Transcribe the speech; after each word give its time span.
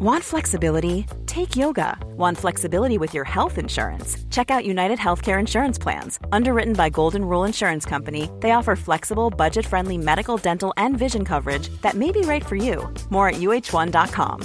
Want 0.00 0.22
flexibility? 0.22 1.06
Take 1.26 1.56
yoga. 1.56 1.98
Want 2.16 2.38
flexibility 2.38 2.98
with 2.98 3.14
your 3.14 3.24
health 3.24 3.58
insurance? 3.58 4.16
Check 4.30 4.48
out 4.48 4.64
United 4.64 4.96
Healthcare 4.96 5.40
Insurance 5.40 5.76
Plans. 5.76 6.20
Underwritten 6.30 6.74
by 6.74 6.88
Golden 6.88 7.24
Rule 7.24 7.42
Insurance 7.44 7.84
Company, 7.84 8.30
they 8.38 8.52
offer 8.52 8.76
flexible, 8.76 9.28
budget 9.28 9.66
friendly 9.66 9.98
medical, 9.98 10.36
dental, 10.36 10.72
and 10.76 10.96
vision 10.96 11.24
coverage 11.24 11.68
that 11.82 11.94
may 11.94 12.12
be 12.12 12.20
right 12.20 12.46
for 12.46 12.54
you. 12.54 12.88
More 13.10 13.30
at 13.30 13.40
uh1.com. 13.40 14.42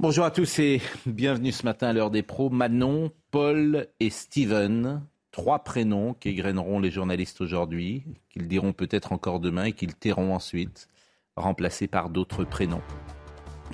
Bonjour 0.00 0.24
à 0.24 0.32
tous 0.32 0.58
et 0.58 0.82
bienvenue 1.06 1.52
ce 1.52 1.64
matin 1.64 1.86
à 1.86 1.92
l'heure 1.92 2.10
des 2.10 2.24
pros. 2.24 2.50
Manon, 2.50 3.12
Paul 3.30 3.86
et 4.00 4.10
Steven. 4.10 5.02
Trois 5.30 5.60
prénoms 5.60 6.14
qui 6.14 6.30
égreneront 6.30 6.80
les 6.80 6.90
journalistes 6.90 7.40
aujourd'hui, 7.40 8.02
qu'ils 8.28 8.48
diront 8.48 8.72
peut-être 8.72 9.12
encore 9.12 9.38
demain 9.38 9.66
et 9.66 9.72
qu'ils 9.72 9.94
tairont 9.94 10.34
ensuite. 10.34 10.88
Remplacés 11.38 11.86
par 11.86 12.10
d'autres 12.10 12.44
prénoms. 12.44 12.82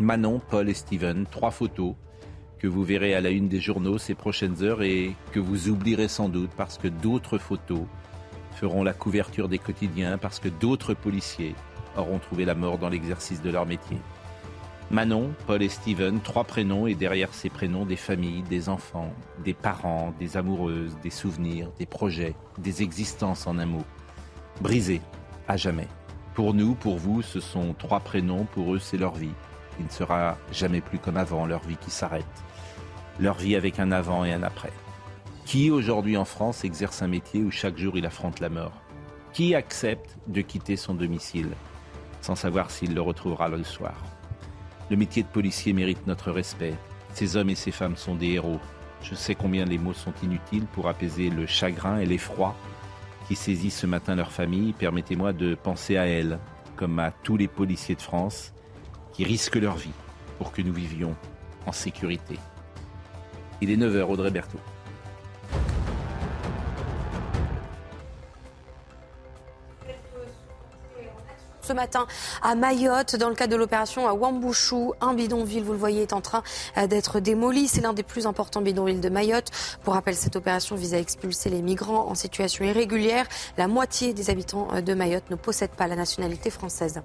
Manon, 0.00 0.40
Paul 0.50 0.68
et 0.68 0.74
Steven, 0.74 1.26
trois 1.30 1.50
photos 1.50 1.94
que 2.58 2.66
vous 2.66 2.82
verrez 2.82 3.14
à 3.14 3.20
la 3.20 3.30
une 3.30 3.48
des 3.48 3.60
journaux 3.60 3.98
ces 3.98 4.14
prochaines 4.14 4.62
heures 4.62 4.82
et 4.82 5.14
que 5.32 5.40
vous 5.40 5.68
oublierez 5.68 6.08
sans 6.08 6.28
doute 6.28 6.50
parce 6.56 6.78
que 6.78 6.88
d'autres 6.88 7.38
photos 7.38 7.82
feront 8.54 8.82
la 8.82 8.92
couverture 8.92 9.48
des 9.48 9.58
quotidiens, 9.58 10.16
parce 10.16 10.38
que 10.38 10.48
d'autres 10.48 10.94
policiers 10.94 11.54
auront 11.96 12.18
trouvé 12.18 12.44
la 12.44 12.54
mort 12.54 12.78
dans 12.78 12.88
l'exercice 12.88 13.42
de 13.42 13.50
leur 13.50 13.66
métier. 13.66 13.98
Manon, 14.90 15.32
Paul 15.46 15.62
et 15.62 15.68
Steven, 15.68 16.20
trois 16.20 16.44
prénoms 16.44 16.86
et 16.86 16.94
derrière 16.94 17.32
ces 17.34 17.50
prénoms 17.50 17.84
des 17.84 17.96
familles, 17.96 18.42
des 18.42 18.68
enfants, 18.68 19.12
des 19.44 19.54
parents, 19.54 20.14
des 20.18 20.36
amoureuses, 20.36 20.96
des 21.02 21.10
souvenirs, 21.10 21.70
des 21.78 21.86
projets, 21.86 22.34
des 22.58 22.82
existences 22.82 23.46
en 23.46 23.58
un 23.58 23.66
mot, 23.66 23.84
brisées 24.60 25.00
à 25.48 25.56
jamais. 25.56 25.88
Pour 26.34 26.52
nous, 26.52 26.74
pour 26.74 26.96
vous, 26.96 27.22
ce 27.22 27.38
sont 27.38 27.74
trois 27.78 28.00
prénoms, 28.00 28.44
pour 28.52 28.74
eux 28.74 28.80
c'est 28.80 28.96
leur 28.96 29.14
vie. 29.14 29.34
Il 29.78 29.86
ne 29.86 29.90
sera 29.90 30.36
jamais 30.50 30.80
plus 30.80 30.98
comme 30.98 31.16
avant, 31.16 31.46
leur 31.46 31.62
vie 31.62 31.76
qui 31.76 31.90
s'arrête. 31.90 32.24
Leur 33.20 33.36
vie 33.36 33.54
avec 33.54 33.78
un 33.78 33.92
avant 33.92 34.24
et 34.24 34.32
un 34.32 34.42
après. 34.42 34.72
Qui 35.44 35.70
aujourd'hui 35.70 36.16
en 36.16 36.24
France 36.24 36.64
exerce 36.64 37.02
un 37.02 37.06
métier 37.06 37.42
où 37.42 37.52
chaque 37.52 37.78
jour 37.78 37.96
il 37.96 38.04
affronte 38.04 38.40
la 38.40 38.48
mort? 38.48 38.72
Qui 39.32 39.54
accepte 39.54 40.16
de 40.26 40.40
quitter 40.40 40.76
son 40.76 40.94
domicile 40.94 41.50
sans 42.20 42.34
savoir 42.34 42.70
s'il 42.70 42.94
le 42.94 43.00
retrouvera 43.00 43.48
le 43.48 43.62
soir? 43.62 43.94
Le 44.90 44.96
métier 44.96 45.22
de 45.22 45.28
policier 45.28 45.72
mérite 45.72 46.06
notre 46.08 46.32
respect. 46.32 46.74
Ces 47.12 47.36
hommes 47.36 47.50
et 47.50 47.54
ces 47.54 47.70
femmes 47.70 47.96
sont 47.96 48.16
des 48.16 48.32
héros. 48.32 48.60
Je 49.02 49.14
sais 49.14 49.36
combien 49.36 49.66
les 49.66 49.78
mots 49.78 49.92
sont 49.92 50.14
inutiles 50.22 50.66
pour 50.66 50.88
apaiser 50.88 51.30
le 51.30 51.46
chagrin 51.46 51.98
et 51.98 52.06
l'effroi 52.06 52.56
qui 53.26 53.36
saisissent 53.36 53.78
ce 53.78 53.86
matin 53.86 54.14
leur 54.14 54.32
famille, 54.32 54.72
permettez-moi 54.72 55.32
de 55.32 55.54
penser 55.54 55.96
à 55.96 56.06
elles, 56.06 56.38
comme 56.76 56.98
à 56.98 57.10
tous 57.10 57.36
les 57.36 57.48
policiers 57.48 57.94
de 57.94 58.02
France 58.02 58.52
qui 59.12 59.24
risquent 59.24 59.56
leur 59.56 59.76
vie 59.76 59.92
pour 60.38 60.52
que 60.52 60.62
nous 60.62 60.72
vivions 60.72 61.14
en 61.66 61.72
sécurité. 61.72 62.38
Il 63.60 63.70
est 63.70 63.76
9h, 63.76 64.02
Audrey 64.02 64.30
Berthaud. 64.30 64.60
Ce 71.64 71.72
matin 71.72 72.06
à 72.42 72.54
Mayotte 72.54 73.16
dans 73.16 73.28
le 73.28 73.34
cadre 73.34 73.52
de 73.52 73.56
l'opération 73.56 74.06
Wambouchou. 74.12 74.92
Un 75.00 75.14
bidonville, 75.14 75.64
vous 75.64 75.72
le 75.72 75.78
voyez, 75.78 76.02
est 76.02 76.12
en 76.12 76.20
train 76.20 76.42
euh, 76.76 76.86
d'être 76.86 77.20
démoli. 77.20 77.68
C'est 77.68 77.80
l'un 77.80 77.94
des 77.94 78.02
plus 78.02 78.26
importants 78.26 78.60
bidonvilles 78.60 79.00
de 79.00 79.08
Mayotte. 79.08 79.50
Pour 79.82 79.94
rappel, 79.94 80.14
cette 80.14 80.36
opération 80.36 80.76
vise 80.76 80.92
à 80.94 80.98
expulser 80.98 81.48
les 81.48 81.62
migrants 81.62 82.06
en 82.08 82.14
situation 82.14 82.64
irrégulière. 82.64 83.26
La 83.56 83.66
moitié 83.66 84.12
des 84.12 84.28
habitants 84.28 84.68
euh, 84.74 84.82
de 84.82 84.92
Mayotte 84.92 85.30
ne 85.30 85.36
possèdent 85.36 85.70
pas 85.70 85.86
la 85.86 85.96
nationalité 85.96 86.50
française. 86.50 87.00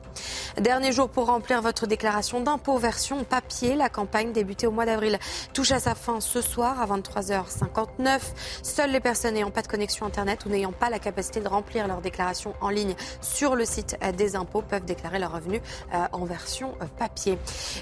Dernier 0.59 0.91
jour 0.91 1.09
pour 1.09 1.27
remplir 1.27 1.61
votre 1.61 1.87
déclaration 1.87 2.41
d'impôt 2.41 2.77
version 2.77 3.23
papier. 3.23 3.75
La 3.75 3.87
campagne 3.87 4.33
débutée 4.33 4.67
au 4.67 4.71
mois 4.71 4.85
d'avril 4.85 5.19
touche 5.53 5.71
à 5.71 5.79
sa 5.79 5.95
fin 5.95 6.19
ce 6.19 6.41
soir 6.41 6.81
à 6.81 6.85
23h59. 6.85 8.19
Seules 8.61 8.91
les 8.91 8.99
personnes 8.99 9.35
n'ayant 9.35 9.51
pas 9.51 9.61
de 9.61 9.67
connexion 9.67 10.05
Internet 10.05 10.45
ou 10.45 10.49
n'ayant 10.49 10.73
pas 10.73 10.89
la 10.89 10.99
capacité 10.99 11.39
de 11.39 11.47
remplir 11.47 11.87
leur 11.87 12.01
déclaration 12.01 12.53
en 12.59 12.69
ligne 12.69 12.95
sur 13.21 13.55
le 13.55 13.63
site 13.63 13.95
euh, 14.03 14.11
des 14.11 14.35
impôts 14.35 14.48
peuvent 14.49 14.85
déclarer 14.85 15.19
leurs 15.19 15.33
revenus 15.33 15.61
euh, 15.93 16.05
en 16.11 16.25
version 16.25 16.73
euh, 16.81 16.85
papier. 16.97 17.37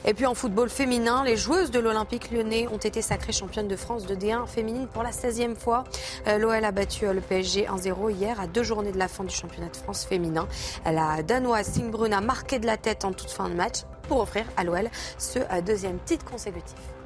Et 0.05 0.13
puis 0.13 0.25
en 0.25 0.35
football 0.35 0.69
féminin, 0.69 1.23
les 1.23 1.37
joueuses 1.37 1.71
de 1.71 1.79
l'Olympique 1.79 2.31
lyonnais 2.31 2.67
ont 2.67 2.77
été 2.77 3.01
sacrées 3.01 3.31
championnes 3.31 3.67
de 3.67 3.75
France 3.75 4.05
de 4.05 4.15
D1 4.15 4.47
féminine 4.47 4.87
pour 4.87 5.03
la 5.03 5.11
16e 5.11 5.55
fois. 5.55 5.83
Euh, 6.27 6.37
L'OL 6.37 6.63
a 6.63 6.71
battu 6.71 7.05
le 7.11 7.21
PSG 7.21 7.65
1-0 7.65 8.11
hier 8.11 8.39
à 8.39 8.47
deux 8.47 8.63
journées 8.63 8.91
de 8.91 8.99
la 8.99 9.07
fin 9.07 9.23
du 9.23 9.33
championnat 9.33 9.69
de 9.69 9.77
France 9.77 10.05
féminin. 10.05 10.47
La 10.85 11.23
Danoise 11.23 11.67
Singbrun 11.67 12.11
a 12.11 12.21
marqué 12.21 12.59
de 12.59 12.65
la 12.65 12.77
tête 12.77 13.05
en 13.05 13.11
toute 13.11 13.31
fin 13.31 13.49
de 13.49 13.55
match 13.55 13.81
pour 14.07 14.19
offrir 14.19 14.45
à 14.55 14.63
l'OL 14.63 14.89
ce 15.17 15.39
deuxième 15.61 15.99
titre 15.99 16.25
consécutif. 16.25 16.96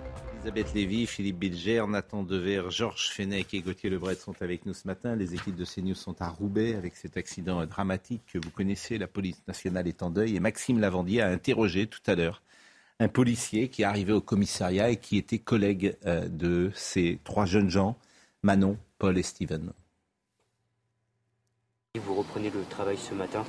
Elisabeth 0.41 0.73
Lévy, 0.73 1.05
Philippe 1.05 1.37
Bilger, 1.37 1.85
Nathan 1.87 2.23
Dever, 2.23 2.63
Georges 2.71 3.11
Fenech 3.11 3.53
et 3.53 3.61
Gauthier 3.61 3.91
Lebret 3.91 4.15
sont 4.15 4.33
avec 4.41 4.65
nous 4.65 4.73
ce 4.73 4.87
matin. 4.87 5.15
Les 5.15 5.35
équipes 5.35 5.55
de 5.55 5.65
CNews 5.65 5.93
sont 5.93 6.19
à 6.19 6.29
Roubaix 6.29 6.73
avec 6.73 6.95
cet 6.95 7.15
accident 7.15 7.63
dramatique 7.67 8.23
que 8.33 8.39
vous 8.39 8.49
connaissez. 8.49 8.97
La 8.97 9.05
police 9.05 9.39
nationale 9.47 9.87
est 9.87 10.01
en 10.01 10.09
deuil. 10.09 10.35
Et 10.35 10.39
Maxime 10.39 10.79
Lavandier 10.79 11.21
a 11.21 11.27
interrogé 11.27 11.85
tout 11.85 11.99
à 12.07 12.15
l'heure 12.15 12.41
un 12.99 13.07
policier 13.07 13.67
qui 13.67 13.83
est 13.83 13.85
arrivé 13.85 14.13
au 14.13 14.21
commissariat 14.21 14.89
et 14.89 14.97
qui 14.97 15.17
était 15.17 15.37
collègue 15.37 15.95
euh, 16.07 16.27
de 16.27 16.71
ces 16.73 17.19
trois 17.23 17.45
jeunes 17.45 17.69
gens, 17.69 17.95
Manon, 18.41 18.77
Paul 18.97 19.19
et 19.19 19.23
Steven. 19.23 19.71
Vous 22.03 22.15
reprenez 22.15 22.49
le 22.49 22.63
travail 22.67 22.97
ce 22.97 23.13
matin. 23.13 23.45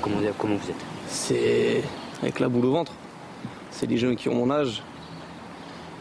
Comment, 0.00 0.20
comment 0.38 0.54
vous 0.54 0.70
êtes? 0.70 0.84
C'est 1.08 1.82
avec 2.22 2.38
la 2.38 2.48
boule 2.48 2.66
au 2.66 2.72
ventre. 2.72 2.92
C'est 3.72 3.88
des 3.88 3.98
jeunes 3.98 4.14
qui 4.14 4.28
ont 4.28 4.36
mon 4.36 4.50
âge, 4.52 4.84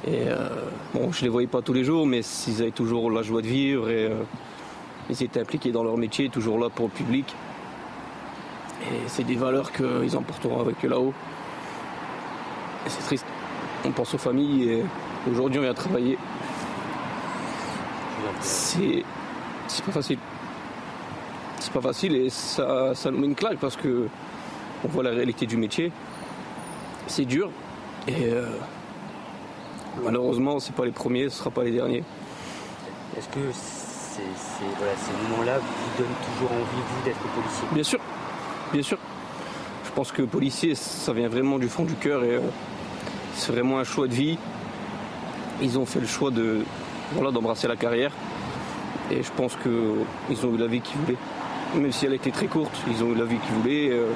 et 0.07 0.23
euh, 0.27 0.49
bon, 0.93 1.11
je 1.11 1.21
les 1.21 1.29
voyais 1.29 1.47
pas 1.47 1.61
tous 1.61 1.73
les 1.73 1.83
jours, 1.83 2.07
mais 2.07 2.21
ils 2.47 2.61
avaient 2.61 2.71
toujours 2.71 3.11
la 3.11 3.21
joie 3.21 3.41
de 3.41 3.47
vivre 3.47 3.89
et 3.89 4.05
euh, 4.05 4.23
ils 5.09 5.23
étaient 5.23 5.39
impliqués 5.39 5.71
dans 5.71 5.83
leur 5.83 5.97
métier, 5.97 6.29
toujours 6.29 6.57
là 6.57 6.69
pour 6.69 6.85
le 6.87 6.91
public. 6.91 7.35
Et 8.81 9.07
c'est 9.07 9.23
des 9.23 9.35
valeurs 9.35 9.71
qu'ils 9.71 10.17
emporteront 10.17 10.59
avec 10.59 10.83
eux 10.83 10.87
là-haut. 10.87 11.13
Et 12.85 12.89
c'est 12.89 13.03
triste. 13.03 13.25
On 13.85 13.91
pense 13.91 14.13
aux 14.15 14.17
familles 14.17 14.69
et 14.69 14.83
aujourd'hui 15.29 15.59
on 15.59 15.63
vient 15.63 15.73
travailler. 15.73 16.17
C'est, 18.41 19.03
c'est 19.67 19.85
pas 19.85 19.91
facile. 19.91 20.17
C'est 21.59 21.73
pas 21.73 21.81
facile 21.81 22.15
et 22.15 22.29
ça, 22.31 22.95
ça 22.95 23.11
nous 23.11 23.19
met 23.19 23.27
une 23.27 23.35
claque 23.35 23.59
parce 23.59 23.75
que 23.75 24.07
on 24.83 24.87
voit 24.87 25.03
la 25.03 25.11
réalité 25.11 25.45
du 25.45 25.57
métier. 25.57 25.91
C'est 27.05 27.25
dur 27.25 27.51
et 28.07 28.25
euh, 28.25 28.49
Malheureusement, 30.03 30.59
ce 30.59 30.71
pas 30.71 30.85
les 30.85 30.91
premiers, 30.91 31.23
ce 31.23 31.25
ne 31.25 31.39
sera 31.39 31.49
pas 31.49 31.63
les 31.63 31.71
derniers. 31.71 32.03
Est-ce 33.17 33.27
que 33.27 33.39
ces, 33.51 34.21
moments-là 35.29 35.59
vous 35.59 36.03
donnent 36.03 36.15
toujours 36.33 36.51
envie, 36.51 36.63
vous, 36.63 37.05
d'être 37.05 37.19
policier? 37.19 37.67
Bien 37.71 37.83
sûr, 37.83 37.99
bien 38.71 38.83
sûr. 38.83 38.97
Je 39.85 39.91
pense 39.91 40.11
que 40.11 40.21
policier, 40.21 40.75
ça 40.75 41.11
vient 41.11 41.27
vraiment 41.27 41.59
du 41.59 41.67
fond 41.67 41.83
du 41.83 41.95
cœur 41.95 42.23
et 42.23 42.35
euh, 42.35 42.41
c'est 43.35 43.51
vraiment 43.51 43.79
un 43.79 43.83
choix 43.83 44.07
de 44.07 44.13
vie. 44.13 44.37
Ils 45.61 45.77
ont 45.77 45.85
fait 45.85 45.99
le 45.99 46.07
choix 46.07 46.31
de 46.31 46.63
voilà, 47.13 47.31
d'embrasser 47.31 47.67
la 47.67 47.75
carrière 47.75 48.11
et 49.11 49.21
je 49.21 49.31
pense 49.33 49.57
qu'ils 49.57 50.45
ont 50.45 50.53
eu 50.53 50.57
la 50.57 50.67
vie 50.67 50.79
qu'ils 50.79 50.97
voulaient. 51.01 51.17
Même 51.75 51.91
si 51.91 52.05
elle 52.05 52.13
était 52.13 52.31
très 52.31 52.47
courte, 52.47 52.75
ils 52.89 53.03
ont 53.03 53.11
eu 53.11 53.15
la 53.15 53.25
vie 53.25 53.37
qu'ils 53.37 53.55
voulaient. 53.55 53.89
Euh, 53.91 54.07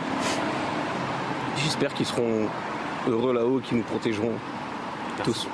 j'espère 1.58 1.94
qu'ils 1.94 2.06
seront 2.06 2.48
heureux 3.08 3.34
là-haut 3.34 3.60
et 3.60 3.64
qu'ils 3.64 3.78
nous 3.78 3.84
protégeront 3.84 4.34
tous. 5.24 5.48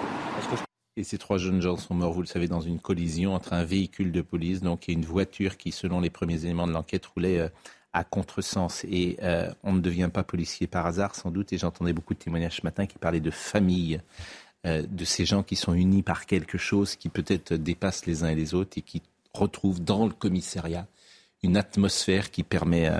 Et 0.97 1.03
ces 1.03 1.17
trois 1.17 1.37
jeunes 1.37 1.61
gens 1.61 1.77
sont 1.77 1.93
morts, 1.93 2.11
vous 2.11 2.21
le 2.21 2.27
savez, 2.27 2.47
dans 2.47 2.59
une 2.59 2.79
collision 2.79 3.33
entre 3.33 3.53
un 3.53 3.63
véhicule 3.63 4.11
de 4.11 4.21
police 4.21 4.61
donc, 4.61 4.89
et 4.89 4.91
une 4.91 5.05
voiture 5.05 5.57
qui, 5.57 5.71
selon 5.71 6.01
les 6.01 6.09
premiers 6.09 6.43
éléments 6.43 6.67
de 6.67 6.73
l'enquête, 6.73 7.05
roulait 7.05 7.39
euh, 7.39 7.49
à 7.93 8.03
contresens. 8.03 8.83
Et 8.83 9.17
euh, 9.23 9.49
on 9.63 9.71
ne 9.73 9.79
devient 9.79 10.09
pas 10.13 10.23
policier 10.23 10.67
par 10.67 10.85
hasard, 10.85 11.15
sans 11.15 11.31
doute. 11.31 11.53
Et 11.53 11.57
j'entendais 11.57 11.93
beaucoup 11.93 12.13
de 12.13 12.19
témoignages 12.19 12.57
ce 12.57 12.65
matin 12.65 12.85
qui 12.87 12.97
parlaient 12.97 13.21
de 13.21 13.31
famille, 13.31 14.01
euh, 14.65 14.83
de 14.85 15.05
ces 15.05 15.25
gens 15.25 15.43
qui 15.43 15.55
sont 15.55 15.73
unis 15.73 16.03
par 16.03 16.25
quelque 16.25 16.57
chose 16.57 16.97
qui 16.97 17.07
peut-être 17.07 17.53
dépasse 17.53 18.05
les 18.05 18.23
uns 18.23 18.29
et 18.29 18.35
les 18.35 18.53
autres 18.53 18.77
et 18.77 18.81
qui 18.81 19.01
retrouvent 19.33 19.81
dans 19.81 20.05
le 20.05 20.11
commissariat 20.11 20.87
une 21.41 21.55
atmosphère 21.55 22.31
qui 22.31 22.43
permet 22.43 22.91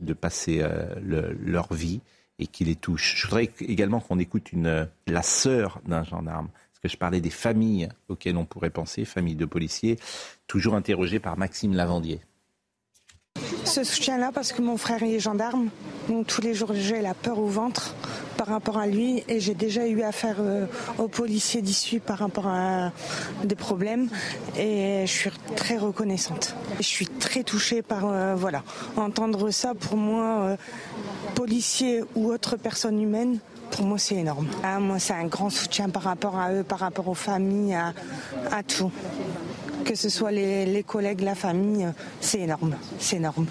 de 0.00 0.12
passer 0.12 0.62
leur 1.00 1.72
vie 1.72 2.00
et 2.38 2.46
qui 2.46 2.64
les 2.64 2.76
touche. 2.76 3.14
Je 3.16 3.26
voudrais 3.26 3.50
également 3.60 4.00
qu'on 4.00 4.18
écoute 4.18 4.52
une, 4.52 4.88
la 5.06 5.22
sœur 5.22 5.80
d'un 5.86 6.04
gendarme 6.04 6.48
parce 6.48 6.80
que 6.82 6.88
je 6.88 6.98
parlais 6.98 7.20
des 7.20 7.30
familles 7.30 7.88
auxquelles 8.08 8.36
on 8.36 8.44
pourrait 8.44 8.70
penser, 8.70 9.04
familles 9.04 9.36
de 9.36 9.46
policiers, 9.46 9.98
toujours 10.46 10.74
interrogées 10.74 11.20
par 11.20 11.38
Maxime 11.38 11.72
Lavandier. 11.72 12.20
Ce 13.76 13.84
soutien-là 13.84 14.30
parce 14.32 14.52
que 14.52 14.62
mon 14.62 14.78
frère 14.78 15.02
est 15.02 15.18
gendarme. 15.20 15.68
Donc 16.08 16.26
tous 16.26 16.40
les 16.40 16.54
jours, 16.54 16.70
j'ai 16.72 17.02
la 17.02 17.12
peur 17.12 17.38
au 17.38 17.46
ventre 17.46 17.94
par 18.38 18.46
rapport 18.46 18.78
à 18.78 18.86
lui 18.86 19.22
et 19.28 19.38
j'ai 19.38 19.52
déjà 19.52 19.86
eu 19.86 20.00
affaire 20.00 20.36
euh, 20.40 20.64
aux 20.96 21.08
policiers 21.08 21.60
d'issue 21.60 22.00
par 22.00 22.18
rapport 22.18 22.46
à 22.46 22.92
des 23.44 23.54
problèmes 23.54 24.08
et 24.56 25.02
je 25.04 25.12
suis 25.12 25.30
très 25.56 25.76
reconnaissante. 25.76 26.54
Je 26.78 26.86
suis 26.86 27.06
très 27.06 27.42
touchée 27.42 27.82
par 27.82 28.06
euh, 28.06 28.34
voilà 28.34 28.62
entendre 28.96 29.50
ça 29.50 29.74
pour 29.74 29.98
moi, 29.98 30.24
euh, 30.24 30.56
policier 31.34 32.02
ou 32.14 32.32
autre 32.32 32.56
personne 32.56 32.98
humaine. 32.98 33.40
Pour 33.72 33.84
moi, 33.84 33.98
c'est 33.98 34.14
énorme. 34.14 34.46
Ah, 34.62 34.78
moi, 34.78 34.98
c'est 34.98 35.12
un 35.12 35.26
grand 35.26 35.50
soutien 35.50 35.90
par 35.90 36.04
rapport 36.04 36.38
à 36.38 36.50
eux, 36.52 36.62
par 36.62 36.78
rapport 36.78 37.08
aux 37.08 37.14
familles, 37.14 37.74
à, 37.74 37.92
à 38.50 38.62
tout. 38.62 38.92
Que 39.86 39.94
ce 39.94 40.08
soit 40.08 40.32
les, 40.32 40.66
les 40.66 40.82
collègues, 40.82 41.20
la 41.20 41.36
famille, 41.36 41.88
c'est 42.20 42.40
énorme. 42.40 42.76
C'est 42.98 43.18
énorme. 43.18 43.46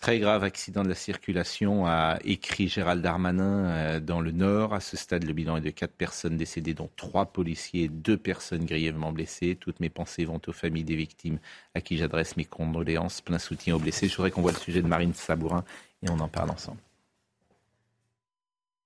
Très 0.00 0.18
grave 0.18 0.42
accident 0.42 0.82
de 0.82 0.88
la 0.88 0.96
circulation, 0.96 1.86
a 1.86 2.18
écrit 2.24 2.66
Gérald 2.66 3.00
Darmanin 3.00 3.66
euh, 3.66 4.00
dans 4.00 4.20
le 4.20 4.32
Nord. 4.32 4.74
À 4.74 4.80
ce 4.80 4.96
stade, 4.96 5.22
le 5.22 5.32
bilan 5.32 5.58
est 5.58 5.60
de 5.60 5.70
quatre 5.70 5.94
personnes 5.94 6.36
décédées, 6.36 6.74
dont 6.74 6.90
trois 6.96 7.26
policiers 7.26 7.84
et 7.84 7.88
deux 7.88 8.16
personnes 8.16 8.64
grièvement 8.64 9.12
blessées. 9.12 9.54
Toutes 9.54 9.78
mes 9.78 9.88
pensées 9.88 10.24
vont 10.24 10.40
aux 10.44 10.52
familles 10.52 10.82
des 10.82 10.96
victimes 10.96 11.38
à 11.76 11.80
qui 11.80 11.96
j'adresse 11.96 12.36
mes 12.36 12.44
condoléances. 12.44 13.20
Plein 13.20 13.38
soutien 13.38 13.76
aux 13.76 13.78
blessés. 13.78 14.08
Je 14.08 14.16
voudrais 14.16 14.32
qu'on 14.32 14.42
voit 14.42 14.50
le 14.50 14.58
sujet 14.58 14.82
de 14.82 14.88
Marine 14.88 15.14
Sabourin 15.14 15.62
et 16.02 16.10
on 16.10 16.18
en 16.18 16.26
parle 16.26 16.50
ensemble. 16.50 16.80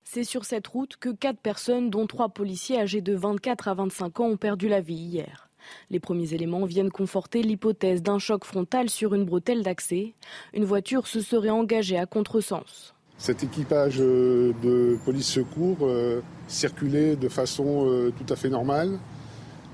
C'est 0.05 0.25
sur 0.25 0.45
cette 0.45 0.67
route 0.67 0.99
que 0.99 1.09
quatre 1.09 1.41
personnes, 1.41 1.89
dont 1.89 2.07
trois 2.07 2.29
policiers 2.29 2.79
âgés 2.79 3.01
de 3.01 3.15
24 3.15 3.69
à 3.69 3.75
25 3.75 4.21
ans, 4.21 4.27
ont 4.27 4.37
perdu 4.37 4.69
la 4.69 4.83
vie 4.83 4.95
hier. 4.95 5.46
Les 5.91 6.01
premiers 6.01 6.35
éléments 6.35 6.65
viennent 6.65 6.91
conforter 6.91 7.43
l'hypothèse 7.43 8.03
d'un 8.03 8.19
choc 8.19 8.45
frontal 8.45 8.91
sur 8.91 9.15
une 9.15 9.25
bretelle 9.25 9.63
d'accès. 9.63 10.15
Une 10.55 10.65
voiture 10.65 11.07
se 11.07 11.21
serait 11.21 11.51
engagée 11.51 11.99
à 11.99 12.07
contresens. 12.07 12.95
Cet 13.19 13.43
équipage 13.43 13.97
euh, 14.01 14.53
de 14.63 14.99
police 15.05 15.27
secours 15.27 15.79
euh, 15.83 16.21
circulait 16.49 17.17
de 17.17 17.29
façon 17.29 17.87
euh, 17.87 18.11
tout 18.11 18.31
à 18.33 18.37
fait 18.37 18.51
normale, 18.51 18.99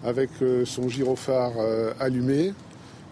avec 0.04 0.30
son 0.64 0.88
gyrophare 0.88 1.52
allumé. 2.00 2.52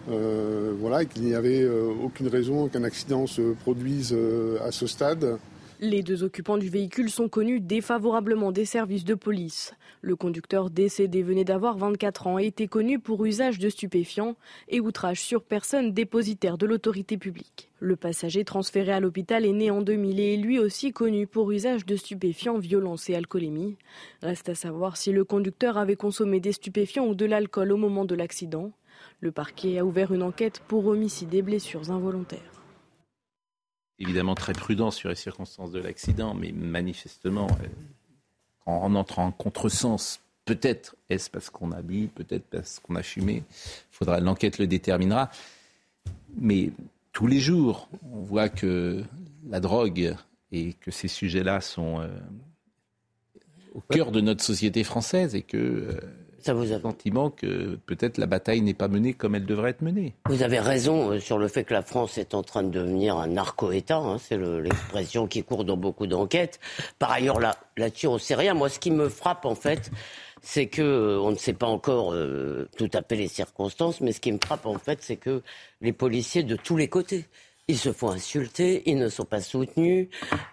voilà, 0.07 1.03
et 1.03 1.05
qu'il 1.05 1.23
n'y 1.23 1.35
avait 1.35 1.65
aucune 2.03 2.27
raison 2.27 2.67
qu'un 2.67 2.83
accident 2.83 3.27
se 3.27 3.53
produise 3.53 4.13
à 4.61 4.73
ce 4.73 4.87
stade. 4.87 5.37
Les 5.83 6.03
deux 6.03 6.21
occupants 6.21 6.59
du 6.59 6.69
véhicule 6.69 7.09
sont 7.09 7.27
connus 7.27 7.59
défavorablement 7.59 8.51
des 8.51 8.65
services 8.65 9.03
de 9.03 9.15
police. 9.15 9.73
Le 10.01 10.15
conducteur 10.15 10.69
décédé 10.69 11.23
venait 11.23 11.43
d'avoir 11.43 11.75
24 11.75 12.27
ans 12.27 12.37
et 12.37 12.45
était 12.45 12.67
connu 12.67 12.99
pour 12.99 13.25
usage 13.25 13.57
de 13.57 13.67
stupéfiants 13.67 14.35
et 14.69 14.79
outrage 14.79 15.21
sur 15.21 15.41
personne 15.41 15.91
dépositaire 15.91 16.59
de 16.59 16.67
l'autorité 16.67 17.17
publique. 17.17 17.71
Le 17.79 17.95
passager 17.95 18.45
transféré 18.45 18.91
à 18.91 18.99
l'hôpital 18.99 19.43
est 19.43 19.53
né 19.53 19.71
en 19.71 19.81
2000 19.81 20.19
et 20.19 20.35
est 20.35 20.37
lui 20.37 20.59
aussi 20.59 20.91
connu 20.91 21.25
pour 21.25 21.51
usage 21.51 21.83
de 21.87 21.95
stupéfiants, 21.95 22.59
violence 22.59 23.09
et 23.09 23.15
alcoolémie. 23.15 23.75
Reste 24.21 24.49
à 24.49 24.55
savoir 24.55 24.97
si 24.97 25.11
le 25.11 25.23
conducteur 25.23 25.79
avait 25.79 25.95
consommé 25.95 26.39
des 26.39 26.51
stupéfiants 26.51 27.07
ou 27.07 27.15
de 27.15 27.25
l'alcool 27.25 27.71
au 27.71 27.77
moment 27.77 28.05
de 28.05 28.13
l'accident. 28.13 28.71
Le 29.19 29.31
parquet 29.31 29.79
a 29.79 29.85
ouvert 29.85 30.13
une 30.13 30.21
enquête 30.21 30.61
pour 30.67 30.85
homicide 30.85 31.33
et 31.33 31.41
blessures 31.41 31.89
involontaires 31.89 32.50
évidemment 34.01 34.35
très 34.35 34.53
prudent 34.53 34.91
sur 34.91 35.09
les 35.09 35.15
circonstances 35.15 35.71
de 35.71 35.79
l'accident, 35.79 36.33
mais 36.33 36.51
manifestement, 36.51 37.47
euh, 37.47 37.67
en 38.65 38.95
entrant 38.95 39.27
en 39.27 39.31
contresens, 39.31 40.19
peut-être 40.45 40.95
est-ce 41.09 41.29
parce 41.29 41.49
qu'on 41.49 41.71
a 41.71 41.81
bu, 41.81 42.07
peut-être 42.07 42.45
parce 42.45 42.79
qu'on 42.79 42.95
a 42.95 43.03
fumé, 43.03 43.43
faudra 43.91 44.19
l'enquête 44.19 44.57
le 44.57 44.67
déterminera. 44.67 45.29
Mais 46.35 46.71
tous 47.13 47.27
les 47.27 47.39
jours, 47.39 47.89
on 48.11 48.21
voit 48.21 48.49
que 48.49 49.03
la 49.47 49.59
drogue 49.59 50.15
et 50.51 50.73
que 50.73 50.91
ces 50.91 51.07
sujets-là 51.07 51.61
sont 51.61 52.01
euh, 52.01 52.07
au 53.73 53.81
cœur 53.81 54.11
de 54.11 54.21
notre 54.21 54.43
société 54.43 54.83
française 54.83 55.35
et 55.35 55.43
que 55.43 55.57
euh, 55.57 55.99
ça 56.43 56.53
vous 56.53 56.71
a... 56.71 56.75
le 56.75 56.81
sentiment 56.81 57.29
que 57.29 57.77
peut-être 57.85 58.17
la 58.17 58.25
bataille 58.25 58.61
n'est 58.61 58.73
pas 58.73 58.87
menée 58.87 59.13
comme 59.13 59.35
elle 59.35 59.45
devrait 59.45 59.71
être 59.71 59.81
menée. 59.81 60.13
Vous 60.29 60.43
avez 60.43 60.59
raison 60.59 61.11
euh, 61.11 61.19
sur 61.19 61.37
le 61.37 61.47
fait 61.47 61.63
que 61.63 61.73
la 61.73 61.81
France 61.81 62.17
est 62.17 62.33
en 62.33 62.43
train 62.43 62.63
de 62.63 62.69
devenir 62.69 63.17
un 63.17 63.27
narco-État. 63.27 63.97
Hein, 63.97 64.17
c'est 64.19 64.37
l'expression 64.37 65.27
qui 65.27 65.43
court 65.43 65.65
dans 65.65 65.77
beaucoup 65.77 66.07
d'enquêtes. 66.07 66.59
Par 66.99 67.11
ailleurs, 67.11 67.39
là, 67.39 67.57
là-dessus, 67.77 68.07
on 68.07 68.13
ne 68.13 68.19
sait 68.19 68.35
rien. 68.35 68.53
Moi, 68.53 68.69
ce 68.69 68.79
qui 68.79 68.91
me 68.91 69.09
frappe, 69.09 69.45
en 69.45 69.55
fait, 69.55 69.91
c'est 70.41 70.67
que 70.67 70.81
euh, 70.81 71.19
on 71.21 71.31
ne 71.31 71.37
sait 71.37 71.53
pas 71.53 71.67
encore 71.67 72.13
euh, 72.13 72.67
tout 72.77 72.89
à 72.93 73.01
fait 73.01 73.15
les 73.15 73.27
circonstances, 73.27 74.01
mais 74.01 74.11
ce 74.11 74.19
qui 74.19 74.31
me 74.31 74.39
frappe, 74.43 74.65
en 74.65 74.77
fait, 74.77 74.99
c'est 75.01 75.17
que 75.17 75.41
les 75.81 75.93
policiers 75.93 76.43
de 76.43 76.55
tous 76.55 76.77
les 76.77 76.87
côtés 76.87 77.25
ils 77.67 77.77
se 77.77 77.93
font 77.93 78.09
insulter, 78.09 78.83
ils 78.85 78.97
ne 78.97 79.07
sont 79.07 79.23
pas 79.23 79.39
soutenus, 79.39 80.09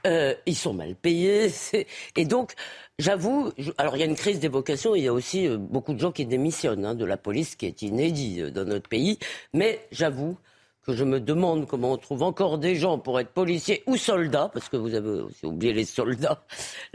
euh, 0.06 0.34
ils 0.46 0.56
sont 0.56 0.72
mal 0.72 0.94
payés. 0.94 1.50
Et 2.16 2.24
donc, 2.24 2.54
j'avoue, 2.98 3.52
alors 3.76 3.96
il 3.96 4.00
y 4.00 4.02
a 4.02 4.06
une 4.06 4.16
crise 4.16 4.40
des 4.40 4.48
vocations, 4.48 4.94
il 4.94 5.04
y 5.04 5.08
a 5.08 5.12
aussi 5.12 5.46
euh, 5.46 5.56
beaucoup 5.56 5.94
de 5.94 5.98
gens 5.98 6.12
qui 6.12 6.26
démissionnent 6.26 6.84
hein, 6.84 6.94
de 6.94 7.04
la 7.04 7.16
police, 7.16 7.56
qui 7.56 7.66
est 7.66 7.82
inédit 7.82 8.42
euh, 8.42 8.50
dans 8.50 8.64
notre 8.64 8.88
pays. 8.88 9.18
Mais 9.52 9.86
j'avoue 9.90 10.36
que 10.82 10.94
je 10.94 11.04
me 11.04 11.20
demande 11.20 11.66
comment 11.66 11.92
on 11.92 11.96
trouve 11.98 12.22
encore 12.22 12.58
des 12.58 12.76
gens 12.76 12.98
pour 12.98 13.20
être 13.20 13.30
policiers 13.30 13.82
ou 13.86 13.96
soldats, 13.96 14.50
parce 14.52 14.68
que 14.68 14.76
vous 14.76 14.94
avez 14.94 15.20
aussi 15.22 15.44
oublié 15.46 15.72
les 15.72 15.84
soldats 15.84 16.44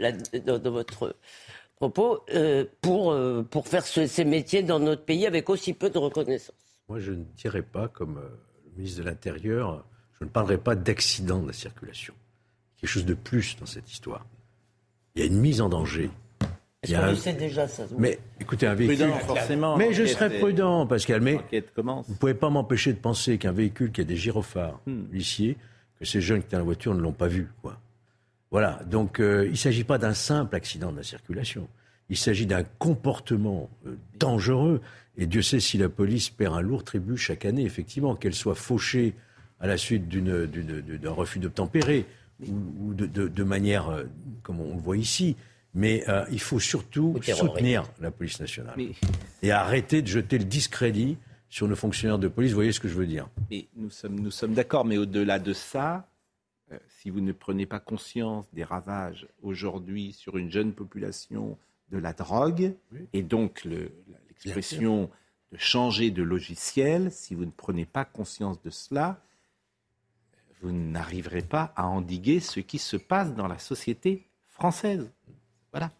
dans, 0.00 0.70
votre 0.70 1.16
propos, 1.76 2.24
pour, 2.80 3.16
pour 3.50 3.68
faire 3.68 3.86
ces 3.86 4.24
métiers 4.24 4.64
dans 4.64 4.80
notre 4.80 5.04
pays 5.04 5.26
avec 5.26 5.48
aussi 5.48 5.74
peu 5.74 5.90
de 5.90 5.98
reconnaissance. 5.98 6.56
Moi, 6.88 6.98
je 6.98 7.12
ne 7.12 7.22
dirais 7.36 7.62
pas, 7.62 7.86
comme 7.86 8.20
le 8.64 8.76
ministre 8.76 9.00
de 9.02 9.06
l'Intérieur, 9.06 9.84
je 10.18 10.24
ne 10.24 10.28
parlerai 10.28 10.58
pas 10.58 10.74
d'accident 10.74 11.40
de 11.40 11.48
la 11.48 11.52
circulation. 11.52 12.14
Quelque 12.80 12.90
chose 12.90 13.06
de 13.06 13.14
plus 13.14 13.56
dans 13.56 13.66
cette 13.66 13.90
histoire. 13.92 14.26
Il 15.16 15.20
y 15.20 15.22
a 15.22 15.26
une 15.26 15.38
mise 15.38 15.60
en 15.60 15.68
danger. 15.68 16.10
Est-ce 16.82 16.94
qu'on 16.94 17.06
le 17.06 17.14
sait 17.14 17.32
déjà 17.34 17.68
ça 17.68 17.84
Mais 17.96 18.18
écoutez, 18.40 18.66
un 18.66 18.74
véhicule. 18.74 19.12
forcément. 19.24 19.76
Mais 19.76 19.92
je 19.92 20.04
serais 20.06 20.38
prudent, 20.38 20.86
Pascal. 20.86 21.20
Mais 21.20 21.34
vous 21.34 22.12
ne 22.12 22.16
pouvez 22.18 22.34
pas 22.34 22.50
m'empêcher 22.50 22.92
de 22.92 22.98
penser 22.98 23.38
qu'un 23.38 23.52
véhicule 23.52 23.92
qui 23.92 24.00
a 24.00 24.04
des 24.04 24.16
gyrophares 24.16 24.80
hmm. 24.86 25.04
que 25.12 26.04
ces 26.04 26.20
jeunes 26.20 26.40
qui 26.40 26.46
étaient 26.46 26.56
dans 26.56 26.58
la 26.58 26.64
voiture 26.64 26.94
ne 26.94 27.00
l'ont 27.00 27.12
pas 27.12 27.28
vu. 27.28 27.48
Quoi. 27.62 27.78
Voilà. 28.50 28.80
Donc 28.86 29.20
euh, 29.20 29.44
il 29.46 29.52
ne 29.52 29.56
s'agit 29.56 29.84
pas 29.84 29.98
d'un 29.98 30.14
simple 30.14 30.56
accident 30.56 30.90
de 30.90 30.96
la 30.96 31.04
circulation. 31.04 31.68
Il 32.10 32.16
s'agit 32.16 32.46
d'un 32.46 32.64
comportement 32.64 33.70
euh, 33.86 33.96
dangereux. 34.18 34.80
Et 35.16 35.26
Dieu 35.26 35.42
sait 35.42 35.60
si 35.60 35.78
la 35.78 35.88
police 35.88 36.28
perd 36.28 36.54
un 36.54 36.60
lourd 36.60 36.82
tribut 36.82 37.16
chaque 37.16 37.44
année, 37.44 37.62
effectivement, 37.62 38.16
qu'elle 38.16 38.34
soit 38.34 38.56
fauchée 38.56 39.14
à 39.60 39.68
la 39.68 39.76
suite 39.76 40.08
d'un 40.08 41.10
refus 41.12 41.38
d'obtempérer 41.38 42.04
ou, 42.40 42.94
de, 42.94 43.42
manière 43.42 43.88
euh, 43.88 44.04
comme 44.42 44.60
on 44.60 44.74
le 44.74 44.80
voit 44.80 44.96
ici. 44.96 45.36
Mais 45.74 46.08
euh, 46.08 46.24
il 46.30 46.40
faut 46.40 46.60
surtout 46.60 47.18
soutenir 47.22 47.84
la 48.00 48.10
police 48.10 48.38
nationale. 48.38 48.76
Et 49.42 49.50
arrêter 49.50 50.02
de 50.02 50.06
jeter 50.06 50.38
le 50.38 50.44
discrédit 50.44 51.18
sur 51.48 51.66
nos 51.66 51.76
fonctionnaires 51.76 52.18
de 52.18 52.28
police. 52.28 52.52
Vous 52.52 52.56
voyez 52.56 52.72
ce 52.72 52.80
que 52.80 52.88
je 52.88 52.94
veux 52.94 53.06
dire? 53.06 53.28
Mais 53.50 53.66
Nous 53.76 53.90
sommes, 53.90 54.20
nous 54.20 54.30
sommes 54.30 54.54
d'accord, 54.54 54.84
mais 54.84 54.98
au-delà 54.98 55.38
de 55.38 55.52
ça, 55.52 56.08
euh, 56.72 56.78
si 57.00 57.10
vous 57.10 57.20
ne 57.20 57.32
prenez 57.32 57.66
pas 57.66 57.80
conscience 57.80 58.46
des 58.52 58.64
ravages 58.64 59.26
aujourd'hui 59.42 60.12
sur 60.12 60.36
une 60.36 60.50
jeune 60.50 60.72
population 60.72 61.58
de 61.90 61.98
la 61.98 62.12
drogue, 62.12 62.74
et 63.12 63.22
donc 63.22 63.64
l'expression 63.64 65.10
de 65.52 65.58
changer 65.58 66.10
de 66.10 66.22
logiciel, 66.22 67.12
si 67.12 67.34
vous 67.34 67.44
ne 67.44 67.50
prenez 67.50 67.84
pas 67.84 68.04
conscience 68.04 68.60
de 68.62 68.70
cela, 68.70 69.20
vous 70.64 70.72
n'arriverez 70.72 71.42
pas 71.42 71.72
à 71.76 71.86
endiguer 71.86 72.40
ce 72.40 72.60
qui 72.60 72.78
se 72.78 72.96
passe 72.96 73.34
dans 73.34 73.46
la 73.46 73.58
société 73.58 74.26
française. 74.48 75.10
Voilà. 75.72 75.90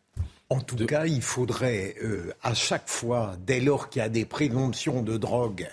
En 0.48 0.60
tout 0.60 0.86
cas, 0.86 1.04
il 1.04 1.20
faudrait 1.20 1.96
euh, 2.02 2.32
à 2.42 2.54
chaque 2.54 2.88
fois, 2.88 3.36
dès 3.46 3.60
lors 3.60 3.90
qu'il 3.90 4.00
y 4.00 4.04
a 4.04 4.08
des 4.08 4.24
présomptions 4.24 5.02
de 5.02 5.18
drogue 5.18 5.68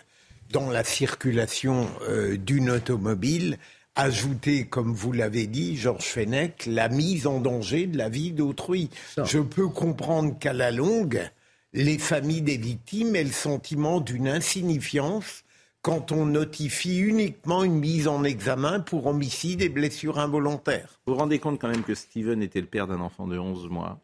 dans 0.52 0.70
la 0.70 0.84
circulation 0.84 1.88
euh, 2.10 2.36
d'une 2.36 2.70
automobile, 2.70 3.58
ajouter, 3.96 4.66
comme 4.66 4.94
vous 4.94 5.14
l'avez 5.14 5.48
dit, 5.48 5.78
Georges 5.78 6.06
Fenech, 6.08 6.66
la 6.66 6.90
mise 6.90 7.28
en 7.28 7.40
danger 7.40 7.88
de 7.88 7.98
la 7.98 8.10
vie 8.10 8.34
d'autrui. 8.34 8.90
Je 9.24 9.40
peux 9.40 9.70
comprendre 9.70 10.38
qu'à 10.38 10.54
la 10.54 10.72
longue, 10.72 11.30
les 11.72 11.98
familles 11.98 12.42
des 12.42 12.58
victimes 12.58 13.16
aient 13.16 13.24
le 13.24 13.32
sentiment 13.32 14.02
d'une 14.02 14.28
insignifiance 14.28 15.46
quand 15.82 16.12
on 16.12 16.26
notifie 16.26 17.00
uniquement 17.00 17.64
une 17.64 17.80
mise 17.80 18.08
en 18.08 18.24
examen 18.24 18.80
pour 18.80 19.08
homicide 19.08 19.62
et 19.62 19.70
blessure 19.70 20.20
involontaire. 20.20 21.00
Vous 21.06 21.14
vous 21.14 21.20
rendez 21.20 21.40
compte 21.40 21.60
quand 21.60 21.70
même 21.70 21.84
que 21.84 21.96
Steven 21.96 22.44
était 22.44 22.62
le 22.62 22.68
père 22.68 22.88
d'un 22.88 23.00
enfant 23.00 23.28
de 23.28 23.38
11 23.38 23.68
mois, 23.70 24.00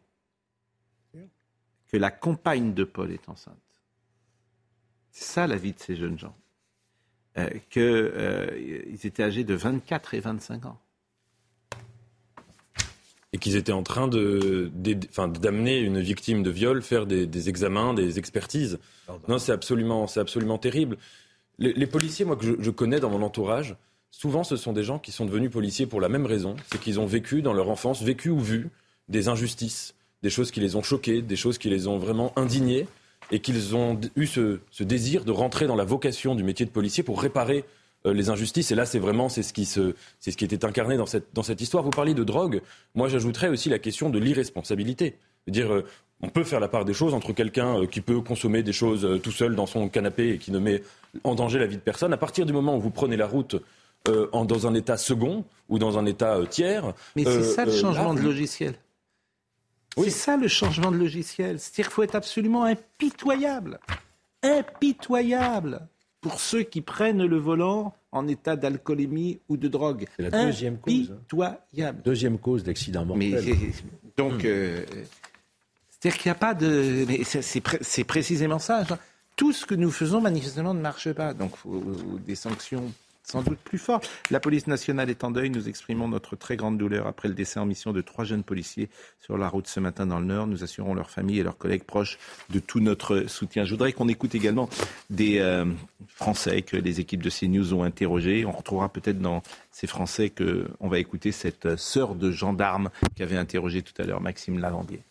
que 1.88 1.96
la 1.96 2.10
compagne 2.10 2.74
de 2.74 2.84
Paul 2.84 3.12
est 3.12 3.28
enceinte. 3.28 3.56
C'est 5.10 5.24
ça 5.24 5.46
la 5.46 5.56
vie 5.56 5.72
de 5.72 5.78
ces 5.78 5.96
jeunes 5.96 6.18
gens. 6.18 6.36
Euh, 7.38 7.48
Qu'ils 7.70 7.82
euh, 7.82 8.96
étaient 9.02 9.22
âgés 9.22 9.44
de 9.44 9.54
24 9.54 10.14
et 10.14 10.20
25 10.20 10.66
ans. 10.66 10.80
Et 13.32 13.38
qu'ils 13.38 13.56
étaient 13.56 13.72
en 13.72 13.82
train 13.82 14.08
de, 14.08 14.70
d'amener 14.74 15.78
une 15.78 16.00
victime 16.00 16.42
de 16.42 16.50
viol 16.50 16.82
faire 16.82 17.06
des, 17.06 17.26
des 17.26 17.48
examens, 17.48 17.94
des 17.94 18.18
expertises. 18.18 18.78
Non, 19.28 19.38
c'est 19.38 19.52
absolument, 19.52 20.06
c'est 20.06 20.20
absolument 20.20 20.56
terrible. 20.56 20.96
Les, 21.58 21.86
policiers, 21.86 22.24
moi, 22.24 22.36
que 22.36 22.56
je, 22.60 22.70
connais 22.70 23.00
dans 23.00 23.10
mon 23.10 23.22
entourage, 23.22 23.76
souvent 24.12 24.44
ce 24.44 24.56
sont 24.56 24.72
des 24.72 24.84
gens 24.84 25.00
qui 25.00 25.10
sont 25.10 25.26
devenus 25.26 25.50
policiers 25.50 25.86
pour 25.86 26.00
la 26.00 26.08
même 26.08 26.24
raison, 26.24 26.54
c'est 26.70 26.80
qu'ils 26.80 27.00
ont 27.00 27.06
vécu 27.06 27.42
dans 27.42 27.52
leur 27.52 27.68
enfance, 27.68 28.02
vécu 28.02 28.30
ou 28.30 28.38
vu 28.38 28.68
des 29.08 29.28
injustices, 29.28 29.94
des 30.22 30.30
choses 30.30 30.52
qui 30.52 30.60
les 30.60 30.76
ont 30.76 30.82
choqués, 30.82 31.20
des 31.20 31.36
choses 31.36 31.58
qui 31.58 31.68
les 31.68 31.88
ont 31.88 31.98
vraiment 31.98 32.32
indignés, 32.36 32.86
et 33.30 33.40
qu'ils 33.40 33.74
ont 33.74 34.00
eu 34.16 34.26
ce, 34.26 34.60
désir 34.80 35.24
de 35.24 35.32
rentrer 35.32 35.66
dans 35.66 35.76
la 35.76 35.84
vocation 35.84 36.34
du 36.34 36.44
métier 36.44 36.64
de 36.64 36.70
policier 36.70 37.02
pour 37.02 37.20
réparer 37.20 37.64
euh, 38.06 38.14
les 38.14 38.30
injustices. 38.30 38.70
Et 38.70 38.74
là, 38.74 38.86
c'est 38.86 39.00
vraiment 39.00 39.28
c'est 39.28 39.42
ce 39.42 39.52
qui 39.52 39.64
se, 39.64 39.94
c'est 40.20 40.30
ce 40.30 40.36
qui 40.36 40.44
était 40.44 40.64
incarné 40.64 40.96
dans 40.96 41.06
cette 41.06 41.26
dans 41.34 41.42
cette 41.42 41.60
histoire. 41.60 41.82
Vous 41.82 41.90
parliez 41.90 42.14
de 42.14 42.24
drogue. 42.24 42.62
Moi, 42.94 43.08
j'ajouterais 43.08 43.48
aussi 43.48 43.68
la 43.68 43.78
question 43.78 44.08
de 44.08 44.18
l'irresponsabilité. 44.18 45.16
Dire, 45.46 45.82
on 46.22 46.28
peut 46.28 46.44
faire 46.44 46.60
la 46.60 46.68
part 46.68 46.84
des 46.84 46.94
choses 46.94 47.14
entre 47.14 47.32
quelqu'un 47.32 47.82
euh, 47.82 47.86
qui 47.86 48.00
peut 48.00 48.20
consommer 48.20 48.62
des 48.62 48.72
choses 48.72 49.20
tout 49.22 49.30
seul 49.32 49.54
dans 49.54 49.66
son 49.66 49.88
canapé 49.88 50.30
et 50.30 50.38
qui 50.38 50.50
ne 50.50 50.58
met 50.58 50.82
en 51.24 51.34
danger 51.34 51.58
la 51.58 51.66
vie 51.66 51.76
de 51.76 51.82
personne. 51.82 52.12
À 52.12 52.16
partir 52.16 52.46
du 52.46 52.52
moment 52.52 52.76
où 52.76 52.80
vous 52.80 52.90
prenez 52.90 53.16
la 53.16 53.26
route 53.26 53.56
en, 54.32 54.46
dans 54.46 54.66
un 54.66 54.74
état 54.74 54.96
second 54.96 55.44
ou 55.68 55.78
dans 55.78 55.98
un 55.98 56.06
état 56.06 56.38
tiers. 56.48 56.94
Mais 57.14 57.24
c'est 57.24 57.42
ça 57.42 57.66
le 57.66 57.72
changement 57.72 58.14
de 58.14 58.20
logiciel. 58.20 58.74
C'est 59.96 60.10
ça 60.10 60.36
le 60.36 60.48
changement 60.48 60.90
de 60.90 60.96
logiciel. 60.96 61.58
C'est-à-dire 61.58 61.86
qu'il 61.86 61.94
faut 61.94 62.02
être 62.02 62.14
absolument 62.14 62.64
impitoyable. 62.64 63.80
Impitoyable 64.42 65.88
pour 66.20 66.40
ceux 66.40 66.62
qui 66.62 66.80
prennent 66.80 67.24
le 67.24 67.36
volant 67.36 67.94
en 68.12 68.26
état 68.26 68.56
d'alcoolémie 68.56 69.40
ou 69.48 69.56
de 69.56 69.68
drogue. 69.68 70.06
C'est 70.16 70.30
la 70.30 70.44
deuxième 70.44 70.78
cause. 70.78 71.10
Hein. 71.10 71.14
Impitoyable. 71.14 72.02
Deuxième 72.02 72.38
cause 72.38 72.64
d'accident 72.64 73.04
mortel. 73.04 73.56
donc, 74.16 74.44
euh, 74.44 74.84
c'est-à-dire 76.00 76.20
qu'il 76.20 76.30
n'y 76.30 76.36
a 76.36 76.38
pas 76.38 76.54
de. 76.54 77.04
Mais 77.08 77.22
c'est 77.24 78.04
précisément 78.04 78.58
ça. 78.58 78.84
Tout 79.36 79.52
ce 79.52 79.66
que 79.66 79.74
nous 79.74 79.90
faisons, 79.90 80.20
manifestement, 80.20 80.74
ne 80.74 80.80
marche 80.80 81.12
pas. 81.12 81.34
Donc, 81.34 81.56
faut 81.56 81.82
des 82.26 82.34
sanctions 82.34 82.92
sans 83.30 83.42
doute 83.42 83.58
plus 83.58 83.78
fort. 83.78 84.00
La 84.30 84.40
police 84.40 84.66
nationale 84.66 85.10
est 85.10 85.22
en 85.22 85.30
deuil. 85.30 85.50
Nous 85.50 85.68
exprimons 85.68 86.08
notre 86.08 86.34
très 86.34 86.56
grande 86.56 86.78
douleur 86.78 87.06
après 87.06 87.28
le 87.28 87.34
décès 87.34 87.60
en 87.60 87.66
mission 87.66 87.92
de 87.92 88.00
trois 88.00 88.24
jeunes 88.24 88.42
policiers 88.42 88.88
sur 89.20 89.36
la 89.36 89.48
route 89.48 89.66
ce 89.66 89.80
matin 89.80 90.06
dans 90.06 90.18
le 90.18 90.24
Nord. 90.24 90.46
Nous 90.46 90.64
assurons 90.64 90.94
leurs 90.94 91.10
familles 91.10 91.40
et 91.40 91.42
leurs 91.42 91.58
collègues 91.58 91.84
proches 91.84 92.18
de 92.48 92.58
tout 92.58 92.80
notre 92.80 93.24
soutien. 93.28 93.64
Je 93.64 93.72
voudrais 93.72 93.92
qu'on 93.92 94.08
écoute 94.08 94.34
également 94.34 94.70
des 95.10 95.40
euh, 95.40 95.66
Français 96.08 96.62
que 96.62 96.76
les 96.76 97.00
équipes 97.00 97.22
de 97.22 97.30
CNews 97.30 97.74
ont 97.74 97.82
interrogés. 97.82 98.46
On 98.46 98.52
retrouvera 98.52 98.88
peut-être 98.88 99.20
dans 99.20 99.42
ces 99.72 99.86
Français 99.86 100.30
qu'on 100.30 100.88
va 100.88 100.98
écouter 100.98 101.32
cette 101.32 101.76
sœur 101.76 102.14
de 102.14 102.30
gendarme 102.30 102.88
qu'avait 103.14 103.36
interrogé 103.36 103.82
tout 103.82 104.00
à 104.00 104.06
l'heure 104.06 104.22
Maxime 104.22 104.58
Lavandier. 104.58 105.02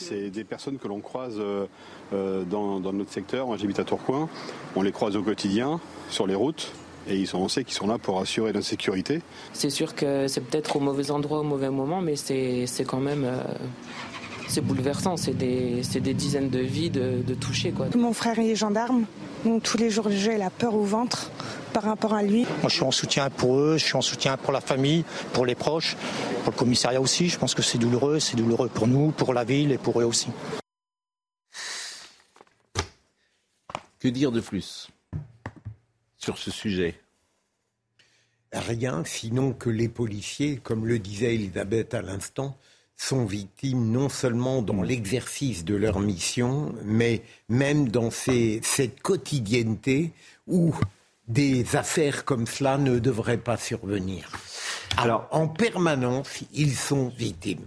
C'est 0.00 0.30
des 0.30 0.44
personnes 0.44 0.78
que 0.78 0.88
l'on 0.88 1.00
croise 1.00 1.36
euh, 1.38 1.66
euh, 2.14 2.44
dans, 2.44 2.80
notre 2.80 3.12
secteur. 3.12 3.46
Moi, 3.46 3.58
j'habite 3.58 3.78
à 3.78 3.84
Tourcoing. 3.84 4.30
On 4.74 4.82
les 4.82 4.92
croise 4.92 5.14
au 5.14 5.22
quotidien 5.22 5.78
sur 6.08 6.26
les 6.26 6.34
routes. 6.34 6.72
Et 7.06 7.16
ils 7.16 7.26
sont, 7.26 7.38
on 7.38 7.48
sait 7.48 7.64
qu'ils 7.64 7.74
sont 7.74 7.86
là 7.86 7.98
pour 7.98 8.18
assurer 8.18 8.52
la 8.52 8.62
sécurité. 8.62 9.20
C'est 9.52 9.70
sûr 9.70 9.94
que 9.94 10.26
c'est 10.26 10.40
peut-être 10.40 10.76
au 10.76 10.80
mauvais 10.80 11.10
endroit, 11.10 11.40
au 11.40 11.44
mauvais 11.44 11.70
moment, 11.70 12.00
mais 12.00 12.16
c'est 12.16 12.66
quand 12.86 13.00
même 13.00 13.24
euh, 13.24 13.42
c'est 14.50 14.60
bouleversant. 14.60 15.16
C'est 15.16 15.34
des, 15.34 15.82
des, 15.82 16.14
dizaines 16.14 16.50
de 16.50 16.58
vies 16.58 16.90
de, 16.90 17.22
de 17.26 17.34
toucher. 17.34 17.72
Quoi. 17.72 17.86
Mon 17.96 18.12
frère 18.12 18.38
est 18.38 18.54
gendarme, 18.54 19.04
donc 19.44 19.62
tous 19.62 19.78
les 19.78 19.90
jours 19.90 20.08
j'ai 20.10 20.36
la 20.36 20.50
peur 20.50 20.74
au 20.74 20.84
ventre 20.84 21.30
par 21.72 21.84
rapport 21.84 22.14
à 22.14 22.22
lui. 22.22 22.42
Moi 22.60 22.68
je 22.68 22.74
suis 22.74 22.84
en 22.84 22.90
soutien 22.90 23.30
pour 23.30 23.56
eux, 23.56 23.78
je 23.78 23.84
suis 23.84 23.96
en 23.96 24.02
soutien 24.02 24.36
pour 24.36 24.52
la 24.52 24.60
famille, 24.60 25.04
pour 25.32 25.46
les 25.46 25.54
proches, 25.54 25.96
pour 26.42 26.52
le 26.52 26.58
commissariat 26.58 27.00
aussi. 27.00 27.28
Je 27.28 27.38
pense 27.38 27.54
que 27.54 27.62
c'est 27.62 27.78
douloureux, 27.78 28.18
c'est 28.18 28.36
douloureux 28.36 28.68
pour 28.68 28.86
nous, 28.86 29.12
pour 29.12 29.32
la 29.32 29.44
ville 29.44 29.72
et 29.72 29.78
pour 29.78 30.00
eux 30.00 30.04
aussi. 30.04 30.28
Que 34.00 34.08
dire 34.08 34.32
de 34.32 34.40
plus 34.40 34.88
sur 36.16 36.38
ce 36.38 36.50
sujet? 36.50 36.98
Rien, 38.52 39.04
sinon 39.04 39.52
que 39.52 39.70
les 39.70 39.88
policiers, 39.88 40.56
comme 40.56 40.86
le 40.86 40.98
disait 40.98 41.34
Elisabeth 41.34 41.94
à 41.94 42.02
l'instant, 42.02 42.58
sont 43.00 43.24
victimes 43.24 43.90
non 43.90 44.10
seulement 44.10 44.60
dans 44.60 44.82
l'exercice 44.82 45.64
de 45.64 45.74
leur 45.74 46.00
mission, 46.00 46.74
mais 46.84 47.22
même 47.48 47.88
dans 47.88 48.10
cette 48.10 49.00
quotidienneté 49.00 50.12
où 50.46 50.74
des 51.26 51.76
affaires 51.76 52.26
comme 52.26 52.46
cela 52.46 52.76
ne 52.76 52.98
devraient 52.98 53.38
pas 53.38 53.56
survenir. 53.56 54.30
Alors, 54.98 55.28
en 55.30 55.48
permanence, 55.48 56.40
ils 56.52 56.76
sont 56.76 57.08
victimes. 57.08 57.66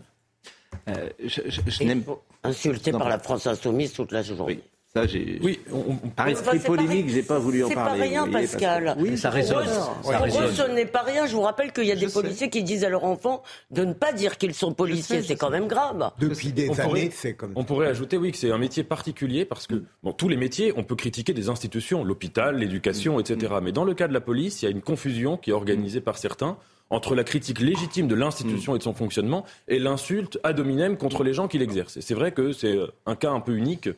Euh, 0.87 1.09
je, 1.25 1.83
n'aime 1.83 2.03
pas. 2.03 2.21
Insultés 2.43 2.91
par 2.91 3.09
la 3.09 3.17
France 3.17 3.47
insoumise 3.47 3.93
toute 3.93 4.11
la 4.11 4.21
journée. 4.21 4.43
Oui, 4.43 4.63
par 4.93 6.27
esprit 6.27 6.59
polémique, 6.59 7.09
j'ai 7.09 7.23
pas 7.23 7.39
voulu 7.39 7.63
en 7.63 7.69
parler. 7.69 8.03
C'est 8.03 8.15
pas 8.15 8.21
rien, 8.21 8.27
Pascal. 8.27 8.95
Oui, 8.99 9.17
ça 9.17 9.31
résonne. 9.31 9.65
Pour 10.03 10.11
eux, 10.11 10.51
ce 10.51 10.69
n'est 10.71 10.85
pas 10.85 11.01
rien. 11.01 11.25
Je 11.25 11.33
vous 11.33 11.41
rappelle 11.41 11.71
qu'il 11.73 11.85
y 11.85 11.91
a 11.91 11.95
des 11.95 12.07
policiers 12.07 12.49
qui 12.49 12.63
disent 12.63 12.83
à 12.83 12.89
leurs 12.89 13.03
enfants 13.03 13.41
de 13.71 13.85
ne 13.85 13.93
pas 13.93 14.13
dire 14.13 14.37
qu'ils 14.37 14.53
sont 14.53 14.73
policiers. 14.73 15.23
C'est 15.23 15.35
quand 15.35 15.49
même 15.49 15.67
grave. 15.67 16.11
Depuis 16.19 16.51
des 16.51 16.79
années, 16.79 17.09
c'est 17.11 17.33
comme. 17.33 17.53
On 17.55 17.63
pourrait 17.63 17.87
ajouter, 17.87 18.17
oui, 18.17 18.31
que 18.31 18.37
c'est 18.37 18.51
un 18.51 18.57
métier 18.59 18.83
particulier 18.83 19.45
parce 19.45 19.65
que, 19.65 19.83
bon, 20.03 20.13
tous 20.13 20.29
les 20.29 20.37
métiers, 20.37 20.73
on 20.77 20.83
peut 20.83 20.95
critiquer 20.95 21.33
des 21.33 21.49
institutions, 21.49 22.03
l'hôpital, 22.03 22.57
l'éducation, 22.57 23.19
etc. 23.19 23.55
Mais 23.63 23.71
dans 23.71 23.85
le 23.85 23.95
cas 23.95 24.07
de 24.07 24.13
la 24.13 24.21
police, 24.21 24.61
il 24.61 24.65
y 24.65 24.67
a 24.67 24.71
une 24.71 24.81
confusion 24.81 25.37
qui 25.37 25.49
est 25.49 25.53
organisée 25.53 26.01
par 26.01 26.19
certains 26.19 26.57
entre 26.91 27.15
la 27.15 27.23
critique 27.23 27.59
légitime 27.59 28.07
de 28.07 28.13
l'institution 28.13 28.75
et 28.75 28.77
de 28.77 28.83
son 28.83 28.93
fonctionnement 28.93 29.45
et 29.67 29.79
l'insulte 29.79 30.39
ad 30.43 30.59
hominem 30.59 30.97
contre 30.97 31.23
les 31.23 31.33
gens 31.33 31.47
qui 31.47 31.57
l'exercent. 31.57 31.97
Et 31.97 32.01
c'est 32.01 32.13
vrai 32.13 32.31
que 32.31 32.51
c'est 32.51 32.77
un 33.07 33.15
cas 33.15 33.31
un 33.31 33.39
peu 33.39 33.53
unique 33.53 33.89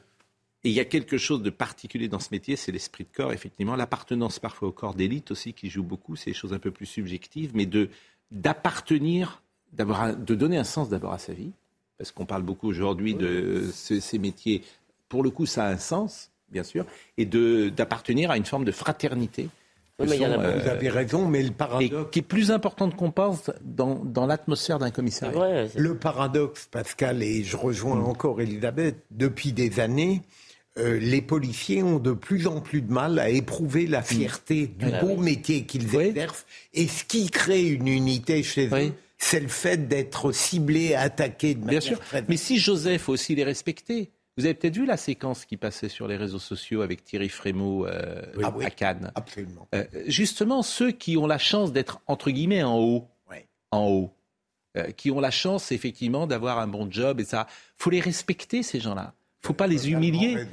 et 0.66 0.70
il 0.70 0.74
y 0.74 0.80
a 0.80 0.86
quelque 0.86 1.20
chose 1.20 1.44
de 1.44 1.52
particulier 1.52 2.08
dans 2.08 2.20
ce 2.20 2.30
métier, 2.32 2.56
c'est 2.56 2.72
l'esprit 2.72 3.04
de 3.04 3.16
corps, 3.16 3.32
effectivement. 3.32 3.76
L'appartenance 3.76 4.40
parfois 4.40 4.70
au 4.70 4.72
corps 4.72 4.96
d'élite 4.96 5.30
aussi 5.30 5.54
qui 5.54 5.70
joue 5.70 5.84
beaucoup, 5.84 6.16
c'est 6.16 6.32
des 6.32 6.36
choses 6.36 6.54
un 6.54 6.60
peu 6.60 6.72
plus 6.72 6.88
subjectives, 6.88 7.52
mais 7.54 7.68
de 7.68 7.90
d'appartenir, 8.32 9.44
de 9.74 10.34
donner 10.34 10.58
un 10.58 10.64
sens 10.64 10.90
d'abord 10.90 11.14
à 11.14 11.20
sa 11.20 11.34
vie, 11.34 11.52
parce 12.00 12.12
qu'on 12.12 12.26
parle 12.26 12.42
beaucoup 12.42 12.68
aujourd'hui 12.68 13.14
de 13.14 13.70
ces, 13.72 14.18
métiers. 14.18 14.64
Pour 15.08 15.22
le 15.22 15.30
coup, 15.30 15.46
ça 15.46 15.66
a 15.66 15.70
un 15.70 15.78
sens, 15.78 16.32
bien 16.50 16.64
sûr, 16.64 16.84
et 17.20 17.26
d'appartenir 17.26 18.32
à 18.32 18.38
une 18.38 18.46
forme 18.46 18.66
de 18.66 18.72
fraternité. 18.72 19.50
vous 20.00 20.12
avez 20.12 20.90
raison, 20.90 21.28
mais 21.28 21.44
le 21.44 21.52
paradoxe. 21.52 22.10
qui 22.12 22.20
est 22.20 22.24
plus 22.24 22.50
importante 22.50 22.96
qu'on 22.96 23.12
pense 23.12 23.52
dans, 23.64 24.04
dans 24.04 24.26
l'atmosphère 24.26 24.80
d'un 24.80 24.90
commissariat. 24.90 25.68
le 25.76 25.96
paradoxe, 25.96 26.68
Pascal, 26.72 27.22
et 27.22 27.44
je 27.44 27.56
rejoins 27.56 27.98
mm. 27.98 28.06
encore 28.06 28.42
Elisabeth, 28.42 28.98
depuis 29.12 29.54
des 29.54 29.80
années, 29.80 30.24
euh, 30.78 31.00
les 31.00 31.22
policiers 31.22 31.84
ont 31.84 32.00
de 32.00 32.12
plus 32.12 32.48
en 32.48 32.60
plus 32.60 32.82
de 32.82 32.92
mal 32.92 33.18
à 33.20 33.30
éprouver 33.30 33.88
la 33.88 34.02
fierté 34.02 34.68
du 34.68 34.88
ah 34.92 35.00
beau 35.00 35.16
métier 35.16 35.66
qu'ils 35.66 35.96
exercent. 35.96 36.46
Et 36.74 36.88
ce 36.88 37.06
qui 37.06 37.30
crée 37.30 37.66
une 37.66 37.88
unité 37.88 38.44
chez 38.44 38.68
eux, 38.68 38.94
c'est 39.18 39.40
le 39.40 39.48
fait 39.48 39.88
d'être 39.88 40.34
ciblé, 40.34 40.94
attaqué 40.94 41.56
de 41.56 41.64
manière 41.64 41.80
Bien 41.80 41.90
sûr. 41.90 42.00
Mais 42.28 42.36
si 42.36 42.60
Joseph 42.60 43.08
aussi 43.10 43.36
les 43.36 43.44
respectait. 43.44 44.10
Vous 44.38 44.44
avez 44.44 44.54
peut-être 44.54 44.76
vu 44.76 44.86
la 44.86 44.98
séquence 44.98 45.46
qui 45.46 45.56
passait 45.56 45.88
sur 45.88 46.10
les 46.10 46.18
réseaux 46.18 46.40
sociaux 46.40 46.82
avec 46.82 47.06
Thierry 47.06 47.30
Frémaux 47.30 47.88
euh, 47.88 48.22
ah 48.44 48.54
à 48.62 48.70
Cannes. 48.70 49.10
Absolument. 49.16 49.70
Euh, 49.74 49.86
justement, 50.08 50.62
ceux 50.62 50.92
qui 50.92 51.16
ont 51.16 51.26
la 51.26 51.38
chance 51.38 51.72
d'être 51.72 52.02
entre 52.06 52.32
guillemets 52.32 52.62
en 52.62 52.78
haut, 52.78 53.08
en 53.72 53.88
haut, 53.88 54.12
qui 54.98 55.10
ont 55.10 55.22
la 55.22 55.32
chance 55.32 55.72
effectivement 55.72 56.28
d'avoir 56.28 56.60
un 56.60 56.68
bon 56.68 56.92
job 56.92 57.22
et 57.22 57.24
ça, 57.24 57.48
faut 57.78 57.90
les 57.90 58.02
respecter 58.02 58.62
ces 58.62 58.82
gens-là 58.82 59.14
faut 59.46 59.54
pas 59.54 59.68
les 59.68 59.90
humilier. 59.90 60.48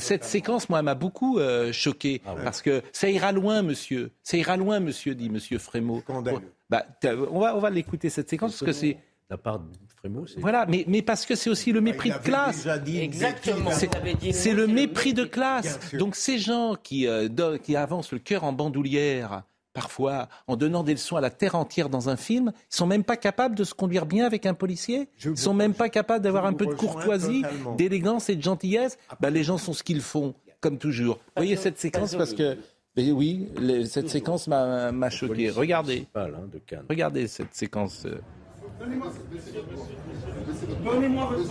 Cette 0.00 0.24
séquence, 0.24 0.68
moi, 0.68 0.82
m'a 0.82 0.94
beaucoup 0.94 1.38
euh, 1.38 1.72
choqué 1.72 2.20
ah 2.26 2.34
parce 2.42 2.62
que 2.62 2.82
ça 2.92 3.08
ira 3.08 3.32
loin, 3.32 3.62
monsieur. 3.62 4.10
Ça 4.22 4.36
ira 4.36 4.56
loin, 4.56 4.80
monsieur, 4.80 5.14
dit 5.14 5.30
monsieur 5.30 5.58
Frémaux. 5.58 6.02
Bah, 6.70 6.84
on 7.30 7.38
va, 7.38 7.56
on 7.56 7.60
va 7.60 7.70
l'écouter 7.70 8.10
cette 8.10 8.28
séquence 8.28 8.52
parce 8.52 8.64
que 8.64 8.72
c'est 8.72 8.98
la 9.30 9.36
part 9.36 9.58
de 9.58 9.66
Frémaux. 9.96 10.26
Voilà, 10.38 10.66
mais, 10.66 10.84
mais 10.88 11.02
parce 11.02 11.26
que 11.26 11.34
c'est 11.34 11.50
aussi 11.50 11.72
le 11.72 11.80
mépris 11.80 12.10
de 12.10 12.18
classe. 12.18 12.66
Exactement. 12.86 13.70
C'est 13.70 14.52
le 14.52 14.66
mépris 14.66 15.14
de 15.14 15.24
classe. 15.24 15.94
Donc 15.94 16.16
ces 16.16 16.38
gens 16.38 16.74
qui, 16.74 17.06
euh, 17.06 17.58
qui 17.58 17.76
avancent 17.76 18.12
le 18.12 18.18
cœur 18.18 18.44
en 18.44 18.52
bandoulière 18.52 19.42
parfois 19.72 20.28
en 20.46 20.56
donnant 20.56 20.82
des 20.82 20.92
leçons 20.92 21.16
à 21.16 21.20
la 21.20 21.30
terre 21.30 21.54
entière 21.54 21.88
dans 21.88 22.08
un 22.08 22.16
film, 22.16 22.52
ils 22.70 22.76
sont 22.76 22.86
même 22.86 23.04
pas 23.04 23.16
capables 23.16 23.54
de 23.54 23.64
se 23.64 23.74
conduire 23.74 24.06
bien 24.06 24.26
avec 24.26 24.46
un 24.46 24.54
policier. 24.54 25.08
Ils 25.24 25.36
sont 25.36 25.54
même 25.54 25.74
pas 25.74 25.88
capables 25.88 26.24
d'avoir 26.24 26.46
un 26.46 26.52
peu 26.52 26.66
de 26.66 26.74
courtoisie, 26.74 27.42
d'élégance 27.76 28.28
et 28.28 28.36
de 28.36 28.42
gentillesse. 28.42 28.98
Ben, 29.20 29.30
les 29.30 29.44
gens 29.44 29.58
sont 29.58 29.72
ce 29.72 29.82
qu'ils 29.82 30.00
font, 30.00 30.34
comme 30.60 30.78
toujours. 30.78 31.16
Vous 31.16 31.42
voyez 31.42 31.56
cette 31.56 31.78
séquence 31.78 32.14
parce 32.14 32.34
que 32.34 32.58
mais 32.96 33.12
oui, 33.12 33.48
cette 33.86 34.10
séquence 34.10 34.48
m'a 34.48 35.10
choqué. 35.10 35.50
Regardez. 35.50 36.08
Hein, 36.16 36.30
Regardez 36.88 37.28
cette 37.28 37.54
séquence. 37.54 38.04
Euh. 38.06 38.18
Donnez-moi 38.80 39.06
votre 41.26 41.48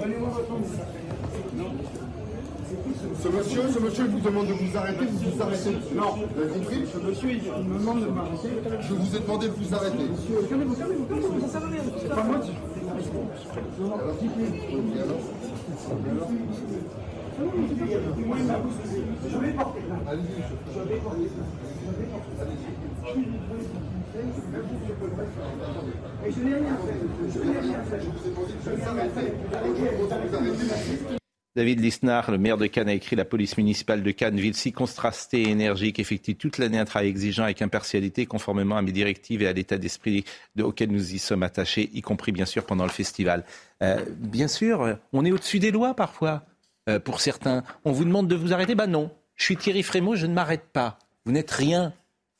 Donnez-moi 0.00 0.28
votre 0.30 2.21
ce 3.22 3.28
monsieur, 3.28 3.62
ce 3.72 3.78
monsieur 3.78 4.04
vous 4.04 4.20
demande 4.20 4.46
de 4.48 4.52
vous 4.52 4.76
arrêter, 4.76 5.04
vous 5.06 5.30
vous 5.30 5.42
arrêtez. 5.42 5.70
Non, 5.94 6.14
vous 6.16 6.40
avez 6.40 6.52
compris 6.52 6.84
Ce 6.92 6.98
monsieur, 6.98 7.30
il 7.32 7.68
me 7.68 7.78
demande 7.78 8.00
de 8.00 8.06
m'arrêter. 8.06 8.48
Je 8.80 8.94
vous 8.94 9.16
ai 9.16 9.20
demandé 9.20 9.48
de 9.48 9.52
vous 9.52 9.74
arrêter. 9.74 10.04
Monsieur, 10.10 10.48
calmez-vous, 10.48 10.74
calmez-vous, 10.74 11.04
calmez-vous, 11.06 11.40
ça 11.40 11.48
sert 11.48 11.64
à 11.64 11.68
rien. 11.68 11.82
C'est 12.00 12.08
pas 12.08 12.22
moi 12.24 12.38
qui... 12.38 12.52
David 31.54 31.80
Lisnard, 31.80 32.30
le 32.30 32.38
maire 32.38 32.56
de 32.56 32.66
Cannes, 32.66 32.88
a 32.88 32.94
écrit 32.94 33.14
La 33.14 33.26
police 33.26 33.58
municipale 33.58 34.02
de 34.02 34.10
Cannes, 34.10 34.40
ville 34.40 34.54
si 34.54 34.72
contrastée 34.72 35.42
et 35.42 35.50
énergique, 35.50 35.98
effectue 35.98 36.34
toute 36.34 36.56
l'année 36.56 36.78
un 36.78 36.86
travail 36.86 37.08
exigeant 37.08 37.44
avec 37.44 37.60
impartialité, 37.60 38.24
conformément 38.24 38.78
à 38.78 38.82
mes 38.82 38.92
directives 38.92 39.42
et 39.42 39.46
à 39.46 39.52
l'état 39.52 39.76
d'esprit 39.76 40.24
auquel 40.58 40.90
nous 40.90 41.12
y 41.14 41.18
sommes 41.18 41.42
attachés, 41.42 41.90
y 41.92 42.00
compris 42.00 42.32
bien 42.32 42.46
sûr 42.46 42.64
pendant 42.64 42.84
le 42.84 42.90
festival. 42.90 43.44
Euh, 43.82 44.02
bien 44.18 44.48
sûr, 44.48 44.96
on 45.12 45.26
est 45.26 45.32
au-dessus 45.32 45.58
des 45.58 45.70
lois 45.70 45.92
parfois, 45.92 46.42
euh, 46.88 46.98
pour 46.98 47.20
certains. 47.20 47.64
On 47.84 47.92
vous 47.92 48.06
demande 48.06 48.28
de 48.28 48.34
vous 48.34 48.54
arrêter? 48.54 48.74
Ben 48.74 48.86
non. 48.86 49.10
Je 49.36 49.44
suis 49.44 49.56
Thierry 49.58 49.82
Frémaux, 49.82 50.16
je 50.16 50.26
ne 50.26 50.32
m'arrête 50.32 50.68
pas. 50.72 50.98
Vous 51.26 51.32
n'êtes 51.32 51.50
rien. 51.50 51.92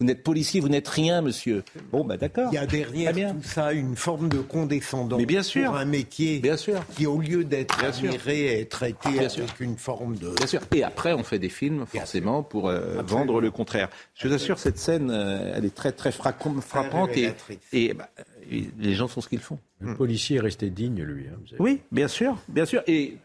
Vous 0.02 0.08
n'êtes 0.08 0.24
policier, 0.24 0.60
vous 0.60 0.68
n'êtes 0.68 0.88
rien, 0.88 1.22
monsieur. 1.22 1.62
Bon, 1.92 2.02
bah 2.04 2.16
d'accord. 2.16 2.48
Il 2.50 2.56
y 2.56 2.58
a 2.58 2.66
derrière 2.66 3.14
tout 3.14 3.42
ça 3.44 3.72
une 3.72 3.94
forme 3.94 4.28
de 4.28 4.38
condescendance 4.38 5.16
Mais 5.20 5.26
bien 5.26 5.44
sûr. 5.44 5.66
pour 5.66 5.76
un 5.76 5.84
métier 5.84 6.40
bien 6.40 6.56
sûr. 6.56 6.84
qui, 6.96 7.06
au 7.06 7.20
lieu 7.20 7.44
d'être 7.44 7.78
Bien 7.78 7.92
sûr. 7.92 8.08
admiré, 8.08 8.58
est 8.60 8.64
traité 8.64 9.10
Bien 9.10 9.20
avec 9.20 9.30
sûr. 9.30 9.44
une 9.60 9.76
forme 9.76 10.16
de... 10.16 10.30
Bien 10.34 10.46
sûr. 10.48 10.60
Et 10.74 10.82
après, 10.82 11.12
on 11.12 11.22
fait 11.22 11.38
des 11.38 11.48
films, 11.50 11.86
forcément, 11.86 12.42
pour 12.42 12.68
euh, 12.68 13.00
vendre 13.06 13.40
le 13.40 13.52
contraire. 13.52 13.90
Je 14.16 14.26
vous 14.26 14.34
assure, 14.34 14.58
cette 14.58 14.76
scène, 14.78 15.08
euh, 15.12 15.52
elle 15.54 15.64
est 15.64 15.74
très, 15.74 15.92
très 15.92 16.10
frappante 16.10 17.16
et, 17.16 17.32
et 17.72 17.94
bah, 17.94 18.08
et 18.50 18.64
les 18.80 18.94
gens 18.94 19.06
font 19.06 19.20
ce 19.20 19.28
qu'ils 19.28 19.38
font. 19.38 19.60
Le 19.78 19.94
policier 19.94 20.38
est 20.38 20.40
resté 20.40 20.68
digne, 20.68 21.00
lui. 21.04 21.26
hein. 21.28 21.38
Oui, 21.60 21.78
bien 21.92 22.08
sûr, 22.08 22.36
bien 22.48 22.64
sûr. 22.64 22.82
Et 22.88 23.18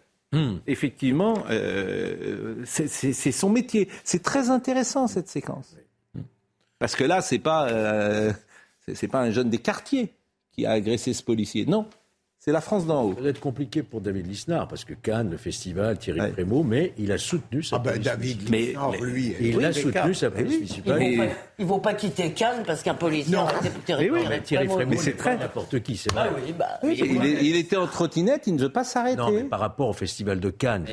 effectivement, 0.68 1.44
euh, 1.50 2.56
c'est 2.66 3.32
son 3.32 3.50
métier. 3.50 3.88
C'est 4.04 4.22
très 4.22 4.52
intéressant 4.52 5.08
cette 5.08 5.28
séquence. 5.28 5.76
Parce 6.80 6.96
que 6.96 7.04
là, 7.04 7.22
c'est 7.22 7.40
pas, 7.40 7.70
euh, 7.70 8.32
c'est 8.94 9.08
pas 9.08 9.22
un 9.22 9.32
jeune 9.32 9.50
des 9.50 9.58
quartiers 9.60 10.14
qui 10.52 10.66
a 10.66 10.72
agressé 10.72 11.14
ce 11.14 11.24
policier. 11.24 11.66
Non, 11.66 11.88
c'est 12.40 12.52
la 12.52 12.62
France 12.62 12.86
d'en 12.86 13.04
haut. 13.04 13.14
Ça 13.16 13.22
va 13.22 13.30
être 13.30 13.40
compliqué 13.40 13.82
pour 13.84 14.00
David 14.00 14.28
Lisnard, 14.28 14.68
parce 14.68 14.86
que 14.86 14.94
Cannes, 14.94 15.32
le 15.32 15.38
festival, 15.38 15.98
Thierry 15.98 16.32
Frémaux, 16.32 16.64
mais 16.64 16.94
il 16.98 17.12
a 17.12 17.18
soutenu 17.18 17.64
sa 17.64 17.78
Ah 17.78 17.80
ben 17.80 18.00
David. 18.00 18.50
Lisnard, 18.50 18.92
lui, 19.02 19.36
Il 19.40 19.66
a 19.66 19.74
soutenu 19.74 20.14
sa 20.14 20.30
police 20.32 20.52
oui. 20.52 20.58
municipale. 20.60 21.02
Ils 21.04 21.18
vont, 21.18 21.30
ils 21.60 21.66
vont 21.66 21.80
pas 21.80 21.94
quitter 21.96 22.32
Cannes 22.32 22.64
parce 22.66 22.84
qu'un 22.84 22.94
policier 22.94 23.36
a 23.36 23.42
arrêté 23.42 23.70
Thierry, 23.86 24.10
Mais 24.12 24.20
oui, 24.20 24.26
mais 24.30 24.42
Thierry 24.42 24.70
c'est 24.98 25.18
très 25.18 25.38
n'importe 25.38 25.82
qui, 25.82 25.98
c'est 25.98 26.12
vrai. 26.14 26.30
Ah 26.32 26.36
oui, 26.46 26.54
bah, 26.54 26.80
Oui, 26.84 27.00
il, 27.04 27.26
est- 27.26 27.44
il 27.44 27.56
était 27.56 27.76
en 27.76 27.88
trottinette, 27.88 28.46
il 28.48 28.56
ne 28.56 28.62
veut 28.62 28.72
pas 28.72 28.84
s'arrêter. 28.84 29.18
Non, 29.18 29.32
mais 29.32 29.44
par 29.44 29.60
rapport 29.60 29.90
au 29.90 29.94
festival 29.94 30.40
de 30.40 30.50
Cannes, 30.52 30.86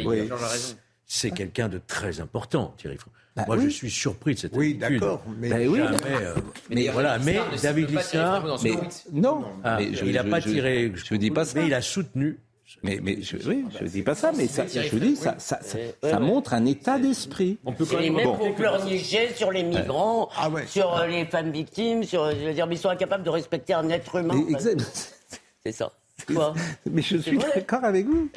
c'est 1.07 1.31
quelqu'un 1.31 1.69
de 1.69 1.79
très 1.87 2.21
important, 2.21 2.75
Thierry 2.79 2.97
Frémaux. 2.97 3.14
Bah 3.37 3.43
Moi, 3.49 3.57
oui. 3.57 3.64
je 3.64 3.69
suis 3.71 3.91
surpris 3.91 4.35
de 4.35 4.38
cette 4.38 4.57
Oui, 4.57 4.79
attitude. 4.81 5.00
d'accord, 5.00 5.23
mais- 5.38 5.49
Jamais, 5.49 5.67
oui. 5.67 5.81
euh, 5.81 6.35
Mais 6.71 6.76
mais 6.76 6.88
voilà, 6.88 7.19
mais 7.19 7.33
ne 7.35 7.61
David 7.61 8.00
son 8.00 8.57
tweet. 8.59 9.07
Non, 9.12 9.45
Ah, 9.64 9.76
mais 9.81 9.93
je- 9.93 10.05
il 10.05 10.12
n'a 10.12 10.23
pas 10.23 10.38
je- 10.38 10.49
tiré. 10.50 10.93
je 10.95 11.14
dis 11.17 11.33
pas 11.33 11.45
ça. 11.45 11.59
Mais 11.59 11.67
il 11.67 11.75
a 11.75 11.83
soutenu. 11.83 12.38
Mais, 12.83 13.00
mais 13.03 13.21
je, 13.23 13.37
oui, 13.49 13.64
je 13.81 13.87
dis 13.87 14.03
pas 14.03 14.14
ça, 14.14 14.31
mais 14.37 14.47
ça, 14.47 14.67
je 14.67 14.88
vous 14.91 14.99
dis, 14.99 15.17
ça, 15.17 15.35
ça, 15.38 15.59
ça, 15.62 15.79
ça 16.03 16.19
montre 16.21 16.55
un 16.55 16.64
état 16.67 16.99
d'esprit. 16.99 17.59
On 17.64 17.73
peut 17.73 17.85
Et 17.93 18.03
les 18.03 18.11
mêmes 18.11 18.25
Bon. 18.26 18.53
pleurnicher 18.53 19.35
sur 19.35 19.50
les 19.50 19.62
migrants, 19.64 20.29
Ah 20.37 20.49
ouais. 20.50 20.67
sur 20.67 21.05
les 21.09 21.25
femmes 21.25 21.50
victimes, 21.50 22.05
sur, 22.05 22.31
je 22.31 22.37
veux 22.47 22.53
dire, 22.55 22.67
mais 22.67 22.75
ils 22.76 22.79
sont 22.79 22.88
incapables 22.88 23.23
de 23.25 23.31
respecter 23.31 23.75
un 23.75 23.88
être 23.91 24.17
humain. 24.17 24.35
Mais 24.47 24.53
exact- 24.53 25.14
C'est 25.64 25.73
ça. 25.73 25.93
Quoi 26.26 26.54
Mais 26.90 27.02
je 27.02 27.16
suis 27.19 27.38
d'accord 27.38 27.85
avec 27.85 28.07
vous. 28.07 28.28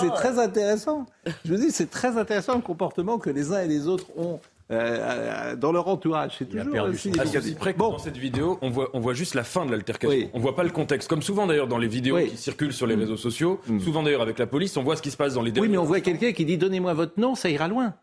C'est 0.00 0.10
très 0.14 0.38
intéressant. 0.38 1.06
Je 1.44 1.54
vous 1.54 1.60
dis, 1.60 1.70
c'est 1.70 1.90
très 1.90 2.16
intéressant 2.16 2.54
le 2.54 2.62
comportement 2.62 3.18
que 3.18 3.30
les 3.30 3.52
uns 3.52 3.62
et 3.62 3.68
les 3.68 3.86
autres 3.86 4.06
ont 4.16 4.40
euh, 4.70 4.76
euh, 5.00 5.56
dans 5.56 5.72
leur 5.72 5.88
entourage. 5.88 6.36
C'est 6.38 6.44
toujours 6.48 6.70
perdu 6.70 6.94
aussi 6.94 7.12
son 7.12 7.20
À 7.20 7.26
ceci 7.26 7.54
près 7.54 7.74
que 7.74 7.78
dans 7.78 7.98
cette 7.98 8.16
vidéo, 8.16 8.56
on 8.62 8.70
voit, 8.70 8.88
on 8.92 9.00
voit 9.00 9.14
juste 9.14 9.34
la 9.34 9.42
fin 9.42 9.66
de 9.66 9.72
l'altercation. 9.72 10.16
Oui. 10.16 10.30
On 10.32 10.38
voit 10.38 10.54
pas 10.54 10.62
le 10.62 10.70
contexte. 10.70 11.08
Comme 11.08 11.22
souvent 11.22 11.46
d'ailleurs 11.48 11.66
dans 11.66 11.78
les 11.78 11.88
vidéos 11.88 12.14
Oui. 12.16 12.30
qui 12.30 12.36
circulent 12.36 12.72
sur 12.72 12.86
les 12.86 12.94
réseaux 12.94 13.16
sociaux, 13.16 13.60
souvent 13.82 14.04
d'ailleurs 14.04 14.22
avec 14.22 14.38
la 14.38 14.46
police, 14.46 14.76
on 14.76 14.84
voit 14.84 14.96
ce 14.96 15.02
qui 15.02 15.10
se 15.10 15.16
passe 15.16 15.34
dans 15.34 15.42
les 15.42 15.50
Oui, 15.58 15.68
mais 15.68 15.78
on 15.78 15.84
voit 15.84 16.00
quelqu'un 16.00 16.32
qui 16.32 16.44
dit 16.44 16.56
donnez-moi 16.56 16.94
votre 16.94 17.18
nom, 17.18 17.34
ça 17.34 17.50
ira 17.50 17.66
loin. 17.66 17.94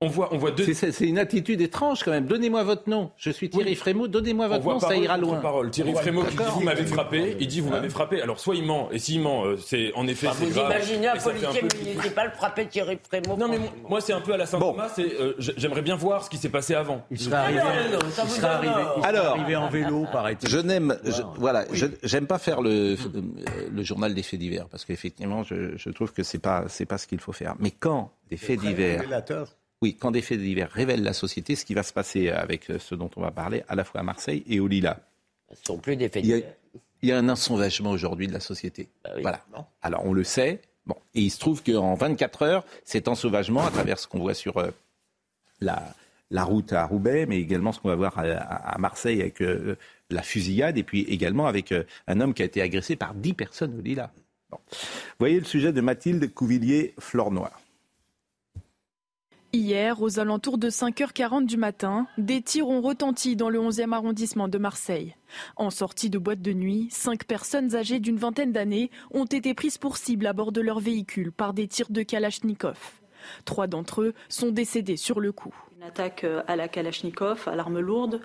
On 0.00 0.06
voit, 0.06 0.32
on 0.32 0.38
voit 0.38 0.52
deux. 0.52 0.64
C'est- 0.64 0.74
C'est 0.74 0.92
c'est 0.92 1.06
une 1.08 1.18
attitude 1.18 1.60
étrange 1.60 2.04
quand 2.04 2.12
même. 2.12 2.26
Donnez-moi 2.26 2.62
votre 2.62 2.88
nom. 2.88 3.10
Je 3.16 3.30
suis 3.32 3.50
Thierry 3.50 3.74
Frémaux. 3.74 4.06
Donnez-moi 4.06 4.46
On 4.46 4.48
votre 4.50 4.64
nom, 4.64 4.78
ça 4.78 4.94
ira 4.94 5.18
loin. 5.18 5.38
Parole. 5.40 5.72
Thierry 5.72 5.92
Frémaux 5.92 6.22
qui 6.22 6.36
dit 6.36 6.42
vous 6.52 6.60
m'avez 6.60 6.86
frappé, 6.86 7.36
il 7.40 7.48
dit 7.48 7.60
vous 7.60 7.70
m'avez 7.70 7.88
frappé. 7.88 8.22
Alors 8.22 8.38
soit 8.38 8.54
il 8.54 8.62
ment, 8.64 8.90
et 8.92 9.00
s'il 9.00 9.20
ment, 9.20 9.44
euh, 9.44 9.56
c'est 9.56 9.92
en 9.94 10.06
effet 10.06 10.28
Enfin, 10.28 10.36
c'est 10.38 10.46
Vous 10.46 10.54
grave. 10.54 10.70
imaginez 10.70 11.08
un 11.08 11.16
policier 11.16 11.62
municipal 11.84 12.30
frapper 12.36 12.66
Thierry 12.68 12.96
Frémaux 13.08 13.36
Non 13.36 13.48
mais 13.48 13.58
moi- 13.58 13.72
moi 13.88 14.00
c'est 14.00 14.12
un 14.12 14.20
peu 14.20 14.32
à 14.34 14.36
la 14.36 14.46
Saint-Thomas, 14.46 14.88
c'est 14.94 15.20
euh, 15.20 15.34
j'aimerais 15.38 15.82
bien 15.82 15.96
voir 15.96 16.22
ce 16.22 16.30
qui 16.30 16.36
s'est 16.36 16.48
passé 16.48 16.74
avant. 16.76 17.04
Il 17.10 17.18
serait 17.18 17.34
arrivé, 17.34 17.58
non, 17.58 17.98
ça 18.12 18.22
il 18.24 18.30
serait 18.30 18.46
arrivé, 18.46 18.72
Alors, 19.02 19.34
arrivé 19.36 19.56
en 19.56 19.68
vélo, 19.68 20.06
paraît-il. 20.12 20.48
Je 20.48 20.58
n'aime, 20.58 20.96
je- 21.04 21.22
voilà, 21.38 21.64
je- 21.72 21.86
j'aime 22.04 22.28
pas 22.28 22.38
faire 22.38 22.62
le, 22.62 22.94
le 23.72 23.82
journal 23.82 24.14
des 24.14 24.22
faits 24.22 24.38
divers 24.38 24.68
parce 24.68 24.84
qu'effectivement, 24.84 25.42
je, 25.42 25.76
je 25.76 25.90
trouve 25.90 26.12
que 26.12 26.22
c'est 26.22 26.38
pas, 26.38 26.66
c'est 26.68 26.86
pas 26.86 26.98
ce 26.98 27.08
qu'il 27.08 27.18
faut 27.18 27.32
faire. 27.32 27.56
Mais 27.58 27.72
quand 27.72 28.12
des 28.30 28.36
faits 28.36 28.60
divers. 28.60 29.02
Oui, 29.82 29.96
quand 29.96 30.10
des 30.10 30.22
faits 30.22 30.38
divers 30.40 30.70
révèlent 30.70 31.02
la 31.02 31.12
société, 31.12 31.54
ce 31.56 31.64
qui 31.64 31.74
va 31.74 31.82
se 31.82 31.92
passer 31.92 32.30
avec 32.30 32.70
euh, 32.70 32.78
ce 32.78 32.94
dont 32.94 33.10
on 33.16 33.20
va 33.20 33.30
parler, 33.30 33.62
à 33.68 33.74
la 33.74 33.84
fois 33.84 34.00
à 34.00 34.04
Marseille 34.04 34.42
et 34.48 34.60
au 34.60 34.66
Lila. 34.66 34.98
Ce 35.54 35.64
sont 35.66 35.78
plus 35.78 35.96
des 35.96 36.08
faits 36.08 36.24
Il 36.24 36.30
y 36.30 36.32
a, 36.34 36.36
divers. 36.38 36.54
il 37.02 37.08
y 37.08 37.12
a 37.12 37.18
un 37.18 37.28
ensauvagement 37.28 37.90
aujourd'hui 37.90 38.26
de 38.26 38.32
la 38.32 38.40
société. 38.40 38.88
Bah 39.04 39.10
oui. 39.16 39.22
Voilà. 39.22 39.44
Alors 39.82 40.04
on 40.04 40.12
le 40.12 40.24
sait. 40.24 40.60
Bon, 40.86 40.96
et 41.14 41.20
il 41.20 41.30
se 41.30 41.38
trouve 41.38 41.62
qu'en 41.62 41.94
24 41.94 42.42
heures, 42.42 42.64
cet 42.84 43.08
ensauvagement, 43.08 43.64
à 43.66 43.70
travers 43.70 43.98
ce 43.98 44.06
qu'on 44.08 44.18
voit 44.20 44.34
sur 44.34 44.56
euh, 44.56 44.70
la, 45.60 45.94
la 46.30 46.44
route 46.44 46.72
à 46.72 46.84
Roubaix, 46.86 47.26
mais 47.26 47.38
également 47.38 47.72
ce 47.72 47.80
qu'on 47.80 47.88
va 47.88 47.94
voir 47.96 48.18
à, 48.18 48.22
à- 48.22 48.74
à 48.74 48.78
Marseille 48.78 49.20
avec 49.20 49.42
euh, 49.42 49.76
la 50.10 50.22
fusillade, 50.22 50.78
et 50.78 50.82
puis 50.82 51.02
également 51.02 51.46
avec 51.46 51.72
euh, 51.72 51.84
un 52.06 52.20
homme 52.20 52.32
qui 52.34 52.42
a 52.42 52.46
été 52.46 52.62
agressé 52.62 52.96
par 52.96 53.14
10 53.14 53.34
personnes 53.34 53.78
au 53.78 53.82
Lila. 53.82 54.10
Bon. 54.50 54.58
Voyez 55.18 55.38
le 55.38 55.44
sujet 55.44 55.72
de 55.74 55.80
Mathilde 55.82 56.32
Couvillier-Flornois. 56.32 57.52
Hier, 59.54 60.02
aux 60.02 60.18
alentours 60.18 60.58
de 60.58 60.68
5h40 60.68 61.46
du 61.46 61.56
matin, 61.56 62.06
des 62.18 62.42
tirs 62.42 62.68
ont 62.68 62.82
retenti 62.82 63.34
dans 63.34 63.48
le 63.48 63.58
11e 63.58 63.94
arrondissement 63.94 64.46
de 64.46 64.58
Marseille. 64.58 65.16
En 65.56 65.70
sortie 65.70 66.10
de 66.10 66.18
boîte 66.18 66.42
de 66.42 66.52
nuit, 66.52 66.88
cinq 66.90 67.24
personnes 67.24 67.74
âgées 67.74 67.98
d'une 67.98 68.18
vingtaine 68.18 68.52
d'années 68.52 68.90
ont 69.10 69.24
été 69.24 69.54
prises 69.54 69.78
pour 69.78 69.96
cible 69.96 70.26
à 70.26 70.34
bord 70.34 70.52
de 70.52 70.60
leur 70.60 70.80
véhicule 70.80 71.32
par 71.32 71.54
des 71.54 71.66
tirs 71.66 71.88
de 71.88 72.02
Kalachnikov. 72.02 72.76
Trois 73.46 73.66
d'entre 73.66 74.02
eux 74.02 74.14
sont 74.28 74.50
décédés 74.50 74.98
sur 74.98 75.18
le 75.18 75.32
coup. 75.32 75.54
Une 75.76 75.84
attaque 75.84 76.24
euh, 76.24 76.42
à 76.46 76.56
la 76.56 76.68
Kalachnikov, 76.68 77.44
à 77.46 77.54
l'arme 77.54 77.78
lourde, 77.78 78.20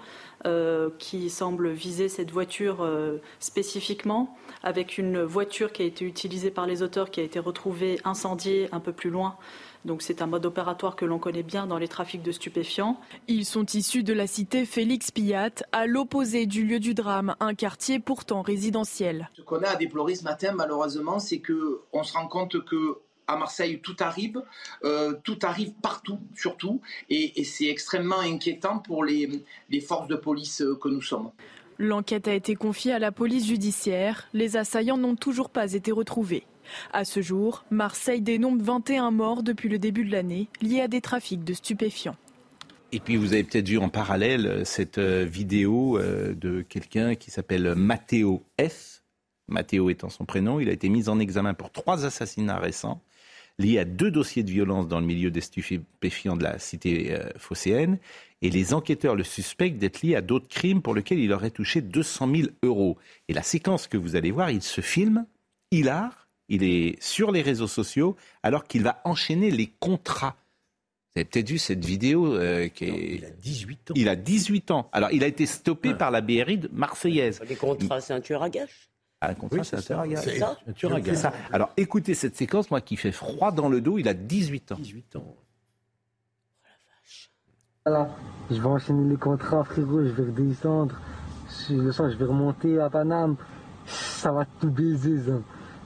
euh, 0.46 0.90
qui 0.98 1.30
semble 1.30 1.70
viser 1.70 2.10
cette 2.10 2.32
voiture 2.32 2.82
euh, 2.82 3.22
spécifiquement, 3.40 4.36
avec 4.64 4.98
une 4.98 5.22
voiture 5.22 5.72
qui 5.72 5.84
a 5.84 5.86
été 5.86 6.04
utilisée 6.04 6.52
par 6.52 6.66
les 6.66 6.82
auteurs, 6.82 7.12
qui 7.12 7.20
a 7.20 7.24
été 7.24 7.40
retrouvée 7.40 8.00
incendiée 8.04 8.70
un 8.72 8.80
peu 8.80 8.92
plus 8.92 9.10
loin. 9.10 9.38
Donc 9.86 10.02
c'est 10.02 10.22
un 10.22 10.28
mode 10.28 10.46
opératoire 10.46 10.96
que 10.96 11.06
l'on 11.06 11.20
connaît 11.20 11.44
bien 11.44 11.68
dans 11.68 11.78
les 11.78 11.88
trafics 11.88 12.24
de 12.24 12.32
stupéfiants. 12.32 13.00
Ils 13.28 13.46
sont 13.46 13.66
issus 13.66 14.04
de 14.04 14.14
la 14.14 14.28
cité 14.28 14.66
Félix 14.66 15.12
Pillat, 15.12 15.52
à 15.72 15.88
l'opposé 15.88 16.46
du 16.46 16.66
lieu 16.66 16.80
du 16.80 16.94
drame, 16.94 17.36
un 17.40 17.54
quartier 17.54 18.00
pourtant 18.00 18.42
résidentiel. 18.42 19.30
Ce 19.36 19.42
qu'on 19.42 19.62
a 19.64 19.70
à 19.70 19.76
déplorer 19.76 20.16
ce 20.16 20.24
matin, 20.24 20.54
malheureusement, 20.54 21.20
c'est 21.20 21.40
que 21.40 21.82
on 21.92 22.04
se 22.04 22.14
rend 22.14 22.28
compte 22.28 22.64
que 22.64 22.98
à 23.28 23.38
Marseille, 23.38 23.80
tout 23.82 23.96
arrive, 24.00 24.42
euh, 24.84 25.14
tout 25.24 25.40
arrive 25.44 25.72
partout, 25.82 26.20
surtout, 26.36 26.82
et, 27.10 27.40
et 27.40 27.44
c'est 27.46 27.68
extrêmement 27.68 28.20
inquiétant 28.20 28.80
pour 28.80 29.06
les, 29.06 29.44
les 29.70 29.80
forces 29.80 30.08
de 30.08 30.16
police 30.16 30.62
euh, 30.62 30.76
que 30.76 30.90
nous 30.90 31.02
sommes. 31.02 31.32
L'enquête 31.80 32.28
a 32.28 32.34
été 32.34 32.56
confiée 32.56 32.94
à 32.94 33.00
la 33.00 33.12
police 33.12 33.48
judiciaire. 33.48 34.28
Les 34.34 34.58
assaillants 34.58 34.98
n'ont 34.98 35.16
toujours 35.16 35.50
pas 35.50 35.74
été 35.74 35.92
retrouvés. 35.92 36.46
À 36.92 37.06
ce 37.06 37.22
jour, 37.22 37.64
Marseille 37.72 38.22
dénombre 38.22 38.64
21 38.64 39.12
morts 39.12 39.44
depuis 39.44 39.70
le 39.70 39.80
début 39.80 40.06
de 40.06 40.12
l'année 40.12 40.48
liés 40.62 40.82
à 40.82 40.88
des 40.88 41.02
trafics 41.02 41.44
de 41.44 41.54
stupéfiants. 41.54 42.16
Et 42.94 43.00
puis 43.00 43.16
vous 43.16 43.34
avez 43.34 43.44
peut-être 43.44 43.68
vu 43.68 43.80
en 43.80 43.90
parallèle 43.90 44.46
euh, 44.46 44.66
cette 44.66 45.00
euh, 45.00 45.26
vidéo 45.26 45.98
euh, 45.98 46.36
de 46.36 46.62
quelqu'un 46.62 47.16
qui 47.16 47.32
s'appelle 47.32 47.74
Matteo 47.74 48.44
F. 48.62 49.02
Matteo 49.48 49.90
étant 49.90 50.10
son 50.10 50.26
prénom, 50.26 50.60
il 50.60 50.70
a 50.70 50.74
été 50.74 50.90
mis 50.90 51.10
en 51.10 51.20
examen 51.20 51.56
pour 51.56 51.72
trois 51.72 52.06
assassinats 52.06 52.60
récents 52.60 53.02
liés 53.58 53.80
à 53.80 53.86
deux 53.86 54.12
dossiers 54.12 54.44
de 54.44 54.52
violence 54.52 54.88
dans 54.88 55.00
le 55.00 55.08
milieu 55.08 55.32
des 55.32 55.42
stupéfiants 55.42 56.36
de 56.38 56.44
la 56.44 56.60
cité 56.60 57.16
phocéenne. 57.38 58.00
Et 58.42 58.50
les 58.50 58.74
enquêteurs 58.74 59.16
le 59.16 59.24
suspectent 59.24 59.78
d'être 59.78 60.02
lié 60.02 60.16
à 60.16 60.22
d'autres 60.22 60.48
crimes 60.48 60.82
pour 60.82 60.96
lesquels 60.96 61.20
il 61.20 61.32
aurait 61.32 61.52
touché 61.52 61.82
200 61.82 62.36
000 62.36 62.48
euros. 62.64 62.98
Et 63.28 63.34
la 63.34 63.44
séquence 63.44 63.86
que 63.88 63.98
vous 63.98 64.16
allez 64.16 64.32
voir, 64.32 64.50
il 64.50 64.64
se 64.64 64.82
filme, 64.82 65.28
il 65.70 65.88
a, 65.90 66.12
il 66.50 66.64
est 66.64 67.02
sur 67.02 67.32
les 67.32 67.42
réseaux 67.42 67.68
sociaux 67.68 68.16
alors 68.44 68.66
qu'il 68.66 68.84
va 68.84 69.02
enchaîner 69.06 69.50
les 69.52 69.68
contrats. 69.80 70.36
Vous 71.16 71.20
avez 71.20 71.26
peut-être 71.26 71.50
vu 71.50 71.58
cette 71.60 71.86
vidéo 71.86 72.36
euh, 72.36 72.68
qui 72.70 72.86
est... 72.86 73.16
Il 73.18 73.26
a 73.26 73.30
18 73.30 73.92
ans. 73.92 73.94
Il 73.96 74.10
a 74.10 74.16
18 74.16 74.72
ans. 74.72 74.90
Alors, 74.92 75.12
il 75.12 75.24
a 75.24 75.28
été 75.28 75.46
stoppé 75.46 75.94
par 75.94 76.10
la 76.10 76.22
BRI 76.22 76.58
de 76.58 76.70
Marseillaise. 76.74 77.40
Les 77.48 77.56
contrats, 77.56 78.02
c'est 78.02 78.14
un 78.14 78.20
tueur 78.22 78.42
à 78.42 78.50
gages 78.50 78.90
Un 79.22 79.36
contrat, 79.36 79.60
Oui, 79.60 79.66
c'est 79.66 79.76
un 79.78 79.82
tueur 79.82 80.00
à 80.00 80.08
gages. 80.08 80.24
C'est 80.24 80.40
ça. 80.40 80.58
Un 80.68 80.74
tueur 80.74 80.96
à 80.96 81.16
ça. 81.16 81.32
Alors 81.52 81.70
écoutez 81.78 82.14
cette 82.16 82.36
séquence, 82.36 82.72
moi 82.72 82.82
qui 82.82 82.96
fait 82.98 83.12
froid 83.12 83.52
dans 83.52 83.70
le 83.70 83.80
dos, 83.80 83.98
il 84.00 84.08
a 84.08 84.14
18 84.16 84.72
ans. 84.72 84.76
18 84.80 85.16
ans. 85.18 85.36
Voilà, 87.86 88.10
je 88.50 88.56
vais 88.56 88.66
enchaîner 88.66 89.10
les 89.10 89.18
contrats, 89.18 89.64
frérot, 89.66 90.04
je 90.06 90.10
vais 90.12 90.24
redescendre. 90.24 91.00
Je- 91.68 91.76
Le 91.76 91.92
soir, 91.92 92.10
je 92.10 92.16
vais 92.16 92.26
remonter 92.26 92.80
à 92.80 92.90
Paname. 92.90 93.36
Ça 93.86 94.32
va 94.32 94.46
tout 94.46 94.72
baiser, 94.72 95.22
ça. 95.22 95.34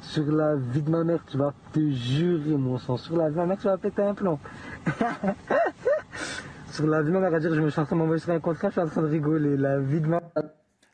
Sur 0.08 0.32
la 0.32 0.56
vie 0.56 0.82
de 0.82 0.90
ma 0.90 1.04
mère, 1.04 1.20
tu 1.30 1.38
vas 1.38 1.54
te 1.74 1.92
jurer, 1.92 2.56
mon 2.56 2.78
sang. 2.78 2.96
Sur 2.96 3.18
la 3.18 3.28
vie 3.28 3.36
de 3.36 3.40
ma 3.40 3.46
mère, 3.46 3.58
tu 3.58 3.66
vas 3.66 3.78
péter 3.78 4.02
un 4.02 4.14
plomb. 4.14 4.40
Sur 6.72 6.88
la 6.88 7.02
vie 7.02 7.10
de 7.10 7.14
ma 7.14 7.20
mère, 7.20 7.34
à 7.34 7.40
dire, 7.40 7.54
je 7.54 7.60
me 7.60 7.70
suis 7.70 7.80
en 7.80 7.86
train 7.86 7.96
de 7.96 8.02
m'envoyer 8.02 8.22
sur 8.22 8.32
un 8.32 8.40
contrat, 8.40 8.70
je 8.70 8.74
suis 8.74 8.82
en 8.82 8.88
train 8.88 9.02
de 9.02 9.08
rigoler. 9.08 9.58
La 9.58 9.80
vie 9.80 10.00
de 10.00 10.08
ma 10.08 10.22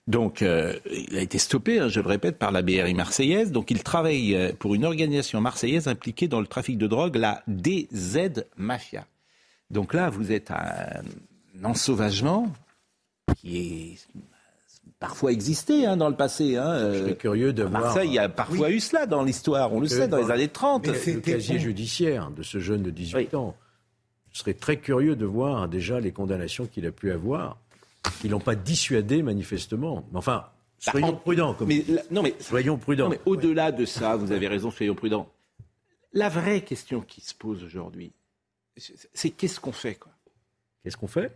Donc, 0.07 0.41
euh, 0.41 0.73
il 0.89 1.15
a 1.15 1.21
été 1.21 1.37
stoppé, 1.37 1.79
hein, 1.79 1.89
je 1.89 1.99
le 1.99 2.07
répète, 2.07 2.39
par 2.39 2.51
la 2.51 2.63
BRI 2.63 2.93
marseillaise. 2.95 3.51
Donc, 3.51 3.69
il 3.69 3.83
travaille 3.83 4.35
euh, 4.35 4.51
pour 4.57 4.73
une 4.73 4.85
organisation 4.85 5.41
marseillaise 5.41 5.87
impliquée 5.87 6.27
dans 6.27 6.39
le 6.39 6.47
trafic 6.47 6.77
de 6.79 6.87
drogue, 6.87 7.15
la 7.15 7.43
DZ 7.47 8.45
Mafia. 8.57 9.05
Donc 9.69 9.93
là, 9.93 10.09
vous 10.09 10.31
êtes 10.31 10.49
un 10.51 11.03
ensauvagement 11.63 12.51
qui 13.37 13.57
est 13.57 14.07
parfois 15.03 15.33
existé 15.33 15.85
hein, 15.85 15.97
dans 15.97 16.07
le 16.07 16.15
passé. 16.15 16.55
Hein. 16.55 16.93
Je 16.93 16.99
serais 16.99 17.15
curieux 17.17 17.51
de 17.51 17.63
à 17.63 17.65
voir- 17.65 17.81
Marseille, 17.81 18.07
il 18.07 18.13
y 18.13 18.19
a 18.19 18.29
parfois 18.29 18.69
eu 18.71 18.79
cela 18.79 19.05
dans 19.05 19.21
l'histoire, 19.21 19.73
on 19.73 19.81
le 19.81 19.87
sait, 19.87 20.07
dans 20.07 20.15
les 20.17 20.31
années 20.31 20.47
30. 20.47 20.87
Le 20.87 21.19
casier 21.19 21.59
judiciaire 21.59 22.31
de 22.31 22.41
ce 22.41 22.59
jeune 22.59 22.83
de 22.83 22.89
18 22.89 23.33
ans. 23.35 23.53
Je 24.31 24.39
serais 24.39 24.53
très 24.53 24.77
curieux 24.77 25.17
de 25.17 25.25
voir 25.25 25.67
déjà 25.67 25.99
les 25.99 26.13
condamnations 26.13 26.67
qu'il 26.67 26.85
a 26.87 26.91
pu 26.91 27.11
avoir. 27.11 27.57
Ils 28.23 28.31
l'ont 28.31 28.39
pas 28.39 28.55
dissuadé 28.55 29.21
manifestement. 29.23 30.05
Mais 30.13 30.17
enfin, 30.19 30.45
soyons 30.79 31.07
Bah, 31.07 31.13
en- 31.13 31.17
prudents. 31.17 31.53
Comme 31.53 31.67
mais, 31.67 31.83
la- 31.89 32.01
non, 32.09 32.23
mais, 32.23 32.33
soyons 32.39 32.77
prudents. 32.77 33.03
non, 33.05 33.09
mais 33.11 33.19
au-delà 33.25 33.73
de 33.73 33.83
ça, 33.85 34.15
vous 34.15 34.31
avez 34.31 34.47
raison, 34.47 34.71
soyons 34.71 34.95
prudents. 34.95 35.27
La 36.13 36.29
vraie 36.29 36.61
question 36.61 37.01
qui 37.01 37.19
se 37.19 37.33
pose 37.33 37.61
aujourd'hui, 37.63 38.13
c'est- 38.77 39.09
c'est 39.13 39.29
qu'est-ce 39.31 39.59
qu'on 39.59 39.71
fait 39.73 39.95
quoi? 39.95 40.13
Qu'est-ce 40.83 40.95
qu'on 40.97 41.07
fait? 41.07 41.31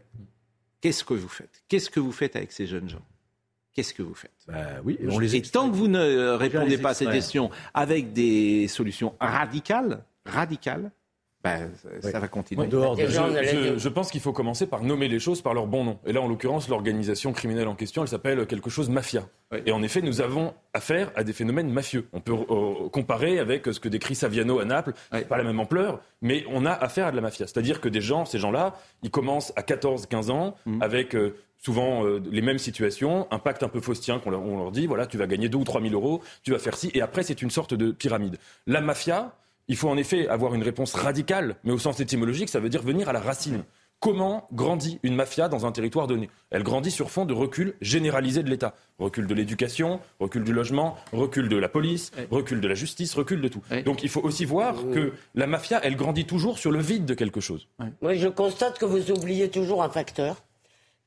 Qu'est-ce 0.80 1.04
que 1.04 1.14
vous 1.16 1.28
faites? 1.28 1.64
Qu'est-ce 1.68 1.90
que 1.90 2.00
vous 2.00 2.12
faites 2.14 2.36
avec 2.38 2.52
ces 2.54 2.66
jeunes 2.66 2.88
gens? 2.90 3.02
Qu'est-ce 3.78 3.94
que 3.94 4.02
vous 4.02 4.16
faites? 4.16 4.32
Bah 4.48 4.82
oui, 4.84 4.98
on 5.08 5.20
les 5.20 5.36
Et 5.36 5.42
tant 5.44 5.70
que 5.70 5.76
vous 5.76 5.88
ne 5.88 6.30
répondez 6.32 6.80
pas 6.80 6.90
à 6.90 6.94
cette 6.96 7.10
extraire. 7.10 7.13
question 7.13 7.52
avec 7.76 8.12
des 8.12 8.68
solutions 8.68 9.13
radicales, 9.20 10.04
radicales, 10.26 10.90
ben, 11.60 11.70
ça, 12.02 12.12
ça 12.12 12.20
va 12.20 12.28
continuer. 12.28 12.62
Ouais. 12.96 12.96
je, 13.08 13.20
je- 13.74 13.78
je 13.78 13.90
pense 13.90 14.12
qu'il 14.12 14.22
faut 14.22 14.34
commencer 14.34 14.68
par 14.68 14.84
nommer 14.84 15.08
les 15.08 15.20
choses 15.20 15.42
par 15.42 15.54
leur 15.54 15.68
bon 15.68 15.84
nom. 15.84 16.00
Et 16.06 16.14
là, 16.14 16.22
en 16.22 16.28
l'occurrence, 16.28 16.68
l'organisation 16.70 17.32
criminelle 17.34 17.68
en 17.68 17.76
question, 17.76 18.02
elle 18.02 18.08
s'appelle 18.08 18.46
quelque 18.48 18.70
chose 18.70 18.90
mafia. 18.90 19.24
Et 19.66 19.72
en 19.72 19.82
effet, 19.82 20.02
nous 20.02 20.20
avons 20.22 20.54
affaire 20.74 21.12
à 21.16 21.24
des 21.24 21.32
phénomènes 21.34 21.70
mafieux. 21.72 22.08
On 22.14 22.20
peut 22.20 22.34
euh, 22.34 22.90
comparer 22.90 23.40
avec 23.40 23.66
ce 23.66 23.80
que 23.80 23.88
décrit 23.90 24.14
Saviano 24.16 24.60
à 24.60 24.66
Naples. 24.66 24.94
Pas 25.30 25.38
la 25.38 25.44
même 25.44 25.60
ampleur, 25.60 26.02
mais 26.22 26.44
on 26.52 26.66
a 26.66 26.72
affaire 26.72 27.08
à 27.08 27.12
de 27.12 27.16
la 27.16 27.22
mafia. 27.22 27.48
C'est-à-dire 27.48 27.80
que 27.80 27.88
des 27.90 28.02
gens, 28.02 28.26
ces 28.26 28.40
gens-là, 28.40 28.76
ils 29.04 29.10
commencent 29.12 29.54
à 29.56 29.62
14-15 29.62 30.32
ans 30.32 30.56
avec 30.82 31.16
euh, 31.16 31.36
souvent 31.64 32.06
euh, 32.06 32.22
les 32.30 32.42
mêmes 32.42 32.60
situations, 32.60 33.26
un 33.32 33.40
pacte 33.40 33.64
un 33.64 33.70
peu 33.70 33.80
faustien 33.80 34.20
qu'on 34.20 34.30
leur, 34.32 34.42
on 34.42 34.58
leur 34.58 34.72
dit, 34.72 34.86
voilà, 34.86 35.06
tu 35.08 35.18
vas 35.18 35.28
gagner 35.28 35.50
2 35.50 35.58
ou 35.58 35.64
3 35.64 35.82
000 35.82 35.94
euros, 35.94 36.22
tu 36.44 36.52
vas 36.52 36.60
faire 36.60 36.76
ci, 36.78 36.92
et 36.94 37.02
après 37.02 37.24
c'est 37.24 37.42
une 37.42 37.50
sorte 37.50 37.74
de 37.74 37.92
pyramide. 37.92 38.38
La 38.68 38.80
mafia, 38.82 39.34
il 39.68 39.76
faut 39.76 39.90
en 39.90 39.98
effet 39.98 40.28
avoir 40.28 40.54
une 40.54 40.64
réponse 40.64 40.94
radicale, 40.94 41.56
mais 41.64 41.72
au 41.72 41.78
sens 41.78 42.00
étymologique, 42.00 42.50
ça 42.50 42.60
veut 42.60 42.70
dire 42.70 42.82
venir 42.82 43.10
à 43.10 43.14
la 43.14 43.20
racine. 43.20 43.64
Comment 44.00 44.48
grandit 44.54 45.00
une 45.02 45.16
mafia 45.16 45.50
dans 45.50 45.66
un 45.66 45.72
territoire 45.72 46.06
donné? 46.06 46.30
Elle 46.52 46.62
grandit 46.62 46.92
sur 46.92 47.10
fond 47.10 47.26
de 47.26 47.34
recul 47.34 47.74
généralisé 47.82 48.44
de 48.44 48.50
l'État. 48.50 48.76
Recul 49.00 49.26
de 49.26 49.34
l'éducation, 49.34 50.00
recul 50.20 50.44
du 50.44 50.54
logement, 50.54 50.96
recul 51.14 51.50
de 51.50 51.58
la 51.58 51.68
police, 51.68 52.12
recul 52.30 52.62
de 52.62 52.68
la 52.68 52.76
justice, 52.76 53.16
recul 53.16 53.42
de 53.42 53.48
tout. 53.48 53.64
Donc 53.86 54.04
il 54.04 54.10
faut 54.10 54.22
aussi 54.22 54.46
voir 54.46 54.76
que 54.94 55.14
la 55.34 55.48
mafia, 55.48 55.80
elle 55.84 55.96
grandit 55.96 56.26
toujours 56.26 56.60
sur 56.60 56.72
le 56.72 56.80
vide 56.80 57.06
de 57.06 57.16
quelque 57.16 57.42
chose. 57.42 57.68
Oui, 58.04 58.20
je 58.20 58.28
constate 58.28 58.78
que 58.78 58.86
vous 58.86 59.10
oubliez 59.10 59.50
toujours 59.50 59.82
un 59.82 59.90
facteur, 59.90 60.44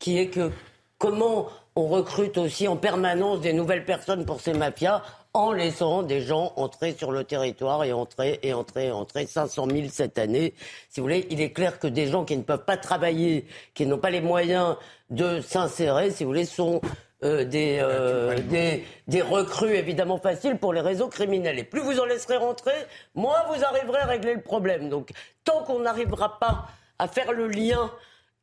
qui 0.01 0.19
est 0.19 0.27
que 0.27 0.51
comment 0.99 1.49
on 1.77 1.87
recrute 1.87 2.39
aussi 2.39 2.67
en 2.67 2.77
permanence 2.77 3.41
des 3.41 3.53
nouvelles 3.53 3.85
personnes 3.85 4.27
pour 4.27 4.41
ces 4.41 4.53
mafias 4.53 5.03
en 5.33 5.53
laissant 5.53 6.03
des 6.03 6.21
gens 6.21 6.53
entrer 6.57 6.93
sur 6.93 7.13
le 7.13 7.25
territoire 7.25 7.85
et 7.85 7.93
entrer 7.93 8.41
et 8.43 8.53
entrer 8.53 8.87
et 8.87 8.91
entrer 8.91 9.27
500 9.27 9.67
000 9.71 9.89
cette 9.91 10.19
année. 10.19 10.55
Si 10.89 11.01
vous 11.01 11.05
voulez, 11.05 11.27
il 11.31 11.41
est 11.41 11.53
clair 11.53 11.79
que 11.79 11.87
des 11.87 12.07
gens 12.07 12.25
qui 12.25 12.37
ne 12.37 12.43
peuvent 12.43 12.65
pas 12.65 12.77
travailler, 12.77 13.47
qui 13.75 13.87
n'ont 13.87 13.99
pas 13.99 14.11
les 14.11 14.21
moyens 14.21 14.77
de 15.11 15.41
s'insérer, 15.41 16.11
si 16.11 16.25
vous 16.25 16.31
voulez, 16.31 16.45
sont 16.45 16.81
euh, 17.23 17.45
des, 17.45 17.79
euh, 17.81 18.41
des, 18.49 18.85
des 19.07 19.23
recrues 19.23 19.75
évidemment 19.75 20.19
faciles 20.19 20.57
pour 20.57 20.73
les 20.73 20.81
réseaux 20.81 21.09
criminels. 21.09 21.59
Et 21.59 21.65
plus 21.65 21.81
vous 21.81 22.01
en 22.01 22.07
laisserez 22.07 22.37
rentrer, 22.37 22.75
moins 23.15 23.45
vous 23.49 23.63
arriverez 23.65 24.01
à 24.01 24.07
régler 24.07 24.35
le 24.35 24.43
problème. 24.43 24.89
Donc, 24.89 25.11
tant 25.45 25.63
qu'on 25.65 25.81
n'arrivera 25.81 26.39
pas 26.41 26.67
à 26.99 27.09
faire 27.09 27.33
le 27.33 27.47
lien 27.47 27.91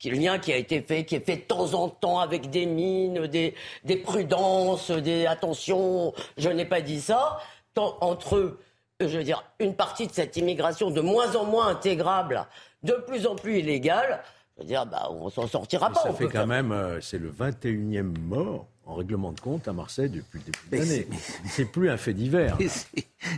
lien 0.05 0.39
qui 0.39 0.53
a 0.53 0.57
été 0.57 0.81
fait, 0.81 1.05
qui 1.05 1.15
est 1.15 1.25
fait 1.25 1.37
de 1.37 1.41
temps 1.41 1.73
en 1.73 1.89
temps 1.89 2.19
avec 2.19 2.49
des 2.49 2.65
mines, 2.65 3.25
des, 3.27 3.55
des 3.83 3.97
prudences, 3.97 4.91
des 4.91 5.25
attention, 5.25 6.13
je 6.37 6.49
n'ai 6.49 6.65
pas 6.65 6.81
dit 6.81 7.01
ça, 7.01 7.39
tant, 7.73 7.97
entre 8.01 8.35
eux, 8.35 8.59
je 8.99 9.17
veux 9.17 9.23
dire, 9.23 9.43
une 9.59 9.75
partie 9.75 10.07
de 10.07 10.11
cette 10.13 10.37
immigration 10.37 10.91
de 10.91 11.01
moins 11.01 11.35
en 11.35 11.45
moins 11.45 11.67
intégrable, 11.69 12.45
de 12.83 12.93
plus 13.07 13.25
en 13.27 13.35
plus 13.35 13.59
illégale, 13.59 14.21
je 14.57 14.61
veux 14.63 14.67
dire, 14.67 14.85
bah, 14.85 15.09
on 15.11 15.29
s'en 15.29 15.47
sortira 15.47 15.89
Mais 15.89 15.95
pas. 15.95 16.01
ça 16.01 16.09
on 16.11 16.13
fait 16.13 16.25
peut 16.25 16.31
quand 16.31 16.47
même, 16.47 16.71
euh, 16.71 16.99
c'est 17.01 17.19
le 17.19 17.31
21e 17.31 18.17
mort 18.19 18.67
en 18.85 18.95
règlement 18.95 19.31
de 19.33 19.39
compte 19.39 19.67
à 19.67 19.73
Marseille 19.73 20.09
depuis 20.09 20.39
le 20.39 20.45
début 20.45 20.57
de 20.71 20.77
l'année. 20.77 21.07
C'est 21.47 21.65
plus 21.65 21.89
un 21.89 21.97
fait 21.97 22.13
divers. 22.13 22.57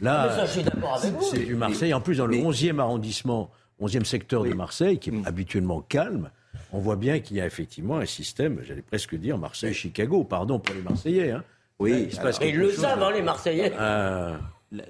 Là, 0.01 0.27
Mais 0.29 0.35
ça, 0.35 0.45
je 0.45 0.51
suis 0.51 0.63
d'accord 0.63 0.95
avec 0.95 1.11
vous. 1.13 1.23
c'est 1.23 1.39
du 1.39 1.55
Marseille. 1.55 1.93
En 1.93 2.01
plus, 2.01 2.17
dans 2.17 2.27
le 2.27 2.37
11e 2.37 2.79
arrondissement, 2.79 3.49
11e 3.81 4.03
secteur 4.05 4.43
de 4.43 4.53
Marseille, 4.53 4.99
qui 4.99 5.09
est 5.09 5.25
habituellement 5.27 5.81
calme, 5.81 6.29
on 6.71 6.79
voit 6.79 6.95
bien 6.95 7.19
qu'il 7.19 7.37
y 7.37 7.41
a 7.41 7.45
effectivement 7.45 7.97
un 7.97 8.05
système, 8.05 8.59
j'allais 8.63 8.81
presque 8.81 9.15
dire 9.15 9.37
Marseille-Chicago, 9.37 10.23
pardon 10.23 10.59
pour 10.59 10.75
les 10.75 10.81
Marseillais. 10.81 11.31
Hein. 11.31 11.43
Oui, 11.79 12.07
il 12.09 12.13
se 12.13 12.19
passe 12.21 12.39
ils 12.41 12.55
le 12.57 12.71
savent, 12.71 13.01
hein, 13.01 13.11
les 13.13 13.21
Marseillais. 13.21 13.71
Euh, 13.79 14.35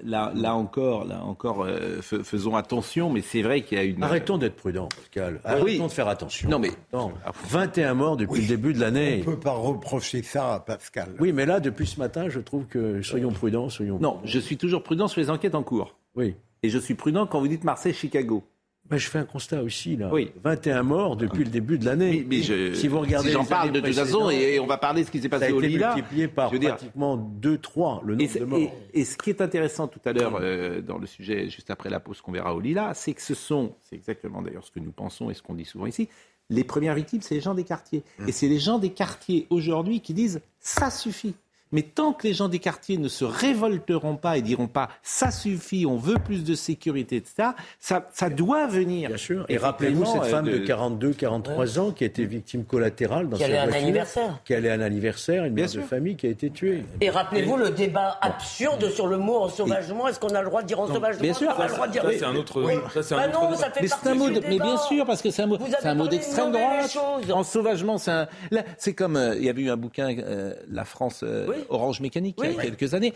Là, 0.04 0.30
là 0.34 0.54
encore, 0.54 1.06
là 1.06 1.22
encore, 1.24 1.64
euh, 1.64 2.02
fais- 2.02 2.22
faisons 2.22 2.54
attention, 2.54 3.08
mais 3.08 3.22
c'est 3.22 3.40
vrai 3.40 3.62
qu'il 3.62 3.78
y 3.78 3.80
a 3.80 3.84
une. 3.84 4.02
Arrêtons 4.02 4.36
d'être 4.36 4.56
prudents, 4.56 4.90
Pascal. 4.94 5.40
Ah 5.42 5.52
Arrêtons 5.52 5.64
oui. 5.64 5.78
de 5.80 5.88
faire 5.88 6.06
attention. 6.08 6.50
Non, 6.50 6.58
mais- 6.58 6.72
Non, 6.92 7.12
21 7.48 7.94
morts 7.94 8.18
depuis 8.18 8.42
le 8.42 8.46
début 8.46 8.74
de 8.74 8.78
l'année. 8.80 9.22
On 9.26 9.30
ne 9.30 9.34
peut 9.36 9.40
pas 9.40 9.52
reprocher 9.54 10.22
ça 10.22 10.52
à 10.56 10.60
Pascal. 10.60 11.14
Oui, 11.18 11.32
mais 11.32 11.46
là, 11.46 11.60
depuis 11.60 11.86
ce 11.86 11.98
matin, 11.98 12.28
je 12.28 12.40
trouve 12.40 12.66
que 12.66 13.00
soyons 13.00 13.30
prudents, 13.32 13.70
soyons. 13.70 13.98
Non, 14.00 14.20
je 14.24 14.38
suis 14.38 14.58
toujours 14.58 14.82
prudent 14.82 15.08
sur 15.08 15.18
les 15.22 15.30
enquêtes 15.30 15.54
en 15.54 15.62
cours. 15.62 15.96
Oui. 16.14 16.34
Et 16.62 16.68
je 16.68 16.78
suis 16.78 16.94
prudent 16.94 17.26
quand 17.26 17.40
vous 17.40 17.48
dites 17.48 17.64
Marseille-Chicago. 17.64 18.44
Ben, 18.90 18.96
je 18.98 19.08
fais 19.08 19.18
un 19.20 19.24
constat 19.24 19.62
aussi, 19.62 19.96
là. 19.96 20.10
Oui. 20.12 20.32
21 20.42 20.82
morts 20.82 21.16
depuis 21.16 21.44
le 21.44 21.50
début 21.50 21.78
de 21.78 21.84
l'année. 21.84 22.26
Mais 22.28 22.42
je, 22.42 22.74
si 22.74 22.88
vous 22.88 22.98
regardez 23.00 23.28
si 23.28 23.32
j'en 23.34 23.44
parle 23.44 23.70
de 23.70 23.80
toute 23.80 23.94
façon, 23.94 24.30
et, 24.30 24.58
on 24.58 24.66
va 24.66 24.78
parler 24.78 25.02
de 25.02 25.06
ce 25.06 25.12
qui 25.12 25.20
s'est 25.20 25.28
ça 25.28 25.36
a 25.36 25.38
passé 25.38 25.52
au 25.52 25.58
été 25.60 25.68
Lila. 25.68 25.94
multiplié 25.94 26.26
par 26.28 26.50
pratiquement 26.50 27.16
2-3 27.16 28.00
le 28.04 28.16
nombre 28.16 28.38
de 28.40 28.44
morts. 28.44 28.58
et- 28.58 29.00
et 29.00 29.04
ce 29.04 29.16
qui 29.16 29.30
est 29.30 29.40
intéressant 29.40 29.86
tout 29.86 30.00
à 30.04 30.12
l'heure 30.12 30.38
euh, 30.40 30.80
dans 30.82 30.98
le 30.98 31.06
sujet, 31.06 31.48
juste 31.48 31.70
après 31.70 31.88
la 31.88 32.00
pause 32.00 32.20
qu'on 32.20 32.32
verra 32.32 32.54
au 32.54 32.60
Lila, 32.60 32.92
c'est 32.94 33.12
que 33.14 33.22
ce 33.22 33.34
sont, 33.34 33.74
c'est 33.82 33.94
exactement 33.96 34.42
d'ailleurs 34.42 34.64
ce 34.64 34.70
que 34.72 34.80
nous 34.80 34.92
pensons 34.92 35.30
et 35.30 35.34
ce 35.34 35.42
qu'on 35.42 35.54
dit 35.54 35.64
souvent 35.64 35.86
ici, 35.86 36.08
les 36.48 36.64
premières 36.64 36.96
victimes, 36.96 37.20
c'est 37.22 37.36
les 37.36 37.40
gens 37.40 37.54
des 37.54 37.62
quartiers. 37.62 38.02
Et 38.26 38.32
c'est 38.32 38.48
les 38.48 38.58
gens 38.58 38.78
des 38.80 38.90
quartiers 38.90 39.46
aujourd'hui 39.50 40.00
qui 40.00 40.14
disent 40.14 40.40
ça 40.58 40.90
suffit. 40.90 41.34
Mais 41.72 41.82
tant 41.82 42.12
que 42.12 42.26
les 42.26 42.34
gens 42.34 42.48
des 42.48 42.58
quartiers 42.58 42.98
ne 42.98 43.08
se 43.08 43.24
révolteront 43.24 44.16
pas 44.16 44.36
et 44.38 44.42
diront 44.42 44.66
pas 44.66 44.88
ça 45.02 45.30
suffit, 45.30 45.86
on 45.86 45.96
veut 45.96 46.16
plus 46.18 46.42
de 46.44 46.54
sécurité, 46.54 47.16
etc., 47.16 47.50
ça, 47.78 48.08
ça 48.12 48.28
doit 48.30 48.66
venir. 48.66 49.08
Bien 49.08 49.16
sûr. 49.18 49.44
Et 49.48 49.56
rappelez-vous 49.56 50.04
cette 50.04 50.16
Effectivement, 50.16 50.36
femme 50.38 50.48
euh, 50.48 50.58
de 50.60 50.66
42, 50.66 51.12
43 51.12 51.78
ans 51.78 51.90
qui 51.92 52.04
a 52.04 52.06
été 52.06 52.24
victime 52.24 52.64
collatérale 52.64 53.28
dans 53.28 53.36
Qui 53.36 53.44
allait 53.44 53.56
à 53.58 53.62
un 53.62 53.66
voiture, 53.66 53.82
anniversaire. 53.82 54.38
Qui 54.44 54.54
allait 54.54 54.70
à 54.70 54.74
un 54.74 54.80
anniversaire, 54.80 55.44
une 55.44 55.54
Bien 55.54 55.66
mère 55.66 55.74
de 55.74 55.80
famille 55.82 56.16
qui 56.16 56.26
a 56.26 56.30
été 56.30 56.50
tuée. 56.50 56.84
Et 57.00 57.10
rappelez-vous 57.10 57.56
le 57.56 57.70
débat 57.70 58.18
absurde 58.20 58.88
sur 58.90 59.06
le 59.06 59.18
mot 59.18 59.36
ensauvagement. 59.38 60.08
Est-ce 60.08 60.18
qu'on 60.20 60.28
a 60.34 60.40
le 60.42 60.46
droit 60.48 60.62
de 60.62 60.66
dire 60.66 60.80
ensauvagement 60.80 61.22
bien 61.22 61.34
sûr. 61.34 61.50
Est-ce 61.50 61.56
qu'on 61.56 61.62
a 61.62 61.66
le 61.68 61.72
droit 61.74 61.86
de 61.86 61.92
dire 61.92 62.02
Ça, 62.02 62.10
c'est 62.18 62.24
un 62.24 62.34
autre. 62.34 62.62
Ça, 62.94 63.02
c'est 63.02 63.14
un 63.14 63.18
Bah 63.18 63.28
autre 63.28 63.40
non, 63.50 63.56
ça 63.56 63.70
fait 63.70 63.80
Mais 63.82 63.86
c'est 63.88 63.94
partie 63.94 64.08
un 64.08 64.14
mot, 64.14 64.30
de- 64.30 64.40
mais 64.48 64.58
bien 64.58 64.76
sûr, 64.78 65.06
parce 65.06 65.22
que 65.22 65.30
c'est 65.30 65.42
un 65.42 65.46
mot, 65.46 65.58
c'est 65.80 65.86
un 65.86 65.94
mot 65.94 66.08
d'extrême 66.08 66.52
droite. 66.52 66.90
choses. 66.90 67.30
En 67.32 67.44
sauvagement, 67.44 67.98
c'est 67.98 68.10
un, 68.10 68.26
là, 68.50 68.64
c'est 68.78 68.94
comme 68.94 69.16
euh, 69.16 69.36
il 69.36 69.44
y 69.44 69.48
avait 69.48 69.62
eu 69.62 69.70
un 69.70 69.76
bouquin, 69.76 70.16
euh, 70.18 70.54
La 70.70 70.84
France 70.84 71.20
euh, 71.22 71.46
Oui. 71.48 71.56
Orange 71.68 72.00
Mécanique, 72.00 72.36
il 72.42 72.52
y 72.52 72.58
a 72.58 72.62
quelques 72.62 72.94
années, 72.94 73.12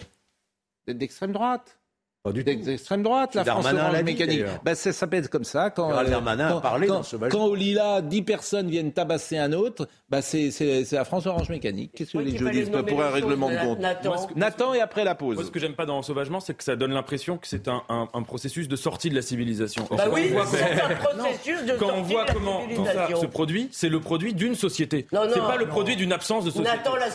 d'extrême 0.87 1.33
droite. 1.33 1.79
D'extrême 2.33 3.03
droite, 3.03 3.35
la 3.35 3.45
France 3.45 3.67
Orange 3.67 4.03
mécanique. 4.03 4.45
Ben, 4.65 4.75
ça 4.75 4.93
s'appelle 4.95 5.29
comme 5.29 5.45
ça. 5.45 5.69
Quand, 5.69 5.91
euh, 5.91 5.95
quand, 6.49 6.61
parlé 6.63 6.87
quand, 6.87 6.95
dans 6.95 7.03
Sauvagement. 7.03 7.39
quand 7.39 7.45
au 7.49 7.55
Lila, 7.55 8.01
10 8.01 8.23
personnes 8.23 8.71
viennent 8.71 8.93
tabasser 8.93 9.37
un 9.37 9.53
autre, 9.53 9.87
ben 10.09 10.23
c'est 10.23 10.51
c'est- 10.51 10.87
c'est 10.87 10.97
la 10.97 11.05
France 11.05 11.27
Orange 11.27 11.51
mécanique. 11.51 11.91
Qu'est-ce 11.95 12.13
que 12.13 12.17
vous 12.19 12.25
voulez 12.25 12.33
que 12.33 12.39
je 12.39 12.45
vous 12.45 12.49
fallait 12.49 12.61
dise 12.63 12.71
nommer 12.71 12.91
pour 12.93 13.01
les 13.03 13.07
un 13.07 13.11
règlement 13.11 13.51
de 13.51 13.57
compte 13.57 13.79
Nathan. 14.37 14.71
Que- 14.73 14.77
et 14.79 14.81
après 14.81 15.05
la 15.05 15.15
pause. 15.15 15.35
Moi, 15.35 15.45
ce 15.45 15.51
que 15.51 15.59
j'aime 15.61 15.75
pas 15.75 15.85
dans 15.85 16.01
Sauvagement, 16.01 16.41
c'est 16.41 16.55
que 16.55 16.65
ça 16.65 16.77
donne 16.77 16.93
l'impression 16.93 17.37
que 17.37 17.47
c'est 17.47 17.69
un, 17.69 17.83
un- 17.91 18.09
un 18.15 18.23
processus 18.23 18.69
de 18.69 18.77
sortie 18.77 19.11
de 19.11 19.17
la 19.17 19.23
civilisation. 19.23 19.87
Bah 19.91 20.05
quand 20.07 20.15
oui, 20.15 20.31
on 20.31 20.33
voit 20.35 20.47
c'est 20.47 20.63
un 20.81 20.95
processus 20.95 21.63
de 21.67 21.73
quand 21.75 21.87
on 21.89 21.97
sortie 21.99 22.13
voit 22.15 22.23
de 22.23 22.29
la 22.29 22.33
comment 22.35 22.61
tout 22.75 22.85
ça 22.87 23.21
se 23.21 23.27
produit, 23.27 23.69
c'est 23.71 23.91
le 23.91 24.01
produit 24.01 24.33
d'une 24.33 24.55
société. 24.55 25.07
C'est 25.13 25.41
pas 25.41 25.59
le 25.59 25.67
produit 25.67 25.97
d'une 25.97 26.13
absence 26.15 26.47
de 26.47 26.51
société. 26.51 26.71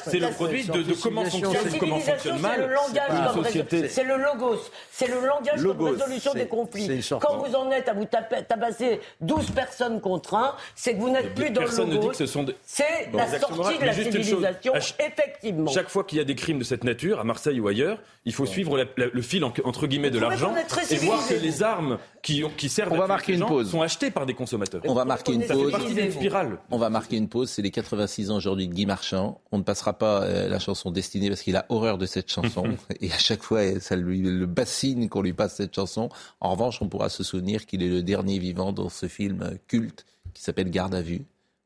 C'est 0.06 0.20
le 0.20 0.30
produit 0.30 0.66
de, 0.66 0.84
comment 1.02 1.24
La 1.24 1.30
fonctionne, 1.32 1.80
comment 1.80 1.98
fonctionne 2.00 2.36
c'est 2.36 2.42
mal 2.44 2.60
le 2.62 2.68
langage 2.76 3.10
une 3.10 3.34
comme 3.34 3.44
société. 3.46 3.88
C'est 3.88 4.04
le 4.04 4.18
logos. 4.18 4.60
C'est 5.00 5.08
le 5.08 5.26
langage 5.26 5.62
Logos, 5.62 5.86
comme 5.86 5.94
résolution 5.96 6.34
des 6.34 6.46
conflits. 6.48 7.02
Quand 7.22 7.38
vous 7.38 7.56
en 7.56 7.72
êtes 7.72 7.88
à 7.88 7.94
vous 7.94 8.04
taper- 8.04 8.44
tabasser 8.46 9.00
12 9.22 9.52
personnes 9.52 10.02
contre 10.02 10.34
un, 10.34 10.56
c'est 10.76 10.94
que 10.94 11.00
vous 11.00 11.10
n'êtes 11.10 11.34
plus 11.34 11.52
dans 11.52 11.62
le 11.62 11.68
Personne 11.68 11.86
ne 11.88 11.92
dit 11.92 11.96
logos. 12.00 12.10
que 12.10 12.18
ce 12.18 12.26
sont 12.26 12.44
des... 12.44 12.54
C'est 12.66 13.10
Bon, 13.10 13.18
la 13.18 13.40
sortie 13.40 13.78
de 13.80 13.86
la 13.86 13.94
chose. 13.94 14.04
civilisation, 14.04 14.74
effectivement. 14.76 15.72
Chaque 15.72 15.88
fois 15.90 16.04
qu'il 16.04 16.18
y 16.18 16.22
a 16.22 16.26
des 16.26 16.36
crimes 16.36 16.60
de 16.60 16.66
cette 16.66 16.84
nature, 16.84 17.22
à 17.22 17.24
Marseille 17.24 17.62
ou 17.62 17.70
ailleurs, 17.70 18.00
il 18.26 18.34
faut 18.34 18.46
suivre 18.46 18.78
la- 18.78 18.84
la- 18.98 19.06
le 19.14 19.22
fil 19.22 19.44
en- 19.46 19.54
entre 19.64 19.88
guillemets 19.88 20.10
de 20.12 20.18
Vous 20.20 20.22
l'argent 20.30 20.54
et 20.92 20.96
voir 20.98 21.26
que 21.26 21.34
les 21.36 21.64
armes 21.64 21.98
qui, 22.22 22.44
ont- 22.44 22.52
qui 22.56 22.70
servent 22.70 22.92
On 22.92 22.96
à 22.96 23.00
va 23.00 23.08
marquer 23.08 23.34
une 23.34 23.40
gens 23.40 23.48
pause. 23.48 23.70
sont 23.72 23.82
achetées 23.82 24.12
par 24.12 24.26
des 24.26 24.34
consommateurs. 24.34 24.82
On 24.86 24.94
va 24.94 25.06
marquer 25.06 25.34
une 25.34 25.42
Ça 25.44 25.56
fait 25.56 25.62
pause. 25.62 26.12
spirale. 26.12 26.58
On 26.72 26.78
va 26.78 26.90
marquer 26.90 27.18
une 27.18 27.28
pause. 27.30 27.50
C'est 27.50 27.62
les 27.62 27.72
86 27.72 28.32
ans 28.32 28.36
aujourd'hui 28.38 28.68
de 28.68 28.74
Guy 28.74 28.86
Marchand. 28.86 29.42
On 29.52 29.58
ne 29.58 29.64
passera 29.64 29.94
pas 29.94 30.24
euh, 30.24 30.48
la 30.50 30.60
chanson 30.60 30.92
Destinée 30.92 31.30
parce 31.30 31.42
qu'il 31.42 31.56
a 31.56 31.66
horreur 31.70 31.98
de 31.98 32.06
cette 32.06 32.30
chanson. 32.32 32.66
et 33.02 33.12
à 33.12 33.18
chaque 33.18 33.44
fois, 33.44 33.80
ça 33.80 33.96
lui 33.96 34.22
le 34.22 34.46
bassine 34.46 35.10
qu'on 35.10 35.22
lui 35.22 35.34
passe 35.34 35.56
cette 35.56 35.74
chanson. 35.76 36.10
En 36.42 36.52
revanche, 36.52 36.82
on 36.82 36.88
pourra 36.90 37.10
se 37.10 37.24
souvenir 37.24 37.66
qu'il 37.66 37.82
est 37.84 37.90
le 37.90 38.04
dernier 38.04 38.40
vivant 38.40 38.72
dans 38.74 38.90
ce 38.90 39.08
film 39.08 39.58
culte 39.68 40.06
qui 40.34 40.44
s'appelle 40.44 40.70
Garde 40.70 40.94
à 40.96 41.02
vue, 41.02 41.22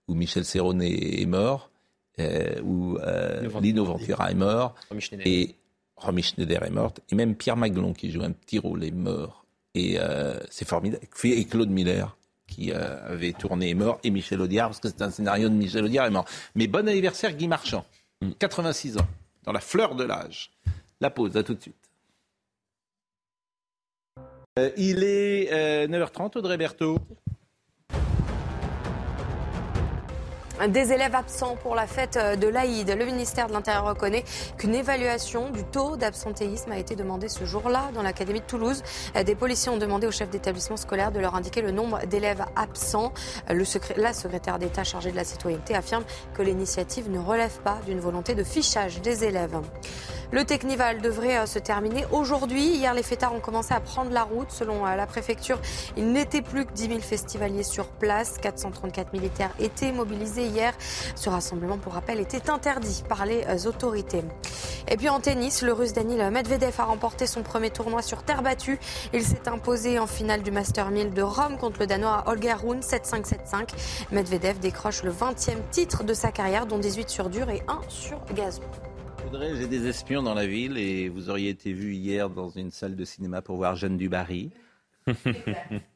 où 0.07 0.13
Michel 0.15 0.45
Serrone 0.45 0.81
est, 0.81 1.25
mort, 1.25 1.69
euh, 2.19 2.61
où 2.63 2.97
euh, 2.99 3.47
Lino 3.59 3.83
Ventura. 3.85 4.31
Est 4.31 4.35
mort. 4.35 4.75
Romy 4.89 5.01
Schneider. 5.01 5.27
Et 5.27 5.55
Romy 5.97 6.21
Schneider 6.23 6.63
est 6.63 6.69
morte. 6.69 6.99
Et 7.11 7.15
même 7.15 7.35
Pierre 7.35 7.57
Maglon, 7.57 7.93
qui 7.93 8.11
joue 8.11 8.21
un 8.23 8.31
petit 8.31 8.59
rôle, 8.59 8.83
est 8.83 8.91
mort. 8.91 9.42
Et 9.75 9.99
euh, 9.99 10.39
c'est 10.49 10.67
formidable. 10.67 11.05
Et 11.23 11.45
Claude 11.45 11.69
Miller, 11.69 12.15
qui 12.47 12.71
euh, 12.71 13.13
avait 13.13 13.33
tourné, 13.33 13.71
est 13.71 13.75
mort. 13.75 13.99
Et 14.03 14.11
Michel 14.11 14.41
Audiard, 14.41 14.69
parce 14.69 14.79
que 14.79 14.89
c'est 14.89 15.01
un 15.01 15.09
scénario 15.09 15.49
de 15.49 15.55
Michel 15.55 15.85
Audiard, 15.85 16.05
est 16.05 16.11
mort. 16.11 16.25
Mais 16.55 16.67
bon 16.67 16.87
anniversaire, 16.87 17.33
Guy 17.33 17.47
Marchand. 17.47 17.85
86 18.39 18.97
ans, 18.97 19.07
dans 19.43 19.51
la 19.51 19.59
fleur 19.59 19.95
de 19.95 20.03
l'âge. 20.03 20.51
La 21.01 21.09
pause, 21.09 21.35
à 21.35 21.43
tout 21.43 21.53
de 21.55 21.61
suite. 21.61 21.75
Euh, 24.59 24.69
il 24.77 25.03
est 25.03 25.51
euh, 25.51 25.87
9h30, 25.87 26.37
Audrey 26.37 26.57
Berthaud. 26.57 26.99
Des 30.69 30.93
élèves 30.93 31.15
absents 31.15 31.55
pour 31.61 31.75
la 31.75 31.87
fête 31.87 32.17
de 32.39 32.47
l'Aïd. 32.47 32.89
Le 32.97 33.05
ministère 33.05 33.47
de 33.47 33.53
l'Intérieur 33.53 33.85
reconnaît 33.85 34.23
qu'une 34.57 34.75
évaluation 34.75 35.49
du 35.49 35.63
taux 35.63 35.97
d'absentéisme 35.97 36.71
a 36.71 36.77
été 36.77 36.95
demandée 36.95 37.27
ce 37.27 37.43
jour-là 37.43 37.89
dans 37.93 38.01
l'Académie 38.03 38.39
de 38.39 38.45
Toulouse. 38.45 38.81
Des 39.25 39.35
policiers 39.35 39.71
ont 39.71 39.77
demandé 39.77 40.07
au 40.07 40.11
chef 40.11 40.29
d'établissement 40.29 40.77
scolaire 40.77 41.11
de 41.11 41.19
leur 41.19 41.35
indiquer 41.35 41.61
le 41.61 41.71
nombre 41.71 42.05
d'élèves 42.05 42.45
absents. 42.55 43.11
Secré- 43.63 43.95
la 43.97 44.13
secrétaire 44.13 44.59
d'État 44.59 44.83
chargée 44.83 45.11
de 45.11 45.15
la 45.17 45.23
citoyenneté 45.23 45.75
affirme 45.75 46.03
que 46.33 46.41
l'initiative 46.43 47.09
ne 47.09 47.19
relève 47.19 47.59
pas 47.61 47.79
d'une 47.85 47.99
volonté 47.99 48.35
de 48.35 48.43
fichage 48.43 49.01
des 49.01 49.23
élèves. 49.25 49.59
Le 50.31 50.45
Technival 50.45 50.99
devrait 50.99 51.37
euh, 51.37 51.45
se 51.45 51.59
terminer 51.59 52.05
aujourd'hui. 52.11 52.63
Hier, 52.77 52.95
les 52.95 53.03
fêtards 53.03 53.35
ont 53.35 53.39
commencé 53.39 53.71
à 53.71 53.79
prendre 53.79 54.09
la 54.09 54.23
route. 54.23 54.49
Selon 54.49 54.83
euh, 54.83 54.95
la 54.95 55.05
préfecture, 55.05 55.59
il 55.95 56.11
n'était 56.11 56.41
plus 56.41 56.65
que 56.65 56.71
10 56.73 56.87
000 56.87 56.99
festivaliers 57.01 57.61
sur 57.61 57.85
place. 57.85 58.39
434 58.41 59.13
militaires 59.13 59.51
étaient 59.59 59.91
mobilisés 59.91 60.47
hier. 60.53 60.73
Ce 61.15 61.29
rassemblement, 61.29 61.77
pour 61.77 61.93
rappel, 61.93 62.19
était 62.19 62.49
interdit 62.49 63.03
par 63.07 63.25
les 63.25 63.43
euh, 63.47 63.67
autorités. 63.67 64.21
Et 64.87 64.97
puis 64.97 65.09
en 65.09 65.19
tennis, 65.19 65.61
le 65.61 65.73
russe 65.73 65.93
Danil 65.93 66.29
Medvedev 66.31 66.79
a 66.79 66.85
remporté 66.85 67.27
son 67.27 67.43
premier 67.43 67.69
tournoi 67.69 68.01
sur 68.01 68.23
terre 68.23 68.43
battue. 68.43 68.79
Il 69.13 69.23
s'est 69.23 69.47
imposé 69.47 69.99
en 69.99 70.07
finale 70.07 70.43
du 70.43 70.51
Master 70.51 70.91
1000 70.91 71.13
de 71.13 71.21
Rome 71.21 71.57
contre 71.57 71.79
le 71.79 71.87
Danois 71.87 72.23
Holger 72.27 72.53
Rune 72.53 72.81
7-5, 72.81 73.25
7-5. 73.25 73.69
Medvedev 74.11 74.59
décroche 74.59 75.03
le 75.03 75.11
20e 75.11 75.57
titre 75.71 76.03
de 76.03 76.13
sa 76.13 76.31
carrière, 76.31 76.65
dont 76.65 76.77
18 76.77 77.09
sur 77.09 77.29
dur 77.29 77.49
et 77.49 77.63
1 77.67 77.81
sur 77.89 78.19
gazon. 78.33 78.61
J'ai 79.31 79.67
des 79.67 79.87
espions 79.87 80.21
dans 80.21 80.35
la 80.35 80.45
ville 80.45 80.77
et 80.77 81.09
vous 81.09 81.29
auriez 81.29 81.49
été 81.49 81.73
vu 81.73 81.93
hier 81.93 82.29
dans 82.29 82.49
une 82.49 82.69
salle 82.69 82.95
de 82.95 83.03
cinéma 83.03 83.41
pour 83.41 83.55
voir 83.55 83.75
Jeanne 83.75 83.97
Dubarry. 83.97 84.51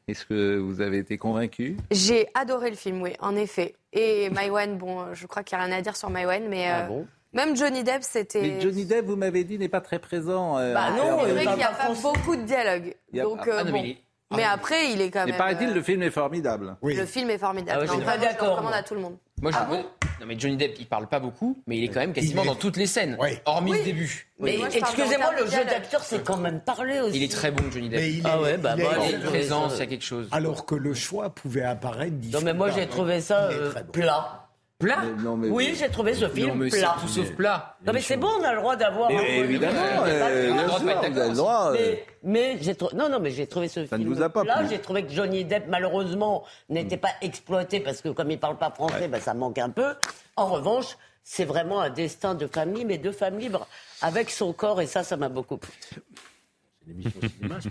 Est-ce 0.08 0.24
que 0.26 0.58
vous 0.58 0.80
avez 0.80 0.98
été 0.98 1.18
convaincu? 1.18 1.76
J'ai 1.90 2.28
adoré 2.34 2.70
le 2.70 2.76
film, 2.76 3.02
oui, 3.02 3.12
en 3.20 3.36
effet. 3.36 3.74
Et 3.92 4.30
Maïwen, 4.30 4.76
bon, 4.78 5.14
je 5.14 5.26
crois 5.26 5.42
qu'il 5.42 5.56
n'y 5.58 5.64
a 5.64 5.66
rien 5.66 5.76
à 5.78 5.80
dire 5.82 5.96
sur 5.96 6.10
Maïwen, 6.10 6.48
mais 6.48 6.66
Ah 6.68 6.80
euh, 6.84 6.86
bon? 6.88 7.06
même 7.32 7.56
Johnny 7.56 7.84
Depp, 7.84 8.02
c'était. 8.02 8.40
Mais 8.42 8.60
Johnny 8.60 8.84
Depp, 8.84 9.04
vous 9.06 9.16
m'avez 9.16 9.44
dit, 9.44 9.58
n'est 9.58 9.68
pas 9.68 9.80
très 9.80 9.98
présent. 9.98 10.58
euh, 10.58 10.74
Bah 10.74 10.90
non, 10.96 11.18
c'est 11.24 11.32
vrai 11.32 11.46
qu'il 11.46 11.56
n'y 11.56 11.62
a 11.62 11.72
pas 11.72 11.92
beaucoup 11.94 12.36
de 12.36 12.42
dialogue. 12.42 12.94
Il 13.12 13.16
y 13.16 13.20
a- 13.20 13.24
Donc, 13.24 13.40
Ah, 13.42 13.48
euh, 13.60 13.64
non, 13.64 13.70
bon. 13.72 13.82
mais 13.82 13.98
il- 14.30 14.36
Mais 14.36 14.44
après, 14.44 14.92
il 14.92 15.00
est 15.00 15.10
quand 15.10 15.24
Mais 15.24 15.32
même. 15.32 15.38
paraît-il, 15.38 15.70
euh, 15.70 15.74
le 15.74 15.82
film 15.82 16.02
est 16.02 16.10
formidable. 16.10 16.76
Le 16.82 17.06
film 17.06 17.30
est 17.30 17.38
formidable. 17.38 17.78
Ah 17.78 17.80
ouais, 17.80 17.86
Non, 17.86 17.92
je 17.92 17.96
suis 17.98 18.06
pas 18.06 18.16
je 18.16 18.20
d'accord, 18.22 18.48
recommande 18.50 18.70
moi. 18.70 18.78
à 18.78 18.82
tout 18.82 18.94
le 18.94 19.00
monde. 19.00 19.16
Moi, 19.40 19.52
je- 19.52 19.56
Ah 19.58 19.64
bon 19.64 19.84
non, 20.20 20.26
mais 20.26 20.36
Johnny 20.38 20.56
Depp, 20.56 20.74
il 20.80 20.86
parle 20.86 21.06
pas 21.06 21.20
beaucoup, 21.20 21.56
mais 21.68 21.78
il 21.78 21.84
est 21.84 21.88
quand 21.88 22.00
même 22.00 22.12
quasiment 22.12 22.42
Il 22.42 22.46
est- 22.46 22.48
dans 22.48 22.54
toutes 22.56 22.76
les 22.76 22.86
scènes, 22.88 23.16
hormis 23.46 23.70
Oui. 23.72 23.78
le 23.78 23.84
début. 23.84 24.26
Mais 24.40 24.58
je 24.58 24.78
excusez-moi, 24.78 25.32
le 25.38 25.46
jeu 25.46 25.64
d'acteur, 25.64 26.02
c'est 26.02 26.24
quand 26.24 26.36
même 26.38 26.60
parlé 26.60 27.00
aussi. 27.00 27.16
Il 27.18 27.22
est 27.22 27.30
très 27.32 27.50
bon, 27.52 27.70
Johnny 27.70 27.88
Depp. 27.88 28.00
Mais 28.00 28.10
il 28.12 28.22
Ah 28.26 28.36
est- 28.36 28.42
ouais, 28.42 28.56
bah, 28.58 28.74
il 28.76 28.84
bah, 28.84 28.90
est- 29.04 29.08
Il 29.10 29.14
une 29.16 29.22
je- 29.22 29.26
présence, 29.28 29.74
il 29.76 29.78
y 29.78 29.82
a 29.82 29.86
quelque 29.86 30.04
chose. 30.04 30.28
Alors 30.32 30.66
que 30.66 30.74
le 30.74 30.92
choix 30.92 31.30
pouvait 31.30 31.62
apparaître 31.62 32.14
Non, 32.32 32.40
mais 32.42 32.52
moi, 32.52 32.70
j'ai 32.70 32.86
trouvé 32.88 33.20
ça 33.20 33.48
Il 33.52 33.56
euh, 33.58 33.72
bon. 33.72 33.92
plat. 33.92 34.47
Plat 34.78 34.98
Mais 35.02 35.22
non, 35.24 35.36
mais- 35.36 35.48
Oui, 35.48 35.74
j'ai 35.76 35.88
trouvé 35.88 36.14
ce 36.14 36.26
Non, 36.26 36.30
film 36.30 36.70
c'est 36.70 36.78
plat. 36.78 36.96
tout 37.00 37.08
sauf 37.08 37.32
plat. 37.32 37.76
Non, 37.84 37.92
mais 37.92 38.00
c'est 38.00 38.16
bon, 38.16 38.28
on 38.38 38.44
a 38.44 38.52
le 38.54 38.60
droit 38.60 38.76
d'avoir. 38.76 39.10
un 39.10 39.14
Mais 39.14 39.38
évidemment, 39.38 39.72
euh, 40.06 40.52
vous 40.52 40.88
avez 40.88 41.10
d'accord. 41.10 41.28
le 41.30 41.34
droit. 41.34 41.72
euh, 41.72 41.72
Mais, 41.72 42.06
mais 42.22 42.58
j'ai 42.60 42.76
trou- 42.76 42.94
non, 42.94 43.08
non, 43.08 43.18
mais 43.18 43.32
j'ai 43.32 43.48
trouvé 43.48 43.66
ce 43.66 43.84
Ça 43.86 43.98
ne 43.98 44.04
film 44.04 44.14
vous 44.14 44.22
a 44.22 44.28
pas 44.28 44.44
plat. 44.44 44.62
J'ai 44.70 44.78
trouvé 44.78 45.04
que 45.04 45.10
Johnny 45.12 45.44
Depp, 45.44 45.64
malheureusement, 45.68 46.44
n'était 46.68 46.96
pas 46.96 47.10
exploité 47.22 47.80
parce 47.80 48.00
que 48.02 48.10
comme 48.10 48.30
il 48.30 48.38
parle 48.38 48.56
pas 48.56 48.70
français, 48.70 49.08
ben, 49.08 49.20
ça 49.20 49.34
manque 49.34 49.58
un 49.58 49.70
peu. 49.70 49.94
En 50.36 50.46
revanche, 50.46 50.96
c'est 51.24 51.44
vraiment 51.44 51.80
un 51.80 51.90
destin 51.90 52.36
de 52.36 52.46
famille, 52.46 52.84
mais 52.84 52.98
de 52.98 53.10
femme 53.10 53.36
libre, 53.36 53.66
avec 54.00 54.30
son 54.30 54.52
corps, 54.52 54.80
et 54.80 54.86
ça, 54.86 55.02
ça 55.02 55.16
m'a 55.16 55.28
beaucoup 55.28 55.56
plu. 55.56 55.72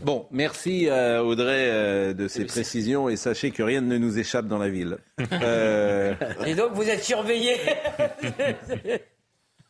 Bon, 0.03 0.27
merci 0.31 0.87
euh, 0.89 1.21
Audrey 1.21 1.69
euh, 1.69 2.13
de 2.13 2.27
ces 2.27 2.45
précisions 2.45 3.09
et 3.09 3.15
sachez 3.15 3.51
que 3.51 3.63
rien 3.63 3.81
ne 3.81 3.97
nous 3.97 4.19
échappe 4.19 4.47
dans 4.47 4.57
la 4.57 4.69
ville. 4.69 4.97
Euh, 5.31 6.13
Et 6.45 6.55
donc, 6.55 6.73
vous 6.73 6.87
êtes 6.87 7.03
surveillés. 7.03 7.57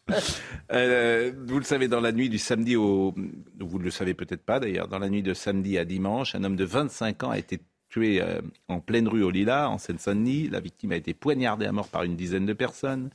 euh, 0.72 1.32
vous 1.46 1.58
le 1.58 1.64
savez, 1.66 1.88
dans 1.88 2.00
la 2.00 2.12
nuit 2.12 2.30
du 2.30 2.38
samedi 2.38 2.76
au... 2.76 3.14
Vous 3.60 3.80
ne 3.80 3.84
le 3.84 3.92
savez 3.92 4.14
peut-être 4.14 4.44
pas 4.44 4.60
d'ailleurs, 4.60 4.88
dans 4.88 5.00
la 5.00 5.10
nuit 5.10 5.24
de 5.24 5.34
samedi 5.34 5.78
à 5.78 5.86
dimanche, 5.86 6.36
un 6.36 6.44
homme 6.44 6.56
de 6.56 6.64
25 6.64 7.24
ans 7.24 7.32
a 7.32 7.38
été 7.38 7.60
tué 7.90 8.22
euh, 8.22 8.42
en 8.68 8.80
pleine 8.80 9.08
rue 9.08 9.24
au 9.24 9.30
Lila, 9.30 9.70
en 9.70 9.78
Seine-Saint-Denis. 9.78 10.50
La 10.50 10.60
victime 10.60 10.92
a 10.92 10.96
été 10.96 11.14
poignardée 11.14 11.66
à 11.66 11.72
mort 11.72 11.88
par 11.88 12.04
une 12.04 12.16
dizaine 12.16 12.46
de 12.46 12.54
personnes. 12.54 13.10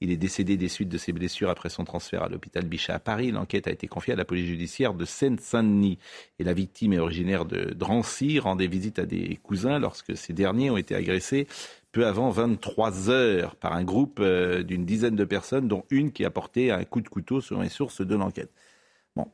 Il 0.00 0.10
est 0.10 0.16
décédé 0.16 0.56
des 0.56 0.68
suites 0.68 0.88
de 0.88 0.96
ses 0.96 1.12
blessures 1.12 1.50
après 1.50 1.68
son 1.68 1.84
transfert 1.84 2.22
à 2.22 2.28
l'hôpital 2.28 2.64
Bichat 2.64 2.94
à 2.94 2.98
Paris. 2.98 3.32
L'enquête 3.32 3.68
a 3.68 3.70
été 3.70 3.86
confiée 3.86 4.14
à 4.14 4.16
la 4.16 4.24
police 4.24 4.46
judiciaire 4.46 4.94
de 4.94 5.04
Seine-Saint-Denis. 5.04 5.98
Et 6.38 6.44
la 6.44 6.54
victime 6.54 6.94
est 6.94 6.98
originaire 6.98 7.44
de 7.44 7.74
Drancy, 7.74 8.38
rendait 8.38 8.66
visite 8.66 8.98
à 8.98 9.04
des 9.04 9.38
cousins 9.42 9.78
lorsque 9.78 10.16
ces 10.16 10.32
derniers 10.32 10.70
ont 10.70 10.78
été 10.78 10.94
agressés 10.94 11.46
peu 11.92 12.06
avant 12.06 12.30
23 12.30 13.10
heures 13.10 13.56
par 13.56 13.72
un 13.72 13.84
groupe 13.84 14.20
euh, 14.20 14.62
d'une 14.62 14.84
dizaine 14.84 15.16
de 15.16 15.24
personnes, 15.24 15.68
dont 15.68 15.84
une 15.90 16.12
qui 16.12 16.24
a 16.24 16.30
porté 16.30 16.70
un 16.70 16.84
coup 16.84 17.00
de 17.00 17.08
couteau 17.08 17.40
selon 17.40 17.62
les 17.62 17.68
sources 17.68 18.00
de 18.00 18.14
l'enquête. 18.14 18.52
Bon, 19.16 19.26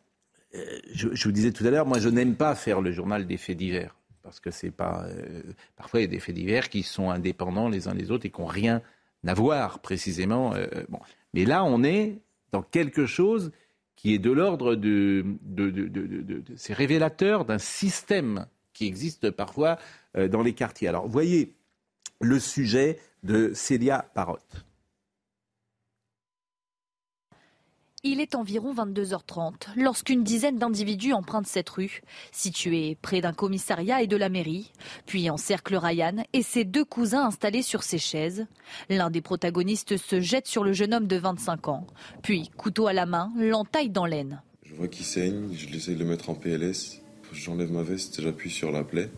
euh, 0.54 0.64
je, 0.92 1.08
vous 1.24 1.32
disais 1.32 1.52
tout 1.52 1.66
à 1.66 1.70
l'heure, 1.70 1.86
moi 1.86 1.98
je 1.98 2.08
n'aime 2.08 2.34
pas 2.34 2.54
faire 2.54 2.80
le 2.80 2.92
journal 2.92 3.26
des 3.26 3.36
faits 3.36 3.56
divers. 3.56 3.96
Parce 4.22 4.40
que 4.40 4.50
c'est 4.50 4.72
pas. 4.72 5.06
euh, 5.06 5.42
parfois, 5.76 6.00
il 6.00 6.04
y 6.04 6.06
a 6.06 6.10
des 6.10 6.18
faits 6.18 6.34
divers 6.34 6.68
qui 6.68 6.82
sont 6.82 7.10
indépendants 7.10 7.68
les 7.68 7.86
uns 7.86 7.94
des 7.94 8.10
autres 8.10 8.26
et 8.26 8.30
qui 8.30 8.40
n'ont 8.40 8.46
rien 8.46 8.82
à 9.26 9.34
voir 9.34 9.78
précisément. 9.80 10.54
euh, 10.54 10.66
bon. 10.88 10.98
Mais 11.34 11.44
là, 11.44 11.64
on 11.64 11.82
est 11.84 12.20
dans 12.52 12.62
quelque 12.62 13.06
chose 13.06 13.52
qui 13.96 14.14
est 14.14 14.18
de 14.18 14.30
l'ordre 14.30 14.74
de- 14.74 15.24
de- 15.42 15.70
de- 15.70 16.42
C'est 16.56 16.74
révélateur 16.74 17.44
d'un 17.44 17.58
système 17.58 18.46
qui 18.72 18.86
existe 18.86 19.30
parfois 19.30 19.78
euh, 20.16 20.28
dans 20.28 20.42
les 20.42 20.52
quartiers. 20.52 20.88
Alors, 20.88 21.08
voyez 21.08 21.54
le 22.20 22.38
sujet 22.38 22.98
de 23.22 23.52
Célia 23.54 24.06
Parotte. 24.14 24.65
Il 28.08 28.20
est 28.20 28.36
environ 28.36 28.72
22h30 28.72 29.74
lorsqu'une 29.74 30.22
dizaine 30.22 30.58
d'individus 30.58 31.12
empruntent 31.12 31.48
cette 31.48 31.68
rue, 31.68 32.02
située 32.30 32.96
près 33.02 33.20
d'un 33.20 33.32
commissariat 33.32 34.00
et 34.00 34.06
de 34.06 34.16
la 34.16 34.28
mairie, 34.28 34.70
puis 35.06 35.28
encerclent 35.28 35.74
Ryan 35.74 36.22
et 36.32 36.42
ses 36.42 36.62
deux 36.62 36.84
cousins 36.84 37.26
installés 37.26 37.62
sur 37.62 37.82
ses 37.82 37.98
chaises. 37.98 38.46
L'un 38.88 39.10
des 39.10 39.22
protagonistes 39.22 39.96
se 39.96 40.20
jette 40.20 40.46
sur 40.46 40.62
le 40.62 40.72
jeune 40.72 40.94
homme 40.94 41.08
de 41.08 41.16
25 41.16 41.66
ans, 41.66 41.84
puis, 42.22 42.48
couteau 42.56 42.86
à 42.86 42.92
la 42.92 43.06
main, 43.06 43.32
l'entaille 43.36 43.90
dans 43.90 44.06
l'aine. 44.06 44.40
Je 44.62 44.70
Je 44.70 44.76
vois 44.76 44.86
qu'il 44.86 45.04
saigne, 45.04 45.48
je 45.52 45.66
l'essaie 45.66 45.94
de 45.94 45.98
le 45.98 46.04
mettre 46.04 46.30
en 46.30 46.34
PLS. 46.34 47.00
J'enlève 47.32 47.72
ma 47.72 47.82
veste, 47.82 48.20
j'appuie 48.22 48.50
sur 48.50 48.70
la 48.70 48.84
plaie. 48.84 49.10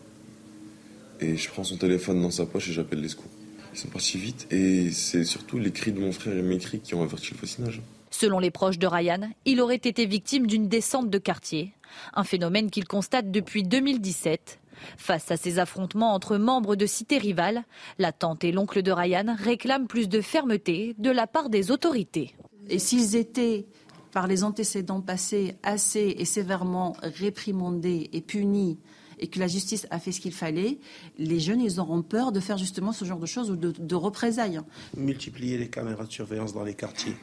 Et 1.19 1.37
je 1.37 1.47
prends 1.47 1.63
son 1.63 1.77
téléphone 1.77 2.23
dans 2.23 2.31
sa 2.31 2.47
poche 2.47 2.69
et 2.69 2.73
j'appelle 2.73 3.01
les 3.01 3.09
secours. 3.09 3.29
Ils 3.71 3.77
sont 3.77 3.89
partis 3.89 4.17
vite 4.17 4.47
et 4.49 4.89
c'est 4.89 5.25
surtout 5.25 5.59
les 5.59 5.71
cris 5.71 5.91
de 5.91 5.99
mon 5.99 6.11
frère 6.11 6.35
et 6.35 6.41
mes 6.41 6.57
cris 6.57 6.79
qui 6.79 6.95
ont 6.95 7.03
averti 7.03 7.33
le 7.33 7.37
voisinage. 7.37 7.83
Selon 8.11 8.39
les 8.39 8.51
proches 8.51 8.79
de 8.79 8.87
Ryan, 8.87 9.29
il 9.45 9.61
aurait 9.61 9.75
été 9.75 10.05
victime 10.05 10.47
d'une 10.47 10.67
descente 10.67 11.09
de 11.09 11.17
quartier, 11.17 11.73
un 12.13 12.23
phénomène 12.23 12.69
qu'il 12.69 12.87
constate 12.87 13.31
depuis 13.31 13.63
2017. 13.63 14.59
Face 14.97 15.29
à 15.31 15.37
ces 15.37 15.59
affrontements 15.59 16.13
entre 16.13 16.37
membres 16.37 16.75
de 16.75 16.85
cités 16.85 17.17
rivales, 17.17 17.63
la 17.97 18.11
tante 18.11 18.43
et 18.43 18.51
l'oncle 18.51 18.81
de 18.81 18.91
Ryan 18.91 19.35
réclament 19.37 19.87
plus 19.87 20.07
de 20.07 20.21
fermeté 20.21 20.95
de 20.97 21.11
la 21.11 21.27
part 21.27 21.49
des 21.49 21.71
autorités. 21.71 22.33
Et 22.69 22.79
s'ils 22.79 23.15
étaient, 23.15 23.65
par 24.11 24.27
les 24.27 24.43
antécédents 24.43 25.01
passés, 25.01 25.55
assez 25.63 26.15
et 26.17 26.25
sévèrement 26.25 26.95
réprimandés 27.01 28.09
et 28.13 28.21
punis, 28.21 28.77
et 29.19 29.27
que 29.27 29.39
la 29.39 29.47
justice 29.47 29.85
a 29.89 29.99
fait 29.99 30.13
ce 30.13 30.21
qu'il 30.21 30.33
fallait, 30.33 30.79
les 31.17 31.39
jeunes, 31.41 31.59
ils 31.59 31.79
auront 31.81 32.01
peur 32.01 32.31
de 32.31 32.39
faire 32.39 32.57
justement 32.57 32.93
ce 32.93 33.03
genre 33.03 33.19
de 33.19 33.25
choses 33.25 33.51
ou 33.51 33.57
de, 33.57 33.71
de 33.71 33.95
représailles. 33.95 34.61
Multiplier 34.95 35.57
les 35.57 35.67
caméras 35.67 36.05
de 36.05 36.11
surveillance 36.11 36.53
dans 36.53 36.63
les 36.63 36.73
quartiers. 36.73 37.15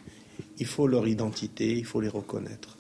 Il 0.59 0.67
faut 0.67 0.87
leur 0.87 1.07
identité, 1.07 1.77
il 1.77 1.85
faut 1.85 2.01
les 2.01 2.09
reconnaître. 2.09 2.77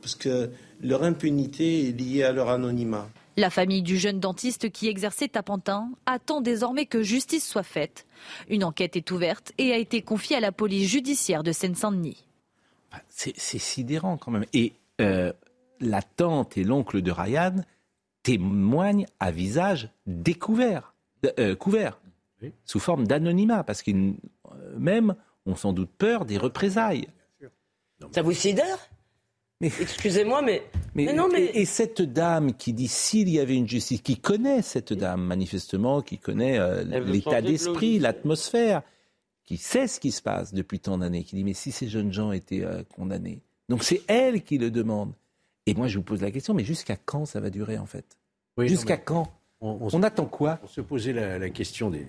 Parce 0.00 0.14
que 0.14 0.50
leur 0.80 1.02
impunité 1.02 1.88
est 1.88 1.92
liée 1.92 2.22
à 2.22 2.32
leur 2.32 2.48
anonymat. 2.48 3.08
La 3.36 3.50
famille 3.50 3.82
du 3.82 3.98
jeune 3.98 4.18
dentiste 4.18 4.70
qui 4.70 4.88
exerçait 4.88 5.36
à 5.36 5.42
Pantin 5.42 5.90
attend 6.06 6.40
désormais 6.40 6.86
que 6.86 7.02
justice 7.02 7.46
soit 7.46 7.62
faite. 7.62 8.06
Une 8.48 8.64
enquête 8.64 8.96
est 8.96 9.10
ouverte 9.10 9.52
et 9.58 9.72
a 9.72 9.76
été 9.76 10.02
confiée 10.02 10.36
à 10.36 10.40
la 10.40 10.50
police 10.50 10.88
judiciaire 10.88 11.42
de 11.42 11.52
Seine-Saint-Denis. 11.52 12.24
C'est 13.08 13.36
sidérant 13.36 14.16
quand 14.16 14.32
même. 14.32 14.46
Et 14.52 14.72
euh, 15.00 15.32
la 15.80 16.02
tante 16.02 16.56
et 16.56 16.64
l'oncle 16.64 17.00
de 17.00 17.12
Ryan 17.12 17.54
témoignent 18.22 19.06
à 19.20 19.30
visage 19.30 19.90
découvert, 20.06 20.94
euh, 21.38 21.54
couvert, 21.54 22.00
sous 22.64 22.80
forme 22.80 23.06
d'anonymat, 23.06 23.62
parce 23.62 23.82
qu'ils 23.82 24.14
même 24.76 25.14
ont 25.48 25.56
sans 25.56 25.72
doute 25.72 25.90
peur 25.96 26.24
des 26.24 26.38
représailles. 26.38 27.08
Ça 28.12 28.22
vous 28.22 28.32
sidère 28.32 28.78
mais, 29.60 29.72
Excusez-moi, 29.80 30.40
mais, 30.40 30.62
mais, 30.94 31.12
non, 31.12 31.28
mais... 31.32 31.46
Et, 31.46 31.64
cette 31.64 32.00
dame 32.00 32.54
qui 32.54 32.72
dit 32.72 32.86
s'il 32.86 33.28
y 33.28 33.40
avait 33.40 33.56
une 33.56 33.66
justice, 33.66 34.02
qui 34.02 34.16
connaît 34.16 34.62
cette 34.62 34.92
dame 34.92 35.20
manifestement, 35.20 36.00
qui 36.00 36.16
connaît 36.16 36.60
euh, 36.60 36.84
l'état 36.84 37.42
d'esprit, 37.42 37.98
l'atmosphère, 37.98 38.82
qui 39.44 39.56
sait 39.56 39.88
ce 39.88 39.98
qui 39.98 40.12
se 40.12 40.22
passe 40.22 40.54
depuis 40.54 40.78
tant 40.78 40.98
d'années, 40.98 41.24
qui 41.24 41.34
dit 41.34 41.42
mais 41.42 41.54
si 41.54 41.72
ces 41.72 41.88
jeunes 41.88 42.12
gens 42.12 42.30
étaient 42.30 42.62
euh, 42.62 42.84
condamnés, 42.94 43.42
donc 43.68 43.82
c'est 43.82 44.02
elle 44.06 44.42
qui 44.42 44.58
le 44.58 44.70
demande. 44.70 45.12
Et 45.66 45.74
moi 45.74 45.88
je 45.88 45.98
vous 45.98 46.04
pose 46.04 46.22
la 46.22 46.30
question, 46.30 46.54
mais 46.54 46.64
jusqu'à 46.64 46.96
quand 46.96 47.26
ça 47.26 47.40
va 47.40 47.50
durer 47.50 47.78
en 47.78 47.86
fait? 47.86 48.16
Jusqu'à 48.58 48.96
quand? 48.96 49.32
On, 49.60 50.02
attend 50.02 50.26
quoi 50.26 50.58
On 50.62 50.68
se 50.68 50.80
posait 50.80 51.12
la, 51.12 51.50
question 51.50 51.90
des 51.90 52.06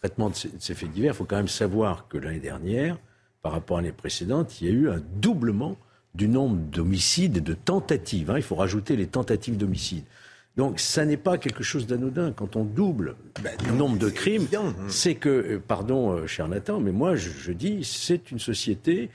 traitements 0.00 0.30
de 0.30 0.34
ces, 0.34 0.74
faits 0.74 0.90
divers. 0.90 1.12
Il 1.12 1.16
faut 1.16 1.24
quand 1.24 1.36
même 1.36 1.48
savoir 1.48 2.08
que 2.08 2.18
l'année 2.18 2.40
dernière, 2.40 2.98
par 3.42 3.52
rapport 3.52 3.78
à 3.78 3.80
l'année 3.80 3.92
précédente, 3.92 4.60
il 4.60 4.66
y 4.66 4.70
a 4.70 4.72
eu 4.72 4.90
un 4.90 5.00
doublement 5.20 5.76
du 6.14 6.28
nombre 6.28 6.56
d'homicides 6.56 7.36
et 7.36 7.40
de 7.40 7.54
tentatives. 7.54 8.30
Hein. 8.30 8.36
Il 8.38 8.42
faut 8.42 8.54
rajouter 8.54 8.96
les 8.96 9.06
tentatives 9.06 9.56
d'homicide. 9.56 10.04
Donc 10.56 10.80
ça 10.80 11.04
n'est 11.04 11.18
pas 11.18 11.36
quelque 11.36 11.62
chose 11.62 11.86
d'anodin. 11.86 12.32
Quand 12.32 12.56
on 12.56 12.64
double 12.64 13.16
ben, 13.42 13.52
le 13.66 13.74
nombre 13.74 13.98
de 13.98 14.08
crimes, 14.08 14.46
hein. 14.54 14.74
c'est 14.88 15.14
que, 15.14 15.28
euh, 15.28 15.62
pardon 15.66 16.12
euh, 16.12 16.26
cher 16.26 16.48
Nathan, 16.48 16.80
mais 16.80 16.92
moi 16.92 17.14
je, 17.14 17.52
dis, 17.52 17.84
c'est 17.84 18.30
une 18.30 18.38
société 18.38 19.10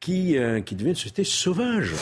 qui, 0.00 0.36
euh, 0.36 0.60
qui 0.60 0.74
devient 0.74 0.90
une 0.90 0.96
société 0.96 1.22
sauvage. 1.22 1.94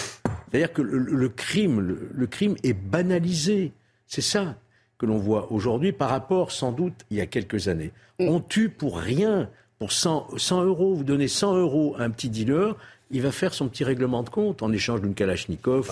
C'est-à-dire 0.50 0.72
que 0.72 0.80
le, 0.80 1.28
crime, 1.28 1.80
le, 2.14 2.26
crime 2.26 2.56
est 2.62 2.72
banalisé. 2.72 3.72
C'est 4.06 4.22
ça 4.22 4.56
que 4.98 5.06
l'on 5.06 5.16
voit 5.16 5.50
aujourd'hui 5.52 5.92
par 5.92 6.10
rapport, 6.10 6.50
sans 6.50 6.72
doute, 6.72 7.04
il 7.10 7.16
y 7.16 7.20
a 7.20 7.26
quelques 7.26 7.68
années. 7.68 7.92
On 8.18 8.40
tue 8.40 8.68
pour 8.68 8.98
rien, 8.98 9.48
pour 9.78 9.92
100, 9.92 10.36
100 10.36 10.64
euros. 10.64 10.94
Vous 10.94 11.04
donnez 11.04 11.28
100 11.28 11.56
euros 11.56 11.94
à 11.98 12.02
un 12.02 12.10
petit 12.10 12.28
dealer, 12.28 12.76
il 13.10 13.22
va 13.22 13.32
faire 13.32 13.54
son 13.54 13.68
petit 13.68 13.84
règlement 13.84 14.22
de 14.22 14.28
compte 14.28 14.62
en 14.62 14.70
échange 14.72 15.00
d'une 15.00 15.14
Kalachnikov. 15.14 15.88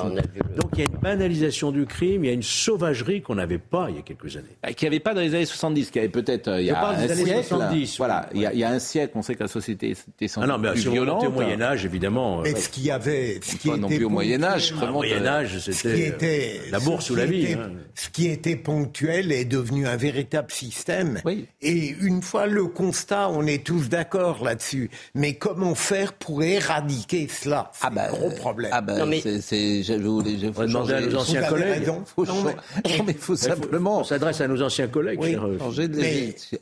Donc 0.56 0.70
il 0.74 0.80
y 0.80 0.82
a 0.82 0.84
une 0.84 1.00
banalisation 1.00 1.72
du 1.72 1.86
crime, 1.86 2.24
il 2.24 2.26
y 2.28 2.30
a 2.30 2.34
une 2.34 2.42
sauvagerie 2.42 3.22
qu'on 3.22 3.36
n'avait 3.36 3.58
pas 3.58 3.86
il 3.88 3.96
y 3.96 3.98
a 3.98 4.02
quelques 4.02 4.36
années. 4.36 4.74
Qui 4.74 4.84
n'y 4.84 4.88
avait 4.88 5.00
pas 5.00 5.14
dans 5.14 5.22
les 5.22 5.34
années 5.34 5.46
70, 5.46 5.90
qui 5.90 5.98
avait 5.98 6.08
peut-être 6.08 6.48
euh, 6.48 6.60
il 6.60 6.66
y 6.66 6.70
a 6.70 6.86
un 6.86 7.08
siècle. 7.08 7.44
70, 7.44 7.96
voilà, 7.96 8.28
il, 8.34 8.40
y 8.42 8.64
a, 8.64 8.70
un 8.70 8.78
siècle, 8.78 9.12
on 9.14 9.22
sait 9.22 9.34
que 9.34 9.42
la 9.42 9.48
société 9.48 9.90
était 9.90 10.28
sans 10.28 10.42
ah 10.42 10.46
non, 10.46 10.58
mais 10.58 10.72
plus 10.72 10.90
violente. 10.90 11.24
au 11.24 11.30
Moyen 11.30 11.60
Âge, 11.62 11.84
évidemment. 11.86 12.42
Mais 12.42 12.54
ce 12.54 12.68
qu'il 12.68 12.84
y 12.84 12.90
avait, 12.90 13.40
ce 13.42 13.56
qui 13.56 13.68
pas 13.68 13.76
non 13.76 13.88
plus 13.88 14.04
au 14.04 14.10
Moyen 14.10 14.42
Âge. 14.42 14.74
Au 14.80 14.92
Moyen 14.92 15.24
Âge, 15.24 15.58
c'était 15.58 16.60
la 16.70 16.80
bourse 16.80 17.08
ou 17.10 17.14
la 17.14 17.24
vie. 17.24 17.54
Hein. 17.54 17.70
Ce 17.94 18.10
qui 18.10 18.26
était 18.28 18.56
ponctuel 18.56 19.32
est 19.32 19.46
devenu 19.46 19.86
un 19.86 19.96
véritable 19.96 20.50
système. 20.50 21.20
Et 21.62 21.94
une 22.00 22.20
fois 22.20 22.46
le 22.46 22.66
constat, 22.66 23.30
on 23.30 23.46
est 23.46 23.64
tous 23.64 23.88
d'accord 23.88 24.44
là-dessus. 24.44 24.90
Mais 25.14 25.34
comment 25.34 25.74
faire 25.74 26.12
pour 26.12 26.42
éradiquer 26.42 27.05
cela. 27.28 27.70
C'est 27.72 27.86
ah 27.86 27.90
bah, 27.90 28.08
un 28.08 28.12
gros 28.12 28.30
problème. 28.30 28.70
Ah 28.74 28.80
bah, 28.80 28.98
non, 28.98 29.06
mais... 29.06 29.22
c'est, 29.40 29.82
je 29.82 29.94
voulais, 29.94 30.38
je 30.38 30.46
demander 30.46 30.94
à 30.94 31.00
nos 31.00 31.16
anciens 31.16 31.42
collègues. 31.42 31.90
Faut 32.04 32.26
non, 32.26 32.44
mais, 32.44 33.12
il 33.12 33.14
faut 33.14 33.36
simplement. 33.36 34.00
On 34.00 34.04
s'adresse 34.04 34.40
à 34.40 34.48
nos 34.48 34.62
anciens 34.62 34.88
collègues. 34.88 35.20
Oui. 35.20 35.36
Changer 35.58 35.88
de 35.88 35.96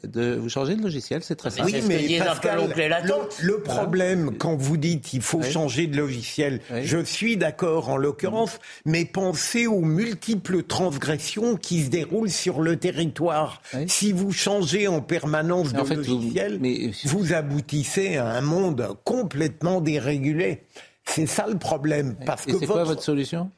de, 0.04 0.36
vous 0.36 0.48
changez 0.48 0.76
de 0.76 0.82
logiciel, 0.82 1.22
c'est 1.22 1.36
très 1.36 1.50
simple. 1.50 1.70
Oui, 1.72 1.82
mais 1.86 2.18
Pascal, 2.18 2.60
le, 2.76 3.46
le, 3.46 3.58
problème, 3.60 4.32
quand 4.38 4.56
vous 4.56 4.76
dites 4.76 5.12
il 5.12 5.22
faut 5.22 5.42
changer 5.42 5.86
de 5.86 5.96
logiciel, 5.96 6.60
je 6.82 6.98
suis 6.98 7.36
d'accord 7.36 7.88
en 7.88 7.96
l'occurrence, 7.96 8.58
mais 8.84 9.04
pensez 9.04 9.66
aux 9.66 9.80
multiples 9.80 10.62
transgressions 10.62 11.56
qui 11.56 11.84
se 11.84 11.90
déroulent 11.90 12.30
sur 12.30 12.60
le 12.60 12.76
territoire. 12.76 13.62
Si 13.86 14.12
vous 14.12 14.32
changez 14.32 14.88
en 14.88 15.00
permanence 15.00 15.72
de 15.72 15.94
logiciel, 15.94 16.60
vous 17.04 17.32
aboutissez 17.32 18.16
à 18.16 18.26
un 18.26 18.40
monde 18.40 18.88
complètement 19.04 19.80
dérégulé 19.80 20.33
c'est 21.04 21.26
ça 21.26 21.46
le 21.46 21.58
problème. 21.58 22.16
Parce 22.26 22.46
Et 22.46 22.52
que 22.52 22.58
c'est 22.58 22.66
quoi 22.66 22.84
votre 22.84 23.02
solution? 23.02 23.50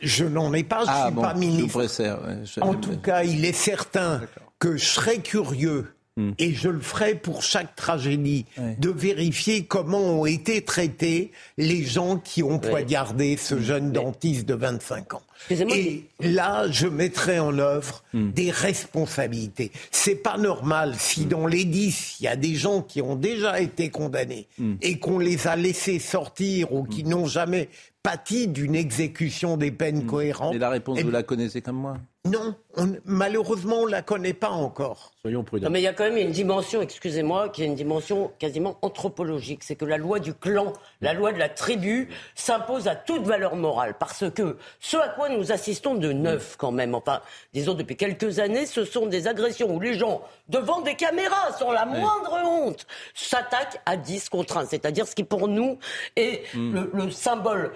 Je 0.00 0.24
n'en 0.24 0.54
ai 0.54 0.62
pas, 0.62 0.80
je 0.80 0.90
ne 0.90 0.90
ah 0.90 1.06
suis 1.06 1.20
pas 1.20 1.34
ministre. 1.34 2.60
En 2.60 2.74
tout 2.74 2.96
cas, 2.98 3.24
il 3.24 3.44
est 3.44 3.52
certain 3.52 4.22
que 4.60 4.76
je 4.76 4.84
serais 4.84 5.18
curieux 5.18 5.86
Hmm. 6.18 6.32
Et 6.38 6.52
je 6.52 6.68
le 6.68 6.80
ferai 6.80 7.14
pour 7.14 7.44
chaque 7.44 7.76
tragédie, 7.76 8.44
de 8.78 8.90
vérifier 8.90 9.66
comment 9.66 10.00
ont 10.00 10.26
été 10.26 10.64
traités 10.64 11.30
les 11.58 11.84
gens 11.84 12.16
qui 12.16 12.42
ont 12.42 12.58
poignardé 12.58 13.36
ce 13.36 13.60
jeune 13.60 13.92
dentiste 13.92 14.44
de 14.44 14.54
25 14.54 15.14
ans. 15.14 15.22
Et 15.50 16.04
là, 16.20 16.66
je 16.70 16.86
mettrai 16.86 17.38
en 17.38 17.58
œuvre 17.58 18.02
hmm. 18.12 18.30
des 18.32 18.50
responsabilités. 18.50 19.72
C'est 19.90 20.16
pas 20.16 20.36
normal 20.36 20.94
si 20.98 21.24
dans 21.24 21.46
les 21.46 21.64
10, 21.64 22.16
il 22.20 22.24
y 22.24 22.28
a 22.28 22.36
des 22.36 22.54
gens 22.54 22.82
qui 22.82 23.00
ont 23.02 23.16
déjà 23.16 23.60
été 23.60 23.90
condamnés 23.90 24.46
et 24.82 24.98
qu'on 24.98 25.18
les 25.18 25.46
a 25.46 25.56
laissés 25.56 25.98
sortir 25.98 26.72
ou 26.72 26.84
qui 26.84 27.04
n'ont 27.04 27.26
jamais 27.26 27.68
pâti 28.02 28.48
d'une 28.48 28.74
exécution 28.74 29.56
des 29.56 29.70
peines 29.70 30.06
cohérentes. 30.06 30.54
Et 30.54 30.58
la 30.58 30.70
réponse, 30.70 31.00
vous 31.00 31.10
la 31.10 31.22
connaissez 31.22 31.60
comme 31.60 31.76
moi 31.76 31.98
non, 32.28 32.54
malheureusement, 33.04 33.80
on 33.80 33.86
ne 33.86 33.90
la 33.90 34.02
connaît 34.02 34.32
pas 34.32 34.50
encore. 34.50 35.12
Soyons 35.22 35.42
prudents. 35.42 35.70
mais 35.70 35.80
il 35.80 35.84
y 35.84 35.88
a 35.88 35.92
quand 35.92 36.04
même 36.04 36.16
une 36.16 36.30
dimension, 36.30 36.82
excusez-moi, 36.82 37.48
qui 37.48 37.62
est 37.62 37.66
une 37.66 37.74
dimension 37.74 38.30
quasiment 38.38 38.78
anthropologique. 38.82 39.64
C'est 39.64 39.76
que 39.76 39.84
la 39.84 39.96
loi 39.96 40.20
du 40.20 40.34
clan, 40.34 40.72
la 41.00 41.12
loi 41.12 41.32
de 41.32 41.38
la 41.38 41.48
tribu, 41.48 42.08
s'impose 42.34 42.88
à 42.88 42.94
toute 42.94 43.24
valeur 43.24 43.56
morale. 43.56 43.94
Parce 43.98 44.30
que 44.30 44.56
ce 44.80 44.96
à 44.96 45.08
quoi 45.08 45.28
nous 45.28 45.52
assistons 45.52 45.94
de 45.94 46.12
neuf, 46.12 46.56
quand 46.56 46.72
même, 46.72 46.94
enfin, 46.94 47.20
disons 47.52 47.74
depuis 47.74 47.96
quelques 47.96 48.38
années, 48.38 48.66
ce 48.66 48.84
sont 48.84 49.06
des 49.06 49.26
agressions 49.26 49.74
où 49.74 49.80
les 49.80 49.94
gens, 49.94 50.22
devant 50.48 50.80
des 50.80 50.94
caméras, 50.94 51.52
sans 51.58 51.72
la 51.72 51.84
moindre 51.84 52.38
honte, 52.44 52.86
s'attaquent 53.14 53.80
à 53.86 53.96
10 53.96 54.28
contre 54.28 54.58
1. 54.58 54.66
C'est-à-dire 54.66 55.06
ce 55.06 55.14
qui, 55.14 55.24
pour 55.24 55.48
nous, 55.48 55.78
est 56.16 56.42
hmm. 56.54 56.86
le 56.92 57.10
symbole 57.10 57.72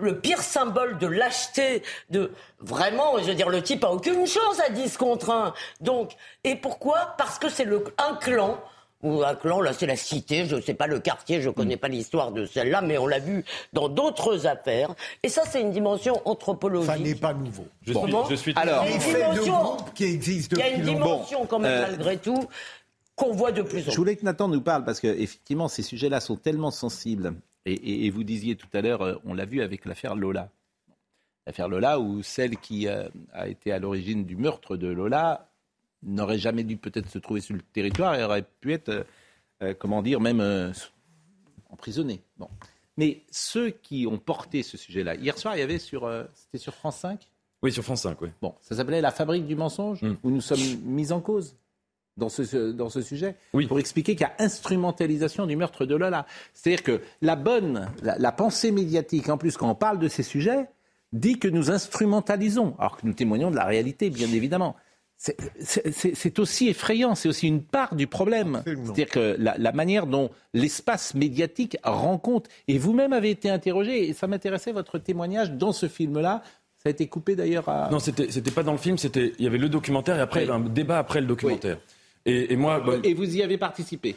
le 0.00 0.18
pire 0.18 0.42
symbole 0.42 0.98
de 0.98 1.06
lâcheté, 1.06 1.82
de 2.10 2.30
vraiment, 2.60 3.18
je 3.18 3.24
veux 3.24 3.34
dire, 3.34 3.48
le 3.48 3.62
type 3.62 3.84
a 3.84 3.90
aucune 3.90 4.26
chance 4.26 4.60
à 4.66 4.70
10 4.70 4.96
contre 4.96 5.30
1. 5.30 5.54
Donc, 5.80 6.12
et 6.44 6.56
pourquoi? 6.56 7.14
Parce 7.18 7.38
que 7.38 7.48
c'est 7.48 7.64
le 7.64 7.84
un 7.98 8.14
clan 8.16 8.58
ou 9.02 9.22
un 9.22 9.34
clan, 9.34 9.60
là 9.60 9.72
c'est 9.74 9.86
la 9.86 9.96
cité, 9.96 10.46
je 10.46 10.56
ne 10.56 10.60
sais 10.62 10.72
pas 10.72 10.86
le 10.86 10.98
quartier, 10.98 11.42
je 11.42 11.48
ne 11.48 11.54
connais 11.54 11.76
pas 11.76 11.88
l'histoire 11.88 12.32
de 12.32 12.46
celle-là, 12.46 12.80
mais 12.80 12.96
on 12.96 13.06
l'a 13.06 13.18
vu 13.18 13.44
dans 13.74 13.88
d'autres 13.88 14.46
affaires. 14.46 14.94
Et 15.22 15.28
ça, 15.28 15.42
c'est 15.48 15.60
une 15.60 15.70
dimension 15.70 16.20
anthropologique. 16.24 16.90
Ça 16.90 16.98
n'est 16.98 17.14
pas 17.14 17.34
nouveau. 17.34 17.66
Je 17.82 17.92
suis, 17.92 18.12
je 18.30 18.34
suis 18.34 18.52
Alors, 18.56 18.84
il 18.86 18.92
y 18.92 19.14
a 19.22 19.28
une 19.28 19.34
dimension, 19.34 19.76
qui 19.94 20.04
existe 20.04 20.52
il 20.52 20.58
y 20.58 20.62
a 20.62 20.70
une 20.70 20.82
dimension 20.82 21.44
quand 21.46 21.58
même, 21.58 21.82
euh, 21.82 21.86
malgré 21.88 22.16
tout, 22.16 22.48
qu'on 23.14 23.32
voit 23.32 23.52
de 23.52 23.62
plus 23.62 23.80
en 23.80 23.84
plus. 23.84 23.92
Je 23.92 23.96
voulais 23.96 24.16
que 24.16 24.24
Nathan 24.24 24.48
nous 24.48 24.62
parle, 24.62 24.84
parce 24.84 25.00
que 25.00 25.06
effectivement, 25.06 25.68
ces 25.68 25.82
sujets-là 25.82 26.20
sont 26.20 26.36
tellement 26.36 26.70
sensibles 26.70 27.34
et, 27.66 28.10
vous 28.10 28.24
disiez 28.24 28.56
tout 28.56 28.68
à 28.72 28.80
l'heure, 28.82 29.02
euh, 29.02 29.14
on 29.24 29.34
l'a 29.34 29.44
vu 29.44 29.62
avec 29.62 29.84
l'affaire 29.84 30.14
Lola. 30.14 30.50
L'affaire 31.46 31.68
Lola, 31.68 31.98
où 32.00 32.22
celle 32.22 32.56
qui 32.58 32.88
euh, 32.88 33.08
a 33.32 33.48
été 33.48 33.72
à 33.72 33.78
l'origine 33.78 34.24
du 34.24 34.36
meurtre 34.36 34.76
de 34.76 34.88
Lola 34.88 35.50
n'aurait 36.02 36.38
jamais 36.38 36.64
dû 36.64 36.76
peut-être 36.76 37.08
se 37.08 37.18
trouver 37.18 37.40
sur 37.40 37.54
le 37.54 37.62
territoire 37.62 38.14
et 38.14 38.22
aurait 38.24 38.44
pu 38.60 38.72
être, 38.72 39.06
euh, 39.62 39.74
comment 39.78 40.02
dire, 40.02 40.20
même 40.20 40.72
emprisonnée. 41.70 42.20
Bon. 42.38 42.48
Mais 42.96 43.22
ceux 43.30 43.70
qui 43.70 44.06
ont 44.06 44.18
porté 44.18 44.62
ce 44.62 44.76
sujet-là, 44.76 45.16
hier 45.16 45.36
soir, 45.36 45.56
il 45.56 45.60
y 45.60 45.62
avait 45.62 45.78
sur, 45.78 46.04
euh, 46.04 46.24
c'était 46.34 46.58
sur 46.58 46.74
France 46.74 46.98
5 46.98 47.28
Oui, 47.62 47.72
sur 47.72 47.82
France 47.82 48.02
5, 48.02 48.20
oui. 48.22 48.28
Bon, 48.40 48.54
ça 48.60 48.76
s'appelait 48.76 49.00
La 49.00 49.10
fabrique 49.10 49.46
du 49.46 49.56
mensonge, 49.56 50.02
Mm. 50.02 50.16
où 50.22 50.30
nous 50.30 50.40
sommes 50.40 50.60
mis 50.84 51.10
en 51.12 51.20
cause? 51.20 51.56
Dans 52.16 52.28
ce, 52.28 52.70
dans 52.70 52.90
ce 52.90 53.02
sujet, 53.02 53.34
pour 53.68 53.78
expliquer 53.78 54.14
qu'il 54.14 54.26
y 54.26 54.30
a 54.30 54.34
instrumentalisation 54.38 55.46
du 55.46 55.56
meurtre 55.56 55.84
de 55.84 55.94
Lola. 55.96 56.26
C'est-à-dire 56.52 56.82
que 56.82 57.00
la 57.22 57.36
bonne, 57.36 57.88
la, 58.02 58.16
la 58.18 58.32
pensée 58.32 58.70
médiatique, 58.70 59.28
en 59.28 59.38
plus, 59.38 59.56
quand 59.56 59.68
on 59.70 59.74
parle 59.74 59.98
de 59.98 60.08
ces 60.08 60.22
sujets, 60.22 60.66
dit 61.12 61.38
que 61.38 61.48
nous 61.48 61.70
instrumentalisons, 61.70 62.74
alors 62.78 62.96
que 62.96 63.06
nous 63.06 63.12
témoignons 63.14 63.50
de 63.50 63.56
la 63.56 63.64
réalité, 63.64 64.10
bien 64.10 64.28
évidemment. 64.28 64.76
C'est- 65.16 66.38
aussi 66.38 66.68
effrayant, 66.68 67.14
c'est 67.14 67.28
aussi 67.28 67.46
une 67.46 67.62
part 67.62 67.94
du 67.94 68.06
problème. 68.06 68.62
C'est-à-dire 68.64 69.08
que 69.08 69.36
la, 69.38 69.56
la 69.58 69.72
manière 69.72 70.06
dont 70.06 70.30
l'espace 70.52 71.14
médiatique 71.14 71.76
rend 71.84 72.18
compte, 72.18 72.48
et 72.68 72.78
vous-même 72.78 73.12
avez 73.12 73.30
été 73.30 73.48
interrogé, 73.48 74.08
et 74.08 74.12
ça 74.12 74.26
m'intéressait 74.26 74.72
votre 74.72 74.98
témoignage 74.98 75.52
dans 75.52 75.72
ce 75.72 75.88
film-là, 75.88 76.42
ça 76.76 76.88
a 76.88 76.90
été 76.90 77.06
coupé 77.06 77.36
d'ailleurs 77.36 77.68
à... 77.68 77.88
Non, 77.90 77.98
c'était 77.98 78.30
c'était 78.30 78.50
pas 78.50 78.62
dans 78.62 78.72
le 78.72 78.78
film, 78.78 78.98
c'était 78.98 79.32
il 79.38 79.44
y 79.44 79.48
avait 79.48 79.56
le 79.56 79.70
documentaire 79.70 80.18
et 80.18 80.20
après 80.20 80.42
il 80.42 80.48
y 80.48 80.50
avait 80.50 80.60
un 80.60 80.68
débat 80.68 80.98
après 80.98 81.20
le 81.22 81.26
documentaire. 81.26 81.78
Et, 82.26 82.52
et 82.52 82.56
moi, 82.56 82.80
bah, 82.80 82.94
Et 83.04 83.14
vous 83.14 83.36
y 83.36 83.42
avez 83.42 83.58
participé 83.58 84.16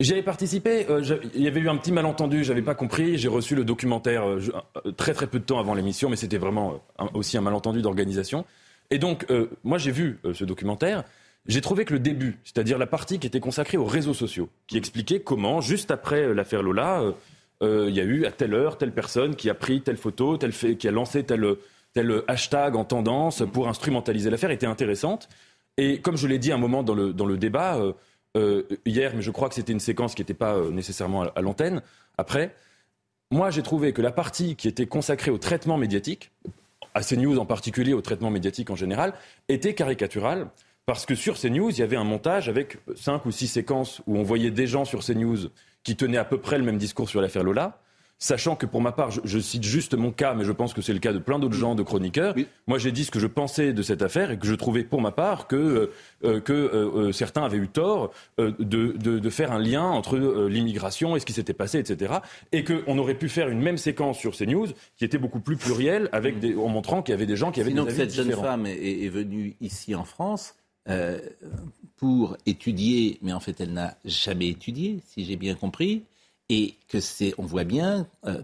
J'y 0.00 0.12
avais 0.12 0.22
participé. 0.22 0.86
euh, 0.90 1.02
il 1.34 1.42
y 1.42 1.48
avait 1.48 1.58
eu 1.58 1.68
un 1.68 1.76
petit 1.76 1.90
malentendu. 1.90 2.44
J'avais 2.44 2.62
pas 2.62 2.76
compris. 2.76 3.18
J'ai 3.18 3.26
reçu 3.26 3.56
le 3.56 3.64
documentaire 3.64 4.22
euh, 4.28 4.38
euh, 4.86 4.92
très 4.92 5.12
très 5.12 5.26
peu 5.26 5.40
de 5.40 5.44
temps 5.44 5.58
avant 5.58 5.74
l'émission, 5.74 6.08
mais 6.08 6.14
c'était 6.14 6.38
vraiment 6.38 6.70
euh, 7.00 7.04
un- 7.04 7.10
aussi 7.14 7.36
un 7.36 7.40
malentendu 7.40 7.82
d'organisation. 7.82 8.44
Et 8.90 8.98
donc, 8.98 9.26
moi, 9.64 9.76
j'ai 9.76 9.90
vu 9.90 10.18
ce 10.32 10.44
documentaire. 10.46 11.04
J'ai 11.46 11.60
trouvé 11.60 11.84
que 11.84 11.92
le 11.92 11.98
début, 11.98 12.38
c'est-à-dire 12.44 12.78
la 12.78 12.86
partie 12.86 13.18
qui 13.18 13.26
était 13.26 13.38
consacrée 13.40 13.76
aux 13.76 13.84
réseaux 13.84 14.14
sociaux, 14.14 14.48
qui 14.66 14.78
expliquait 14.78 15.20
comment, 15.20 15.60
juste 15.60 15.90
après 15.90 16.32
l'affaire 16.32 16.62
Lola, 16.62 17.02
il 17.60 17.90
y 17.90 18.00
a 18.00 18.04
eu 18.04 18.24
à 18.24 18.30
telle 18.30 18.54
heure 18.54 18.78
telle 18.78 18.92
personne 18.92 19.36
qui 19.36 19.50
a 19.50 19.54
pris 19.54 19.82
telle 19.82 19.98
photo, 19.98 20.38
telle 20.38 20.52
fait, 20.52 20.76
qui 20.76 20.88
a 20.88 20.90
lancé 20.90 21.22
tel, 21.22 21.44
tel 21.92 22.22
hashtag 22.28 22.76
en 22.76 22.84
tendance 22.86 23.42
pour 23.52 23.68
instrumentaliser 23.68 24.30
l'affaire, 24.30 24.50
était 24.52 24.64
intéressante. 24.66 25.28
Et 25.78 26.00
comme 26.00 26.16
je 26.16 26.26
l'ai 26.26 26.38
dit 26.38 26.52
un 26.52 26.58
moment 26.58 26.82
dans 26.82 26.94
le, 26.94 27.14
dans 27.14 27.24
le 27.24 27.38
débat 27.38 27.76
euh, 27.76 27.92
euh, 28.36 28.64
hier, 28.84 29.12
mais 29.14 29.22
je 29.22 29.30
crois 29.30 29.48
que 29.48 29.54
c'était 29.54 29.72
une 29.72 29.80
séquence 29.80 30.14
qui 30.14 30.20
n'était 30.20 30.34
pas 30.34 30.54
euh, 30.54 30.70
nécessairement 30.70 31.22
à, 31.22 31.32
à 31.36 31.40
l'antenne, 31.40 31.82
après, 32.18 32.54
moi 33.30 33.50
j'ai 33.50 33.62
trouvé 33.62 33.92
que 33.92 34.02
la 34.02 34.10
partie 34.10 34.56
qui 34.56 34.68
était 34.68 34.86
consacrée 34.86 35.30
au 35.30 35.38
traitement 35.38 35.78
médiatique, 35.78 36.32
à 36.94 37.02
CNews 37.02 37.38
en 37.38 37.46
particulier, 37.46 37.94
au 37.94 38.02
traitement 38.02 38.30
médiatique 38.30 38.70
en 38.70 38.76
général, 38.76 39.14
était 39.48 39.74
caricaturale. 39.74 40.48
Parce 40.84 41.04
que 41.04 41.14
sur 41.14 41.38
CNews, 41.38 41.70
il 41.70 41.78
y 41.78 41.82
avait 41.82 41.96
un 41.96 42.04
montage 42.04 42.48
avec 42.48 42.78
cinq 42.96 43.26
ou 43.26 43.30
six 43.30 43.46
séquences 43.46 44.00
où 44.06 44.16
on 44.16 44.22
voyait 44.22 44.50
des 44.50 44.66
gens 44.66 44.86
sur 44.86 45.04
CNews 45.04 45.50
qui 45.84 45.96
tenaient 45.96 46.18
à 46.18 46.24
peu 46.24 46.40
près 46.40 46.58
le 46.58 46.64
même 46.64 46.78
discours 46.78 47.08
sur 47.10 47.20
l'affaire 47.20 47.44
Lola. 47.44 47.78
Sachant 48.20 48.56
que 48.56 48.66
pour 48.66 48.80
ma 48.80 48.90
part, 48.90 49.12
je, 49.12 49.20
je 49.24 49.38
cite 49.38 49.62
juste 49.62 49.94
mon 49.94 50.10
cas, 50.10 50.34
mais 50.34 50.44
je 50.44 50.50
pense 50.50 50.74
que 50.74 50.82
c'est 50.82 50.92
le 50.92 50.98
cas 50.98 51.12
de 51.12 51.20
plein 51.20 51.38
d'autres 51.38 51.54
gens, 51.54 51.74
de 51.74 51.84
chroniqueurs. 51.84 52.34
Moi, 52.66 52.78
j'ai 52.78 52.90
dit 52.90 53.04
ce 53.04 53.10
que 53.12 53.20
je 53.20 53.28
pensais 53.28 53.72
de 53.72 53.82
cette 53.82 54.02
affaire 54.02 54.32
et 54.32 54.38
que 54.38 54.46
je 54.46 54.54
trouvais 54.54 54.82
pour 54.82 55.00
ma 55.00 55.12
part 55.12 55.46
que, 55.46 55.56
euh, 55.56 55.92
euh, 56.24 56.40
que 56.40 56.52
euh, 56.52 57.12
certains 57.12 57.44
avaient 57.44 57.58
eu 57.58 57.68
tort 57.68 58.10
euh, 58.40 58.52
de, 58.58 58.94
de, 58.98 59.18
de 59.20 59.30
faire 59.30 59.52
un 59.52 59.60
lien 59.60 59.84
entre 59.84 60.18
l'immigration 60.48 61.14
et 61.14 61.20
ce 61.20 61.26
qui 61.26 61.32
s'était 61.32 61.52
passé, 61.52 61.78
etc. 61.78 62.14
Et 62.50 62.64
qu'on 62.64 62.98
aurait 62.98 63.14
pu 63.14 63.28
faire 63.28 63.48
une 63.48 63.60
même 63.60 63.78
séquence 63.78 64.18
sur 64.18 64.36
CNews 64.36 64.68
qui 64.96 65.04
était 65.04 65.18
beaucoup 65.18 65.40
plus 65.40 65.56
plurielle, 65.56 66.08
avec 66.12 66.40
des, 66.40 66.56
en 66.56 66.68
montrant 66.68 67.02
qu'il 67.02 67.12
y 67.12 67.14
avait 67.14 67.26
des 67.26 67.36
gens 67.36 67.52
qui 67.52 67.60
avaient 67.60 67.70
Sinon 67.70 67.84
des 67.84 67.90
avis 67.90 67.98
cette 68.00 68.14
jeune 68.14 68.32
femme 68.32 68.66
est, 68.66 69.04
est 69.04 69.08
venue 69.08 69.54
ici 69.60 69.94
en 69.94 70.04
France 70.04 70.54
euh, 70.88 71.18
pour 71.96 72.36
étudier, 72.46 73.18
mais 73.22 73.32
en 73.32 73.40
fait 73.40 73.60
elle 73.60 73.72
n'a 73.72 73.96
jamais 74.04 74.48
étudié, 74.48 75.00
si 75.06 75.24
j'ai 75.24 75.36
bien 75.36 75.54
compris, 75.54 76.04
et 76.48 76.74
que 76.88 77.00
c'est, 77.00 77.34
on 77.38 77.44
voit 77.44 77.64
bien 77.64 78.06
euh, 78.26 78.42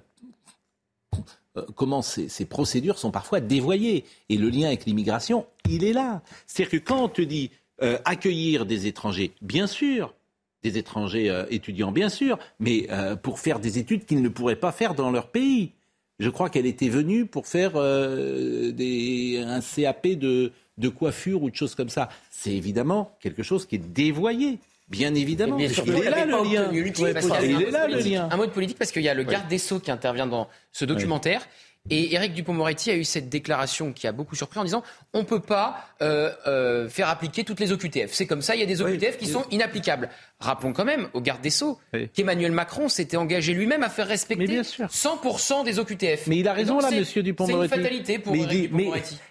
euh, 1.56 1.62
comment 1.74 2.02
ces, 2.02 2.44
procédures 2.44 2.98
sont 2.98 3.10
parfois 3.10 3.40
dévoyées. 3.40 4.04
Et 4.28 4.36
le 4.36 4.50
lien 4.50 4.66
avec 4.66 4.84
l'immigration, 4.84 5.46
il 5.68 5.84
est 5.84 5.92
là. 5.92 6.22
C'est-à-dire 6.46 6.80
que 6.80 6.84
quand 6.84 7.04
on 7.04 7.08
te 7.08 7.22
dit 7.22 7.50
euh, 7.82 7.98
accueillir 8.04 8.66
des 8.66 8.86
étrangers, 8.86 9.32
bien 9.40 9.66
sûr, 9.66 10.14
des 10.62 10.78
étrangers 10.78 11.44
étudiants, 11.50 11.92
bien 11.92 12.08
sûr, 12.08 12.38
mais 12.58 12.88
pour 13.22 13.38
faire 13.38 13.60
des 13.60 13.78
études 13.78 14.06
qu'ils 14.06 14.22
ne 14.22 14.30
pourraient 14.30 14.56
pas 14.56 14.72
faire 14.72 14.94
dans 14.94 15.10
leur 15.10 15.28
pays. 15.28 15.72
Je 16.18 16.30
crois 16.30 16.48
qu'elle 16.48 16.64
était 16.64 16.88
venue 16.88 17.26
pour 17.26 17.46
faire 17.46 17.72
des, 17.74 19.44
un 19.46 19.60
CAP 19.60 20.06
de 20.06 20.50
coiffure 20.88 21.42
ou 21.42 21.50
de 21.50 21.54
choses 21.54 21.74
comme 21.74 21.90
ça. 21.90 22.08
C'est 22.30 22.54
évidemment 22.54 23.14
quelque 23.20 23.42
chose 23.42 23.66
qui 23.66 23.74
est 23.74 23.92
dévoyé. 23.92 24.58
Bien 24.88 25.14
évidemment. 25.14 25.56
Mais 25.56 25.68
surtout, 25.68 25.92
il 25.92 26.04
est 26.04 26.10
là 26.10 26.24
le 26.24 26.32
lien. 26.32 26.70
il 26.72 27.62
est 27.62 27.70
là 27.70 27.88
le 27.88 27.98
lien. 27.98 28.28
Un 28.30 28.36
mot 28.36 28.46
de 28.46 28.50
politique 28.50 28.78
parce 28.78 28.92
qu'il 28.92 29.02
y 29.02 29.08
a 29.08 29.14
le 29.14 29.22
garde 29.22 29.48
des 29.48 29.58
Sceaux 29.58 29.80
qui 29.80 29.90
intervient 29.90 30.26
dans 30.26 30.48
ce 30.72 30.84
documentaire. 30.84 31.46
Et 31.90 32.14
Éric 32.14 32.32
Dupond-Moretti 32.32 32.90
a 32.90 32.96
eu 32.96 33.04
cette 33.04 33.28
déclaration 33.28 33.92
qui 33.92 34.06
a 34.06 34.12
beaucoup 34.12 34.34
surpris 34.34 34.58
en 34.58 34.64
disant 34.64 34.82
on 35.12 35.18
ne 35.18 35.24
peut 35.24 35.40
pas 35.40 35.86
euh, 36.00 36.32
euh, 36.46 36.88
faire 36.88 37.10
appliquer 37.10 37.44
toutes 37.44 37.60
les 37.60 37.72
OQTF. 37.72 38.10
C'est 38.10 38.26
comme 38.26 38.40
ça, 38.40 38.54
il 38.54 38.60
y 38.60 38.62
a 38.62 38.66
des 38.66 38.80
OQTF 38.80 39.18
qui 39.18 39.26
sont 39.26 39.44
inapplicables. 39.50 40.08
Rappelons 40.40 40.72
quand 40.72 40.86
même 40.86 41.08
au 41.12 41.20
garde 41.20 41.42
des 41.42 41.50
Sceaux 41.50 41.78
qu'Emmanuel 42.14 42.52
Macron 42.52 42.88
s'était 42.88 43.18
engagé 43.18 43.52
lui-même 43.52 43.82
à 43.82 43.90
faire 43.90 44.08
respecter 44.08 44.62
100% 44.62 45.64
des 45.64 45.78
OQTF. 45.78 46.26
Mais 46.26 46.38
il 46.38 46.48
a 46.48 46.54
raison 46.54 46.74
donc, 46.74 46.82
là, 46.84 46.90
Monsieur 46.90 47.22
Dupond-Moretti. 47.22 47.68
C'est 47.68 47.76
une 47.76 47.82
fatalité 47.82 48.18
pour 48.18 48.32
mais, 48.32 48.40
Éric 48.40 48.72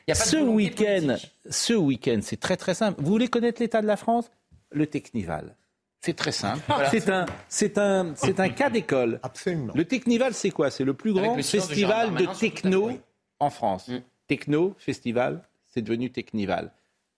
de 0.08 0.14
ce 0.14 0.38
week-end, 0.38 1.16
ce 1.50 1.74
week-end, 1.74 2.20
c'est 2.22 2.40
très 2.40 2.58
très 2.58 2.76
simple. 2.76 3.02
Vous 3.02 3.10
voulez 3.10 3.30
connaître 3.30 3.62
l'état 3.62 3.82
de 3.82 3.88
la 3.88 3.98
France? 3.98 4.30
Le 4.74 4.88
Technival. 4.88 5.56
C'est 6.02 6.16
très 6.16 6.32
simple. 6.34 6.62
Voilà. 6.68 6.90
C'est 6.90 7.10
un, 7.10 7.26
c'est 7.48 7.78
un, 7.78 8.14
c'est 8.16 8.40
un 8.40 8.50
cas 8.50 8.70
d'école. 8.70 9.20
Absolument. 9.24 9.74
Le 9.76 9.86
Technival, 9.86 10.34
c'est 10.34 10.52
quoi? 10.52 10.70
C'est 10.70 10.84
le 10.84 10.94
plus 10.94 11.14
grand 11.14 11.32
le 11.32 11.38
de 11.38 11.46
festival 11.46 12.14
de, 12.16 12.26
techno 12.38 12.92
en 13.40 13.50
France. 13.50 13.90
Techno, 14.28 14.76
festival, 14.78 15.42
c'est 15.66 15.82
devenu 15.82 16.12
Technival. 16.12 16.72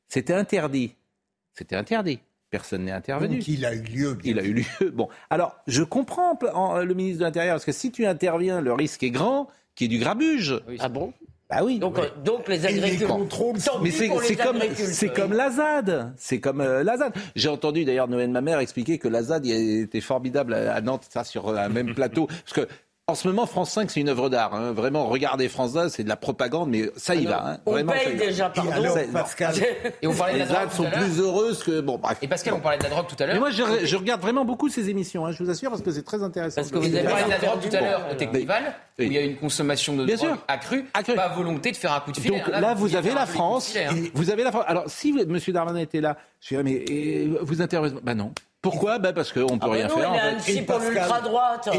C'était 0.07 0.33
interdit. 0.33 0.95
C'était 1.53 1.75
interdit. 1.75 2.19
Personne 2.51 2.83
n'est 2.85 2.91
intervenu. 2.91 3.37
Donc 3.37 3.47
il 3.47 3.65
a 3.65 3.73
eu 3.73 3.81
lieu. 3.81 4.13
bien 4.13 4.31
Il 4.33 4.39
a 4.39 4.43
eu 4.43 4.53
lieu. 4.53 4.91
Bon, 4.91 5.09
alors 5.31 5.55
je 5.67 5.81
comprends 5.81 6.37
en- 6.53 6.83
le 6.83 6.93
ministre 6.93 7.19
de 7.19 7.23
l'Intérieur 7.25 7.55
parce 7.55 7.65
que 7.65 7.71
si 7.71 7.91
tu 7.91 8.05
interviens, 8.05 8.61
le 8.61 8.71
risque 8.73 9.01
est 9.03 9.09
grand 9.09 9.49
qu'il 9.73 9.91
y 9.91 9.95
ait 9.95 9.97
du 9.97 10.03
grabuge. 10.03 10.61
Ah 10.79 10.89
bon? 10.89 11.11
Bah 11.49 11.63
oui. 11.63 11.77
Donc, 11.77 11.99
euh, 11.99 12.09
donc 12.23 12.47
les 12.47 12.65
agriculteurs. 12.65 13.19
Mais 13.81 13.91
c'est 13.91 14.09
comme, 14.35 14.59
c'est 14.75 15.09
comme 15.09 15.33
la 15.33 15.51
ZAD. 15.51 16.13
C'est 16.17 16.39
comme 16.39 16.61
euh, 16.61 16.83
la 16.83 16.97
ZAD. 16.97 17.13
J'ai 17.35 17.49
entendu 17.49 17.85
d'ailleurs 17.85 18.07
Noël 18.07 18.29
ma 18.29 18.41
mère 18.41 18.59
expliquer 18.59 18.97
que 18.97 19.07
la 19.07 19.23
ZAD 19.23 19.45
était 19.45 20.01
formidable 20.01 20.53
à 20.53 20.75
à 20.75 20.81
Nantes, 20.81 21.05
ça 21.09 21.23
sur 21.23 21.55
un 21.55 21.69
même 21.69 21.93
plateau. 21.93 22.27
Parce 22.27 22.53
que 22.53 22.67
en 23.07 23.13
ce 23.13 23.27
moment, 23.27 23.45
France 23.45 23.69
5, 23.69 23.91
c'est 23.91 23.99
une 23.99 24.09
œuvre 24.09 24.29
d'art. 24.29 24.55
hein. 24.55 24.71
Vraiment, 24.71 25.05
regardez 25.05 25.47
France 25.47 25.73
2, 25.73 25.89
c'est 25.89 26.03
de 26.03 26.09
la 26.09 26.15
propagande, 26.15 26.69
mais 26.69 26.89
ça 26.97 27.13
y 27.13 27.25
va. 27.25 27.45
hein. 27.51 27.57
On 27.67 27.73
Vraiment, 27.73 27.91
paye 27.93 28.15
déjà, 28.15 28.49
pardon. 28.49 28.71
Pascal. 29.13 29.53
Et 30.01 30.07
on 30.07 30.13
parlait 30.15 30.33
de 30.33 30.39
Les 30.39 30.45
la 30.45 30.51
drogue 30.51 30.59
ZAD 30.61 30.69
tout 30.71 30.75
sont 30.77 30.89
plus 30.89 31.19
heureuses 31.21 31.63
que. 31.63 31.81
Bon, 31.81 31.99
bref. 31.99 32.17
Et 32.23 32.27
Pascal, 32.27 32.55
on 32.55 32.59
parlait 32.59 32.79
de 32.79 32.83
la 32.83 32.89
drogue 32.89 33.05
tout 33.07 33.15
à 33.19 33.27
l'heure. 33.27 33.35
Mais 33.35 33.39
moi, 33.39 33.51
je, 33.51 33.61
je 33.85 33.95
regarde 33.95 34.21
vraiment 34.21 34.43
beaucoup 34.43 34.69
ces 34.69 34.89
émissions, 34.89 35.23
hein, 35.23 35.31
je 35.31 35.43
vous 35.43 35.51
assure, 35.51 35.69
parce 35.69 35.83
que 35.83 35.91
c'est 35.91 36.01
très 36.01 36.23
intéressant. 36.23 36.61
Parce 36.61 36.71
que 36.71 36.79
vous 36.79 36.95
avez 36.95 37.03
parlé 37.07 37.25
de 37.25 37.29
la 37.29 37.37
drogue 37.37 37.59
tout 37.69 37.75
à 37.75 37.81
l'heure 37.81 38.07
au 38.11 38.15
Technival, 38.15 38.63
où 38.97 39.03
il 39.03 39.13
y 39.13 39.17
a 39.19 39.21
une 39.21 39.37
consommation 39.37 39.95
de 39.95 40.05
Bien 40.05 40.15
drogue 40.15 40.29
sûr. 40.29 40.37
accrue, 40.47 40.85
pas 41.15 41.27
volonté 41.29 41.71
de 41.73 41.77
faire 41.77 41.93
un 41.93 41.99
coup 41.99 42.11
de 42.11 42.17
filet. 42.17 42.39
Donc 42.39 42.47
là, 42.47 42.73
vous 42.73 42.95
avez 42.95 43.13
la 43.13 43.27
France. 43.27 43.77
Vous 44.15 44.31
avez 44.31 44.43
la 44.43 44.51
France. 44.51 44.65
Alors, 44.67 44.85
si 44.87 45.09
M. 45.09 45.39
Darmanin 45.49 45.79
était 45.79 46.01
là, 46.01 46.17
je 46.41 46.47
dirais, 46.55 46.63
mais 46.63 47.27
vous 47.41 47.61
intervenez. 47.61 47.93
Ben 48.01 48.15
non. 48.15 48.31
Pourquoi 48.71 48.99
ben 48.99 49.13
Parce 49.13 49.31
qu'on 49.31 49.41
ne 49.41 49.45
peut 49.47 49.57
Ah 49.61 49.65
ben 49.67 49.71
rien 49.73 49.87
non, 49.87 49.95
faire. 49.97 50.09
il 50.13 50.19
en 50.19 50.23
a 50.23 50.25
un 50.35 50.39
fait. 50.39 50.53
petit 50.53 50.61
pour 50.63 50.79
l'ultra-droite. 50.79 51.69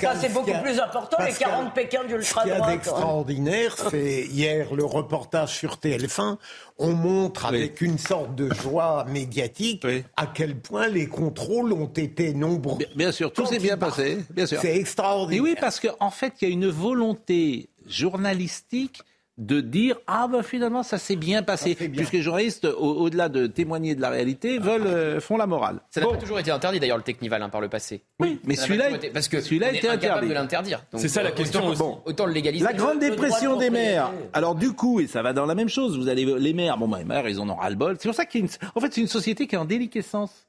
Ça, 0.00 0.14
c'est 0.20 0.28
ce 0.28 0.32
beaucoup 0.34 0.50
y 0.50 0.54
a- 0.54 0.58
plus 0.58 0.80
important, 0.80 1.16
les 1.20 1.26
Pascal, 1.26 1.48
40 1.50 1.74
Pékins 1.74 1.98
Ce 2.00 2.04
qu'il 2.04 2.12
y 2.12 2.14
a 2.14 2.18
d'ultra-droite. 2.18 2.70
d'extraordinaire, 2.70 3.76
c'est 3.90 4.22
hier 4.26 4.74
le 4.74 4.84
reportage 4.84 5.54
sur 5.56 5.76
TF1. 5.76 6.38
On 6.78 6.92
montre 6.92 7.44
avec 7.46 7.80
une 7.82 7.98
sorte 7.98 8.34
de 8.34 8.52
joie 8.54 9.04
médiatique 9.08 9.86
à 10.16 10.26
quel 10.26 10.56
point 10.56 10.88
les 10.88 11.06
contrôles 11.08 11.72
ont 11.74 11.86
été 11.94 12.32
nombreux. 12.32 12.78
Bien, 12.78 12.88
bien 12.96 13.12
sûr, 13.12 13.32
tout 13.32 13.44
s'est 13.44 13.58
bien 13.58 13.76
passé. 13.76 14.18
Bien 14.30 14.46
sûr. 14.46 14.58
C'est 14.62 14.76
extraordinaire. 14.76 15.44
Et 15.44 15.50
oui, 15.50 15.56
parce 15.60 15.78
qu'en 15.78 15.94
en 16.00 16.10
fait, 16.10 16.32
il 16.40 16.48
y 16.48 16.50
a 16.50 16.54
une 16.54 16.68
volonté 16.68 17.68
journalistique 17.86 19.02
de 19.40 19.60
dire 19.62 19.96
ah 20.06 20.28
ben 20.30 20.42
finalement 20.42 20.82
ça 20.82 20.98
s'est 20.98 21.16
bien 21.16 21.42
passé 21.42 21.74
puisque 21.74 22.12
les 22.12 22.20
journalistes 22.20 22.66
au- 22.66 23.00
au-delà 23.00 23.28
de 23.30 23.46
témoigner 23.46 23.94
de 23.94 24.00
la 24.02 24.10
réalité 24.10 24.58
veulent 24.58 24.86
euh, 24.86 25.18
font 25.18 25.38
la 25.38 25.46
morale. 25.46 25.80
Ça 25.90 26.00
n'a 26.02 26.06
pas 26.08 26.18
toujours 26.18 26.38
été 26.38 26.50
interdit 26.50 26.78
d'ailleurs 26.78 26.98
le 26.98 27.02
Technival 27.02 27.42
hein, 27.42 27.48
par 27.48 27.62
le 27.62 27.68
passé. 27.70 28.02
Oui, 28.20 28.38
mais 28.44 28.54
celui-là 28.54 28.90
été- 28.90 29.08
parce 29.10 29.28
que 29.28 29.40
celui-là 29.40 29.72
était 29.72 29.88
incapable 29.88 30.04
interdit. 30.04 30.28
de 30.28 30.34
l'interdire. 30.34 30.84
C'est 30.96 31.08
ça 31.08 31.22
la 31.22 31.30
euh, 31.30 31.32
question 31.32 31.60
autant- 31.60 31.70
aussi. 31.70 31.78
Bon, 31.80 32.02
autant 32.04 32.26
le 32.26 32.32
légaliser. 32.34 32.64
La 32.64 32.74
grande 32.74 33.00
de 33.00 33.08
dépression 33.08 33.56
des 33.56 33.70
maires. 33.70 34.12
Alors 34.34 34.54
du 34.54 34.72
coup, 34.72 35.00
et 35.00 35.06
ça 35.06 35.22
va 35.22 35.32
dans 35.32 35.46
la 35.46 35.54
même 35.54 35.70
chose, 35.70 35.98
vous 35.98 36.08
allez 36.08 36.26
les 36.38 36.52
maires, 36.52 36.76
bon 36.76 36.86
ben 36.86 36.98
les 36.98 37.04
maires, 37.04 37.26
ils 37.26 37.40
en 37.40 37.48
ont 37.48 37.54
ras 37.56 37.70
le 37.70 37.76
bol. 37.76 37.96
C'est 37.98 38.08
pour 38.08 38.14
ça 38.14 38.24
une... 38.34 38.46
en 38.74 38.80
fait 38.80 38.92
c'est 38.92 39.00
une 39.00 39.08
société 39.08 39.46
qui 39.46 39.54
est 39.54 39.58
en 39.58 39.64
déliquescence. 39.64 40.48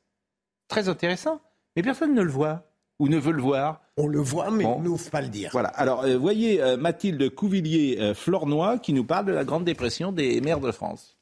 Très 0.68 0.90
intéressant, 0.90 1.40
mais 1.76 1.82
personne 1.82 2.14
ne 2.14 2.22
le 2.22 2.30
voit 2.32 2.64
ou 3.02 3.10
ne 3.10 3.18
veut 3.18 3.32
le 3.32 3.42
voir. 3.42 3.82
On 3.98 4.06
le 4.06 4.20
voit, 4.20 4.52
mais 4.52 4.64
on 4.64 4.80
n'ose 4.80 5.10
pas 5.10 5.22
le 5.22 5.28
dire. 5.28 5.50
Voilà. 5.52 5.70
Alors 5.70 6.04
euh, 6.04 6.18
voyez 6.18 6.62
euh, 6.62 6.78
Mathilde 6.78 7.32
Couvillier 7.32 7.98
euh, 8.00 8.78
qui 8.78 8.94
nous 8.94 9.04
parle 9.04 9.26
de 9.26 9.32
la 9.32 9.44
grande 9.44 9.66
dépression 9.66 10.12
des 10.12 10.40
maires 10.40 10.60
de 10.60 10.72
France. 10.72 11.18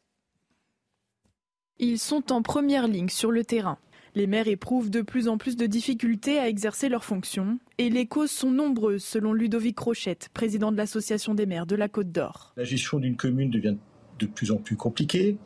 Ils 1.77 1.97
sont 1.97 2.33
en 2.33 2.41
première 2.41 2.85
ligne 2.85 3.07
sur 3.07 3.31
le 3.31 3.45
terrain. 3.45 3.77
Les 4.13 4.27
maires 4.27 4.49
éprouvent 4.49 4.89
de 4.89 5.01
plus 5.01 5.29
en 5.29 5.37
plus 5.37 5.55
de 5.55 5.67
difficultés 5.67 6.37
à 6.37 6.49
exercer 6.49 6.89
leurs 6.89 7.05
fonctions 7.05 7.59
et 7.77 7.89
les 7.89 8.07
causes 8.07 8.31
sont 8.31 8.51
nombreuses 8.51 9.05
selon 9.05 9.31
Ludovic 9.31 9.79
Rochette, 9.79 10.29
président 10.33 10.73
de 10.73 10.77
l'Association 10.77 11.33
des 11.33 11.45
maires 11.45 11.65
de 11.65 11.77
la 11.77 11.87
Côte 11.87 12.11
d'Or. 12.11 12.51
La 12.57 12.65
gestion 12.65 12.99
d'une 12.99 13.15
commune 13.15 13.51
devient 13.51 13.77
de 14.19 14.25
plus 14.25 14.51
en 14.51 14.57
plus 14.57 14.75
compliquée 14.75 15.37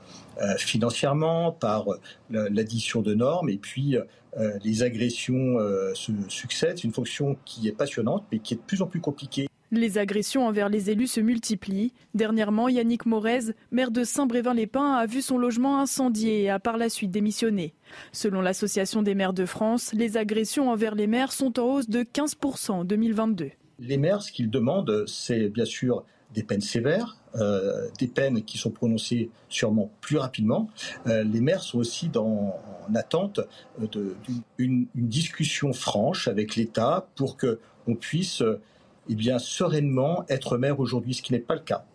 euh, 0.42 0.56
financièrement 0.58 1.52
par 1.52 1.88
euh, 1.90 2.00
l'addition 2.30 3.02
de 3.02 3.14
normes 3.14 3.50
et 3.50 3.58
puis 3.58 3.98
euh, 3.98 4.04
les 4.64 4.82
agressions 4.82 5.60
se 5.94 6.12
succèdent. 6.28 6.78
C'est 6.78 6.86
une 6.86 6.94
fonction 6.94 7.38
qui 7.46 7.68
est 7.68 7.72
passionnante 7.72 8.26
mais 8.32 8.40
qui 8.40 8.56
est 8.56 8.58
de 8.58 8.62
plus 8.62 8.82
en 8.82 8.88
plus 8.88 9.00
compliquée. 9.00 9.48
Les 9.72 9.98
agressions 9.98 10.46
envers 10.46 10.70
les 10.70 10.92
élus 10.92 11.08
se 11.08 11.20
multiplient. 11.20 11.94
Dernièrement, 12.14 12.70
Yannick 12.70 13.08
Morez, 13.08 13.54
maire 13.72 13.90
de 13.90 14.04
Saint-Brévin-les-Pins, 14.04 14.94
a 14.94 15.08
vu 15.08 15.24
son 15.24 15.40
logement 15.40 15.80
incendié 15.80 16.44
et 16.44 16.50
a 16.52 16.60
par 16.60 16.78
la 16.78 16.90
suite 16.90 17.10
démissionné. 17.10 17.74
Selon 18.12 18.42
l'Association 18.42 19.02
des 19.02 19.16
maires 19.16 19.34
de 19.34 19.46
France, 19.46 19.92
les 19.94 20.16
agressions 20.16 20.70
envers 20.70 20.94
les 20.94 21.08
maires 21.08 21.32
sont 21.32 21.60
en 21.60 21.64
hausse 21.64 21.90
de 21.90 22.04
15% 22.04 22.72
en 22.72 22.86
2022. 22.86 23.50
Les 23.80 23.98
maires, 23.98 24.22
ce 24.22 24.32
qu'ils 24.32 24.52
demandent, 24.52 25.06
c'est 25.08 25.50
bien 25.50 25.66
sûr 25.66 26.06
des 26.36 26.44
peines 26.44 26.62
sévères, 26.62 27.23
euh, 27.36 27.88
des 28.00 28.08
peines 28.08 28.44
qui 28.44 28.58
sont 28.58 28.70
prononcées 28.70 29.30
sûrement 29.50 29.92
plus 30.02 30.18
rapidement. 30.18 30.70
Euh, 31.08 31.24
les 31.24 31.42
maires 31.42 31.62
sont 31.62 31.80
aussi 31.80 32.10
dans, 32.10 32.60
en 32.88 32.96
attente 32.96 33.40
d'une 34.58 34.88
discussion 34.96 35.74
franche 35.74 36.28
avec 36.28 36.56
l'État 36.56 37.08
pour 37.16 37.38
qu'on 37.38 37.96
puisse 37.96 38.44
eh 39.10 39.16
bien, 39.16 39.40
sereinement 39.40 40.26
être 40.30 40.58
maire 40.58 40.80
aujourd'hui, 40.80 41.14
ce 41.14 41.22
qui 41.22 41.34
n'est 41.34 41.40
pas 41.40 41.56
le 41.56 41.62
cas. 41.62 41.86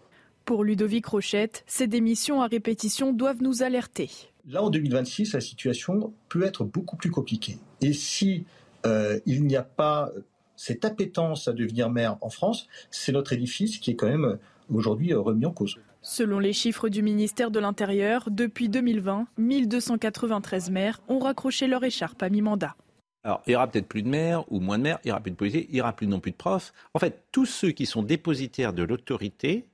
Pour 0.45 0.64
Ludovic 0.64 1.07
Rochette, 1.07 1.62
ces 1.66 1.86
démissions 1.86 2.43
à 2.43 2.47
répétition 2.47 3.12
doivent 3.12 3.43
nous 3.43 3.62
alerter. 3.62 4.11
Là, 4.49 4.62
en 4.62 4.70
2026, 4.70 5.34
la 5.34 5.41
situation 5.41 6.12
peut 6.28 6.43
être 6.43 6.64
beaucoup 6.64 6.97
plus 6.97 7.11
compliquée. 7.11 7.59
Et 7.82 7.93
si 7.93 8.47
euh, 8.86 9.20
il 9.26 9.45
n'y 9.45 9.57
a 9.57 9.62
pas 9.62 10.11
cette 10.57 10.84
appétence 10.84 11.49
à 11.49 11.53
devenir 11.53 11.91
maire 11.91 12.16
en 12.20 12.30
France, 12.30 12.66
c'est 12.91 13.12
notre 13.12 13.32
édifice 13.32 13.78
qui 13.78 13.91
est 13.91 13.95
quand 13.95 14.09
même 14.09 14.39
aujourd'hui 14.72 15.14
remis 15.14 15.46
en 15.46 15.52
cause. 15.52 15.76
Selon 16.02 16.38
les 16.38 16.52
chiffres 16.52 16.88
du 16.88 17.02
ministère 17.02 17.50
de 17.50 17.58
l'Intérieur, 17.58 18.28
depuis 18.30 18.68
2020, 18.68 19.26
1293 19.38 20.70
maires 20.70 21.00
ont 21.08 21.18
raccroché 21.18 21.66
leur 21.66 21.84
écharpe 21.84 22.22
à 22.22 22.28
mi-mandat. 22.28 22.76
Alors, 23.24 23.42
il 23.46 23.50
n'y 23.50 23.56
aura 23.56 23.66
peut-être 23.66 23.88
plus 23.88 24.02
de 24.02 24.08
maires 24.08 24.44
ou 24.50 24.60
moins 24.60 24.78
de 24.78 24.84
maires, 24.84 24.98
il 25.04 25.08
n'y 25.08 25.12
aura 25.12 25.20
plus 25.20 25.32
de 25.32 25.36
policiers, 25.36 25.66
il 25.68 25.74
n'y 25.74 25.80
aura 25.80 25.92
plus 25.92 26.06
non 26.06 26.20
plus 26.20 26.30
de 26.30 26.36
profs. 26.36 26.72
En 26.94 26.98
fait, 26.98 27.24
tous 27.32 27.46
ceux 27.46 27.72
qui 27.72 27.84
sont 27.84 28.02
dépositaires 28.02 28.72
de 28.72 28.82
l'autorité, 28.82 29.64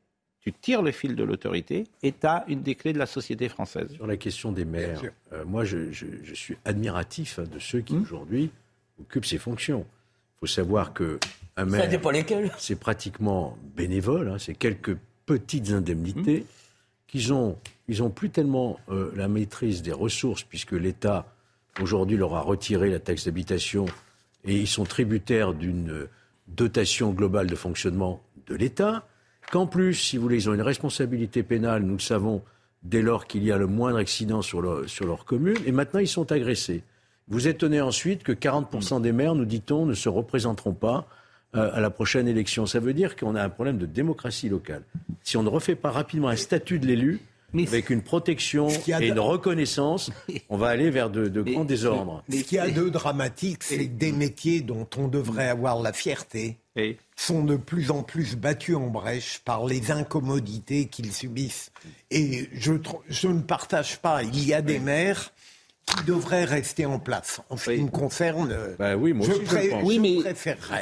tu 0.40 0.52
tires 0.52 0.82
le 0.82 0.92
fil 0.92 1.14
de 1.14 1.24
l'autorité 1.24 1.84
et 2.02 2.12
tu 2.12 2.26
as 2.26 2.44
une 2.48 2.62
des 2.62 2.74
clés 2.74 2.92
de 2.92 2.98
la 2.98 3.06
société 3.06 3.48
française. 3.48 3.92
Sur 3.92 4.06
la 4.06 4.16
question 4.16 4.52
des 4.52 4.64
maires, 4.64 5.02
euh, 5.32 5.44
moi 5.44 5.64
je, 5.64 5.90
suis 6.34 6.56
admiratif 6.64 7.40
de 7.40 7.58
ceux 7.58 7.80
qui 7.80 7.94
hmm. 7.94 8.02
aujourd'hui 8.02 8.50
occupent 9.00 9.24
ces 9.24 9.38
fonctions. 9.38 9.86
Il 10.44 10.48
faut 10.48 10.52
savoir 10.56 10.92
que 10.92 11.18
un 11.56 11.64
maire, 11.64 11.88
c'est 12.58 12.78
pratiquement 12.78 13.56
bénévole, 13.74 14.28
hein, 14.28 14.36
c'est 14.38 14.54
quelques 14.54 14.94
petites 15.24 15.70
indemnités 15.70 16.40
hmm. 16.40 17.06
qu'ils 17.06 17.32
ont. 17.32 17.56
Ils 17.88 18.00
n'ont 18.00 18.10
plus 18.10 18.28
tellement 18.28 18.78
euh, 18.90 19.10
la 19.16 19.26
maîtrise 19.26 19.80
des 19.80 19.92
ressources 19.92 20.42
puisque 20.42 20.72
l'État 20.72 21.32
aujourd'hui 21.80 22.18
leur 22.18 22.34
a 22.34 22.42
retiré 22.42 22.90
la 22.90 22.98
taxe 22.98 23.24
d'habitation 23.24 23.86
et 24.44 24.54
ils 24.54 24.68
sont 24.68 24.84
tributaires 24.84 25.54
d'une 25.54 26.08
dotation 26.48 27.12
globale 27.12 27.46
de 27.46 27.56
fonctionnement 27.56 28.22
de 28.46 28.54
l'État, 28.54 29.06
qu'en 29.50 29.66
plus, 29.66 29.94
si 29.94 30.18
vous 30.18 30.24
voulez, 30.24 30.36
ils 30.36 30.50
ont 30.50 30.54
une 30.54 30.60
responsabilité 30.60 31.42
pénale, 31.42 31.84
nous 31.84 31.94
le 31.94 32.00
savons, 32.00 32.42
dès 32.82 33.00
lors 33.00 33.26
qu'il 33.26 33.44
y 33.44 33.50
a 33.50 33.56
le 33.56 33.66
moindre 33.66 33.96
accident 33.96 34.42
sur 34.42 34.60
leur, 34.60 34.86
sur 34.90 35.06
leur 35.06 35.24
commune, 35.24 35.56
et 35.64 35.72
maintenant 35.72 36.00
ils 36.00 36.08
sont 36.08 36.30
agressés. 36.32 36.82
Vous 37.28 37.48
étonnez 37.48 37.80
ensuite 37.80 38.22
que 38.22 38.32
40% 38.32 39.00
des 39.00 39.12
maires, 39.12 39.34
nous 39.34 39.46
dit-on, 39.46 39.86
ne 39.86 39.94
se 39.94 40.08
représenteront 40.08 40.74
pas 40.74 41.06
euh, 41.54 41.70
à 41.72 41.80
la 41.80 41.90
prochaine 41.90 42.28
élection. 42.28 42.66
Ça 42.66 42.80
veut 42.80 42.92
dire 42.92 43.16
qu'on 43.16 43.34
a 43.34 43.42
un 43.42 43.48
problème 43.48 43.78
de 43.78 43.86
démocratie 43.86 44.48
locale. 44.48 44.82
Si 45.22 45.36
on 45.36 45.42
ne 45.42 45.48
refait 45.48 45.76
pas 45.76 45.90
rapidement 45.90 46.28
un 46.28 46.36
statut 46.36 46.78
de 46.78 46.86
l'élu, 46.86 47.20
avec 47.54 47.90
une 47.90 48.02
protection 48.02 48.68
et 48.68 49.08
une 49.08 49.20
reconnaissance, 49.20 50.10
on 50.48 50.56
va 50.56 50.68
aller 50.68 50.90
vers 50.90 51.10
de, 51.10 51.28
grands 51.42 51.64
désordres. 51.64 52.24
Ce 52.28 52.42
qui 52.42 52.58
a 52.58 52.68
de 52.68 52.88
dramatique, 52.88 53.62
c'est 53.62 53.86
que 53.86 53.92
des 53.92 54.12
métiers 54.12 54.60
dont 54.60 54.88
on 54.96 55.08
devrait 55.08 55.48
avoir 55.48 55.80
la 55.80 55.92
fierté 55.92 56.58
sont 57.16 57.44
de 57.44 57.56
plus 57.56 57.92
en 57.92 58.02
plus 58.02 58.36
battus 58.36 58.74
en 58.74 58.88
brèche 58.88 59.40
par 59.44 59.66
les 59.66 59.92
incommodités 59.92 60.86
qu'ils 60.86 61.12
subissent. 61.12 61.70
Et 62.10 62.48
je, 62.54 62.72
je 63.08 63.28
ne 63.28 63.40
partage 63.40 63.98
pas. 64.00 64.24
Il 64.24 64.44
y 64.44 64.52
a 64.52 64.60
des 64.60 64.80
maires 64.80 65.32
qui 65.86 66.04
devraient 66.04 66.44
rester 66.44 66.86
en 66.86 66.98
place. 66.98 67.40
En 67.50 67.56
ce 67.56 67.70
qui 67.70 67.82
me 67.82 67.90
concerne, 67.90 68.56
bah 68.78 68.96
oui, 68.96 69.12
moi 69.12 69.26
je, 69.26 69.84
oui, 69.84 69.98
mais 69.98 70.18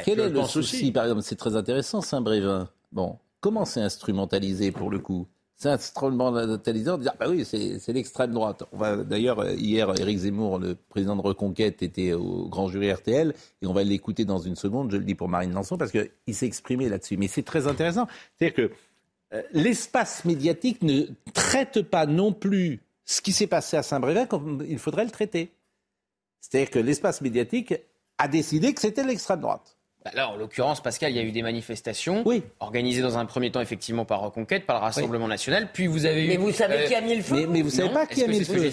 Quel 0.05 0.19
est 0.19 0.29
le 0.29 0.43
souci, 0.43 0.91
par 0.91 1.03
exemple 1.05 1.21
C'est 1.23 1.35
très 1.35 1.55
intéressant, 1.55 2.01
Saint-Brévin. 2.01 2.69
Bon, 2.91 3.17
comment 3.41 3.65
c'est 3.65 3.81
instrumentalisé 3.81 4.71
pour 4.71 4.89
le 4.89 4.99
coup? 4.99 5.27
C'est 5.55 5.69
instrumentalisant 5.69 6.97
de 6.97 7.03
dire 7.03 7.13
bah 7.19 7.27
oui, 7.29 7.45
c'est 7.45 7.93
l'extrême 7.93 8.33
droite. 8.33 8.63
On 8.71 8.77
va 8.77 8.97
d'ailleurs 8.97 9.49
hier, 9.51 9.89
Éric 9.99 10.17
Zemmour, 10.17 10.59
le 10.59 10.75
président 10.75 11.15
de 11.15 11.21
Reconquête, 11.21 11.83
était 11.83 12.13
au 12.13 12.47
grand 12.49 12.67
jury 12.67 12.91
RTL 12.91 13.33
et 13.61 13.67
on 13.67 13.73
va 13.73 13.83
l'écouter 13.83 14.25
dans 14.25 14.39
une 14.39 14.55
seconde. 14.55 14.91
Je 14.91 14.97
le 14.97 15.03
dis 15.03 15.15
pour 15.15 15.29
Marine 15.29 15.53
Lançon 15.53 15.77
parce 15.77 15.91
qu'il 15.91 16.35
s'est 16.35 16.47
exprimé 16.47 16.89
là-dessus. 16.89 17.17
Mais 17.17 17.27
c'est 17.27 17.43
très 17.43 17.67
intéressant, 17.67 18.07
c'est-à-dire 18.37 18.55
que 18.55 18.73
euh, 19.33 19.41
l'espace 19.53 20.25
médiatique 20.25 20.81
ne 20.81 21.05
traite 21.33 21.81
pas 21.81 22.05
non 22.05 22.33
plus 22.33 22.81
ce 23.05 23.21
qui 23.21 23.31
s'est 23.33 23.47
passé 23.47 23.77
à 23.77 23.83
Saint-Brévin 23.83 24.25
comme 24.25 24.65
il 24.67 24.79
faudrait 24.79 25.05
le 25.05 25.11
traiter. 25.11 25.53
C'est-à-dire 26.39 26.69
que 26.69 26.79
l'espace 26.79 27.21
médiatique 27.21 27.73
a 28.17 28.27
décidé 28.27 28.73
que 28.73 28.81
c'était 28.81 29.03
l'extrême 29.03 29.41
droite. 29.41 29.77
Bah 30.03 30.11
là, 30.15 30.29
en 30.29 30.35
l'occurrence, 30.35 30.83
Pascal, 30.83 31.11
il 31.11 31.15
y 31.15 31.19
a 31.19 31.23
eu 31.23 31.31
des 31.31 31.41
manifestations 31.41 32.25
organisées 32.59 33.01
dans 33.01 33.17
un 33.17 33.25
premier 33.25 33.51
temps 33.51 33.61
effectivement 33.61 34.03
par 34.03 34.19
Reconquête, 34.19 34.65
par 34.65 34.79
le 34.79 34.81
Rassemblement 34.83 35.29
national. 35.29 35.69
Puis 35.71 35.87
vous 35.87 36.05
avez 36.05 36.25
eu. 36.25 36.27
Mais 36.27 36.37
vous 36.37 36.51
savez 36.51 36.79
euh, 36.79 36.87
qui 36.87 36.95
a 36.95 36.99
mis 36.99 37.15
le 37.15 37.21
feu 37.21 37.47
mais, 37.47 37.61
vous 37.61 37.69
savez 37.69 37.89
pas 37.89 38.05
qui 38.05 38.21
a 38.21 38.27
mis 38.27 38.39
le 38.39 38.45
feu. 38.45 38.69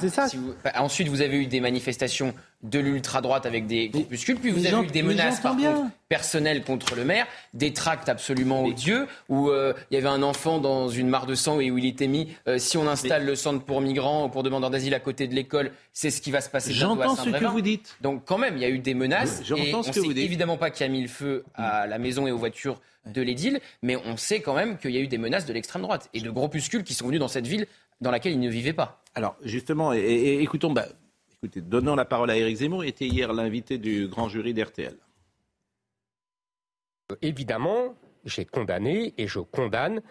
C'est 0.00 0.08
ça. 0.08 0.28
Bah, 0.64 0.72
ensuite, 0.76 1.08
vous 1.08 1.20
avez 1.20 1.36
eu 1.36 1.46
des 1.46 1.60
manifestations 1.60 2.34
de 2.62 2.78
l'ultra-droite 2.78 3.46
avec 3.46 3.66
des 3.66 3.88
groupuscules, 3.88 4.36
puis 4.36 4.50
vous 4.50 4.66
avez 4.66 4.86
eu 4.86 4.88
des 4.88 5.02
menaces 5.02 5.40
par 5.40 5.56
contre, 5.56 5.90
personnelles 6.08 6.64
contre 6.64 6.94
le 6.94 7.04
maire, 7.04 7.26
des 7.54 7.72
tracts 7.72 8.08
absolument 8.08 8.64
odieux, 8.64 9.06
où 9.28 9.50
euh, 9.50 9.72
il 9.90 9.94
y 9.94 9.96
avait 9.98 10.08
un 10.08 10.22
enfant 10.22 10.58
dans 10.58 10.88
une 10.88 11.08
mare 11.08 11.26
de 11.26 11.34
sang 11.34 11.60
et 11.60 11.70
où 11.70 11.78
il 11.78 11.86
était 11.86 12.06
mis 12.06 12.28
euh, 12.48 12.58
si 12.58 12.76
on 12.76 12.88
installe 12.88 13.24
le 13.24 13.34
centre 13.34 13.64
pour 13.64 13.80
migrants 13.80 14.26
ou 14.26 14.28
pour 14.28 14.42
demandeurs 14.42 14.70
d'asile 14.70 14.94
à 14.94 15.00
côté 15.00 15.28
de 15.28 15.34
l'école, 15.34 15.70
c'est 15.92 16.10
ce 16.10 16.20
qui 16.20 16.30
va 16.30 16.40
se 16.40 16.50
passer 16.50 16.72
J'entends 16.72 17.16
ce 17.16 17.30
que 17.30 17.44
vous 17.44 17.60
dites. 17.60 17.96
Donc 18.00 18.24
quand 18.24 18.38
même, 18.38 18.56
il 18.56 18.62
y 18.62 18.66
a 18.66 18.70
eu 18.70 18.78
des 18.78 18.94
menaces. 18.94 19.42
et 19.50 19.74
on 19.74 19.82
sait 19.82 20.00
évidemment 20.00 20.56
pas 20.56 20.70
qui 20.70 20.84
a 20.84 20.88
mis 20.88 21.02
le 21.02 21.08
feu 21.08 21.44
à 21.54 21.86
la 21.86 21.98
maison 21.98 22.26
et 22.26 22.32
aux 22.32 22.38
voitures 22.38 22.80
de 23.06 23.22
l'édile, 23.22 23.60
mais 23.82 23.96
on 23.96 24.16
sait 24.16 24.40
quand 24.40 24.54
même 24.54 24.78
qu'il 24.78 24.90
y 24.90 24.96
a 24.96 25.00
eu 25.00 25.06
des 25.06 25.18
menaces 25.18 25.46
de 25.46 25.52
l'extrême 25.52 25.82
droite 25.82 26.08
et 26.12 26.20
de 26.20 26.30
groupuscules 26.30 26.84
qui 26.84 26.94
sont 26.94 27.06
venus 27.06 27.20
dans 27.20 27.28
cette 27.28 27.46
ville 27.46 27.66
dans 28.00 28.10
laquelle 28.10 28.32
ils 28.32 28.40
ne 28.40 28.50
vivaient 28.50 28.72
pas. 28.72 29.02
Alors 29.14 29.36
justement, 29.42 29.92
et, 29.92 30.38
écoutons, 30.40 30.72
bah, 30.72 30.86
Écoutez, 31.42 31.60
donnant 31.60 31.94
la 31.94 32.04
parole 32.04 32.30
à 32.30 32.36
Éric 32.36 32.56
Zemmour, 32.56 32.84
était 32.84 33.06
hier 33.06 33.32
l'invité 33.32 33.78
du 33.78 34.08
grand 34.08 34.28
jury 34.28 34.54
d'RTL. 34.54 34.96
Évidemment, 37.22 37.94
j'ai 38.24 38.44
condamné 38.44 39.14
et 39.18 39.26
je 39.28 39.40
condamne 39.40 40.02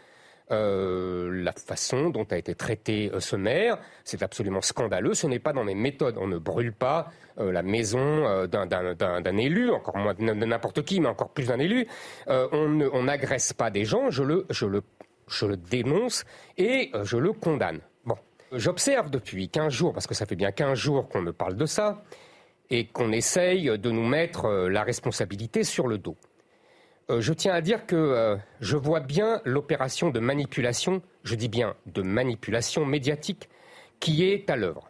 euh, 0.51 1.43
la 1.43 1.53
façon 1.53 2.11
dont 2.11 2.25
a 2.29 2.37
été 2.37 2.53
traité 2.53 3.09
euh, 3.11 3.19
ce 3.19 3.35
maire. 3.35 3.79
C'est 4.03 4.21
absolument 4.21 4.61
scandaleux. 4.61 5.15
Ce 5.15 5.25
n'est 5.25 5.39
pas 5.39 5.53
dans 5.53 5.63
mes 5.63 5.73
méthodes. 5.73 6.17
On 6.19 6.27
ne 6.27 6.37
brûle 6.37 6.71
pas 6.71 7.11
euh, 7.39 7.51
la 7.51 7.63
maison 7.63 8.45
d'un 8.45 9.37
élu, 9.37 9.71
encore 9.71 9.97
moins 9.97 10.13
de 10.13 10.21
n'importe 10.21 10.83
qui, 10.83 10.99
mais 10.99 11.07
encore 11.07 11.29
plus 11.29 11.47
d'un 11.47 11.59
élu. 11.59 11.87
on 12.27 13.03
n'agresse 13.03 13.53
pas 13.53 13.71
des 13.71 13.85
gens. 13.85 14.11
Je 14.11 14.23
le 14.23 15.57
dénonce 15.57 16.23
et 16.57 16.91
je 17.03 17.17
le 17.17 17.33
condamne. 17.33 17.81
J'observe 18.51 19.09
depuis 19.09 19.49
15 19.49 19.73
jours, 19.73 19.93
parce 19.93 20.07
que 20.07 20.13
ça 20.13 20.25
fait 20.25 20.35
bien 20.35 20.51
15 20.51 20.77
jours 20.77 21.09
qu'on 21.09 21.21
me 21.21 21.33
parle 21.33 21.55
de 21.55 21.65
ça, 21.65 22.03
et 22.69 22.85
qu'on 22.85 23.11
essaye 23.11 23.77
de 23.77 23.91
nous 23.91 24.05
mettre 24.05 24.45
euh, 24.45 24.69
la 24.69 24.83
responsabilité 24.83 25.63
sur 25.63 25.87
le 25.87 25.97
dos. 25.97 26.15
Euh, 27.09 27.21
je 27.21 27.33
tiens 27.33 27.53
à 27.53 27.61
dire 27.61 27.85
que 27.85 27.95
euh, 27.95 28.35
je 28.59 28.77
vois 28.77 28.99
bien 28.99 29.41
l'opération 29.45 30.09
de 30.09 30.19
manipulation, 30.19 31.01
je 31.23 31.35
dis 31.35 31.47
bien 31.47 31.75
de 31.85 32.01
manipulation 32.01 32.85
médiatique, 32.85 33.49
qui 33.99 34.23
est 34.23 34.49
à 34.49 34.55
l'œuvre. 34.55 34.89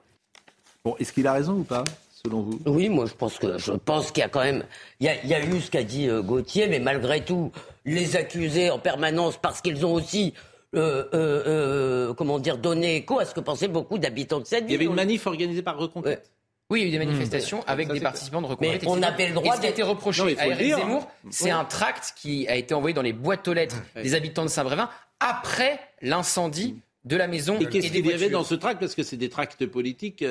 Bon, 0.84 0.96
est-ce 1.00 1.12
qu'il 1.12 1.28
a 1.28 1.34
raison 1.34 1.54
ou 1.54 1.64
pas 1.64 1.84
selon 2.24 2.42
vous? 2.42 2.60
Oui, 2.66 2.90
moi 2.90 3.06
je 3.06 3.14
pense 3.14 3.38
que 3.38 3.58
je 3.58 3.72
pense 3.74 4.12
qu'il 4.12 4.22
y 4.22 4.24
a 4.24 4.30
quand 4.30 4.44
même 4.44 4.64
il 5.00 5.06
y 5.08 5.34
a, 5.34 5.46
eu 5.46 5.60
ce 5.60 5.70
qu'a 5.70 5.84
dit 5.84 6.08
Gauthier, 6.24 6.68
mais 6.68 6.80
malgré 6.80 7.24
tout, 7.24 7.52
les 7.86 8.16
accuser 8.16 8.70
en 8.70 8.80
permanence 8.80 9.38
parce 9.38 9.62
qu'ils 9.62 9.86
ont 9.86 9.94
aussi 9.94 10.34
euh, 10.74 11.06
euh, 11.14 11.44
euh, 11.48 12.14
comment 12.14 12.40
dire, 12.40 12.58
donner 12.58 12.98
écho 12.98 13.20
à 13.20 13.26
ce 13.26 13.34
que 13.34 13.40
pensaient 13.40 13.68
beaucoup 13.68 13.98
d'habitants 13.98 14.40
de 14.40 14.46
cette 14.46 14.66
ville. 14.66 14.72
Il 14.72 14.74
y 14.74 14.76
avait 14.76 14.86
une 14.86 14.96
manif 14.96 15.28
organisée 15.28 15.62
par 15.62 15.78
Reconquête. 15.78 16.30
Oui, 16.70 16.82
il 16.82 16.84
y 16.84 16.86
a 16.86 16.88
eu 16.90 16.92
des 16.92 17.06
manifestations 17.06 17.64
avec 17.68 17.92
des 17.92 18.00
participants 18.00 18.42
de 18.42 18.48
Reconquête. 18.48 18.82
Mais 18.82 18.90
on 18.90 19.02
avait 19.04 19.28
le 19.28 19.36
droit. 19.36 19.54
Et 19.54 19.56
ce 19.56 19.62
qui 19.62 19.68
a 19.68 19.70
été 19.70 19.84
reproché 19.84 20.38
à 20.38 20.48
Eric 20.48 20.76
Zemmour, 20.76 21.08
c'est 21.30 21.52
un 21.52 21.66
tract 21.66 22.14
qui 22.16 22.48
a 22.48 22.56
été 22.56 22.74
envoyé 22.74 22.94
dans 22.94 23.02
les 23.02 23.14
boîtes 23.14 23.48
aux 23.48 23.54
lettres 23.54 23.78
des 23.96 24.16
habitants 24.16 24.44
de 24.44 24.50
Saint-Brévin 24.50 24.90
après 25.20 25.80
l'incendie 26.02 26.76
de 27.06 27.16
la 27.16 27.28
maison. 27.28 27.60
Et 27.60 27.68
qu'est-ce 27.68 27.92
qu'il 27.92 28.06
y 28.06 28.14
avait 28.14 28.30
dans 28.30 28.44
ce 28.44 28.56
tract? 28.56 28.80
Parce 28.80 28.96
que 28.96 29.04
c'est 29.04 29.18
des 29.18 29.30
tracts 29.30 29.66
politiques. 29.66 30.26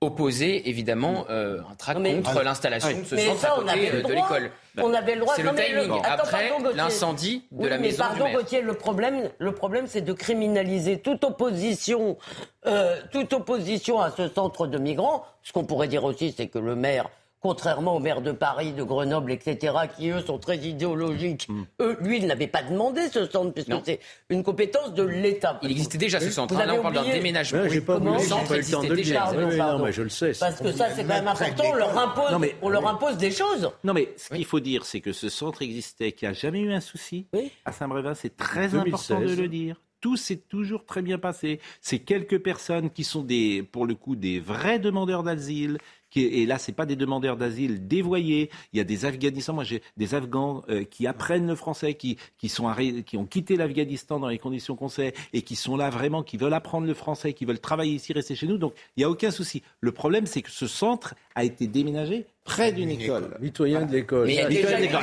Opposer 0.00 0.68
évidemment 0.68 1.24
euh, 1.30 1.60
un 1.70 1.74
tract 1.74 2.00
contre 2.02 2.42
l'installation 2.42 2.98
de 2.98 3.04
ce 3.04 3.16
centre 3.16 3.40
ça, 3.40 3.52
à 3.54 3.56
côté 3.60 3.90
le 3.90 4.02
de 4.02 4.12
l'école. 4.12 4.50
On 4.78 4.92
avait 4.92 5.14
le 5.14 5.20
droit. 5.20 5.34
C'est 5.36 5.42
le 5.42 5.54
timing. 5.54 6.00
Attends, 6.04 6.24
Après 6.24 6.50
l'incendie 6.74 7.44
de 7.50 7.62
Oui, 7.62 7.70
la 7.70 7.78
mais 7.78 7.88
maison 7.88 7.98
pardon, 8.02 8.16
du 8.16 8.22
maire. 8.24 8.34
Gauthier, 8.40 8.60
le 8.60 8.74
problème, 8.74 9.30
le 9.38 9.52
problème, 9.52 9.86
c'est 9.86 10.00
de 10.02 10.12
criminaliser 10.12 10.98
toute 11.00 11.24
opposition, 11.24 12.18
euh, 12.66 13.00
toute 13.12 13.32
opposition 13.32 14.00
à 14.00 14.10
ce 14.10 14.28
centre 14.28 14.66
de 14.66 14.78
migrants. 14.78 15.24
Ce 15.42 15.52
qu'on 15.52 15.64
pourrait 15.64 15.88
dire 15.88 16.04
aussi, 16.04 16.34
c'est 16.36 16.48
que 16.48 16.58
le 16.58 16.74
maire 16.74 17.08
contrairement 17.48 17.94
aux 17.94 18.00
maires 18.00 18.22
de 18.22 18.32
Paris, 18.32 18.72
de 18.72 18.82
Grenoble, 18.82 19.30
etc., 19.30 19.74
qui 19.94 20.08
eux 20.08 20.22
sont 20.22 20.38
très 20.38 20.56
idéologiques, 20.56 21.46
Hmm. 21.50 21.64
eux, 21.82 21.98
lui, 22.00 22.16
il 22.16 22.26
n'avait 22.26 22.46
pas 22.46 22.62
demandé 22.62 23.02
ce 23.12 23.26
centre, 23.26 23.52
puisque 23.52 23.70
c'est 23.84 24.00
une 24.30 24.42
compétence 24.42 24.94
de 24.94 25.02
l'État. 25.02 25.60
Il 25.62 25.70
existait 25.70 25.98
déjà 25.98 26.20
ce 26.20 26.30
centre. 26.30 26.54
Vous 26.54 26.58
Là, 26.58 26.70
avez 26.70 26.78
on 26.78 26.82
parle 26.82 26.94
d'un 26.94 27.02
déménagement. 27.12 27.60
Ouais, 27.60 27.68
j'ai 27.68 27.82
pas 27.82 27.98
voulu, 27.98 28.14
Le 28.14 28.18
centre 28.20 28.48
pas 28.48 28.56
eu 28.56 28.60
le 28.62 28.64
temps 28.70 28.80
de 28.82 28.86
existait 28.86 28.88
le 28.88 28.96
déjà. 28.96 29.20
Pardon, 29.20 29.38
Oui, 29.40 29.44
oui, 29.50 29.58
non, 29.58 29.84
mais 29.84 29.92
je 29.92 30.02
le 30.02 30.08
sais. 30.08 30.32
Parce 30.40 30.58
que 30.58 30.72
ça, 30.72 30.88
c'est 30.96 31.02
quand 31.02 31.08
même 31.08 31.28
important, 31.28 31.64
on 31.66 31.74
leur 31.74 31.98
impose, 31.98 32.32
Non, 32.32 32.38
mais- 32.38 32.56
on 32.62 32.68
leur 32.70 32.86
impose 32.88 33.18
des 33.18 33.30
choses. 33.30 33.70
Non, 33.84 33.92
mais 33.92 34.14
ce 34.16 34.30
qu'il 34.34 34.46
faut 34.46 34.60
dire, 34.60 34.86
c'est 34.86 35.02
que 35.02 35.12
ce 35.12 35.28
centre 35.28 35.60
existait, 35.60 36.12
qu'il 36.12 36.26
n'y 36.26 36.30
a 36.30 36.34
jamais 36.34 36.60
eu 36.60 36.72
un 36.72 36.80
souci 36.80 37.26
à 37.66 37.72
Saint-Brévin. 37.72 38.14
C'est 38.14 38.38
très 38.38 38.68
2016. 38.68 39.10
important 39.12 39.20
de 39.20 39.34
le 39.42 39.48
dire. 39.48 39.76
Tout 40.00 40.16
s'est 40.16 40.36
toujours 40.36 40.84
très 40.84 41.00
bien 41.02 41.18
passé. 41.18 41.60
C'est 41.80 41.98
quelques 41.98 42.38
personnes 42.38 42.90
qui 42.90 43.04
sont 43.04 43.22
des, 43.22 43.62
pour 43.62 43.86
le 43.86 43.94
coup, 43.94 44.16
des 44.16 44.38
vrais 44.38 44.78
demandeurs 44.78 45.22
d'asile. 45.22 45.78
Qui, 46.14 46.20
et 46.26 46.46
là, 46.46 46.58
c'est 46.58 46.70
pas 46.70 46.86
des 46.86 46.94
demandeurs 46.94 47.36
d'asile 47.36 47.88
dévoyés. 47.88 48.48
Il 48.72 48.76
y 48.76 48.80
a 48.80 48.84
des 48.84 49.04
Afghanistans, 49.04 49.52
moi 49.52 49.64
j'ai 49.64 49.82
des 49.96 50.14
Afghans 50.14 50.62
euh, 50.68 50.84
qui 50.84 51.08
apprennent 51.08 51.48
le 51.48 51.56
français, 51.56 51.94
qui, 51.94 52.18
qui, 52.38 52.48
sont 52.48 52.68
arrêt- 52.68 53.02
qui 53.02 53.16
ont 53.16 53.26
quitté 53.26 53.56
l'Afghanistan 53.56 54.20
dans 54.20 54.28
les 54.28 54.38
conditions 54.38 54.76
qu'on 54.76 54.88
sait 54.88 55.12
et 55.32 55.42
qui 55.42 55.56
sont 55.56 55.76
là 55.76 55.90
vraiment, 55.90 56.22
qui 56.22 56.36
veulent 56.36 56.54
apprendre 56.54 56.86
le 56.86 56.94
français, 56.94 57.32
qui 57.32 57.44
veulent 57.44 57.58
travailler 57.58 57.94
ici, 57.94 58.12
rester 58.12 58.36
chez 58.36 58.46
nous. 58.46 58.58
Donc 58.58 58.74
il 58.96 59.00
n'y 59.00 59.04
a 59.04 59.10
aucun 59.10 59.32
souci. 59.32 59.64
Le 59.80 59.90
problème, 59.90 60.26
c'est 60.26 60.40
que 60.42 60.52
ce 60.52 60.68
centre 60.68 61.16
a 61.34 61.42
été 61.42 61.66
déménagé 61.66 62.26
près 62.44 62.70
d'une 62.70 62.90
école. 62.90 63.36
Mitoyen 63.40 63.84
de 63.84 63.92
l'école. 63.92 64.30
A 64.30 64.44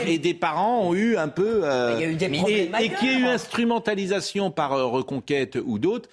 de 0.04 0.08
Et 0.10 0.18
des 0.18 0.34
parents 0.34 0.88
ont 0.88 0.94
eu 0.94 1.18
un 1.18 1.28
peu. 1.28 1.66
euh, 1.66 1.96
Il 1.98 2.02
y 2.04 2.06
a 2.06 2.10
eu 2.10 2.16
des 2.16 2.26
et- 2.26 2.30
problèmes 2.38 2.76
et 2.80 2.90
qu'il 2.90 3.10
y 3.10 3.12
ait 3.16 3.20
eu 3.20 3.26
instrumentalisation 3.26 4.52
par 4.52 4.74
euh, 4.74 4.86
Reconquête 4.86 5.58
ou 5.64 5.78
d'autres. 5.78 6.10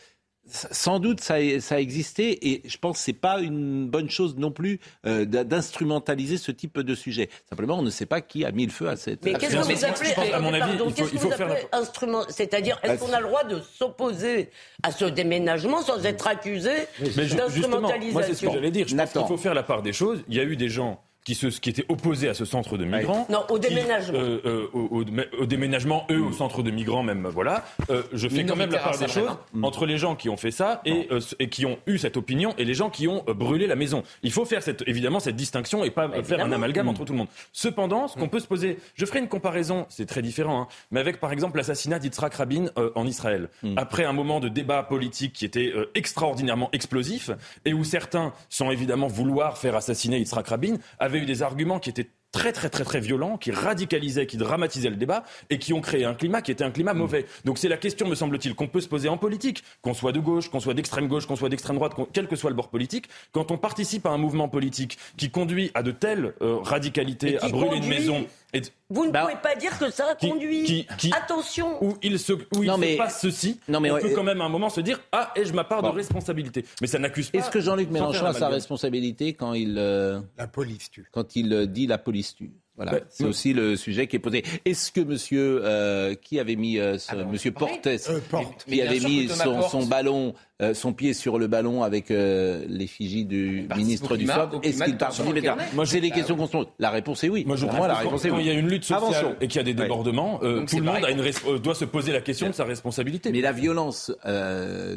Sans 0.50 0.98
doute 0.98 1.20
ça 1.20 1.34
a, 1.34 1.60
ça 1.60 1.74
a 1.76 1.78
existé 1.78 2.48
et 2.50 2.62
je 2.66 2.78
pense 2.78 2.98
que 2.98 3.04
c'est 3.04 3.12
pas 3.12 3.40
une 3.40 3.86
bonne 3.88 4.08
chose 4.10 4.36
non 4.36 4.50
plus 4.50 4.80
euh, 5.06 5.24
d- 5.24 5.44
d'instrumentaliser 5.44 6.38
ce 6.38 6.50
type 6.52 6.78
de 6.80 6.94
sujet. 6.94 7.28
Simplement, 7.48 7.78
on 7.78 7.82
ne 7.82 7.90
sait 7.90 8.06
pas 8.06 8.20
qui 8.20 8.44
a 8.44 8.50
mis 8.52 8.64
le 8.66 8.72
feu 8.72 8.88
à 8.88 8.96
cette. 8.96 9.24
Mais 9.24 9.34
qu'est-ce 9.34 9.56
que 9.56 9.72
vous 9.74 9.84
appelez, 9.84 10.12
pense, 10.14 10.32
à 10.32 10.40
mon 10.40 10.48
avis, 10.54 10.60
pardon, 10.60 10.84
il 10.86 10.90
faut- 10.90 10.94
qu'est-ce 10.94 11.10
que 11.10 11.14
il 11.14 11.18
faut 11.20 11.28
vous 11.30 11.34
faire 11.36 11.50
appelez 11.52 11.66
instrument 11.72 12.22
C'est-à-dire, 12.28 12.78
est-ce 12.82 12.92
Bah, 12.92 13.06
qu'on 13.06 13.12
a 13.12 13.20
le 13.20 13.26
droit 13.26 13.44
de 13.44 13.60
s'opposer 13.60 14.50
à 14.82 14.90
ce 14.90 15.04
déménagement 15.04 15.82
sans 15.82 16.04
être 16.04 16.26
accusé 16.26 16.70
justement, 17.00 17.18
moi 17.18 17.18
c'est 17.20 17.28
ce 17.28 17.30
que 17.30 17.36
d'instrumentalisation 17.36 18.52
j'allais 18.52 18.70
dire. 18.70 18.88
Je 18.88 18.96
pense 18.96 19.12
qu'il 19.12 19.22
faut 19.26 19.36
faire 19.36 19.54
la 19.54 19.62
part 19.62 19.82
des 19.82 19.92
choses. 19.92 20.22
Il 20.28 20.34
y 20.36 20.40
a 20.40 20.44
eu 20.44 20.56
des 20.56 20.68
gens 20.68 21.02
qui, 21.28 21.34
se, 21.34 21.48
qui 21.48 21.68
étaient 21.68 21.84
opposés 21.90 22.30
à 22.30 22.32
ce 22.32 22.46
centre 22.46 22.78
de 22.78 22.86
migrants. 22.86 23.26
Non, 23.28 23.44
au 23.50 23.58
qui, 23.58 23.68
déménagement. 23.68 24.18
euh, 24.18 24.40
euh, 24.46 24.66
au, 24.72 24.80
au- 25.00 25.04
au 25.42 25.44
déménagement, 25.46 26.06
eux, 26.10 26.22
au 26.22 26.32
centre 26.32 26.62
de 26.62 26.70
migrants 26.70 27.02
même. 27.02 27.26
Voilà. 27.30 27.66
Euh, 27.90 28.02
je 28.14 28.28
fais 28.28 28.46
quand 28.46 28.56
même 28.56 28.70
la 28.70 28.78
part 28.78 28.96
des 28.98 29.08
choses 29.08 29.28
entre 29.62 29.84
les 29.84 29.98
gens 29.98 30.16
qui 30.16 30.30
ont 30.30 30.38
fait 30.38 30.50
ça 30.50 30.80
et, 30.86 31.06
euh, 31.10 31.20
et 31.38 31.50
qui 31.50 31.66
ont 31.66 31.76
eu 31.86 31.98
cette 31.98 32.16
opinion 32.16 32.54
et 32.56 32.64
les 32.64 32.72
gens 32.72 32.88
qui 32.88 33.08
ont 33.08 33.24
euh, 33.28 33.34
brûlé 33.34 33.66
la 33.66 33.76
maison. 33.76 34.04
Il 34.22 34.32
faut 34.32 34.46
faire 34.46 34.62
cette, 34.62 34.82
évidemment 34.86 35.20
cette 35.20 35.36
distinction 35.36 35.84
et 35.84 35.90
pas 35.90 36.08
faire 36.22 36.42
un 36.42 36.50
amalgame 36.50 36.88
entre 36.88 37.04
tout 37.04 37.12
le 37.12 37.18
monde. 37.18 37.28
Cependant, 37.52 38.08
ce 38.08 38.16
qu'on 38.16 38.28
peut 38.30 38.40
se 38.40 38.46
poser, 38.46 38.78
je 38.94 39.04
ferai 39.04 39.18
une 39.18 39.28
comparaison, 39.28 39.84
c'est 39.90 40.06
très 40.06 40.22
différent, 40.22 40.62
hein, 40.62 40.68
mais 40.90 41.00
avec 41.00 41.20
par 41.20 41.32
exemple 41.32 41.58
l'assassinat 41.58 41.98
d'Yitzhak 41.98 42.32
Rabin 42.36 42.66
euh, 42.78 42.90
en 42.94 43.06
Israël. 43.06 43.50
Après 43.76 44.04
un 44.06 44.14
moment 44.14 44.40
de 44.40 44.48
débat 44.48 44.82
politique 44.82 45.34
qui 45.34 45.44
était 45.44 45.72
euh, 45.76 45.90
extraordinairement 45.94 46.70
explosif 46.72 47.30
et 47.66 47.74
où 47.74 47.84
certains, 47.84 48.32
sans 48.48 48.70
évidemment 48.70 49.08
vouloir 49.08 49.58
faire 49.58 49.76
assassiner 49.76 50.18
Yitzhak 50.18 50.48
Rabin, 50.48 50.76
avaient 50.98 51.17
eu 51.18 51.26
des 51.26 51.42
arguments 51.42 51.78
qui 51.78 51.90
étaient 51.90 52.10
très 52.32 52.52
très 52.52 52.68
très 52.68 52.84
très 52.84 53.00
violents, 53.00 53.38
qui 53.38 53.50
radicalisaient, 53.50 54.26
qui 54.26 54.36
dramatisaient 54.36 54.90
le 54.90 54.96
débat 54.96 55.24
et 55.50 55.58
qui 55.58 55.72
ont 55.72 55.80
créé 55.80 56.04
un 56.04 56.14
climat 56.14 56.42
qui 56.42 56.50
était 56.50 56.64
un 56.64 56.70
climat 56.70 56.94
mauvais. 56.94 57.26
Donc 57.44 57.58
c'est 57.58 57.68
la 57.68 57.76
question, 57.76 58.06
me 58.06 58.14
semble-t-il, 58.14 58.54
qu'on 58.54 58.68
peut 58.68 58.80
se 58.80 58.88
poser 58.88 59.08
en 59.08 59.16
politique, 59.16 59.64
qu'on 59.82 59.94
soit 59.94 60.12
de 60.12 60.20
gauche, 60.20 60.50
qu'on 60.50 60.60
soit 60.60 60.74
d'extrême 60.74 61.08
gauche, 61.08 61.26
qu'on 61.26 61.36
soit 61.36 61.48
d'extrême 61.48 61.76
droite, 61.76 61.94
quel 62.12 62.28
que 62.28 62.36
soit 62.36 62.50
le 62.50 62.56
bord 62.56 62.68
politique, 62.68 63.08
quand 63.32 63.50
on 63.50 63.58
participe 63.58 64.06
à 64.06 64.10
un 64.10 64.18
mouvement 64.18 64.48
politique 64.48 64.98
qui 65.16 65.30
conduit 65.30 65.70
à 65.74 65.82
de 65.82 65.90
telles 65.90 66.34
euh, 66.42 66.58
radicalités, 66.58 67.38
à 67.42 67.48
brûler 67.48 67.78
une 67.78 67.88
maison, 67.88 68.26
et 68.54 68.62
Vous 68.90 69.04
ne 69.06 69.10
Bah, 69.10 69.22
pouvez 69.22 69.36
pas 69.42 69.54
dire 69.56 69.78
que 69.78 69.90
ça 69.90 70.06
a 70.10 70.14
qui- 70.14 70.28
conduit. 70.30 70.64
qui- 70.64 70.86
qui- 70.96 71.12
Attention. 71.12 71.82
où 71.84 71.96
il 72.02 72.18
se, 72.18 72.32
où 72.32 72.62
il 72.62 72.66
Non, 72.66 72.76
se 72.76 72.80
mais- 72.80 72.96
passe 72.96 73.20
ceci, 73.20 73.60
Non, 73.68 73.80
mais 73.80 73.90
on 73.90 73.94
ouais, 73.94 74.00
peut 74.00 74.10
quand 74.14 74.22
même 74.24 74.40
à 74.40 74.44
un 74.44 74.48
moment 74.48 74.70
se 74.70 74.80
dire 74.80 75.00
ah 75.12 75.32
ai-je 75.36 75.52
ma 75.52 75.64
part 75.64 75.82
Bon. 75.82 75.90
de 75.90 75.96
responsabilité. 75.96 76.64
Mais 76.80 76.86
ça 76.86 76.98
n'accuse 76.98 77.30
pas. 77.30 77.38
Est-ce 77.38 77.50
que 77.50 77.60
Jean-Luc 77.60 77.90
Mélenchon 77.90 78.24
a 78.26 78.32
sa 78.32 78.48
responsabilité 78.48 79.34
quand 79.34 79.52
il 79.54 79.76
euh, 79.78 80.20
La 80.38 80.46
police 80.46 80.90
tue. 80.90 81.06
quand 81.12 81.36
il 81.36 81.52
euh, 81.52 81.66
dit 81.66 81.86
la 81.86 81.98
police 81.98 82.34
tue? 82.34 82.50
Voilà, 82.78 82.92
Bah, 82.92 82.98
c'est 83.10 83.24
oui. 83.24 83.30
aussi 83.30 83.52
le 83.52 83.76
sujet 83.76 84.06
qui 84.06 84.16
est 84.16 84.20
posé. 84.20 84.42
Est-ce 84.64 84.90
que 84.92 85.00
Monsieur 85.00 85.60
euh, 85.64 86.14
qui 86.14 86.40
avait 86.40 86.56
mis 86.56 86.78
euh, 86.78 86.96
ce- 86.96 87.14
Monsieur 87.16 87.50
Portes 87.50 87.86
Euh, 87.86 87.98
Porte. 88.30 88.64
Mais 88.68 88.76
qui 88.76 88.82
avait 88.82 89.00
mis 89.00 89.28
son, 89.28 89.84
ballon, 89.86 90.32
euh, 90.62 90.72
son 90.74 90.92
pied 90.94 91.12
sur 91.12 91.38
le 91.38 91.48
ballon 91.48 91.82
avec 91.82 92.10
euh, 92.10 92.64
l'effigie 92.68 93.24
du 93.26 93.66
participe 93.68 93.76
ministre 93.86 94.16
du 94.16 94.24
au 94.30 94.60
est-ce 94.62 94.84
qu'il 94.84 94.96
participe 94.96 95.50
Moi, 95.74 95.84
c'est 95.86 96.00
les 96.00 96.10
questions 96.12 96.36
qu'on 96.36 96.46
se 96.46 96.52
pose. 96.52 96.66
La 96.78 96.90
réponse 96.90 97.22
est 97.24 97.28
oui. 97.28 97.44
Moi, 97.44 97.56
je 97.56 97.62
Pour 97.62 97.70
trouve 97.70 97.78
moi, 97.80 97.88
la 97.88 97.94
que 97.94 97.98
réponse 98.04 98.22
quand, 98.22 98.28
est 98.28 98.30
quand 98.30 98.36
oui. 98.36 98.44
il 98.44 98.46
y 98.46 98.50
a 98.50 98.54
une 98.54 98.68
lutte 98.68 98.84
sociale 98.84 99.36
et 99.40 99.48
qu'il 99.48 99.56
y 99.56 99.60
a 99.60 99.64
des 99.64 99.72
Ouais. 99.72 99.82
débordements, 99.82 100.40
euh, 100.42 100.64
tout 100.64 100.76
le 100.78 100.84
monde 100.84 101.04
a 101.04 101.10
une 101.10 101.20
euh, 101.20 101.58
doit 101.58 101.74
se 101.74 101.84
poser 101.84 102.12
la 102.12 102.20
question 102.20 102.46
de 102.46 102.52
sa 102.54 102.64
responsabilité. 102.64 103.32
Mais 103.32 103.40
la 103.40 103.52
violence 103.52 104.12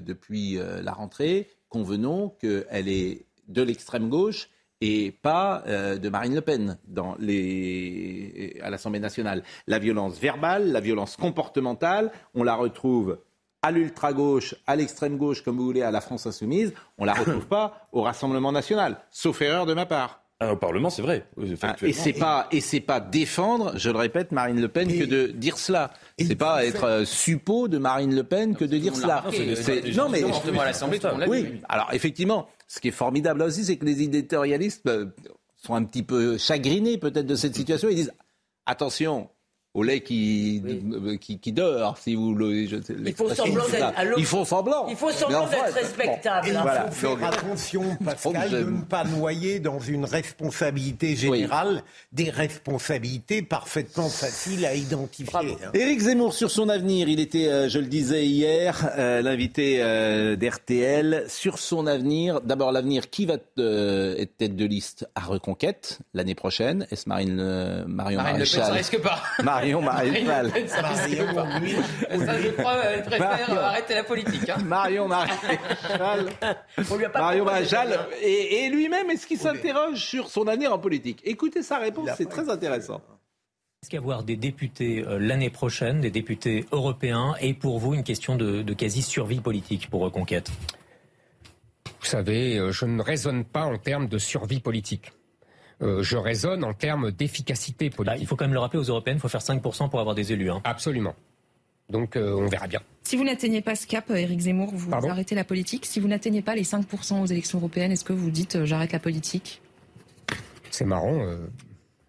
depuis 0.06 0.58
la 0.84 0.92
rentrée, 0.94 1.48
convenons 1.70 2.30
qu'elle 2.40 2.88
est 2.88 3.26
de 3.48 3.62
l'extrême 3.64 4.08
gauche 4.10 4.50
et 4.82 5.12
pas 5.12 5.64
euh, 5.68 5.98
de 5.98 6.10
Marine 6.10 6.36
Le 6.36 6.42
Pen 6.42 6.78
dans 6.88 7.16
les... 7.20 8.60
à 8.64 8.70
l'Assemblée 8.70 9.00
nationale. 9.00 9.44
La 9.68 9.80
violence 9.80 10.20
verbale, 10.20 10.72
la 10.72 10.80
violence 10.80 11.16
comportementale, 11.16 12.12
on 12.34 12.44
la 12.44 12.56
retrouve 12.56 13.20
à 13.62 13.72
l'ultra-gauche, 13.72 14.56
à 14.66 14.76
l'extrême-gauche, 14.76 15.44
comme 15.44 15.58
vous 15.58 15.66
voulez, 15.66 15.84
à 15.84 15.92
la 15.92 16.02
France 16.02 16.26
insoumise, 16.26 16.74
on 16.98 17.06
la 17.06 17.14
retrouve 17.14 17.46
pas 17.46 17.88
au 17.92 18.02
Rassemblement 18.02 18.52
national, 18.52 18.98
sauf 19.12 19.42
erreur 19.42 19.68
de 19.68 19.76
ma 19.76 19.86
part. 19.86 20.22
Ah, 20.44 20.54
au 20.54 20.56
Parlement, 20.56 20.90
c'est 20.90 21.04
vrai. 21.04 21.28
Ah, 21.62 21.76
et 21.84 21.94
c'est 21.94 22.14
pas 22.14 22.48
et 22.52 22.62
c'est 22.62 22.80
pas 22.80 23.00
défendre, 23.00 23.74
je 23.78 23.92
le 23.92 23.98
répète, 24.00 24.32
Marine 24.32 24.60
Le 24.60 24.68
Pen 24.70 24.88
que 24.88 25.04
de 25.04 25.28
dire 25.28 25.60
cela. 25.60 25.92
C'est 26.18 26.36
pas 26.36 26.66
être 26.66 26.84
euh, 26.84 27.06
suppôt 27.06 27.68
de 27.68 27.78
Marine 27.78 28.16
Le 28.16 28.24
Pen 28.24 28.56
que 28.56 28.66
de 28.66 28.78
dire 28.80 28.96
cela. 28.96 29.24
Non 29.96 30.10
mais 30.10 30.26
Justement, 30.26 30.62
à 30.62 30.66
l'Assemblée, 30.66 31.00
oui. 31.28 31.62
Alors 31.70 31.90
effectivement, 31.94 32.50
ce 32.72 32.80
qui 32.80 32.88
est 32.88 32.92
formidable 32.92 33.42
aussi, 33.42 33.66
c'est 33.66 33.76
que 33.76 33.84
les 33.84 34.02
éditorialistes 34.02 34.88
euh, 34.88 35.08
sont 35.58 35.76
un 35.76 35.84
petit 35.84 36.04
peu 36.04 36.38
chagrinés 36.38 36.98
peut-être 36.98 37.26
de 37.26 37.36
cette 37.36 37.54
situation. 37.54 37.90
Ils 37.90 37.98
disent 37.98 38.14
attention. 38.66 39.30
Au 39.74 39.84
lait 39.84 40.02
qui, 40.02 40.62
euh, 40.68 41.16
qui, 41.16 41.40
qui 41.40 41.54
dort, 41.54 41.98
si 41.98 42.14
vous 42.14 42.36
le. 42.36 42.66
je- 42.68 42.76
Il 42.76 42.84
faut 42.84 42.94
l'expression, 42.98 43.46
semblant 43.46 43.64
c'est 43.68 43.72
d'être 43.72 43.80
ça. 43.80 43.88
à 43.96 44.04
l'opposé. 44.04 44.22
Il 44.22 44.26
faut 44.26 44.44
semblant. 44.44 44.86
Il 44.90 44.96
faut 44.98 45.12
semblant 45.12 45.44
enfin, 45.44 45.64
d'être 45.66 45.76
respectable. 45.76 46.48
Et 46.48 46.52
il 46.52 46.58
hein. 46.58 46.62
Voilà. 46.64 46.92
faut 46.92 47.16
faire 47.18 47.30
attention, 47.30 47.84
Pascal, 48.04 48.50
de 48.50 48.58
ne 48.66 48.82
pas 48.82 49.06
noyer 49.06 49.62
dans 49.62 49.80
une 49.80 50.04
responsabilité 50.04 51.16
générale 51.16 51.84
des 52.12 52.30
responsabilités 52.30 53.42
parfaitement 53.44 54.10
faciles 54.10 54.66
à 54.66 54.76
identifier. 54.76 55.56
hein. 55.66 55.72
Éric 55.74 56.02
Zemmour 56.02 56.34
sur 56.34 56.52
son 56.52 56.68
avenir, 56.68 57.08
il 57.08 57.22
était, 57.22 57.48
euh, 57.48 57.70
je 57.70 57.80
le 57.80 57.86
disais 57.88 58.26
hier, 58.26 58.90
euh, 58.98 59.22
l'invité 59.22 59.78
euh, 59.82 60.36
d'RTL 60.36 61.24
sur 61.30 61.60
son 61.60 61.88
avenir. 61.88 62.42
D'abord 62.42 62.74
l'avenir, 62.74 63.10
qui 63.10 63.26
va 63.26 63.38
euh, 63.58 64.18
être 64.18 64.36
tête 64.36 64.58
de 64.58 64.66
liste 64.66 65.08
à 65.16 65.22
Reconquête 65.22 66.00
l'année 66.14 66.36
prochaine? 66.36 66.88
Est-ce 66.92 67.08
Marine, 67.08 67.38
euh, 67.40 67.86
Marion 67.88 68.18
Marine 68.22 68.38
Le 68.40 68.44
Pen, 68.44 68.46
ça 68.48 68.58
Maréchal 68.60 68.78
risque 68.78 69.02
pas. 69.02 69.22
Marion 69.42 69.61
Marine 69.61 69.61
Le 69.66 69.82
Maréchal. 69.82 70.52
Ça 70.68 72.42
je 72.42 72.50
crois, 72.52 72.78
elle 72.84 73.02
préfère 73.04 73.30
Marion. 73.30 73.56
euh, 73.56 73.64
arrêter 73.64 73.94
la 73.96 74.04
politique. 74.04 74.50
hein. 74.50 74.58
Marion 74.66 75.08
Maréchal. 75.08 76.30
Marion 77.14 77.46
Maréchal. 77.46 78.00
Et, 78.22 78.66
et 78.66 78.70
lui-même, 78.70 79.10
est-ce 79.10 79.28
qu'il 79.28 79.38
s'interroge 79.40 80.00
sur 80.04 80.28
son 80.30 80.48
avenir 80.48 80.74
en 80.74 80.80
politique? 80.80 81.22
Écoutez 81.24 81.64
sa 81.64 81.78
réponse, 81.78 82.10
c'est 82.18 82.30
très 82.30 82.50
intéressant. 82.50 83.02
Est-ce 83.84 83.90
qu'avoir 83.90 84.24
des 84.24 84.36
députés 84.36 85.04
euh, 85.08 85.18
l'année 85.18 85.50
prochaine, 85.50 86.02
des 86.02 86.12
députés 86.12 86.66
européens, 86.72 87.34
est 87.42 87.56
pour 87.56 87.80
vous 87.80 87.96
une 87.96 88.04
question 88.04 88.36
de, 88.36 88.62
de 88.62 88.74
quasi-survie 88.76 89.40
politique 89.40 89.90
pour 89.90 90.02
Reconquête 90.02 90.52
Vous 92.00 92.06
savez, 92.06 92.60
euh, 92.60 92.72
je 92.72 92.86
ne 92.86 93.02
raisonne 93.02 93.44
pas 93.44 93.64
en 93.64 93.80
termes 93.80 94.08
de 94.08 94.20
survie 94.20 94.60
politique. 94.60 95.12
Euh, 95.82 96.04
je 96.04 96.18
raisonne 96.18 96.64
en 96.64 96.74
termes 96.74 97.12
d'efficacité 97.12 97.90
Bah, 97.90 97.96
politique. 97.98 98.22
Il 98.22 98.28
faut 98.28 98.36
quand 98.36 98.46
même 98.46 98.54
le 98.54 98.60
rappeler 98.60 98.80
aux 98.80 98.84
européennes, 98.84 99.18
il 99.18 99.22
faut 99.22 99.28
faire 99.30 99.42
5% 99.42 99.90
pour 99.90 100.00
avoir 100.00 100.16
des 100.16 100.32
élus. 100.32 100.52
hein. 100.52 100.62
Absolument. 100.64 101.16
Donc 101.90 102.16
euh, 102.16 102.34
on 102.36 102.48
verra 102.48 102.68
bien. 102.68 102.80
Si 103.04 103.18
vous 103.18 103.24
n'atteignez 103.26 103.62
pas 103.62 103.76
ce 103.76 103.86
cap, 103.88 104.10
euh, 104.12 104.16
Éric 104.16 104.40
Zemmour, 104.40 104.70
vous 104.74 104.90
Pardon? 104.92 105.10
arrêtez 105.10 105.36
la 105.36 105.44
politique. 105.44 105.86
Si 105.86 106.00
vous 106.00 106.08
n'atteignez 106.08 106.42
pas 106.42 106.56
les 106.56 106.64
5% 106.64 107.22
aux 107.22 107.26
élections 107.26 107.58
européennes, 107.60 107.92
est-ce 107.92 108.06
que 108.06 108.14
vous 108.14 108.32
dites 108.32 108.56
euh, 108.56 108.66
j'arrête 108.66 108.92
la 108.94 109.00
politique? 109.00 109.62
C'est 110.70 110.86
marrant. 110.86 111.20
euh, 111.26 111.38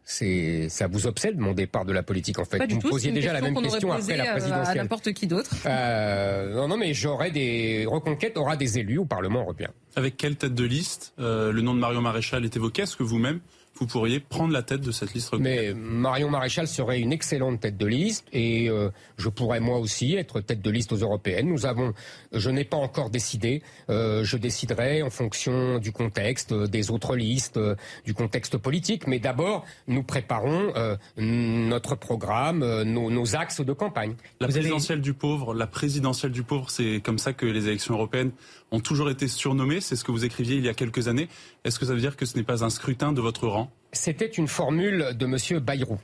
c'est 0.05 0.69
ça 0.69 0.89
vous 0.89 1.07
obsède 1.07 1.39
mon 1.39 1.53
départ 1.53 1.85
de 1.85 1.93
la 1.93 2.03
politique 2.03 2.39
en 2.39 2.45
fait. 2.45 2.59
Pas 2.59 2.67
du 2.67 2.75
vous 2.75 2.81
tout, 2.81 2.87
me 2.89 2.93
posiez 2.93 3.13
déjà 3.13 3.33
la 3.33 3.41
question 3.41 3.47
même 3.47 3.55
qu'on 3.55 3.63
question 3.71 3.93
après 3.93 4.17
la 4.17 4.33
présidentielle. 4.33 4.79
à 4.79 4.83
n'importe 4.83 5.13
qui 5.15 5.27
d'autre. 5.27 5.55
Euh, 5.65 6.55
non, 6.55 6.69
non, 6.69 6.77
mais 6.77 6.93
j'aurai 6.93 7.31
des 7.31 7.87
reconquêtes 7.87 8.37
aura 8.37 8.57
des 8.57 8.79
élus 8.79 8.99
au 8.99 9.05
Parlement 9.05 9.41
européen. 9.41 9.71
Avec 9.97 10.17
quelle 10.17 10.37
tête 10.37 10.55
de 10.55 10.65
liste 10.65 11.15
euh, 11.19 11.51
le 11.51 11.63
nom 11.63 11.73
de 11.75 11.79
Marion 11.81 12.03
Maréchal 12.03 12.45
est 12.45 12.55
évoqué? 12.57 12.83
Est-ce 12.83 12.97
que 12.97 13.05
vous-même 13.05 13.41
vous 13.77 13.87
pourriez 13.87 14.21
prendre 14.21 14.53
la 14.53 14.63
tête 14.63 14.83
de 14.83 14.93
cette 14.93 15.15
liste 15.15 15.33
Mais 15.39 15.73
Marion 15.75 16.29
Maréchal 16.31 16.69
serait 16.69 17.01
une 17.01 17.13
excellente 17.13 17.61
tête 17.61 17.77
de 17.77 17.87
liste 17.87 18.27
et 18.33 18.69
euh, 18.69 18.91
je 19.17 19.29
pourrais 19.29 19.61
moi 19.61 19.79
aussi 19.79 20.15
être 20.15 20.41
tête 20.41 20.61
de 20.63 20.71
liste 20.71 20.93
aux 20.93 20.97
européennes. 20.99 21.49
Nous 21.49 21.67
avons, 21.67 21.93
je 22.33 22.51
n'ai 22.51 22.65
pas 22.65 22.77
encore 22.77 23.11
décidé. 23.11 23.63
Euh, 23.91 24.25
je 24.25 24.37
déciderai 24.37 25.03
en 25.03 25.11
fonction 25.11 25.79
du 25.79 25.91
contexte, 25.91 26.53
euh, 26.53 26.67
des 26.67 26.91
autres 26.91 27.17
listes, 27.17 27.57
euh, 27.57 27.75
du 28.05 28.15
contexte 28.15 28.57
politique. 28.59 29.07
Mais 29.07 29.19
d'abord, 29.19 29.65
nous 29.89 30.03
préparons 30.03 30.73
euh, 30.77 30.97
notre 31.17 31.95
programme, 31.97 32.63
euh, 32.63 32.85
nos, 32.85 33.11
nos 33.11 33.37
axes 33.37 33.61
de 33.63 33.73
campagne. 33.73 34.15
La 34.41 34.47
Vous 34.47 34.53
avez- 34.53 34.61
présidentielle 34.61 35.01
du 35.01 35.15
pauvre, 35.15 35.55
la 35.55 35.67
présidentielle 35.67 36.33
du 36.33 36.43
pauvre, 36.43 36.71
c'est 36.71 37.01
comme 37.03 37.19
ça 37.19 37.33
que 37.33 37.47
les 37.47 37.67
élections 37.69 37.95
européennes 37.95 38.33
ont 38.73 38.81
toujours 38.81 39.11
été 39.11 39.29
surnommées. 39.29 39.81
C'est 39.81 39.97
ce 39.97 40.05
que 40.05 40.11
vous 40.11 40.25
écriviez 40.25 40.57
il 40.57 40.65
y 40.65 40.69
a 40.69 40.75
quelques 40.75 41.09
années. 41.09 41.29
Est-ce 41.65 41.79
que 41.79 41.87
ça 41.87 41.95
veut 41.95 42.01
dire 42.01 42.17
que 42.17 42.27
ce 42.27 42.37
n'est 42.37 42.43
pas 42.43 42.65
un 42.65 42.71
scrutin 42.71 43.13
de 43.13 43.21
votre 43.21 43.47
rang? 43.47 43.71
C'était 43.93 44.27
une 44.27 44.49
formule 44.49 45.11
de 45.15 45.27
M. 45.27 45.61
Bayrou. 45.61 45.99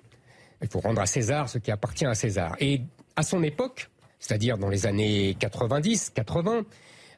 Il 0.62 0.68
faut 0.68 0.80
rendre 0.80 1.00
à 1.00 1.06
César 1.06 1.48
ce 1.48 1.58
qui 1.58 1.70
appartient 1.70 2.06
à 2.06 2.14
César. 2.14 2.54
Et 2.60 2.82
à 3.16 3.22
son 3.22 3.42
époque, 3.42 3.90
c'est-à-dire 4.18 4.58
dans 4.58 4.68
les 4.68 4.86
années 4.86 5.36
90, 5.38 6.10
80, 6.14 6.62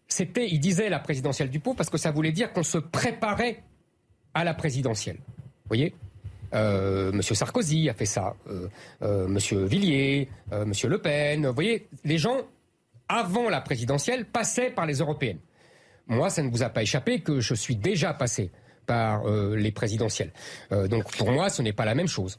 c'était, 0.07 0.49
il 0.49 0.61
disait 0.61 0.89
la 0.89 0.99
présidentielle 0.99 1.51
du 1.51 1.61
pauvre 1.61 1.77
parce 1.77 1.91
que 1.91 1.99
ça 1.99 2.11
voulait 2.11 2.33
dire 2.33 2.53
qu'on 2.53 2.63
se 2.63 2.79
préparait 2.79 3.63
à 4.35 4.45
la 4.45 4.55
présidentielle. 4.55 5.19
Vous 5.19 5.69
voyez? 5.69 5.95
Euh, 6.53 7.13
Monsieur 7.13 7.35
Sarkozy 7.35 7.89
a 7.89 7.95
fait 7.95 8.07
ça, 8.07 8.35
euh, 8.49 8.69
euh, 9.03 9.29
Monsieur 9.29 9.65
Villiers, 9.65 10.29
euh, 10.53 10.65
Monsieur 10.65 10.89
Le 10.89 10.99
Pen. 10.99 11.47
Vous 11.47 11.55
voyez, 11.55 11.89
les 12.05 12.19
gens 12.19 12.39
avant 13.11 13.49
la 13.49 13.61
présidentielle 13.61 14.25
passaient 14.25 14.71
par 14.71 14.87
les 14.87 14.99
européennes. 14.99 15.41
Moi, 16.07 16.31
ça 16.31 16.43
ne 16.43 16.51
vous 16.51 16.63
a 16.63 16.69
pas 16.69 16.83
échappé 16.83 17.21
que 17.21 17.41
je 17.41 17.55
suis 17.55 17.77
déjà 17.77 18.15
passé 18.15 18.51
par 18.87 19.27
euh, 19.27 19.57
les 19.57 19.73
présidentielles. 19.73 20.33
Euh, 20.73 20.89
donc 20.89 21.17
pour 21.17 21.31
moi, 21.31 21.51
ce 21.51 21.63
n'est 21.63 21.73
pas 21.73 21.85
la 21.85 21.95
même 21.95 22.09
chose. 22.09 22.39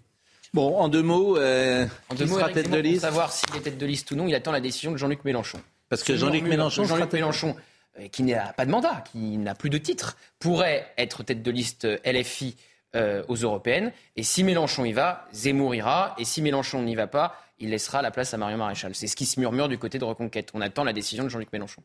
Bon, 0.53 0.77
en 0.77 0.89
deux 0.89 1.03
mots, 1.03 1.37
euh, 1.37 1.85
En 2.09 2.15
qui 2.15 2.23
deux 2.23 2.29
mots, 2.29 2.35
sera 2.35 2.49
Éric 2.51 2.63
tête 2.63 2.71
de 2.71 2.75
Zemmour, 2.75 2.91
pour 2.91 3.01
savoir 3.01 3.31
s'il 3.31 3.55
est 3.55 3.61
tête 3.61 3.77
de 3.77 3.85
liste 3.85 4.11
ou 4.11 4.15
non, 4.15 4.27
il 4.27 4.35
attend 4.35 4.51
la 4.51 4.59
décision 4.59 4.91
de 4.91 4.97
Jean-Luc 4.97 5.23
Mélenchon. 5.23 5.61
Parce 5.87 6.03
que 6.03 6.15
Jean-Luc 6.15 6.43
Mélenchon 6.43 6.83
Jean-Luc 6.83 7.13
Mélenchon, 7.13 7.55
euh, 7.99 8.07
qui 8.09 8.23
n'a 8.23 8.51
pas 8.53 8.65
de 8.65 8.71
mandat, 8.71 9.03
qui 9.11 9.37
n'a 9.37 9.55
plus 9.55 9.69
de 9.69 9.77
titre, 9.77 10.17
pourrait 10.39 10.87
être 10.97 11.23
tête 11.23 11.41
de 11.41 11.51
liste 11.51 11.87
LFI 12.05 12.57
euh, 12.95 13.23
aux 13.29 13.35
européennes. 13.35 13.93
Et 14.17 14.23
si 14.23 14.43
Mélenchon 14.43 14.83
y 14.83 14.91
va, 14.91 15.27
Zemmour 15.33 15.73
ira. 15.73 16.15
Et 16.17 16.25
si 16.25 16.41
Mélenchon 16.41 16.81
n'y 16.81 16.95
va 16.95 17.07
pas, 17.07 17.37
il 17.61 17.69
laissera 17.69 18.01
la 18.01 18.11
place 18.11 18.33
à 18.33 18.37
Marion 18.37 18.57
Maréchal. 18.57 18.93
C'est 18.95 19.07
ce 19.07 19.15
qui 19.15 19.25
se 19.25 19.39
murmure 19.39 19.69
du 19.69 19.77
côté 19.77 19.97
de 19.99 20.03
Reconquête. 20.03 20.49
On 20.53 20.61
attend 20.61 20.83
la 20.83 20.93
décision 20.93 21.23
de 21.23 21.29
Jean-Luc 21.29 21.51
Mélenchon. 21.53 21.81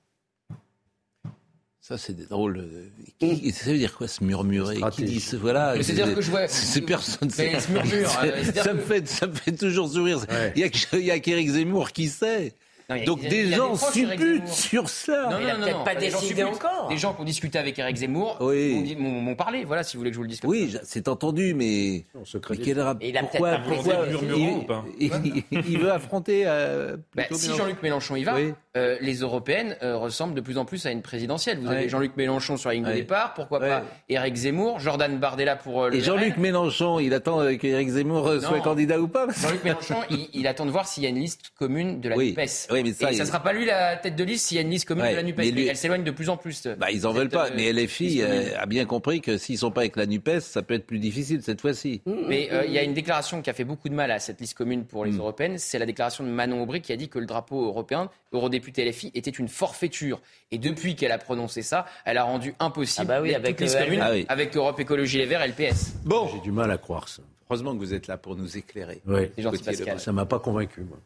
Ça, 1.80 1.96
c'est 1.98 2.14
des 2.16 2.26
drôles. 2.26 2.58
euh, 2.58 2.88
qui- 3.20 3.52
ça 3.52 3.70
veut 3.70 3.78
dire 3.78 3.94
quoi, 3.96 4.08
se 4.08 4.24
murmurer? 4.24 4.80
Qui 4.90 5.04
dit 5.04 5.20
ce- 5.20 5.36
Voilà. 5.36 5.80
C'est-à-dire 5.80 6.12
que 6.16 6.20
je 6.20 6.30
vois- 6.30 6.48
C'est 6.48 6.80
personne. 6.80 7.30
Mais 7.38 7.52
il 7.54 7.60
se 7.60 7.70
murmure, 7.70 8.10
c'est- 8.10 8.42
c'est-à-dire 8.42 8.64
ça, 8.64 8.70
que- 8.70 8.76
me 8.76 8.80
fait, 8.80 9.06
ça 9.06 9.26
me 9.28 9.34
fait 9.34 9.52
toujours 9.52 9.88
sourire. 9.88 10.18
Il 10.56 10.62
y 10.62 10.64
a 10.64 10.68
que- 10.68 10.96
il 10.96 11.04
y 11.04 11.12
a 11.12 11.20
qu'Éric 11.20 11.48
Zemmour 11.50 11.92
qui 11.92 12.08
sait. 12.08 12.54
Non, 12.88 12.96
Donc 13.04 13.24
a- 13.24 13.28
des 13.28 13.50
gens 13.50 13.74
supputent 13.74 14.46
sur 14.46 14.88
ça. 14.88 15.28
Non, 15.28 15.40
non, 15.40 15.58
non, 15.58 15.78
non, 15.78 15.84
pas 15.84 15.96
des 15.96 16.08
gens 16.10 16.20
décidé 16.20 16.44
encore. 16.44 16.86
Des 16.88 16.96
gens 16.96 17.14
qui 17.14 17.20
ont 17.20 17.24
discuté 17.24 17.58
avec 17.58 17.76
Eric 17.80 17.96
Zemmour 17.96 18.36
Oui. 18.40 18.74
m'ont 18.74 18.80
dit- 18.82 18.96
m'ont 18.96 19.20
m'ont 19.20 19.34
parlé. 19.34 19.64
Voilà, 19.64 19.82
si 19.82 19.96
vous 19.96 20.02
voulez 20.02 20.10
que 20.10 20.14
je 20.14 20.18
vous 20.18 20.22
le 20.22 20.28
dise. 20.28 20.38
comme 20.40 20.50
Oui, 20.50 20.72
c'est 20.84 21.08
entendu, 21.08 21.52
mais, 21.54 22.04
mais 22.14 22.56
quel 22.58 22.80
rap- 22.80 22.98
Et 23.00 23.08
il 23.08 23.16
a 23.16 23.22
pourquoi, 23.22 23.50
peut-être 23.50 23.62
pas 23.64 23.68
pourquoi 23.74 23.94
pas 23.94 24.84
il, 25.00 25.10
il- 25.50 25.62
il 25.68 25.78
veut 25.80 25.90
affronter 25.90 26.44
euh, 26.46 26.96
Bah, 27.16 27.24
si 27.32 27.48
Mélenchon. 27.48 27.56
Jean-Luc 27.64 27.82
Mélenchon 27.82 28.14
y 28.16 28.22
va, 28.24 28.34
Oui. 28.36 28.54
Euh, 28.76 28.96
les 29.00 29.16
européennes 29.16 29.76
euh, 29.82 29.96
ressemblent 29.96 30.34
de 30.34 30.40
plus 30.40 30.58
en 30.58 30.64
plus 30.64 30.86
à 30.86 30.90
une 30.92 31.02
présidentielle. 31.02 31.58
Vous 31.58 31.68
Ouais. 31.68 31.76
avez 31.78 31.88
Jean-Luc 31.88 32.16
Mélenchon 32.16 32.56
sur 32.56 32.68
la 32.68 32.74
ligne 32.74 32.84
de 32.84 32.92
départ, 32.92 33.34
pourquoi 33.34 33.58
pas 33.60 33.82
Éric 34.08 34.34
Zemmour, 34.36 34.78
Jordan 34.78 35.18
Bardella 35.18 35.56
pour 35.56 35.84
euh, 35.84 35.88
le 35.90 35.96
Et 35.96 36.00
Jean-Luc. 36.00 36.36
Mélenchon, 36.36 36.98
il 37.00 37.14
attend 37.14 37.40
euh, 37.40 37.54
qu'Éric 37.56 37.88
Zemmour 37.88 38.30
soit 38.42 38.60
candidat 38.60 39.00
ou 39.00 39.08
pas? 39.08 39.26
Jean-Luc 39.36 39.64
Mélenchon, 39.64 39.96
il, 40.10 40.28
il 40.34 40.46
attend 40.46 40.66
de 40.66 40.70
voir 40.70 40.86
s'il 40.86 41.02
y 41.02 41.06
a 41.06 41.08
une 41.08 41.18
liste 41.20 41.52
commune 41.58 42.00
de 42.00 42.08
la 42.10 42.16
Oui. 42.16 42.28
NUPES. 42.36 42.68
Oui, 42.70 42.82
mais 42.84 42.92
ça, 42.92 43.10
Et 43.10 43.14
il- 43.14 43.16
ça 43.16 43.24
sera 43.24 43.40
pas 43.42 43.52
lui 43.52 43.64
la 43.64 43.96
tête 43.96 44.16
de 44.16 44.24
liste 44.24 44.46
s'il 44.46 44.56
y 44.56 44.58
a 44.58 44.62
une 44.62 44.70
liste 44.70 44.86
commune 44.86 45.10
de 45.10 45.16
la 45.16 45.22
NUPES. 45.22 45.38
mais 45.38 45.44
Mais, 45.46 45.50
lui- 45.52 45.66
elle 45.68 45.76
s'éloigne 45.76 46.04
de 46.04 46.10
plus 46.10 46.28
en 46.28 46.36
plus. 46.36 46.66
Bah, 46.78 46.90
ils 46.92 47.06
en 47.06 47.12
veulent 47.12 47.28
pas. 47.28 47.48
Mais 47.54 47.72
LFI 47.72 48.22
a 48.58 48.66
bien 48.66 48.84
compris 48.84 49.20
que 49.20 49.38
s'ils 49.38 49.58
sont 49.58 49.70
pas 49.70 49.80
avec 49.82 49.96
la 49.96 50.06
Nupes, 50.06 50.40
ça 50.40 50.62
peut 50.62 50.74
être 50.74 50.86
plus 50.86 50.98
difficile 50.98 51.40
cette 51.42 51.60
fois-ci. 51.60 52.02
Mais 52.28 52.48
il 52.66 52.72
y 52.72 52.78
a 52.78 52.82
une 52.82 52.94
déclaration 52.94 53.40
qui 53.42 53.50
a 53.50 53.54
fait 53.54 53.64
beaucoup 53.64 53.88
de 53.88 53.94
mal 53.94 54.10
à 54.10 54.18
cette 54.18 54.40
liste 54.40 54.54
commune 54.54 54.84
pour 54.84 55.04
les 55.04 55.12
Mm. 55.12 55.18
européennes. 55.20 55.58
C'est 55.58 55.78
la 55.78 55.86
déclaration 55.86 56.24
de 56.24 56.28
Manon 56.28 56.62
Aubry 56.62 56.80
qui 56.80 56.92
a 56.92 56.96
dit 56.96 57.08
que 57.08 57.18
le 57.18 57.26
drapeau 57.26 57.64
européen, 57.64 58.10
eurodéputé 58.32 58.65
LFI, 58.76 59.10
était 59.14 59.30
une 59.30 59.48
forfaiture. 59.48 60.20
Et 60.50 60.58
depuis 60.58 60.96
qu'elle 60.96 61.12
a 61.12 61.18
prononcé 61.18 61.62
ça, 61.62 61.86
elle 62.04 62.18
a 62.18 62.24
rendu 62.24 62.54
impossible 62.60 63.06
Ah 63.10 63.14
bah 63.16 63.22
oui, 63.22 63.34
avec 63.34 63.56
toute 63.56 63.60
liste 63.66 63.78
le 63.78 63.84
commune 63.84 64.00
Ah 64.02 64.10
oui. 64.12 64.26
avec 64.28 64.56
Europe 64.56 64.78
Écologie 64.80 65.18
Les 65.18 65.26
Verts 65.26 65.42
et 65.42 65.48
LPS. 65.48 65.94
Bon, 66.04 66.28
J'ai 66.32 66.40
du 66.40 66.52
mal 66.52 66.70
à 66.70 66.78
croire 66.78 67.08
ça. 67.08 67.22
heureusement 67.50 67.72
que 67.74 67.78
vous 67.78 67.94
êtes 67.94 68.06
là 68.06 68.16
pour 68.16 68.36
nous 68.36 68.56
éclairer. 68.56 69.00
C'est 69.36 69.42
gentil, 69.42 69.62
Pascal. 69.62 70.00
Ça 70.00 70.12
m'a 70.12 70.26
pas 70.26 70.38
convaincu, 70.38 70.80
moi. 70.82 70.98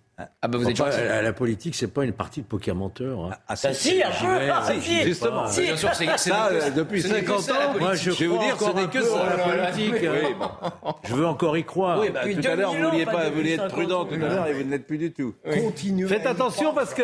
Ah 0.43 0.49
bah 0.49 0.59
vous 0.59 0.69
êtes 0.69 0.79
la, 0.79 1.33
politique, 1.33 1.75
c'est 1.75 1.87
pas 1.89 2.05
une 2.05 2.13
partie 2.13 2.41
de 2.43 2.47
poker 2.47 2.75
menteur. 2.75 3.21
Hein. 3.27 3.31
Ah, 3.49 3.57
Ça, 3.57 3.73
si, 3.73 4.03
un 4.03 4.11
peu, 4.11 4.51
ah, 4.53 4.65
si. 4.81 5.03
Justement, 5.03 5.47
Si. 5.47 5.63
Bien 5.63 5.77
sûr, 5.77 5.95
c'est 5.95 6.07
c'est 6.17 6.31
ça, 6.31 6.49
que- 6.51 6.55
euh, 6.55 6.71
depuis 6.71 7.03
ce 7.03 7.09
n'est 7.09 7.23
que 7.23 7.29
50 7.39 7.41
ça, 7.43 7.53
la 7.59 7.69
ans. 7.71 7.75
Moi, 7.79 7.95
je, 7.95 8.11
Je 8.11 8.19
vais 8.19 8.27
vous 8.27 8.39
dire, 8.39 8.57
ce 8.59 8.71
n'est 8.75 8.87
que 8.89 9.03
ça. 9.03 9.37
la 9.37 9.67
politique. 9.67 9.95
oui, 10.03 10.35
hein. 10.41 10.93
Je 11.05 11.15
veux 11.15 11.27
encore 11.27 11.57
y 11.57 11.65
croire. 11.65 11.99
Oui, 12.01 12.11
bah, 12.11 12.21
tout 12.25 12.49
à 12.49 12.55
l'heure, 12.57 12.73
2000 12.73 12.85
vous 12.85 12.91
vouliez 12.91 13.05
pas 13.07 13.29
vous 13.31 13.35
vouliez 13.37 13.53
être 13.55 13.63
50 13.63 13.73
prudent 13.73 14.05
tout 14.05 14.15
à 14.15 14.19
l'heure 14.19 14.47
et 14.47 14.53
vous 14.55 14.65
ne 14.65 14.71
l'êtes 14.71 14.87
plus 14.87 14.99
du 14.99 15.13
tout. 15.13 15.35
Continuez. 15.45 16.09
Faites 16.09 16.27
attention 16.27 16.75
parce 16.75 16.95
que. 16.95 17.03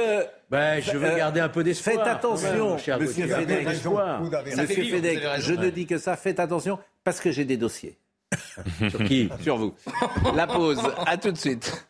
Ben, 0.50 0.80
je 0.80 0.96
veux 0.96 1.08
Euh, 1.10 1.16
garder 1.16 1.40
un 1.40 1.48
peu 1.48 1.64
d'espoir. 1.64 1.96
Faites 1.96 2.06
attention, 2.06 2.78
cher 2.78 3.00
monsieur 3.00 3.26
Fedek. 3.26 3.66
Monsieur 3.66 4.84
Fedek, 4.84 5.20
je 5.38 5.52
ne 5.54 5.70
dis 5.70 5.86
que 5.86 5.98
ça, 5.98 6.16
faites 6.16 6.38
attention 6.40 6.78
parce 7.04 7.20
que 7.20 7.30
j'ai 7.32 7.44
des 7.44 7.56
dossiers. 7.56 7.98
Sur 8.90 9.04
qui? 9.04 9.28
Sur 9.40 9.56
vous. 9.56 9.74
La 10.34 10.46
pause, 10.48 10.80
à 11.06 11.16
tout 11.16 11.30
de 11.30 11.38
suite. 11.38 11.86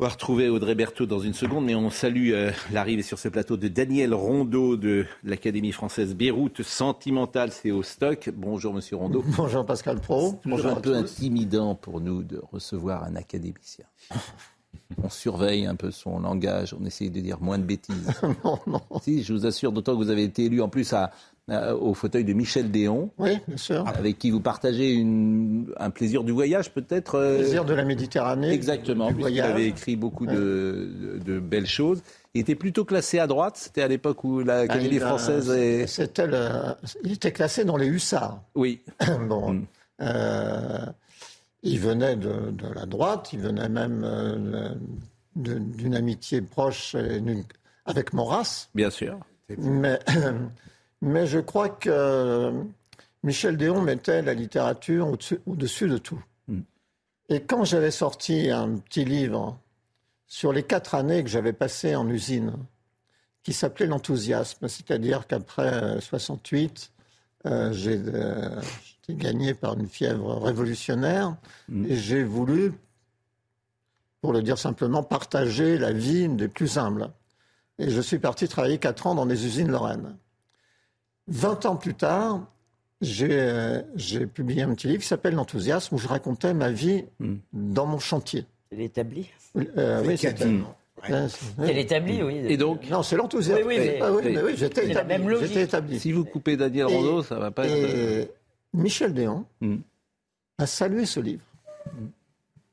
On 0.00 0.04
va 0.04 0.10
retrouver 0.10 0.48
Audrey 0.48 0.76
Berthaud 0.76 1.06
dans 1.06 1.18
une 1.18 1.34
seconde, 1.34 1.64
mais 1.64 1.74
on 1.74 1.90
salue 1.90 2.30
euh, 2.30 2.52
l'arrivée 2.70 3.02
sur 3.02 3.18
ce 3.18 3.28
plateau 3.28 3.56
de 3.56 3.66
Daniel 3.66 4.14
Rondeau 4.14 4.76
de 4.76 5.04
l'Académie 5.24 5.72
française 5.72 6.14
Beyrouth. 6.14 6.62
Sentimental, 6.62 7.50
c'est 7.50 7.72
au 7.72 7.82
stock. 7.82 8.30
Bonjour, 8.32 8.72
monsieur 8.72 8.94
Rondeau. 8.94 9.24
Bonjour 9.36 9.66
Pascal 9.66 9.98
Pro. 9.98 10.38
Bonjour 10.44 10.70
un 10.70 10.74
peu 10.76 10.92
tous. 10.92 10.98
intimidant 10.98 11.74
pour 11.74 12.00
nous 12.00 12.22
de 12.22 12.40
recevoir 12.52 13.02
un 13.02 13.16
académicien. 13.16 13.86
On 15.02 15.08
surveille 15.08 15.66
un 15.66 15.74
peu 15.74 15.90
son 15.90 16.20
langage, 16.20 16.76
on 16.80 16.84
essaye 16.84 17.10
de 17.10 17.20
dire 17.20 17.40
moins 17.40 17.58
de 17.58 17.64
bêtises. 17.64 18.12
non, 18.44 18.60
non. 18.68 18.82
Si, 19.02 19.24
je 19.24 19.32
vous 19.32 19.46
assure, 19.46 19.72
d'autant 19.72 19.94
que 19.94 19.98
vous 19.98 20.10
avez 20.10 20.22
été 20.22 20.44
élu 20.44 20.62
en 20.62 20.68
plus 20.68 20.92
à, 20.92 21.10
à- 21.48 21.74
au 21.74 21.94
fauteuil 21.94 22.24
de 22.24 22.32
Michel 22.32 22.70
Déon. 22.70 23.10
Oui, 23.18 23.38
bien 23.48 23.56
sûr. 23.56 23.86
Avec 23.88 24.18
qui 24.18 24.30
vous 24.30 24.40
partagez 24.40 24.92
une- 24.92 25.72
un 25.78 25.90
plaisir 25.90 26.24
du 26.24 26.32
voyage, 26.32 26.70
peut-être 26.70 27.14
euh, 27.16 27.36
Plaisir 27.38 27.64
de 27.64 27.74
la 27.74 27.84
Méditerranée. 27.84 28.50
Exactement, 28.52 29.10
voyage. 29.12 29.50
avait 29.50 29.66
écrit 29.66 29.96
beaucoup 29.96 30.26
de, 30.26 30.34
de- 30.34 31.18
de 31.24 31.38
belles 31.40 31.66
choses. 31.66 32.02
Il 32.34 32.42
était 32.42 32.54
plutôt 32.54 32.84
classé 32.84 33.18
à 33.18 33.26
droite, 33.26 33.56
c'était 33.56 33.82
à 33.82 33.88
l'époque 33.88 34.22
où 34.24 34.40
l'Académie 34.40 34.88
Ah, 34.90 34.94
il 34.96 35.02
a- 35.02 35.06
française 35.06 35.50
est... 35.50 35.86
C'était 35.86 36.26
le- 36.26 36.74
Il 37.04 37.12
était 37.12 37.32
classé 37.32 37.64
dans 37.64 37.76
les 37.76 37.86
hussards. 37.86 38.42
Oui. 38.54 38.80
bon. 39.28 39.52
Mm. 39.54 39.66
euh, 40.02 40.78
il 41.64 41.80
venait 41.80 42.14
de, 42.14 42.50
de 42.52 42.72
la 42.72 42.86
droite, 42.86 43.30
il 43.32 43.40
venait 43.40 43.68
même 43.68 44.02
euh, 44.04 44.74
d'une 45.34 45.94
amitié 45.96 46.40
proche 46.40 46.94
avec 47.84 48.12
Maurras. 48.12 48.68
Bien 48.74 48.90
sûr. 48.90 49.18
Mais, 49.58 49.98
mais 51.00 51.26
je 51.26 51.38
crois 51.38 51.68
que 51.68 52.52
Michel 53.22 53.56
Déon 53.56 53.82
mettait 53.82 54.22
la 54.22 54.34
littérature 54.34 55.08
au-dessus, 55.08 55.40
au-dessus 55.46 55.88
de 55.88 55.98
tout. 55.98 56.22
Mm. 56.46 56.60
Et 57.28 57.42
quand 57.42 57.64
j'avais 57.64 57.90
sorti 57.90 58.50
un 58.50 58.76
petit 58.76 59.04
livre 59.04 59.58
sur 60.26 60.52
les 60.52 60.62
quatre 60.62 60.94
années 60.94 61.22
que 61.24 61.30
j'avais 61.30 61.52
passées 61.52 61.96
en 61.96 62.08
usine, 62.08 62.52
qui 63.42 63.52
s'appelait 63.52 63.86
L'enthousiasme, 63.86 64.68
c'est-à-dire 64.68 65.26
qu'après 65.26 65.72
euh, 65.72 66.00
68, 66.00 66.92
euh, 67.46 67.72
j'ai 67.72 67.96
euh, 67.96 68.60
j'étais 68.84 69.14
gagné 69.14 69.54
par 69.54 69.78
une 69.78 69.88
fièvre 69.88 70.36
révolutionnaire 70.42 71.34
et 71.86 71.96
j'ai 71.96 72.24
voulu, 72.24 72.72
pour 74.20 74.32
le 74.34 74.42
dire 74.42 74.58
simplement, 74.58 75.02
partager 75.02 75.78
la 75.78 75.92
vie 75.92 76.28
des 76.28 76.48
plus 76.48 76.76
humbles. 76.76 77.10
Et 77.78 77.88
je 77.88 78.00
suis 78.00 78.18
parti 78.18 78.48
travailler 78.48 78.78
quatre 78.78 79.06
ans 79.06 79.14
dans 79.14 79.24
des 79.24 79.46
usines 79.46 79.70
lorraines. 79.70 80.16
Vingt 81.28 81.66
ans 81.66 81.76
plus 81.76 81.94
tard, 81.94 82.40
j'ai 83.00 83.28
euh, 83.30 83.82
j'ai 83.96 84.26
publié 84.26 84.62
un 84.62 84.74
petit 84.74 84.88
livre 84.88 85.02
qui 85.02 85.06
s'appelle 85.06 85.34
L'enthousiasme, 85.34 85.94
où 85.94 85.98
je 85.98 86.08
racontais 86.08 86.54
ma 86.54 86.70
vie 86.70 87.04
dans 87.52 87.86
mon 87.86 87.98
chantier. 87.98 88.46
C'est 88.70 88.76
l'établi 88.76 89.28
Euh, 89.56 90.00
oui, 90.00 90.06
Avec 90.08 90.18
c'était- 90.18 90.32
Catherine. 90.34 90.64
Euh, 91.10 91.28
C'est 91.64 91.72
l'établi, 91.74 92.22
oui. 92.24 92.38
Et 92.48 92.56
donc 92.56 92.88
Non, 92.90 93.02
c'est 93.04 93.14
l'enthousiasme. 93.16 93.62
Oui, 93.66 93.76
oui, 93.78 93.84
mais- 93.86 93.98
Ah 94.02 94.12
oui, 94.12 94.22
mais 94.24 94.42
oui, 94.42 94.52
j'étais 94.56 94.90
établi. 94.90 95.46
J'étais. 95.46 95.98
Si 96.00 96.10
vous 96.12 96.24
coupez 96.24 96.56
Daniel 96.56 96.86
Rondeau, 96.86 97.22
ça 97.22 97.38
va 97.38 97.50
pas 97.52 97.66
être... 97.66 97.94
Et, 97.94 98.30
Michel 98.74 99.14
Déon 99.14 99.44
a 100.58 100.66
salué 100.66 101.06
ce 101.06 101.20
livre, 101.20 101.42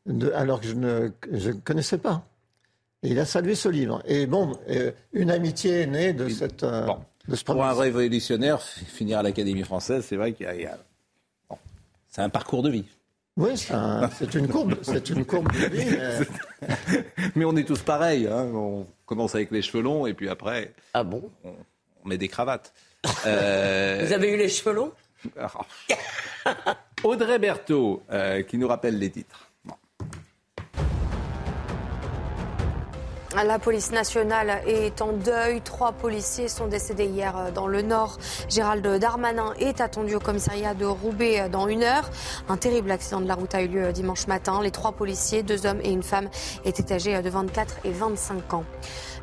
de- 0.08 0.32
alors 0.32 0.60
que 0.60 0.68
je 0.68 0.74
ne 0.74 1.10
je 1.32 1.50
ne 1.52 1.54
connaissais 1.60 1.98
pas. 2.00 2.26
Et 3.04 3.10
il 3.10 3.20
a 3.20 3.26
salué 3.26 3.54
ce 3.54 3.70
livre. 3.70 4.02
Et 4.08 4.26
bon, 4.26 4.58
euh, 4.70 4.92
une 5.14 5.30
amitié 5.30 5.82
est 5.82 5.88
née 5.88 6.12
de, 6.14 6.28
cette, 6.30 6.64
euh, 6.64 6.88
ce 6.88 7.15
Pour 7.46 7.64
un 7.66 7.74
révolutionnaire, 7.74 8.62
finir 8.62 9.20
à 9.20 9.24
l'Académie 9.24 9.64
française, 9.64 10.06
c'est 10.08 10.16
vrai 10.16 10.34
qu'il 10.34 10.46
y 10.46 10.66
a. 10.66 10.78
bon, 11.50 11.58
c'est 12.08 12.22
un 12.22 12.30
parcours 12.30 12.62
de 12.64 12.70
vie. 12.70 12.86
Oui, 13.38 13.58
c'est 13.58 13.74
un- 13.74 14.10
c'est 14.12 14.34
une 14.36 14.48
courbe, 14.48 14.76
c'est 14.82 15.10
une 15.10 15.26
courbe 15.26 15.52
de 15.52 15.66
vie. 15.68 15.86
mais- 15.86 17.04
Mais 17.36 17.46
on 17.46 17.56
est 17.58 17.66
tous 17.66 17.82
pareils. 17.82 18.28
hein. 18.28 18.46
On 18.54 18.86
commence 19.06 19.36
avec 19.36 19.52
les 19.52 19.62
cheveux 19.62 19.84
longs 19.84 20.06
et 20.06 20.14
puis 20.14 20.30
après. 20.30 20.74
Ah 20.94 21.04
bon? 21.04 21.30
on, 21.44 21.50
on 22.04 22.08
met 22.08 22.18
des 22.18 22.28
cravates. 22.28 22.74
Euh, 23.28 24.04
Vous 24.06 24.14
avez 24.14 24.34
eu 24.34 24.38
les 24.38 24.50
cheveux 24.50 24.74
longs? 24.74 24.92
Audrey 27.04 27.38
Berthaud, 27.40 28.04
euh, 28.12 28.42
qui 28.44 28.58
nous 28.58 28.68
rappelle 28.68 28.98
les 28.98 29.10
titres. 29.12 29.45
La 33.44 33.60
police 33.60 33.92
nationale 33.92 34.62
est 34.66 35.02
en 35.02 35.12
deuil. 35.12 35.60
Trois 35.60 35.92
policiers 35.92 36.48
sont 36.48 36.68
décédés 36.68 37.06
hier 37.06 37.36
euh, 37.38 37.52
dans 37.52 37.68
le 37.68 37.82
Nord. 37.82 38.18
Gérald 38.48 38.88
Darmanin 38.98 39.54
est 39.60 39.82
attendu 39.82 40.16
au 40.16 40.22
commissariat 40.22 40.74
de 40.74 40.86
Roubaix 40.86 41.42
euh, 41.42 41.50
dans 41.50 41.68
une 41.68 41.84
heure. 41.84 42.10
Un 42.48 42.56
terrible 42.56 42.90
accident 42.92 43.20
de 43.20 43.28
la 43.28 43.36
route 43.36 43.54
a 43.54 43.62
eu 43.62 43.68
lieu 43.68 43.84
euh, 43.84 43.92
dimanche 43.92 44.28
matin. 44.28 44.62
Les 44.64 44.72
trois 44.72 44.94
policiers, 44.94 45.44
deux 45.44 45.66
hommes 45.66 45.82
et 45.84 45.92
une 45.92 46.02
femme, 46.02 46.30
étaient 46.64 46.94
âgés 46.94 47.22
de 47.22 47.30
24 47.30 47.76
et 47.84 47.92
25 47.92 48.54
ans. 48.54 48.64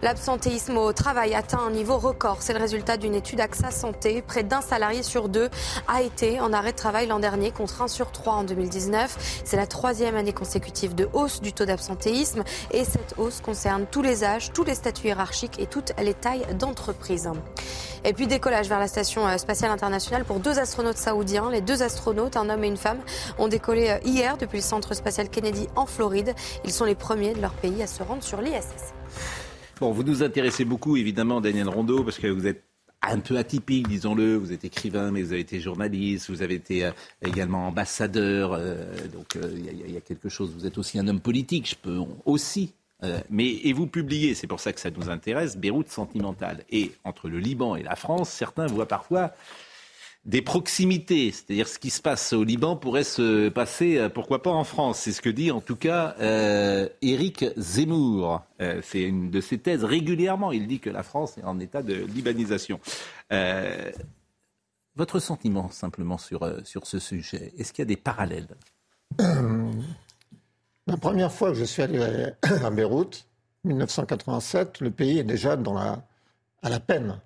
L'absentéisme 0.02 0.76
au 0.76 0.92
travail 0.92 1.34
atteint 1.34 1.60
un 1.60 1.70
niveau 1.70 1.96
record. 1.96 2.38
C'est 2.40 2.52
le 2.52 2.58
résultat 2.58 2.96
d'une 2.96 3.14
étude 3.14 3.40
AXA 3.40 3.70
Santé. 3.70 4.20
Près 4.20 4.42
d'un 4.42 4.60
salarié 4.60 5.02
sur 5.02 5.28
deux 5.28 5.48
a 5.88 6.02
été 6.02 6.40
en 6.40 6.52
arrêt 6.52 6.72
de 6.72 6.76
travail 6.76 7.06
l'an 7.06 7.20
dernier 7.20 7.50
contre 7.52 7.82
un 7.82 7.88
sur 7.88 8.10
trois 8.10 8.34
en 8.34 8.44
2019. 8.44 9.42
C'est 9.44 9.56
la 9.56 9.66
troisième 9.66 10.16
année 10.16 10.32
consécutive 10.32 10.94
de 10.94 11.08
hausse 11.12 11.40
du 11.40 11.52
taux 11.52 11.64
d'absentéisme 11.64 12.42
et 12.72 12.84
cette 12.84 13.14
hausse 13.16 13.40
concerne 13.40 13.86
tous 13.90 14.01
les 14.03 14.24
âges, 14.24 14.53
tous 14.53 14.64
les 14.64 14.74
statuts 14.74 15.07
hiérarchiques 15.07 15.59
et 15.59 15.66
toutes 15.66 15.92
les 16.03 16.14
tailles 16.14 16.46
d'entreprise. 16.59 17.28
Et 18.05 18.12
puis 18.12 18.26
décollage 18.26 18.68
vers 18.68 18.80
la 18.80 18.88
station 18.88 19.26
euh, 19.26 19.36
spatiale 19.38 19.70
internationale 19.70 20.24
pour 20.24 20.40
deux 20.40 20.59
astronautes 20.59 20.96
saoudiens. 20.96 21.50
Les 21.50 21.61
deux 21.61 21.82
astronautes, 21.82 22.36
un 22.36 22.48
homme 22.50 22.64
et 22.64 22.68
une 22.68 22.76
femme, 22.76 22.98
ont 23.38 23.48
décollé 23.48 23.90
euh, 23.90 23.98
hier 24.05 24.36
depuis 24.36 24.57
le 24.57 24.62
centre 24.62 24.94
spatial 24.94 25.28
Kennedy 25.28 25.68
en 25.76 25.86
Floride. 25.86 26.34
Ils 26.64 26.72
sont 26.72 26.84
les 26.84 26.96
premiers 26.96 27.34
de 27.34 27.40
leur 27.40 27.53
pays 27.53 27.82
à 27.82 27.86
se 27.86 28.03
rendre 28.03 28.22
sur 28.22 28.40
l'ISS. 28.40 28.92
Bon, 29.80 29.92
vous 29.92 30.03
nous 30.03 30.22
intéressez 30.22 30.64
beaucoup, 30.64 30.96
évidemment, 30.96 31.40
Daniel 31.40 31.68
Rondeau, 31.68 32.03
parce 32.03 32.18
que 32.18 32.26
vous 32.26 32.46
êtes 32.46 32.64
un 33.03 33.18
peu 33.20 33.36
atypique, 33.36 33.88
disons-le. 33.88 34.36
Vous 34.36 34.53
êtes 34.53 34.64
écrivain, 34.64 35.11
mais 35.12 35.22
vous 35.22 35.32
avez 35.32 35.40
été 35.40 35.61
journaliste, 35.61 36.28
vous 36.28 36.42
avez 36.42 36.55
été 36.55 36.84
euh, 36.84 36.90
également 37.24 37.68
ambassadeur. 37.68 38.59
donc, 39.12 39.36
il 39.36 39.92
y 39.92 39.96
a 39.96 40.00
quelque 40.00 40.28
chose. 40.28 40.53
Vous 40.57 40.66
êtes 40.66 40.78
aussi 40.78 40.98
un 40.98 41.07
homme 41.07 41.20
politique, 41.20 41.68
je 41.68 41.76
peux 41.76 41.98
aussi. 42.24 42.74
Euh, 43.03 43.20
mais 43.30 43.48
et 43.64 43.72
vous 43.72 43.86
publiez, 43.86 44.34
c'est 44.34 44.46
pour 44.46 44.61
ça 44.61 44.72
que 44.72 44.80
ça 44.80 44.90
nous 44.90 45.11
intéresse, 45.11 45.57
Beyrouth 45.57 45.88
sentimentale. 45.88 46.64
Et 46.70 46.92
entre 47.05 47.28
le 47.28 47.38
Liban 47.38 47.76
et 47.76 47.82
la 47.82 47.96
France, 47.96 48.30
certains 48.30 48.66
voient 48.66 48.88
parfois 48.88 49.32
des 50.24 50.40
proximités, 50.40 51.32
c'est-à-dire 51.32 51.66
ce 51.66 51.78
qui 51.78 51.90
se 51.90 52.00
passe 52.00 52.32
au 52.32 52.44
Liban 52.44 52.76
pourrait 52.76 53.03
se 53.03 53.48
passer, 53.48 53.98
euh, 53.98 54.09
pourquoi 54.09 54.42
pas 54.42 54.50
en 54.50 54.62
France. 54.62 55.00
C'est 55.00 55.12
ce 55.12 55.20
que 55.20 55.30
dit 55.30 55.50
en 55.50 55.61
tout 55.61 55.74
cas 55.74 56.14
euh, 56.20 56.88
Éric 57.03 57.44
Zemmour. 57.57 58.42
Euh, 58.61 58.80
c'est 58.84 59.03
une 59.03 59.30
de 59.30 59.40
ses 59.40 59.59
thèses 59.59 59.82
régulièrement. 59.82 60.53
Il 60.53 60.68
dit 60.68 60.78
que 60.78 60.90
la 60.90 61.03
France 61.03 61.38
est 61.38 61.44
en 61.44 61.59
état 61.59 61.82
de 61.82 61.94
libanisation. 61.94 62.80
Votre 64.94 65.20
sentiment 65.20 65.70
simplement 65.70 66.18
sur, 66.18 66.46
sur 66.64 66.86
ce 66.86 66.98
sujet, 66.98 67.55
est-ce 67.57 67.72
qu'il 67.72 67.80
y 67.82 67.86
a 67.86 67.86
des 67.86 67.96
parallèles? 67.96 68.48
La 70.89 70.97
première 70.97 71.30
fois 71.30 71.51
que 71.51 71.55
je 71.55 71.64
suis 71.64 71.83
allé 71.83 72.33
à 72.43 72.70
Beyrouth, 72.70 73.26
1987, 73.64 74.80
le 74.80 74.91
pays 74.91 75.20
est 75.20 75.24
déjà 75.24 75.57
dans 75.57 75.74
la, 75.74 76.05
à 76.62 76.70
la 76.70 76.80
peine, 76.80 77.20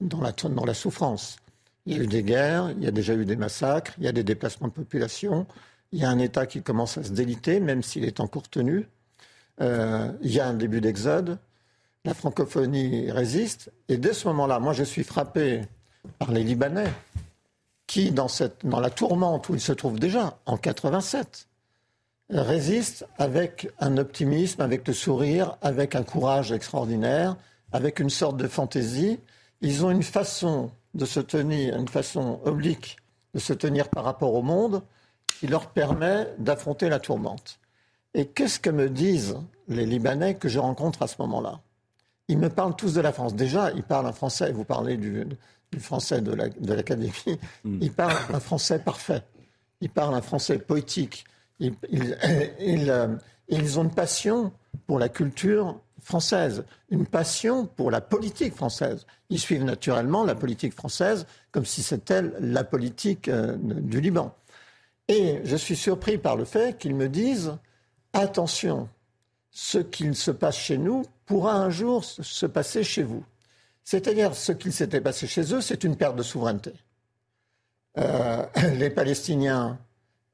dans 0.00 0.20
la, 0.20 0.32
dans 0.32 0.64
la 0.64 0.74
souffrance. 0.74 1.38
Il 1.86 1.96
y 1.96 2.00
a 2.00 2.02
eu 2.02 2.06
des 2.06 2.22
guerres, 2.22 2.70
il 2.72 2.84
y 2.84 2.86
a 2.86 2.90
déjà 2.90 3.14
eu 3.14 3.24
des 3.24 3.36
massacres, 3.36 3.94
il 3.96 4.04
y 4.04 4.08
a 4.08 4.12
des 4.12 4.24
déplacements 4.24 4.68
de 4.68 4.74
population, 4.74 5.46
il 5.92 6.00
y 6.00 6.04
a 6.04 6.10
un 6.10 6.18
État 6.18 6.44
qui 6.44 6.62
commence 6.62 6.98
à 6.98 7.04
se 7.04 7.12
déliter, 7.12 7.60
même 7.60 7.82
s'il 7.82 8.04
est 8.04 8.20
encore 8.20 8.48
tenu. 8.50 8.86
Euh, 9.62 10.12
il 10.20 10.30
y 10.30 10.38
a 10.38 10.46
un 10.46 10.52
début 10.52 10.82
d'exode, 10.82 11.38
la 12.04 12.12
francophonie 12.12 13.10
résiste, 13.10 13.72
et 13.88 13.96
dès 13.96 14.12
ce 14.12 14.28
moment-là, 14.28 14.60
moi 14.60 14.74
je 14.74 14.84
suis 14.84 15.02
frappé 15.02 15.62
par 16.18 16.30
les 16.30 16.44
Libanais 16.44 16.92
qui, 17.86 18.10
dans, 18.10 18.28
cette, 18.28 18.66
dans 18.66 18.80
la 18.80 18.90
tourmente 18.90 19.48
où 19.48 19.54
ils 19.54 19.60
se 19.62 19.72
trouvent 19.72 19.98
déjà, 19.98 20.38
en 20.44 20.58
87, 20.58 21.47
résistent 22.30 23.06
avec 23.18 23.70
un 23.80 23.96
optimisme, 23.96 24.60
avec 24.60 24.86
le 24.86 24.94
sourire, 24.94 25.56
avec 25.62 25.94
un 25.94 26.02
courage 26.02 26.52
extraordinaire, 26.52 27.36
avec 27.72 28.00
une 28.00 28.10
sorte 28.10 28.36
de 28.36 28.48
fantaisie. 28.48 29.18
Ils 29.60 29.84
ont 29.84 29.90
une 29.90 30.02
façon 30.02 30.70
de 30.94 31.04
se 31.04 31.20
tenir, 31.20 31.76
une 31.76 31.88
façon 31.88 32.40
oblique 32.44 32.96
de 33.34 33.38
se 33.38 33.52
tenir 33.52 33.88
par 33.88 34.04
rapport 34.04 34.34
au 34.34 34.42
monde 34.42 34.82
qui 35.38 35.46
leur 35.46 35.70
permet 35.70 36.28
d'affronter 36.38 36.88
la 36.88 36.98
tourmente. 36.98 37.58
Et 38.14 38.26
qu'est-ce 38.26 38.58
que 38.58 38.70
me 38.70 38.88
disent 38.88 39.36
les 39.68 39.84
Libanais 39.86 40.34
que 40.34 40.48
je 40.48 40.58
rencontre 40.58 41.02
à 41.02 41.06
ce 41.06 41.16
moment-là? 41.20 41.60
Ils 42.28 42.38
me 42.38 42.48
parlent 42.48 42.76
tous 42.76 42.94
de 42.94 43.00
la 43.00 43.12
France. 43.12 43.34
Déjà, 43.34 43.70
ils 43.72 43.82
parlent 43.82 44.06
un 44.06 44.12
français, 44.12 44.50
vous 44.52 44.64
parlez 44.64 44.96
du, 44.96 45.24
du 45.72 45.80
français 45.80 46.20
de 46.20 46.32
la- 46.32 46.48
de 46.48 46.72
l'Académie, 46.74 47.38
ils 47.64 47.92
parlent 47.92 48.16
un 48.34 48.40
français 48.40 48.78
parfait. 48.78 49.22
Ils 49.80 49.90
parlent 49.90 50.14
un 50.14 50.22
français 50.22 50.58
poétique. 50.58 51.24
Euh, 51.90 53.16
ils 53.48 53.78
ont 53.78 53.84
une 53.84 53.94
passion 53.94 54.52
pour 54.86 54.98
la 54.98 55.08
culture 55.08 55.80
française, 56.02 56.64
une 56.90 57.06
passion 57.06 57.66
pour 57.66 57.90
la 57.90 58.00
politique 58.02 58.54
française. 58.54 59.06
Ils 59.30 59.38
suivent 59.40 59.64
naturellement 59.64 60.24
la 60.24 60.34
politique 60.34 60.74
française 60.74 61.26
comme 61.50 61.64
si 61.64 61.82
c'était 61.82 62.22
la 62.40 62.62
politique 62.64 63.28
euh, 63.28 63.56
du 63.58 64.00
Liban. 64.00 64.34
Et 65.08 65.40
je 65.44 65.56
suis 65.56 65.76
surpris 65.76 66.18
par 66.18 66.36
le 66.36 66.44
fait 66.44 66.78
qu'ils 66.78 66.94
me 66.94 67.08
disent 67.08 67.56
attention, 68.12 68.88
ce 69.50 69.78
qu'il 69.78 70.14
se 70.14 70.30
passe 70.30 70.56
chez 70.56 70.76
nous 70.78 71.04
pourra 71.24 71.54
un 71.54 71.70
jour 71.70 72.04
se- 72.04 72.22
se 72.22 72.44
passer 72.46 72.84
chez 72.84 73.02
vous. 73.02 73.24
C'est-à-dire, 73.82 74.34
ce 74.36 74.52
qu'il 74.52 74.72
s'était 74.74 75.00
passé 75.00 75.26
chez 75.26 75.54
eux, 75.54 75.62
c'est 75.62 75.82
une 75.84 75.96
perte 75.96 76.16
de 76.16 76.22
souveraineté. 76.22 76.72
Euh, 77.96 78.44
les 78.76 78.90
Palestiniens 78.90 79.78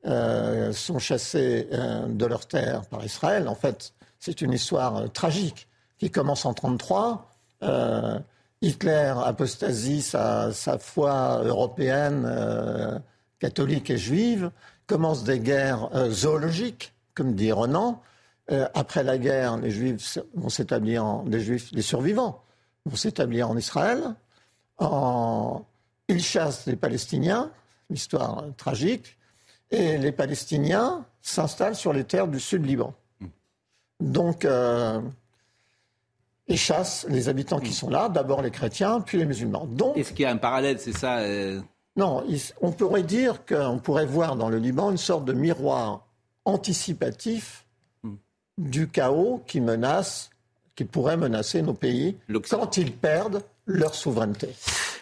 euh, 0.07 0.73
sont 0.73 0.99
chassés 0.99 1.69
euh, 1.73 2.07
de 2.07 2.27
leurs 2.27 2.47
terres 2.47 2.83
par 2.87 3.05
Israël. 3.05 3.49
En 3.49 3.55
fait, 3.55 3.93
c'est 4.19 4.43
une 4.43 4.53
histoire 4.53 4.97
euh, 4.97 5.07
tragique 5.09 5.69
qui 5.99 6.11
commence 6.11 6.45
en 6.45 6.51
1933. 6.51 7.31
Euh, 7.63 8.19
Hitler 8.61 9.15
apostasie 9.25 10.03
sa, 10.03 10.53
sa 10.53 10.79
foi 10.79 11.43
européenne, 11.45 13.03
catholique 13.39 13.91
et 13.91 13.99
juive, 13.99 14.51
commence 14.87 15.23
des 15.23 15.39
guerres 15.39 15.91
zoologiques, 16.09 16.95
comme 17.15 17.35
dit 17.35 17.53
Renan. 17.53 18.01
Après 18.73 19.03
la 19.03 19.19
guerre, 19.19 19.59
les 19.59 19.71
Juifs 19.71 20.19
vont 20.35 20.49
s'établir 20.49 21.05
en, 21.05 21.25
les 21.27 21.41
Juifs, 21.41 21.73
les 21.73 21.83
survivants 21.83 22.43
vont 22.87 22.97
s'établir 22.97 23.51
en 23.51 23.57
Israël. 23.59 24.15
Ils 26.09 26.23
chassent 26.23 26.65
les 26.65 26.77
Palestiniens, 26.77 27.51
l'histoire 27.91 28.45
tragique, 28.57 29.19
et 29.75 29.99
les 29.99 30.13
Palestiniens 30.13 31.05
s'installent 31.21 31.75
sur 31.75 31.93
les 31.93 32.05
terres 32.05 32.29
du 32.29 32.39
sud 32.39 32.65
Liban. 32.65 32.95
Donc, 34.01 34.45
euh, 34.45 35.01
ils 36.47 36.59
chassent 36.59 37.07
les 37.09 37.29
habitants 37.29 37.61
qui 37.61 37.73
sont 37.73 37.91
là, 37.91 38.09
d'abord 38.09 38.43
les 38.43 38.51
chrétiens, 38.51 39.01
puis 39.01 39.19
les 39.19 39.25
musulmans. 39.25 39.67
Donc, 39.67 39.97
Est-ce 39.97 40.13
qu'il 40.13 40.23
y 40.23 40.27
a 40.27 40.31
un 40.31 40.37
parallèle, 40.37 40.79
c'est 40.79 40.97
ça 40.97 41.19
euh, 41.19 41.61
non, 41.97 42.25
on 42.61 42.73
pourrait 42.73 43.05
dire 43.05 43.45
qu'on 43.47 43.79
pourrait 43.79 44.07
voir 44.07 44.35
dans 44.35 44.49
le 44.49 44.59
Liban 44.59 44.91
une 44.91 44.99
sorte 44.99 45.25
de 45.25 45.33
miroir 45.33 46.05
anticipatif 46.45 47.65
du 48.59 48.89
chaos 48.89 49.43
qui 49.47 49.61
menace, 49.61 50.31
qui 50.75 50.85
pourrait 50.85 51.17
menacer 51.17 51.63
nos 51.63 51.75
pays 51.75 52.17
quand 52.51 52.77
ils 52.77 52.93
perdent 52.93 53.43
leur 53.67 53.95
souveraineté. 53.95 54.49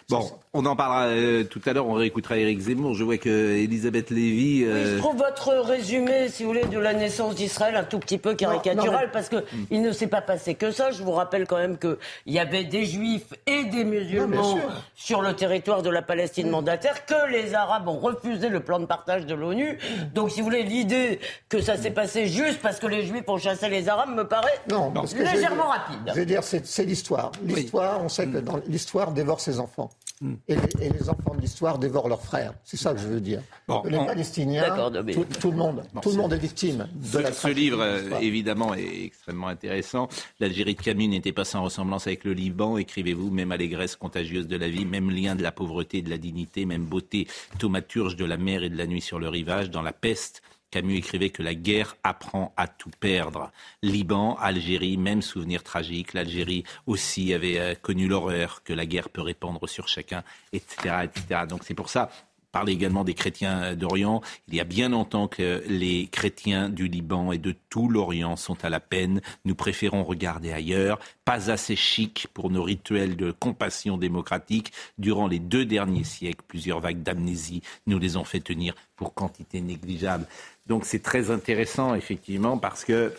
Bon, 0.07 0.31
on 0.55 0.67
en 0.67 0.75
parlera 0.75 1.05
euh, 1.07 1.43
tout 1.43 1.61
à 1.65 1.73
l'heure, 1.73 1.87
on 1.87 1.93
réécoutera 1.93 2.37
Éric 2.37 2.59
Zemmour. 2.59 2.93
Je 2.93 3.03
vois 3.03 3.17
que 3.17 3.29
Elisabeth 3.57 4.11
Lévy... 4.11 4.63
euh, 4.65 4.93
Je 4.95 4.99
trouve 4.99 5.17
votre 5.17 5.51
résumé, 5.67 6.29
si 6.29 6.43
vous 6.43 6.49
voulez, 6.49 6.65
de 6.65 6.77
la 6.77 6.93
naissance 6.93 7.33
d'Israël 7.33 7.75
un 7.75 7.83
tout 7.83 7.97
petit 7.97 8.19
peu 8.19 8.35
caricatural, 8.35 8.85
non, 8.91 8.99
mais- 9.01 9.07
parce 9.11 9.29
que 9.29 9.37
il 9.71 9.81
ne 9.81 9.91
s'est 9.91 10.05
pas 10.07 10.21
passé 10.21 10.53
que 10.53 10.69
ça. 10.69 10.91
Je 10.91 11.01
vous 11.01 11.11
rappelle 11.13 11.47
quand 11.47 11.57
même 11.57 11.79
qu'il 11.79 11.97
y 12.27 12.37
avait 12.37 12.65
des 12.65 12.85
juifs 12.85 13.33
et 13.47 13.63
des 13.65 13.83
musulmans 13.83 14.59
sur 14.95 15.23
le 15.23 15.33
territoire 15.35 15.81
de 15.81 15.89
la 15.89 16.03
Palestine 16.03 16.51
mandataire, 16.51 17.05
que 17.07 17.31
les 17.31 17.55
Arabes 17.55 17.87
ont 17.87 17.97
refusé 17.97 18.49
le 18.49 18.59
plan 18.59 18.79
de 18.79 18.85
partage 18.85 19.25
de 19.25 19.33
l'ONU. 19.33 19.79
Donc, 20.13 20.29
si 20.29 20.41
vous 20.41 20.45
voulez, 20.45 20.61
l'idée 20.63 21.19
que 21.49 21.61
ça 21.61 21.77
s'est 21.77 21.89
passé 21.91 22.27
juste 22.27 22.59
parce 22.61 22.79
que 22.79 22.85
les 22.85 23.03
juifs 23.03 23.23
ont 23.27 23.39
chassé 23.39 23.69
les 23.69 23.89
Arabes 23.89 24.15
me 24.15 24.23
paraît 24.27 24.59
Non, 24.69 24.91
parce 24.91 25.13
que 25.15 25.19
je 25.19 25.23
vais 25.31 25.33
légèrement 25.33 25.63
dire- 25.63 25.71
rapide. 25.71 26.11
Je 26.13 26.19
veux 26.19 26.25
dire, 26.27 26.43
c'est 26.43 26.63
c'est 26.67 26.83
l'histoire. 26.85 27.31
L'histoire, 27.43 28.03
on 28.03 28.09
sait 28.09 28.27
que 28.27 28.37
dans 28.37 28.59
l'histoire 28.67 29.11
dévore 29.13 29.39
ses 29.41 29.59
enfants. 29.59 29.89
Hmm. 30.21 30.35
Et, 30.47 30.55
les, 30.79 31.09
enfants 31.09 31.33
de 31.35 31.41
l'histoire 31.41 31.79
dévorent 31.79 32.07
leurs 32.07 32.21
frères. 32.21 32.53
C'est 32.63 32.77
ça 32.77 32.93
que 32.93 32.99
je 32.99 33.07
veux 33.07 33.19
dire. 33.19 33.41
les 33.85 33.97
Palestiniens, 33.97 34.91
tout, 35.39 35.51
le 35.51 35.57
monde, 35.57 35.83
tout 36.01 36.11
le 36.11 36.17
monde 36.17 36.33
est 36.33 36.37
victime 36.37 36.87
de 36.93 37.05
ce, 37.05 37.17
la 37.17 37.31
Ce 37.33 37.47
livre, 37.47 37.81
euh, 37.81 38.19
évidemment, 38.19 38.75
est 38.75 39.05
extrêmement 39.05 39.47
intéressant. 39.47 40.07
L'Algérie 40.39 40.75
de 40.75 40.81
Camus 40.81 41.07
n'était 41.07 41.31
pas 41.31 41.45
sans 41.45 41.63
ressemblance 41.63 42.05
avec 42.05 42.23
le 42.25 42.33
Liban. 42.33 42.77
Écrivez-vous, 42.77 43.31
même 43.31 43.51
allégresse 43.51 43.95
contagieuse 43.95 44.47
de 44.47 44.55
la 44.55 44.69
vie, 44.69 44.85
même 44.85 45.09
lien 45.09 45.35
de 45.35 45.41
la 45.41 45.51
pauvreté 45.51 45.97
et 45.97 46.01
de 46.03 46.11
la 46.11 46.19
dignité, 46.19 46.65
même 46.65 46.85
beauté 46.85 47.27
thaumaturge 47.57 48.15
de 48.15 48.25
la 48.25 48.37
mer 48.37 48.63
et 48.63 48.69
de 48.69 48.77
la 48.77 48.85
nuit 48.85 49.01
sur 49.01 49.17
le 49.19 49.29
rivage, 49.29 49.71
dans 49.71 49.81
la 49.81 49.93
peste 49.93 50.43
Camus 50.73 50.97
écrivait 50.97 51.29
que 51.29 51.43
la 51.43 51.53
guerre 51.53 51.97
apprend 52.01 52.51
à 52.57 52.67
tout 52.67 52.89
perdre. 52.99 53.51
Liban, 53.83 54.35
Algérie, 54.39 54.97
même 54.97 55.21
souvenir 55.21 55.61
tragique. 55.61 56.13
L'Algérie 56.13 56.63
aussi 56.87 57.31
avait 57.31 57.59
euh, 57.59 57.75
connu 57.75 58.07
l'horreur 58.07 58.63
que 58.63 58.73
la 58.73 58.87
guerre 58.87 59.09
peut 59.09 59.21
répandre 59.21 59.69
sur 59.69 59.87
chacun, 59.87 60.23
etc., 60.51 61.03
etc. 61.03 61.41
Donc 61.47 61.61
c'est 61.63 61.75
pour 61.75 61.89
ça 61.89 62.09
parle 62.53 62.69
également 62.69 63.03
des 63.03 63.15
chrétiens 63.15 63.75
d'Orient. 63.75 64.21
Il 64.47 64.53
y 64.55 64.61
a 64.61 64.63
bien 64.63 64.87
longtemps 64.87 65.27
que 65.27 65.63
les 65.67 66.07
chrétiens 66.07 66.69
du 66.69 66.87
Liban 66.87 67.31
et 67.31 67.39
de 67.39 67.53
tout 67.69 67.89
l'Orient 67.89 68.35
sont 68.35 68.63
à 68.63 68.69
la 68.69 68.79
peine. 68.79 69.21
Nous 69.43 69.55
préférons 69.55 70.03
regarder 70.03 70.53
ailleurs. 70.53 70.99
Pas 71.25 71.49
assez 71.49 71.75
chic 71.75 72.27
pour 72.33 72.51
nos 72.51 72.61
rituels 72.61 73.17
de 73.17 73.31
compassion 73.31 73.97
démocratique. 73.97 74.71
Durant 74.99 75.27
les 75.27 75.39
deux 75.39 75.65
derniers 75.65 76.03
siècles, 76.03 76.45
plusieurs 76.47 76.79
vagues 76.79 77.01
d'amnésie 77.01 77.63
nous 77.87 77.97
les 77.97 78.17
ont 78.17 78.23
fait 78.23 78.39
tenir 78.39 78.75
pour 78.95 79.15
quantité 79.15 79.59
négligeable. 79.59 80.27
Donc 80.67 80.85
c'est 80.85 81.01
très 81.01 81.29
intéressant, 81.29 81.93
effectivement, 81.95 82.57
parce 82.57 82.85
que 82.85 83.13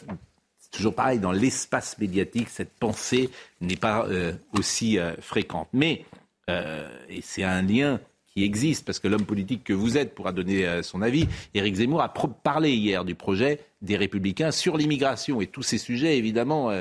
c'est 0.59 0.71
toujours 0.71 0.95
pareil, 0.95 1.19
dans 1.19 1.33
l'espace 1.33 1.99
médiatique, 1.99 2.49
cette 2.49 2.73
pensée 2.73 3.29
n'est 3.61 3.77
pas 3.77 4.07
euh, 4.07 4.33
aussi 4.59 4.99
euh, 4.99 5.15
fréquente. 5.21 5.69
Mais, 5.73 6.07
euh, 6.49 6.89
et 7.09 7.21
c'est 7.23 7.45
un 7.45 7.63
lien 7.63 8.01
qui 8.27 8.45
existe, 8.45 8.85
parce 8.85 8.99
que 8.99 9.07
l'homme 9.07 9.27
politique 9.27 9.63
que 9.63 9.73
vous 9.73 9.97
êtes 9.97 10.15
pourra 10.15 10.33
donner 10.33 10.83
son 10.83 11.03
avis, 11.03 11.29
Éric 11.55 11.77
Zemmour 11.77 12.03
a 12.03 12.13
parlé 12.13 12.73
hier 12.73 13.05
du 13.05 13.15
projet 13.15 13.61
des 13.81 13.97
Républicains 13.97 14.51
sur 14.51 14.77
l'immigration, 14.77 15.41
et 15.41 15.47
tous 15.47 15.63
ces 15.63 15.79
sujets, 15.79 16.19
évidemment, 16.19 16.73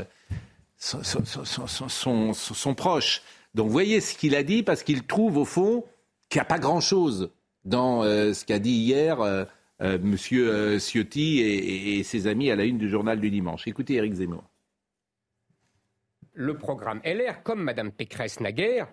sont, 0.80 2.74
proches. 2.76 3.22
Donc 3.54 3.70
voyez 3.70 4.02
ce 4.02 4.16
qu'il 4.18 4.36
a 4.36 4.42
dit, 4.42 4.64
parce 4.64 4.82
qu'il 4.82 5.04
trouve, 5.04 5.38
au 5.38 5.46
fond, 5.46 5.86
qu'il 6.28 6.40
n'y 6.40 6.42
a 6.42 6.46
pas 6.46 6.58
grand-chose 6.58 7.30
dans 7.66 8.02
ce 8.02 8.44
qu'a 8.46 8.58
dit 8.58 8.72
hier 8.72 9.46
euh, 9.84 10.00
Monsieur 10.02 10.50
euh, 10.50 10.80
Ciotti 10.80 11.42
et, 11.42 12.04
ses 12.04 12.28
amis 12.28 12.50
à 12.52 12.56
la 12.56 12.64
une 12.64 12.78
du 12.78 12.90
journal 12.90 13.20
du 13.20 13.30
dimanche. 13.30 13.68
Écoutez 13.68 13.96
Éric 13.96 14.14
Zemmour. 14.14 14.44
Le 16.34 16.58
programme 16.58 17.02
LR, 17.04 17.44
comme 17.44 17.64
Mme 17.64 17.92
Pécresse 17.92 18.40
naguère, 18.40 18.88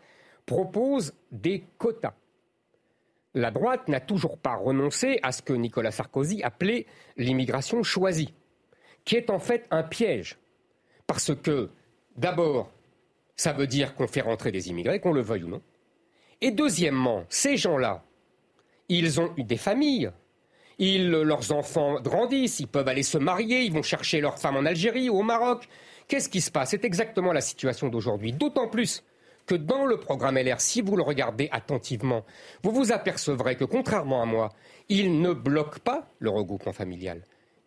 propose 0.46 1.14
des 1.30 1.64
quotas. 1.78 2.14
La 3.34 3.50
droite 3.50 3.88
n'a 3.88 4.00
toujours 4.00 4.38
pas 4.38 4.56
renoncé 4.56 5.20
à 5.22 5.32
ce 5.32 5.40
que 5.40 5.52
Nicolas 5.52 5.92
Sarkozy 5.92 6.42
appelait 6.42 6.86
l'immigration 7.16 7.82
choisie, 7.82 8.34
qui 9.04 9.16
est 9.16 9.30
en 9.30 9.38
fait 9.38 9.66
un 9.70 9.84
piège. 9.84 10.38
Parce 11.06 11.34
que, 11.34 11.70
d'abord, 12.16 12.72
ça 13.36 13.52
veut 13.52 13.68
dire 13.68 13.94
qu'on 13.94 14.08
fait 14.08 14.20
rentrer 14.20 14.50
des 14.50 14.68
immigrés, 14.68 15.00
qu'on 15.00 15.12
le 15.12 15.22
veuille 15.22 15.44
ou 15.44 15.48
non. 15.48 15.62
Et 16.40 16.50
deuxièmement, 16.50 17.24
ces 17.28 17.56
gens-là, 17.56 18.04
ils 18.88 19.20
ont 19.20 19.32
eu 19.36 19.44
des 19.44 19.56
familles, 19.56 20.10
ils, 20.80 21.10
leurs 21.10 21.52
enfants 21.52 22.00
grandissent, 22.00 22.58
ils 22.58 22.66
peuvent 22.66 22.88
aller 22.88 23.02
se 23.02 23.18
marier, 23.18 23.60
ils 23.60 23.72
vont 23.72 23.82
chercher 23.82 24.20
leur 24.20 24.38
femme 24.38 24.56
en 24.56 24.64
Algérie 24.64 25.10
ou 25.10 25.18
au 25.18 25.22
Maroc. 25.22 25.68
Qu'est-ce 26.08 26.28
qui 26.28 26.40
se 26.40 26.50
passe? 26.50 26.70
C'est 26.70 26.84
exactement 26.84 27.32
la 27.32 27.42
situation 27.42 27.88
d'aujourd'hui. 27.88 28.32
D'autant 28.32 28.66
plus 28.66 29.04
que 29.46 29.54
dans 29.54 29.84
le 29.84 29.98
programme 29.98 30.38
LR, 30.38 30.60
si 30.60 30.80
vous 30.80 30.96
le 30.96 31.02
regardez 31.02 31.48
attentivement, 31.52 32.24
vous 32.62 32.72
vous 32.72 32.92
apercevrez 32.92 33.56
que, 33.56 33.64
contrairement 33.64 34.22
à 34.22 34.24
moi, 34.24 34.48
il 34.88 35.20
ne 35.20 35.32
bloque 35.32 35.80
pas 35.80 36.08
le 36.18 36.30
regroupement 36.30 36.72
familial. 36.72 37.22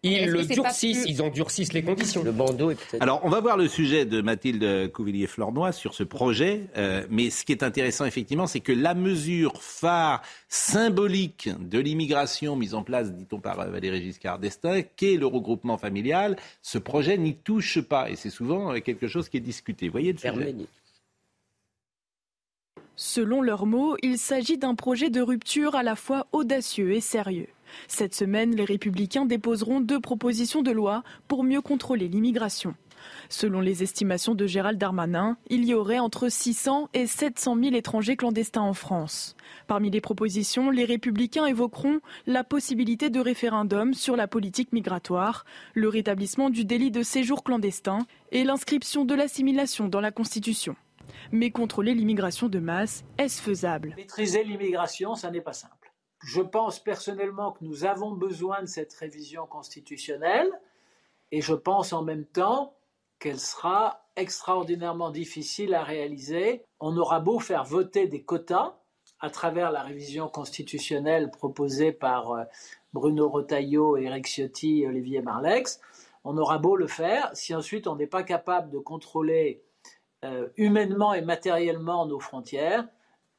Ils 0.05 0.25
le 0.25 0.43
durcissent, 0.43 1.05
ils 1.07 1.21
endurcissent 1.21 1.71
les 1.71 1.81
conditions. 1.81 2.23
Le 2.23 2.33
bandeau 2.33 2.71
est. 2.71 2.97
Alors, 2.99 3.21
on 3.23 3.29
va 3.29 3.39
voir 3.39 3.55
le 3.55 3.69
sujet 3.69 4.05
de 4.05 4.21
Mathilde 4.21 4.91
Couvillier-Flornois 4.91 5.71
sur 5.71 5.93
ce 5.93 6.03
projet. 6.03 6.67
Euh, 6.75 7.05
mais 7.09 7.29
ce 7.29 7.45
qui 7.45 7.53
est 7.53 7.63
intéressant, 7.63 8.03
effectivement, 8.03 8.45
c'est 8.45 8.59
que 8.59 8.73
la 8.73 8.95
mesure 8.95 9.53
phare 9.61 10.21
symbolique 10.49 11.49
de 11.57 11.79
l'immigration 11.79 12.57
mise 12.57 12.73
en 12.73 12.83
place, 12.83 13.13
dit-on 13.13 13.39
par 13.39 13.55
Valéry 13.69 14.01
Giscard 14.01 14.39
d'Estaing, 14.39 14.83
qu'est 14.97 15.15
le 15.15 15.25
regroupement 15.25 15.77
familial, 15.77 16.35
ce 16.61 16.77
projet 16.77 17.17
n'y 17.17 17.35
touche 17.35 17.79
pas. 17.79 18.09
Et 18.09 18.17
c'est 18.17 18.29
souvent 18.29 18.73
quelque 18.81 19.07
chose 19.07 19.29
qui 19.29 19.37
est 19.37 19.41
discuté. 19.41 19.87
Vous 19.87 19.93
voyez 19.93 20.11
le 20.11 20.17
sujet 20.17 20.53
Selon 22.95 23.41
leurs 23.41 23.65
mots, 23.65 23.95
il 24.03 24.19
s'agit 24.19 24.57
d'un 24.57 24.75
projet 24.75 25.09
de 25.09 25.21
rupture 25.21 25.75
à 25.75 25.81
la 25.81 25.95
fois 25.95 26.27
audacieux 26.31 26.91
et 26.91 27.01
sérieux. 27.01 27.47
Cette 27.87 28.15
semaine, 28.15 28.55
les 28.55 28.65
républicains 28.65 29.25
déposeront 29.25 29.79
deux 29.79 29.99
propositions 29.99 30.61
de 30.61 30.71
loi 30.71 31.03
pour 31.27 31.43
mieux 31.43 31.61
contrôler 31.61 32.07
l'immigration. 32.07 32.75
Selon 33.29 33.59
les 33.59 33.83
estimations 33.83 34.35
de 34.35 34.45
Gérald 34.45 34.77
Darmanin, 34.77 35.37
il 35.49 35.65
y 35.65 35.73
aurait 35.73 35.99
entre 35.99 36.29
600 36.29 36.89
et 36.93 37.07
700 37.07 37.57
000 37.61 37.75
étrangers 37.75 38.15
clandestins 38.15 38.61
en 38.61 38.73
France. 38.73 39.35
Parmi 39.67 39.89
les 39.89 40.01
propositions, 40.01 40.69
les 40.69 40.85
républicains 40.85 41.45
évoqueront 41.45 41.99
la 42.27 42.43
possibilité 42.43 43.09
de 43.09 43.19
référendum 43.19 43.93
sur 43.93 44.15
la 44.15 44.27
politique 44.27 44.71
migratoire, 44.73 45.45
le 45.73 45.89
rétablissement 45.89 46.49
du 46.49 46.65
délit 46.65 46.91
de 46.91 47.03
séjour 47.03 47.43
clandestin 47.43 47.99
et 48.31 48.43
l'inscription 48.43 49.05
de 49.05 49.15
l'assimilation 49.15 49.87
dans 49.87 50.01
la 50.01 50.11
Constitution. 50.11 50.75
Mais 51.31 51.51
contrôler 51.51 51.93
l'immigration 51.93 52.47
de 52.47 52.59
masse, 52.59 53.03
est-ce 53.17 53.41
faisable? 53.41 53.93
Maîtriser 53.97 54.43
l'immigration, 54.43 55.15
ça 55.15 55.29
n'est 55.31 55.41
pas 55.41 55.53
simple. 55.53 55.82
Je 56.23 56.41
pense 56.41 56.79
personnellement 56.79 57.51
que 57.51 57.63
nous 57.63 57.85
avons 57.85 58.11
besoin 58.11 58.61
de 58.61 58.67
cette 58.67 58.93
révision 58.93 59.45
constitutionnelle 59.45 60.49
et 61.31 61.41
je 61.41 61.53
pense 61.53 61.93
en 61.93 62.03
même 62.03 62.25
temps 62.25 62.75
qu'elle 63.19 63.39
sera 63.39 64.05
extraordinairement 64.15 65.09
difficile 65.09 65.73
à 65.73 65.83
réaliser. 65.83 66.63
On 66.79 66.97
aura 66.97 67.19
beau 67.19 67.39
faire 67.39 67.63
voter 67.63 68.07
des 68.07 68.23
quotas 68.23 68.75
à 69.19 69.29
travers 69.29 69.71
la 69.71 69.83
révision 69.83 70.27
constitutionnelle 70.27 71.31
proposée 71.31 71.91
par 71.91 72.31
euh, 72.31 72.43
Bruno 72.93 73.29
Retailleau, 73.29 73.97
Éric 73.97 74.27
Ciotti 74.27 74.81
et 74.81 74.87
Olivier 74.87 75.21
Marlex, 75.21 75.79
on 76.23 76.37
aura 76.37 76.57
beau 76.57 76.75
le 76.75 76.87
faire, 76.87 77.29
si 77.33 77.53
ensuite 77.53 77.87
on 77.87 77.95
n'est 77.95 78.07
pas 78.07 78.23
capable 78.23 78.69
de 78.69 78.79
contrôler 78.79 79.63
euh, 80.23 80.47
humainement 80.55 81.13
et 81.13 81.21
matériellement 81.21 82.05
nos 82.05 82.19
frontières, 82.19 82.87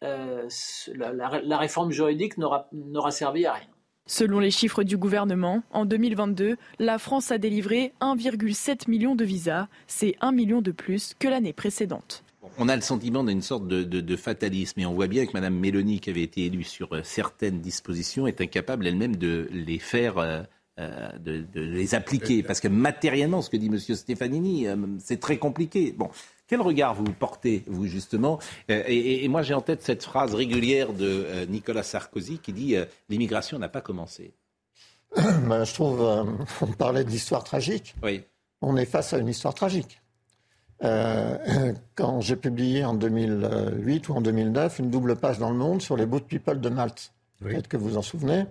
euh, 0.05 0.49
la, 0.95 1.59
réforme 1.59 1.91
juridique 1.91 2.37
n'aura 2.39 3.11
servi 3.11 3.47
à 3.47 3.55
rien. 3.55 3.69
Selon 4.07 4.39
les 4.39 4.51
chiffres 4.51 4.83
du 4.83 4.99
gouvernement, 4.99 5.63
en 5.71 5.87
2022, 5.87 6.57
la 6.79 6.99
France 6.99 7.31
a 7.31 7.39
délivré 7.39 7.95
1,7 8.03 8.91
million 8.91 9.15
de 9.15 9.25
visas. 9.25 9.67
C'est 9.87 10.15
1 10.21 10.31
million 10.33 10.61
de 10.61 10.73
plus 10.73 11.15
que 11.19 11.27
l'année 11.27 11.55
précédente. 11.55 12.23
On 12.59 12.69
a 12.69 12.77
le 12.77 12.83
sentiment 12.83 13.25
d'une 13.25 13.41
sorte 13.41 13.67
de, 13.67 14.17
fatalisme 14.17 14.79
et 14.81 14.85
on 14.85 14.93
voit 14.93 15.07
bien 15.07 15.25
que 15.25 15.33
Mme 15.33 15.59
Mélanie, 15.59 16.01
qui 16.01 16.11
avait 16.11 16.23
été 16.23 16.45
élue 16.45 16.65
sur 16.65 16.93
euh, 16.93 17.01
certaines 17.03 17.63
dispositions, 17.63 18.27
est 18.27 18.43
incapable 18.43 18.87
elle-même 18.87 19.17
de 19.17 19.49
les 19.51 19.79
faire, 19.79 20.19
euh, 20.19 20.43
de, 21.19 21.47
les 21.55 21.95
appliquer. 21.95 22.43
Parce 22.43 22.61
que 22.61 22.69
matériellement, 22.69 23.41
ce 23.41 23.49
que 23.49 23.57
dit 23.57 23.69
M. 23.69 23.79
Stefanini, 23.79 24.67
c'est 24.99 25.19
très 25.19 25.39
compliqué. 25.39 25.95
Bon, 25.97 26.11
quel 26.47 26.61
regard 26.61 26.95
vous 26.95 27.05
portez, 27.05 27.65
vous, 27.67 27.87
justement 27.87 28.39
euh, 28.71 28.83
et, 28.87 29.27
moi, 29.29 29.43
j'ai 29.43 29.55
en 29.55 29.61
tête 29.61 29.83
cette 29.83 30.03
phrase 30.03 30.35
régulière 30.35 30.93
de 30.93 31.07
euh, 31.27 31.47
Nicolas 31.47 31.83
Sarkozy 31.83 32.39
qui 32.39 32.53
dit 32.53 32.77
euh, 32.77 32.85
L'immigration 33.09 33.59
n'a 33.59 33.69
pas 33.69 33.81
commencé. 33.81 34.35
Ben, 35.49 35.65
je 35.65 35.73
trouve, 35.73 36.03
on 36.61 36.67
parlait 36.67 37.05
de 37.05 37.11
l'histoire 37.11 37.45
tragique. 37.45 37.95
Oui. 38.03 38.25
On 38.61 38.77
est 38.77 38.85
face 38.85 39.13
à 39.13 39.19
une 39.19 39.29
histoire 39.29 39.55
tragique. 39.55 40.01
quand 41.95 42.21
j'ai 42.21 42.37
publié 42.37 42.85
en 42.85 42.95
2008 42.95 44.09
ou 44.09 44.15
en 44.15 44.21
2009 44.21 44.81
une 44.81 44.91
double 44.91 45.17
page 45.17 45.39
dans 45.39 45.49
Le 45.49 45.57
Monde 45.57 45.81
sur 45.81 45.97
les 45.97 46.05
boat 46.05 46.21
people 46.21 46.61
de 46.61 46.69
Malte, 46.69 47.15
peut-être 47.41 47.69
que 47.69 47.79
vous 47.79 47.91
vous 47.91 47.97
en 47.97 48.03
souvenez, 48.03 48.45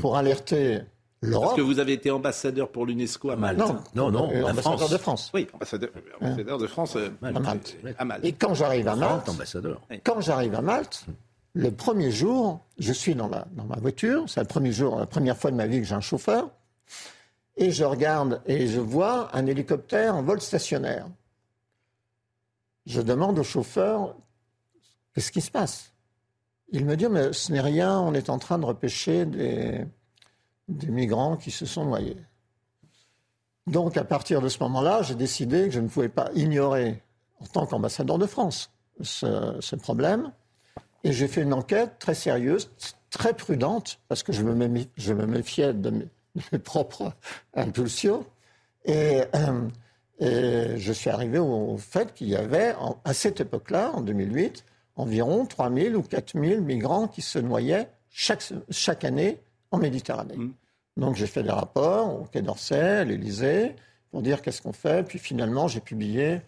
pour 0.00 0.16
alerter 0.16 0.80
parce 1.20 1.54
que 1.54 1.60
vous 1.60 1.78
avez 1.78 1.94
été 1.94 2.10
ambassadeur 2.10 2.70
pour 2.70 2.86
l'UNESCO 2.86 3.30
à 3.30 3.36
Malte. 3.36 3.58
Non, 3.58 3.80
non, 3.94 4.10
non 4.10 4.30
euh, 4.32 4.44
ambassadeur 4.44 4.88
de 4.88 4.96
France. 4.98 5.30
Oui, 5.34 5.46
ambassadeur, 5.54 6.58
de 6.58 6.66
France 6.66 6.96
euh, 6.96 7.10
à, 7.22 7.32
Malte. 7.32 7.76
Et 8.22 8.32
quand 8.32 8.54
j'arrive 8.54 8.88
à 8.88 8.96
Malte, 8.96 9.30
quand 10.04 10.20
j'arrive 10.20 10.54
à 10.54 10.62
Malte, 10.62 11.06
le 11.54 11.70
premier 11.70 12.10
jour, 12.10 12.60
je 12.78 12.92
suis 12.92 13.14
dans, 13.14 13.28
la, 13.28 13.46
dans 13.52 13.64
ma 13.64 13.76
voiture, 13.76 14.24
c'est 14.28 14.40
le 14.40 14.46
premier 14.46 14.72
jour, 14.72 14.98
la 14.98 15.06
première 15.06 15.36
fois 15.36 15.50
de 15.50 15.56
ma 15.56 15.66
vie 15.66 15.80
que 15.80 15.86
j'ai 15.86 15.94
un 15.94 16.00
chauffeur, 16.00 16.50
et 17.56 17.70
je 17.70 17.84
regarde 17.84 18.42
et 18.44 18.66
je 18.66 18.80
vois 18.80 19.34
un 19.34 19.46
hélicoptère 19.46 20.14
en 20.14 20.22
vol 20.22 20.40
stationnaire. 20.40 21.06
Je 22.84 23.00
demande 23.00 23.38
au 23.38 23.42
chauffeur, 23.42 24.14
qu'est-ce 25.14 25.32
qui 25.32 25.40
se 25.40 25.50
passe? 25.50 25.92
Il 26.72 26.84
me 26.84 26.96
dit, 26.96 27.08
mais 27.08 27.32
ce 27.32 27.52
n'est 27.52 27.60
rien, 27.60 27.98
on 28.00 28.12
est 28.12 28.28
en 28.28 28.38
train 28.38 28.58
de 28.58 28.66
repêcher 28.66 29.24
des, 29.24 29.86
des 30.68 30.88
migrants 30.88 31.36
qui 31.36 31.50
se 31.50 31.66
sont 31.66 31.84
noyés. 31.84 32.16
Donc, 33.66 33.96
à 33.96 34.04
partir 34.04 34.40
de 34.40 34.48
ce 34.48 34.62
moment-là, 34.62 35.02
j'ai 35.02 35.14
décidé 35.14 35.64
que 35.64 35.70
je 35.70 35.80
ne 35.80 35.88
pouvais 35.88 36.08
pas 36.08 36.30
ignorer, 36.34 37.02
en 37.40 37.46
tant 37.46 37.66
qu'ambassadeur 37.66 38.18
de 38.18 38.26
France, 38.26 38.70
ce, 39.00 39.74
problème. 39.76 40.32
Et 41.02 41.12
j'ai 41.12 41.26
fait 41.26 41.42
une 41.42 41.52
enquête 41.52 41.98
très 41.98 42.14
sérieuse, 42.14 42.70
très 43.10 43.34
prudente, 43.34 44.00
parce 44.08 44.22
que 44.22 44.32
je 44.32 44.42
me, 44.42 44.84
je 44.96 45.12
méfiais 45.12 45.74
de 45.74 45.90
mes, 45.90 46.58
propres 46.58 47.12
impulsions. 47.54 48.24
Et, 48.84 49.22
euh, 49.34 50.76
je 50.76 50.92
suis 50.92 51.10
arrivé 51.10 51.38
au, 51.38 51.76
fait 51.76 52.14
qu'il 52.14 52.28
y 52.28 52.36
avait, 52.36 52.74
à 53.04 53.12
cette 53.12 53.40
époque-là, 53.40 53.92
en 53.94 54.00
2008, 54.00 54.64
environ 54.94 55.44
3 55.44 55.72
000 55.72 55.94
ou 55.96 56.02
4 56.02 56.40
000 56.40 56.62
migrants 56.62 57.08
qui 57.08 57.20
se 57.20 57.38
noyaient 57.38 57.88
chaque 58.08 59.04
année 59.04 59.40
en 59.70 59.78
Méditerranée. 59.78 60.36
Donc 60.96 61.16
j'ai 61.16 61.26
fait 61.26 61.42
des 61.42 61.50
rapports 61.50 62.22
au 62.22 62.24
Quai 62.24 62.42
d'Orsay, 62.42 62.80
à 62.80 63.04
l'Élysée, 63.04 63.76
pour 64.10 64.22
dire 64.22 64.40
qu'est-ce 64.40 64.62
qu'on 64.62 64.72
fait. 64.72 65.06
Puis 65.06 65.18
finalement, 65.18 65.68
j'ai 65.68 65.80
publié 65.80 66.40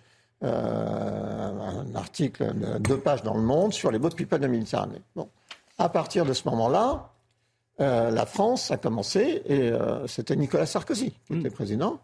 euh, 0.43 0.49
un 0.49 1.95
article 1.95 2.55
de 2.55 2.79
deux 2.79 2.99
pages 2.99 3.23
dans 3.23 3.35
Le 3.35 3.43
Monde 3.43 3.73
sur 3.73 3.91
les 3.91 3.99
boat 3.99 4.11
people 4.11 4.39
de 4.39 4.47
Méditerranée. 4.47 5.03
Bon. 5.14 5.29
À 5.77 5.89
partir 5.89 6.25
de 6.25 6.33
ce 6.33 6.49
moment-là, 6.49 7.11
euh, 7.81 8.11
la 8.11 8.27
France 8.27 8.71
a 8.71 8.77
commencé, 8.77 9.43
et 9.47 9.71
euh, 9.71 10.07
c'était 10.07 10.35
Nicolas 10.35 10.66
Sarkozy 10.66 11.12
qui 11.27 11.39
était 11.39 11.51
président. 11.51 12.01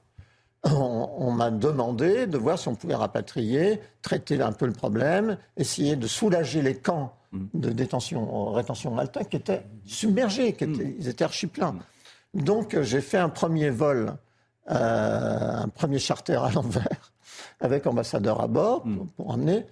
On, 0.64 1.10
on 1.18 1.30
m'a 1.30 1.50
demandé 1.50 2.26
de 2.26 2.38
voir 2.38 2.58
si 2.58 2.68
on 2.68 2.74
pouvait 2.74 2.94
rapatrier, 2.94 3.80
traiter 4.02 4.40
un 4.40 4.52
peu 4.52 4.66
le 4.66 4.72
problème, 4.72 5.36
essayer 5.56 5.96
de 5.96 6.06
soulager 6.06 6.62
les 6.62 6.76
camps 6.76 7.14
de 7.54 7.70
détention, 7.70 8.52
rétention 8.52 8.90
Malta 8.92 9.24
qui 9.24 9.36
étaient 9.36 9.64
submergés, 9.84 10.52
qui 10.54 10.64
étaient, 10.64 10.96
ils 10.98 11.08
étaient 11.08 11.24
archi 11.24 11.46
pleins. 11.46 11.76
Donc 12.34 12.74
euh, 12.74 12.82
j'ai 12.82 13.00
fait 13.00 13.18
un 13.18 13.28
premier 13.28 13.70
vol, 13.70 14.14
euh, 14.70 15.50
un 15.64 15.68
premier 15.68 15.98
charter 15.98 16.34
à 16.42 16.50
l'envers, 16.54 17.12
avec 17.60 17.86
ambassadeur 17.86 18.40
à 18.40 18.46
bord, 18.48 18.82
pour, 18.82 19.06
pour 19.16 19.30
emmener 19.30 19.66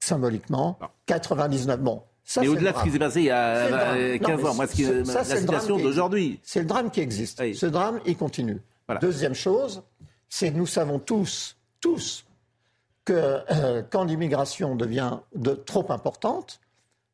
symboliquement 0.00 0.78
99. 1.06 1.80
Bon, 1.80 2.02
ça, 2.24 2.40
Mais 2.40 2.48
au-delà 2.48 2.72
de 2.72 2.78
ce 2.78 2.82
qui 2.84 2.90
s'est 2.90 2.98
passé 2.98 3.20
il 3.20 3.26
y 3.26 3.30
a 3.30 3.64
C'est 3.66 3.70
le 3.70 3.76
drame. 3.76 3.96
euh, 3.96 4.18
Non, 4.18 4.26
15 4.26 4.40
mais 4.42 4.48
ans, 4.48 4.54
moi, 4.54 4.66
ce 4.66 4.72
qui- 4.74 4.82
la 4.84 5.04
ça, 5.04 5.22
drame 5.24 5.38
situation 5.38 5.78
d'aujourd'hui. 5.78 6.40
C'est 6.42 6.60
le 6.60 6.66
drame 6.66 6.90
qui 6.90 7.00
existe. 7.00 7.54
Ce 7.54 7.66
drame, 7.66 8.00
il 8.06 8.16
continue. 8.16 8.60
Deuxième 9.00 9.34
chose, 9.34 9.82
c'est 10.28 10.52
que 10.52 10.56
nous 10.56 10.66
savons 10.66 10.98
tous, 10.98 11.56
tous, 11.80 12.24
que 13.04 13.40
euh, 13.50 13.82
quand 13.90 14.04
l'immigration 14.04 14.74
devient 14.76 15.18
de, 15.34 15.52
trop 15.52 15.90
importante, 15.92 16.60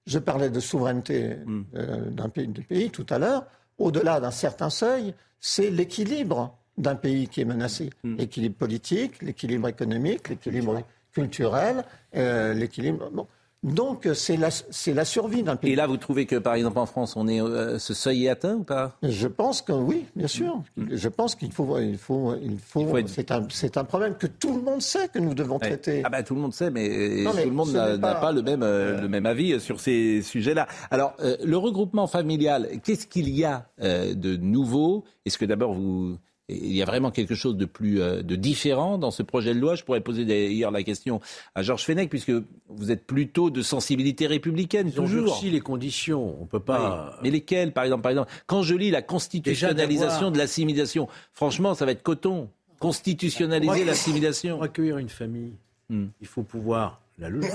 je 0.06 0.18
parlais 0.18 0.50
de 0.50 0.60
souveraineté 0.60 1.36
Hmm. 1.46 1.62
euh, 1.74 2.10
d'un 2.10 2.28
pays, 2.28 2.48
du 2.48 2.62
pays 2.62 2.90
tout 2.90 3.06
à 3.10 3.18
l'heure, 3.18 3.46
au-delà 3.78 4.20
d'un 4.20 4.30
certain 4.30 4.70
seuil, 4.70 5.14
c'est 5.40 5.70
l'équilibre 5.70 6.56
d'un 6.78 6.94
pays 6.94 7.28
qui 7.28 7.40
est 7.40 7.44
menacé. 7.44 7.90
Hmm. 8.02 8.16
L'équilibre 8.16 8.56
politique, 8.56 9.22
l'équilibre 9.22 9.68
économique, 9.68 10.28
l'équilibre 10.28 10.82
culturel, 11.12 11.84
euh, 12.16 12.54
l'équilibre... 12.54 13.10
bon. 13.12 13.26
Donc 13.62 14.08
c'est 14.14 14.36
la, 14.36 14.50
c'est 14.50 14.92
la 14.92 15.04
survie 15.04 15.44
d'un 15.44 15.54
pays. 15.54 15.72
Et 15.72 15.76
là, 15.76 15.86
vous 15.86 15.96
trouvez 15.96 16.26
que, 16.26 16.34
par 16.36 16.54
exemple, 16.54 16.78
en 16.78 16.86
France, 16.86 17.14
on 17.16 17.28
est, 17.28 17.40
euh, 17.40 17.78
ce 17.78 17.94
seuil 17.94 18.26
est 18.26 18.28
atteint 18.28 18.54
ou 18.56 18.64
pas? 18.64 18.96
Je 19.04 19.28
pense 19.28 19.62
que 19.62 19.72
oui, 19.72 20.04
bien 20.16 20.26
sûr. 20.26 20.60
Je 20.90 21.08
pense 21.08 21.36
qu'il 21.36 21.52
faut, 21.52 21.78
il 21.78 21.96
faut, 21.96 22.34
il 22.42 22.58
faut. 22.58 22.96
être- 22.98 23.08
C'est 23.50 23.76
un, 23.76 23.84
problème 23.84 24.16
que 24.16 24.26
tout 24.26 24.56
le 24.56 24.62
monde 24.62 24.82
sait 24.82 25.06
que 25.08 25.20
nous 25.20 25.34
devons 25.34 25.58
Ouais. 25.58 25.68
traiter. 25.68 26.02
Ah 26.04 26.10
bah, 26.10 26.22
tout 26.24 26.34
le 26.34 26.40
monde 26.40 26.54
sait, 26.54 26.70
mais, 26.72 27.22
Non, 27.22 27.32
mais 27.34 27.44
tout 27.44 27.50
le 27.50 27.54
monde 27.54 27.70
n'a 27.72 27.98
pas- 27.98 28.14
pas, 28.16 28.32
le, 28.32 28.42
même, 28.42 28.62
euh, 28.64 29.00
le 29.00 29.08
même 29.08 29.26
avis 29.26 29.60
sur 29.60 29.78
ces 29.80 30.22
sujets-là. 30.22 30.66
Alors, 30.90 31.14
euh, 31.20 31.36
le 31.44 31.56
regroupement 31.56 32.08
familial, 32.08 32.68
qu'est-ce 32.82 33.06
qu'il 33.06 33.28
y 33.28 33.44
a 33.44 33.68
euh, 33.80 34.14
de 34.14 34.36
nouveau? 34.36 35.04
Est-ce 35.24 35.38
que 35.38 35.44
d'abord, 35.44 35.72
vous... 35.74 36.16
il 36.54 36.72
y 36.72 36.82
a 36.82 36.84
vraiment 36.84 37.10
quelque 37.10 37.34
chose 37.34 37.56
de 37.56 37.64
plus 37.64 38.00
euh, 38.00 38.22
de 38.22 38.36
différent 38.36 38.98
dans 38.98 39.10
ce 39.10 39.22
projet 39.22 39.54
de 39.54 39.58
loi 39.60 39.74
Je 39.74 39.84
pourrais 39.84 40.00
poser 40.00 40.24
d'ailleurs 40.24 40.70
la 40.70 40.82
question 40.82 41.20
à 41.54 41.62
Georges 41.62 41.84
Fenech, 41.84 42.08
puisque 42.08 42.32
vous 42.68 42.90
êtes 42.90 43.06
plutôt 43.06 43.50
de 43.50 43.62
sensibilité 43.62 44.26
républicaine, 44.26 44.90
Ils 44.92 45.00
ont 45.00 45.06
durci 45.06 45.50
les 45.50 45.60
conditions. 45.60 46.36
On 46.40 46.46
peut 46.46 46.60
pas. 46.60 47.12
Oui. 47.14 47.18
Mais 47.24 47.30
lesquelles, 47.30 47.72
par 47.72 47.84
exemple, 47.84 48.02
par 48.02 48.10
exemple 48.12 48.30
Quand 48.46 48.62
je 48.62 48.74
lis 48.74 48.90
la 48.90 49.02
constitutionnalisation 49.02 50.30
de 50.30 50.38
l'assimilation, 50.38 51.08
franchement, 51.32 51.74
ça 51.74 51.84
va 51.84 51.92
être 51.92 52.02
coton. 52.02 52.48
Constitutionnaliser 52.78 53.84
l'assimilation. 53.84 54.56
Pour 54.56 54.64
accueillir 54.64 54.98
une 54.98 55.08
famille, 55.08 55.52
il 55.90 56.26
faut 56.26 56.42
pouvoir 56.42 57.00
la 57.18 57.28
loger. 57.28 57.48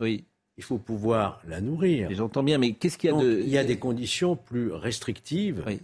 Oui. 0.00 0.24
Il 0.58 0.64
faut 0.64 0.78
pouvoir 0.78 1.40
la 1.48 1.60
nourrir. 1.60 2.08
J'entends 2.12 2.42
bien, 2.42 2.58
mais 2.58 2.72
qu'est-ce 2.72 2.98
qu'il 2.98 3.08
y 3.08 3.12
a 3.12 3.16
Donc, 3.16 3.24
de. 3.24 3.40
Il 3.40 3.48
y 3.48 3.56
a 3.56 3.64
des 3.64 3.78
conditions 3.78 4.36
plus 4.36 4.70
restrictives. 4.70 5.64
Il 5.66 5.78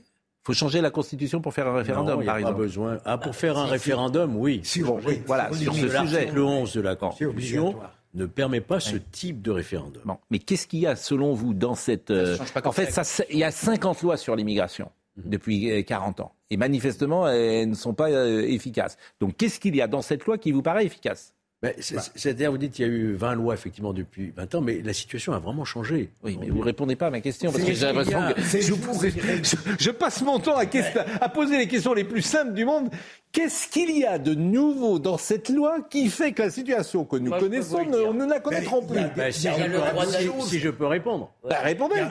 faut 0.48 0.54
changer 0.54 0.80
la 0.80 0.88
Constitution 0.90 1.42
pour 1.42 1.52
faire 1.52 1.66
un 1.68 1.74
référendum, 1.76 2.14
Non, 2.16 2.22
il 2.22 2.24
y 2.24 2.28
a 2.28 2.32
par 2.32 2.34
pas 2.36 2.40
exemple. 2.40 2.58
besoin. 2.62 2.98
Ah, 3.04 3.18
pour 3.18 3.36
faire 3.36 3.58
un 3.58 3.66
référendum, 3.66 4.34
oui. 4.34 4.62
Bon, 4.80 4.98
oui, 5.06 5.20
voilà, 5.26 5.52
sur 5.52 5.74
ce 5.74 5.80
sujet. 5.80 5.92
L'article 5.92 6.38
11 6.38 6.72
de 6.72 6.80
la 6.80 6.96
Constitution 6.96 7.74
ne 8.14 8.24
permet 8.24 8.62
pas 8.62 8.80
ce 8.80 8.96
type 8.96 9.42
de 9.42 9.50
référendum. 9.50 10.00
Bon, 10.06 10.16
mais 10.30 10.38
qu'est-ce 10.38 10.66
qu'il 10.66 10.78
y 10.80 10.86
a 10.86 10.96
selon 10.96 11.34
vous 11.34 11.52
dans 11.52 11.74
cette... 11.74 12.10
euh, 12.10 12.34
change 12.38 12.54
pas 12.54 12.66
en 12.66 12.72
fait, 12.72 12.90
ça, 12.90 13.02
il 13.30 13.38
y 13.38 13.44
a 13.44 13.50
50 13.50 14.00
lois 14.02 14.16
sur 14.16 14.34
l'immigration 14.36 14.90
depuis 15.18 15.70
euh, 15.70 15.82
40 15.82 16.20
ans. 16.20 16.32
Et 16.50 16.56
manifestement, 16.56 17.28
elles 17.28 17.68
ne 17.68 17.74
sont 17.74 17.92
pas 17.92 18.08
euh, 18.08 18.40
efficaces. 18.48 18.96
Donc 19.20 19.36
qu'est-ce 19.36 19.60
qu'il 19.60 19.76
y 19.76 19.82
a 19.82 19.86
dans 19.86 20.00
cette 20.00 20.24
loi 20.24 20.38
qui 20.38 20.50
vous 20.52 20.62
paraît 20.62 20.86
efficace? 20.86 21.34
Mais 21.60 21.74
c'est- 21.80 21.96
C'est-à-dire, 22.14 22.52
vous 22.52 22.58
dites 22.58 22.72
qu'il 22.72 22.86
y 22.86 22.88
a 22.88 22.92
eu 22.92 23.14
20 23.14 23.34
lois 23.34 23.52
effectivement 23.54 23.92
depuis 23.92 24.30
20 24.36 24.54
ans, 24.54 24.60
mais 24.60 24.80
la 24.80 24.92
situation 24.92 25.32
a 25.32 25.40
vraiment 25.40 25.64
changé. 25.64 26.10
Oui, 26.22 26.38
mais 26.40 26.50
vous 26.50 26.60
répondez 26.60 26.94
pas 26.94 27.08
à 27.08 27.10
ma 27.10 27.20
question 27.20 27.50
parce 27.50 27.64
que 27.64 27.72
j'ai 27.72 27.84
l'impression 27.86 28.20
que 28.32 28.40
je, 28.40 28.60
je- 29.42 29.56
je 29.84 29.90
passe 29.90 30.22
mon 30.22 30.38
temps 30.38 30.56
à, 30.56 30.66
question- 30.66 31.02
à 31.20 31.28
poser 31.28 31.58
les 31.58 31.66
questions 31.66 31.94
les 31.94 32.04
plus 32.04 32.22
simples 32.22 32.52
du 32.54 32.64
monde. 32.64 32.90
Qu'est-ce 33.32 33.66
qu'il 33.68 33.90
y 33.98 34.04
a 34.04 34.18
de 34.20 34.34
nouveau 34.34 35.00
dans 35.00 35.18
cette 35.18 35.48
loi 35.48 35.80
qui 35.90 36.08
fait 36.08 36.30
que 36.32 36.42
la 36.42 36.50
situation 36.50 37.04
que 37.04 37.16
nous 37.16 37.30
Moi, 37.30 37.40
connaissons, 37.40 37.84
nous 37.84 38.12
ne 38.14 38.26
la 38.30 38.38
connaîtrons 38.38 38.86
plus 38.86 39.00
Ben, 39.16 39.32
si, 39.32 39.48
je 39.48 39.64
peux, 39.64 40.40
si- 40.42 40.48
si 40.50 40.58
je 40.60 40.70
peux 40.70 40.86
répondre. 40.86 41.32
Bah, 41.42 41.58
répondez. 41.60 42.04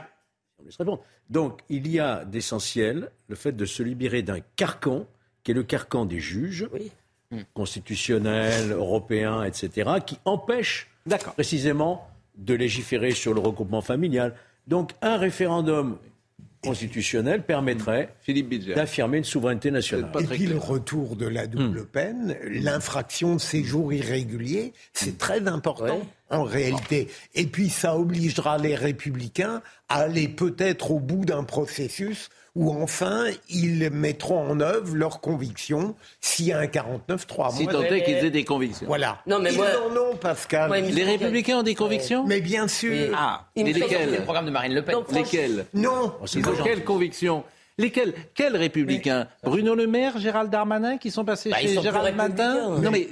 Répondre. 0.77 1.01
Donc, 1.29 1.61
il 1.69 1.87
y 1.89 1.99
a 2.01 2.25
d'essentiel 2.25 3.11
le 3.29 3.35
fait 3.35 3.53
de 3.53 3.63
se 3.65 3.81
libérer 3.81 4.23
d'un 4.23 4.39
carcan, 4.57 5.05
qui 5.43 5.51
est 5.51 5.53
le 5.53 5.63
carcan 5.63 6.05
des 6.05 6.19
juges, 6.19 6.67
constitutionnels, 7.53 8.71
européens, 8.71 9.43
etc., 9.43 9.91
qui 10.05 10.17
empêche 10.25 10.89
précisément 11.33 12.07
de 12.37 12.53
légiférer 12.53 13.11
sur 13.11 13.33
le 13.33 13.39
regroupement 13.39 13.81
familial. 13.81 14.33
Donc, 14.67 14.91
un 15.01 15.17
référendum 15.17 15.97
constitutionnel 16.63 17.43
permettrait 17.43 18.13
d'affirmer 18.75 19.19
une 19.19 19.23
souveraineté 19.23 19.71
nationale. 19.71 20.11
Et 20.19 20.23
puis 20.23 20.47
le 20.47 20.57
retour 20.57 21.15
de 21.15 21.27
la 21.27 21.47
double 21.47 21.85
peine, 21.85 22.35
l'infraction 22.43 23.35
de 23.35 23.41
séjour 23.41 23.93
irrégulier, 23.93 24.73
c'est 24.93 25.17
très 25.17 25.47
important 25.47 26.01
en 26.29 26.43
réalité. 26.43 27.07
Et 27.35 27.45
puis 27.45 27.69
ça 27.69 27.97
obligera 27.97 28.57
les 28.57 28.75
républicains 28.75 29.61
à 29.87 29.99
aller 29.99 30.27
peut-être 30.27 30.91
au 30.91 30.99
bout 30.99 31.25
d'un 31.25 31.43
processus 31.43 32.29
où 32.57 32.71
enfin 32.71 33.25
ils 33.49 33.89
mettront 33.91 34.39
en 34.49 34.59
œuvre 34.59 34.95
leurs 34.95 35.21
convictions 35.21 35.95
s'il 36.21 36.47
y 36.47 36.51
a 36.51 36.57
un 36.59 36.65
49-3. 36.65 37.55
Si 37.55 37.67
tant 37.67 37.81
est 37.83 38.03
qu'ils 38.03 38.15
aient 38.15 38.31
des 38.31 38.43
convictions. 38.43 38.87
Voilà. 38.87 39.21
Non, 39.27 39.37
mais 39.39 39.51
ils 39.51 39.57
moi- 39.57 39.67
en 39.89 39.95
ont, 39.95 40.15
Pascal. 40.15 40.71
Ouais, 40.71 40.81
Les 40.81 41.03
républicains 41.03 41.59
ont 41.59 41.63
des 41.63 41.75
convictions 41.75 42.25
Mais 42.25 42.41
bien 42.41 42.67
sûr. 42.67 43.13
Ah, 43.15 43.45
mais 43.55 43.71
lesquels 43.71 44.11
le 44.11 44.21
programme 44.23 44.47
de 44.47 44.51
Marine 44.51 44.73
Le 44.73 44.81
Pen. 44.81 44.95
Lesquels 45.13 45.65
Non. 45.75 46.13
Ils 46.33 46.47
ont 46.49 46.63
quelles 46.63 46.83
convictions 46.83 47.43
Lesquels 47.79 48.15
Quels 48.33 48.57
républicains 48.57 49.27
Bruno 49.43 49.75
Le 49.75 49.85
Maire, 49.85 50.17
Gérald 50.17 50.49
Darmanin 50.49 50.97
qui 50.97 51.11
sont 51.11 51.23
passés 51.23 51.51
Bah, 51.51 51.57
chez 51.57 51.75
sont 51.75 51.83
Gérald 51.83 52.15
Matin. 52.15 52.79
Non 52.81 52.89
mais 52.89 53.07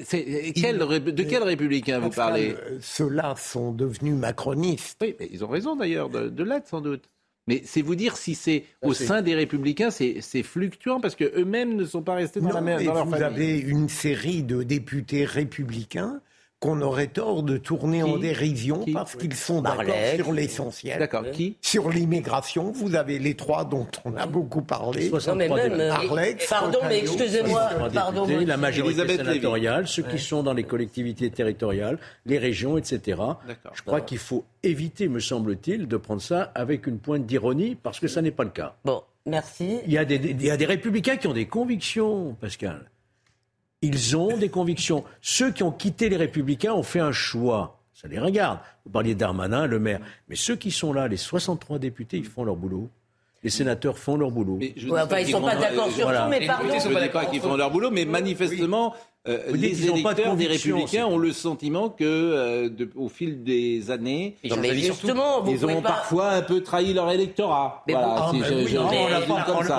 quel 0.55 0.81
ré- 0.81 0.99
de 0.99 1.23
quels 1.23 1.43
républicains 1.43 1.99
vous 1.99 2.09
parlez 2.09 2.53
euh, 2.53 2.79
Ceux-là 2.81 3.35
sont 3.37 3.71
devenus 3.71 4.15
macronistes. 4.15 4.97
Oui, 5.03 5.15
mais 5.19 5.29
ils 5.31 5.43
ont 5.45 5.49
raison 5.49 5.75
d'ailleurs 5.75 6.09
de, 6.09 6.29
de 6.29 6.43
l'être 6.43 6.67
sans 6.67 6.81
doute. 6.81 7.03
Mais 7.47 7.61
c'est 7.63 7.81
vous 7.83 7.95
dire 7.95 8.17
si 8.17 8.33
c'est 8.33 8.63
au 8.81 8.93
sein 8.93 9.21
des 9.21 9.35
républicains, 9.35 9.91
c'est 9.91 10.43
fluctuant 10.43 10.99
parce 10.99 11.15
que 11.15 11.25
eux-mêmes 11.39 11.75
ne 11.75 11.85
sont 11.85 12.01
pas 12.01 12.15
restés 12.15 12.39
dans 12.41 12.47
Non, 12.47 12.53
la 12.55 12.61
même 12.61 12.83
dans 12.83 12.93
leur 12.93 13.05
vous 13.05 13.11
famille. 13.11 13.23
avez 13.25 13.59
une 13.59 13.87
série 13.87 14.41
de 14.43 14.63
députés 14.63 15.25
républicains 15.25 16.21
qu'on 16.65 16.81
aurait 16.81 17.07
tort 17.07 17.43
de 17.43 17.57
tourner 17.57 18.01
en 18.03 18.17
dérision 18.17 18.79
Qui 18.83 18.91
parce 18.93 19.15
qu'ils 19.15 19.35
sont 19.35 19.61
d'accord 19.61 19.93
sur 20.15 20.31
l'essentiel. 20.33 20.99
D'accord, 20.99 21.23
qui 21.31 21.57
Sur 21.61 21.89
l'immigration, 21.89 22.71
vous 22.71 22.95
avez 22.95 23.19
les 23.19 23.35
trois 23.35 23.65
dont 23.65 23.87
on 24.03 24.15
a 24.15 24.25
beaucoup 24.25 24.61
parlé. 24.61 25.09
Non, 25.09 25.35
mais 25.35 25.47
même, 25.49 25.79
Alex, 26.11 26.47
pardon, 26.49 26.79
mais 26.87 26.99
excusez-moi, 26.99 27.69
pardon. 27.93 28.25
députés, 28.25 28.45
la 28.45 28.57
majorité 28.57 29.01
Elisabeth 29.01 29.17
Lévy. 29.25 29.29
sénatoriale, 29.39 29.87
ceux 29.87 30.03
qui 30.03 30.17
sont 30.19 30.43
dans 30.43 30.53
les 30.53 30.63
collectivités 30.63 31.29
territoriales, 31.29 31.99
les 32.25 32.37
régions, 32.39 32.77
etc. 32.77 33.21
Je 33.73 33.81
crois 33.83 34.01
qu'il 34.01 34.17
faut 34.17 34.45
éviter, 34.63 35.07
me 35.07 35.19
semble-t-il, 35.19 35.87
de 35.87 35.97
prendre 35.97 36.21
ça 36.21 36.51
avec 36.55 36.87
une 36.87 36.97
pointe 36.99 37.25
d'ironie, 37.25 37.75
parce 37.75 37.99
que 37.99 38.07
ça 38.07 38.21
n'est 38.21 38.31
pas 38.31 38.43
le 38.43 38.49
cas. 38.49 38.75
Bon, 38.85 39.03
merci. 39.25 39.79
Il 39.85 39.93
y, 39.93 39.97
a 39.97 40.05
des, 40.05 40.17
des- 40.17 40.29
il 40.31 40.43
y 40.45 40.49
a 40.51 40.57
des 40.57 40.65
républicains 40.65 41.17
qui 41.17 41.27
ont 41.27 41.33
des 41.33 41.45
convictions, 41.47 42.35
Pascal. 42.41 42.89
Ils 43.85 44.17
ont 44.17 44.35
des 44.37 44.49
convictions. 44.49 45.03
Ceux 45.21 45.51
qui 45.51 45.63
ont 45.63 45.71
quitté 45.71 46.09
les 46.09 46.17
républicains 46.17 46.73
ont 46.73 46.83
fait 46.83 46.99
un 46.99 47.11
choix. 47.11 47.79
Ça 47.93 48.07
les 48.07 48.19
regarde. 48.19 48.59
Vous 48.85 48.91
parliez 48.91 49.15
d'Armanin, 49.15 49.67
le 49.67 49.79
maire. 49.79 49.99
Mais 50.27 50.35
ceux 50.35 50.55
qui 50.55 50.71
sont 50.71 50.91
là, 50.91 51.07
les 51.07 51.17
63 51.17 51.79
députés, 51.79 52.17
ils 52.17 52.25
font 52.25 52.43
leur 52.43 52.55
boulot. 52.55 52.89
Les 53.43 53.49
sénateurs 53.51 53.97
font 53.99 54.17
leur 54.17 54.31
boulot. 54.31 54.57
Mais 54.59 54.73
je 54.75 54.87
Ouais, 54.89 54.99
dis 54.99 55.05
enfin, 55.05 55.19
ils 55.19 55.25
qu'ils 55.25 55.33
sont 55.35 55.41
pas 55.41 55.55
d'accord 55.55 55.89
sur 55.91 56.03
Voilà. 56.05 56.23
tout, 56.23 56.29
mais 56.29 56.47
pardon. 56.47 56.67
Je 56.67 56.89
ne 56.89 56.99
dis 57.03 57.09
pas 57.09 57.25
qu'ils 57.25 57.41
font 57.41 57.55
leur 57.55 57.69
boulot, 57.71 57.91
mais 57.91 58.05
manifestement, 58.05 58.95
euh, 59.27 59.39
les 59.53 59.69
pas 60.03 60.13
de 60.13 60.19
électeurs 60.21 60.35
des 60.35 60.47
Républicains 60.47 61.05
ont 61.05 61.17
le 61.17 61.31
sentiment 61.33 61.89
que, 61.89 62.03
euh, 62.03 62.69
de- 62.69 62.89
au 62.95 63.09
fil 63.09 63.43
des 63.43 63.89
années, 63.91 64.35
Non, 64.43 64.57
mais 64.57 64.75
justement, 64.75 65.43
ils 65.47 65.65
ont 65.65 65.81
pas- 65.81 65.89
parfois 65.89 66.29
un 66.31 66.41
peu 66.41 66.61
trahi 66.61 66.93
leur 66.93 67.09
électorat. 67.11 67.83
Mais 67.87 67.93
Voilà, 67.93 68.15
Ah, 68.17 68.29
oui, 68.31 68.39
non, 68.39 68.85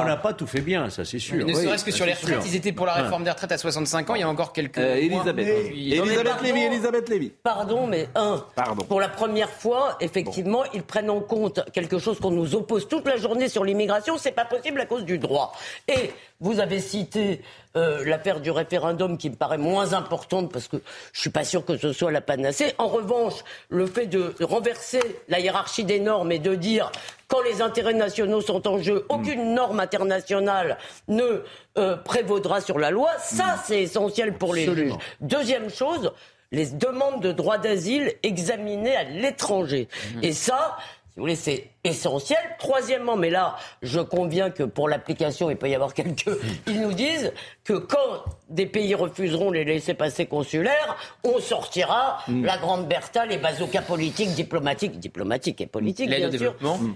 on 0.01 0.05
n'a 0.05 0.17
pas, 0.17 0.33
tout 0.33 0.47
fait 0.47 0.61
bien, 0.61 0.91
ça 0.91 1.05
c'est 1.05 1.19
sûr. 1.19 1.37
Mais 1.37 1.45
ne 1.45 1.57
Oui, 1.57 1.65
serait-ce 1.65 1.85
que 1.85 1.91
sur 1.93 2.07
les 2.07 2.13
retraites, 2.15 2.43
sûr. 2.43 2.51
ils 2.53 2.57
étaient 2.57 2.73
pour 2.73 2.87
la 2.87 2.95
Ouais. 2.97 3.03
réforme 3.03 3.25
des 3.25 3.31
retraites 3.31 3.53
à 3.53 3.59
65 3.59 4.11
ans, 4.11 4.15
il 4.15 4.21
y 4.21 4.25
a 4.25 4.29
encore 4.29 4.53
quelques 4.53 4.79
Euh, 4.79 4.95
mois. 4.95 4.97
Elisabeth. 5.21 5.67
Puis- 5.71 5.93
Elisabeth 5.95 6.25
pardon. 6.25 6.43
Lévy, 6.45 6.61
Elisabeth 6.63 7.09
Lévy. 7.09 7.33
Pardon, 7.43 7.87
mais 7.87 8.09
un, 8.15 8.45
Pardon. 8.55 8.85
pour 8.85 9.01
la 9.01 9.09
première 9.09 9.51
fois, 9.51 9.97
effectivement, 10.01 10.63
ils 10.75 10.83
prennent 10.83 11.11
en 11.11 11.21
compte 11.21 11.61
quelque 11.73 11.99
chose 11.99 12.19
qu'on 12.21 12.31
nous 12.31 12.55
oppose 12.55 12.89
toute 12.89 13.07
la 13.07 13.17
journée 13.17 13.49
sur 13.49 13.65
l'immigration. 13.65 14.17
C'est 14.19 14.33
pas 14.33 14.45
possible 14.45 14.81
à 14.81 14.87
cause 14.87 15.05
du 15.05 15.19
droit. 15.19 15.53
Et 15.89 16.11
vous 16.41 16.59
avez 16.61 16.81
cité 16.81 17.41
euh, 17.77 18.05
l'affaire 18.05 18.41
du 18.41 18.51
référendum 18.51 19.19
qui 19.19 19.31
me 19.31 19.37
paraît 19.37 19.59
moins 19.59 19.93
importante 19.93 20.51
parce 20.53 20.69
que 20.69 20.79
je 21.13 21.21
suis 21.21 21.31
pas 21.31 21.45
sûr 21.45 21.65
que 21.65 21.77
ce 21.77 21.93
soit 21.93 22.11
la 22.11 22.21
panacée. 22.21 22.75
En 22.79 22.89
revanche, 22.89 23.35
le 23.69 23.87
fait 23.87 24.07
de 24.07 24.35
renverser 24.41 25.01
la 25.29 25.41
hiérarchie 25.41 25.85
des 25.85 26.01
normes 26.01 26.33
et 26.33 26.39
de 26.39 26.55
dire 26.55 26.91
quand 27.29 27.43
les 27.43 27.61
intérêts 27.61 27.95
nationaux 27.95 28.41
sont 28.41 28.67
en 28.67 28.79
jeu, 28.79 29.05
aucune 29.09 29.55
norme 29.55 29.81
internationale 29.81 30.79
ne 31.09 31.43
euh, 31.77 31.97
prévaudra 31.97 32.61
sur 32.61 32.79
la 32.79 32.91
loi. 32.91 33.11
Ça, 33.19 33.57
c'est 33.65 33.83
essentiel 33.83 34.35
pour 34.35 34.55
les 34.55 34.69
Absolument. 34.69 34.95
juges. 34.95 35.03
Deuxième 35.21 35.71
chose, 35.71 36.13
les 36.53 36.67
demandes 36.67 37.21
de 37.21 37.33
droit 37.33 37.59
d'asile 37.59 38.15
examinées 38.23 38.97
à 38.97 39.05
l'étranger. 39.05 39.89
Et 40.23 40.33
ça, 40.33 40.77
si 41.11 41.17
vous 41.17 41.23
voulez, 41.23 41.37
c'est 41.37 41.71
essentiel. 41.87 42.39
Troisièmement, 42.59 43.17
mais 43.17 43.31
là, 43.31 43.57
je 43.83 44.01
conviens 44.01 44.51
que 44.51 44.63
pour 44.63 44.89
l'application, 44.89 45.51
il 45.51 45.57
peut 45.57 45.69
y 45.69 45.75
avoir 45.75 45.95
quelques... 45.95 46.29
Ils 46.67 46.81
nous 46.81 46.93
disent 46.93 47.33
que 47.65 47.75
quand 47.75 48.25
des 48.49 48.67
pays 48.67 48.95
refuseront 48.95 49.51
les 49.51 49.65
laissés-passer 49.65 50.27
consulaires, 50.27 50.97
on 51.25 51.39
sortira 51.41 52.19
la 52.29 52.57
grande 52.59 52.87
Bertha, 52.89 53.27
les 53.27 53.39
bazookas 53.39 53.83
politiques, 53.83 54.31
diplomatiques, 54.31 54.99
diplomatiques 54.99 55.61
et 55.61 55.67
politiques, 55.67 56.09
bien 56.11 56.31
sûr, 56.31 56.55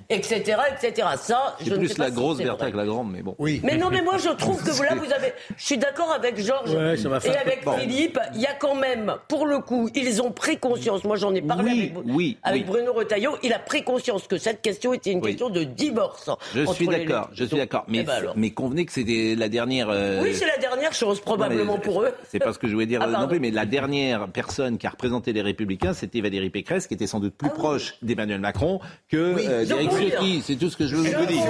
etc., 0.09 0.59
etc. 0.73 1.09
Ça, 1.17 1.57
je 1.61 1.65
C'est 1.65 1.71
ne 1.71 1.77
plus 1.79 1.89
sais 1.89 1.99
la 1.99 2.07
si 2.09 2.13
grosse 2.13 2.39
c'est 2.39 2.45
Bertha 2.45 2.65
vrai. 2.65 2.73
que 2.73 2.77
la 2.77 2.85
grande, 2.87 3.11
mais 3.13 3.23
bon. 3.23 3.35
Oui. 3.39 3.61
Mais 3.65 3.77
non, 3.77 3.91
mais 3.91 4.03
moi 4.03 4.17
je 4.19 4.31
trouve 4.31 4.63
que 4.63 4.83
là 4.83 4.95
vous 4.95 5.13
avez. 5.13 5.33
Je 5.57 5.65
suis 5.65 5.79
d'accord 5.79 6.13
avec 6.13 6.39
Georges 6.41 6.71
Ouais, 6.75 6.95
et 6.99 7.37
avec. 7.37 7.65
Philippe. 7.79 8.19
Il 8.35 8.41
y 8.41 8.47
a 8.47 8.55
quand 8.55 8.75
même, 8.75 9.15
pour 9.29 9.47
le 9.47 9.59
coup, 9.59 9.89
ils 9.95 10.23
ont 10.23 10.31
pris 10.33 10.59
conscience. 10.59 11.05
Moi 11.05 11.17
j'en 11.17 11.35
ai 11.35 11.43
parlé 11.43 11.71
Oui, 11.73 11.93
avec, 11.95 12.15
oui, 12.15 12.39
avec 12.43 12.63
oui. 12.63 12.69
Bruno 12.69 12.93
Retailleau. 12.93 13.37
Il 13.43 13.53
a 13.53 13.59
pris 13.59 13.83
conscience 13.83 14.27
que 14.27 14.39
cette 14.39 14.63
question 14.63 14.80
était 14.95 15.13
une 15.13 15.19
Oui. 15.21 15.31
question 15.31 15.51
de 15.51 15.65
divorce. 15.65 16.29
Je 16.55 16.65
suis 16.73 16.87
d'accord, 16.87 17.31
je 17.33 17.45
suis 17.45 17.57
d'accord. 17.57 17.85
Mais, 17.89 17.99
eh 17.99 18.03
ben 18.05 18.23
mais 18.37 18.51
convenez 18.51 18.85
que 18.87 18.93
c'était 18.93 19.35
la 19.37 19.49
dernière. 19.49 19.89
euh, 19.91 20.21
Oui, 20.23 20.35
c'est 20.35 20.47
la 20.47 20.59
dernière 20.59 20.93
chose 20.93 21.21
probablement 21.21 21.75
Non, 21.75 21.81
pour 21.81 22.03
eux. 22.03 22.13
C'est 22.29 22.39
pas 22.39 22.53
ce 22.53 22.59
que 22.59 22.67
je 22.69 22.73
voulais 22.75 22.87
dire 22.87 23.01
Ah, 23.03 23.07
euh, 23.09 23.13
non 23.23 23.29
plus, 23.29 23.41
mais 23.41 23.51
la 23.51 23.67
dernière 23.67 24.29
personne 24.29 24.79
qui 24.79 24.87
a 24.87 24.91
représenté 24.91 25.33
les 25.33 25.43
Républicains, 25.43 25.93
c'était 25.93 26.21
Valérie 26.21 26.51
Pécresse, 26.51 26.87
qui 26.87 26.95
était 26.95 27.07
sans 27.07 27.21
doute 27.21 27.35
plus 27.35 27.49
Ah 27.53 27.55
proche 27.57 27.95
d'Emmanuel 28.03 28.41
Macron 28.41 28.81
que 29.09 29.35
Oui. 29.35 29.43
euh. 29.47 29.65
Ciotti. 29.67 30.43
C'est 30.45 30.57
tout 30.57 30.71
ce 30.71 30.77
que 30.77 30.87
je 30.87 30.97
veux 30.97 31.03
vous 31.03 31.27
dire. 31.27 31.43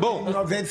Bon, 0.00 0.24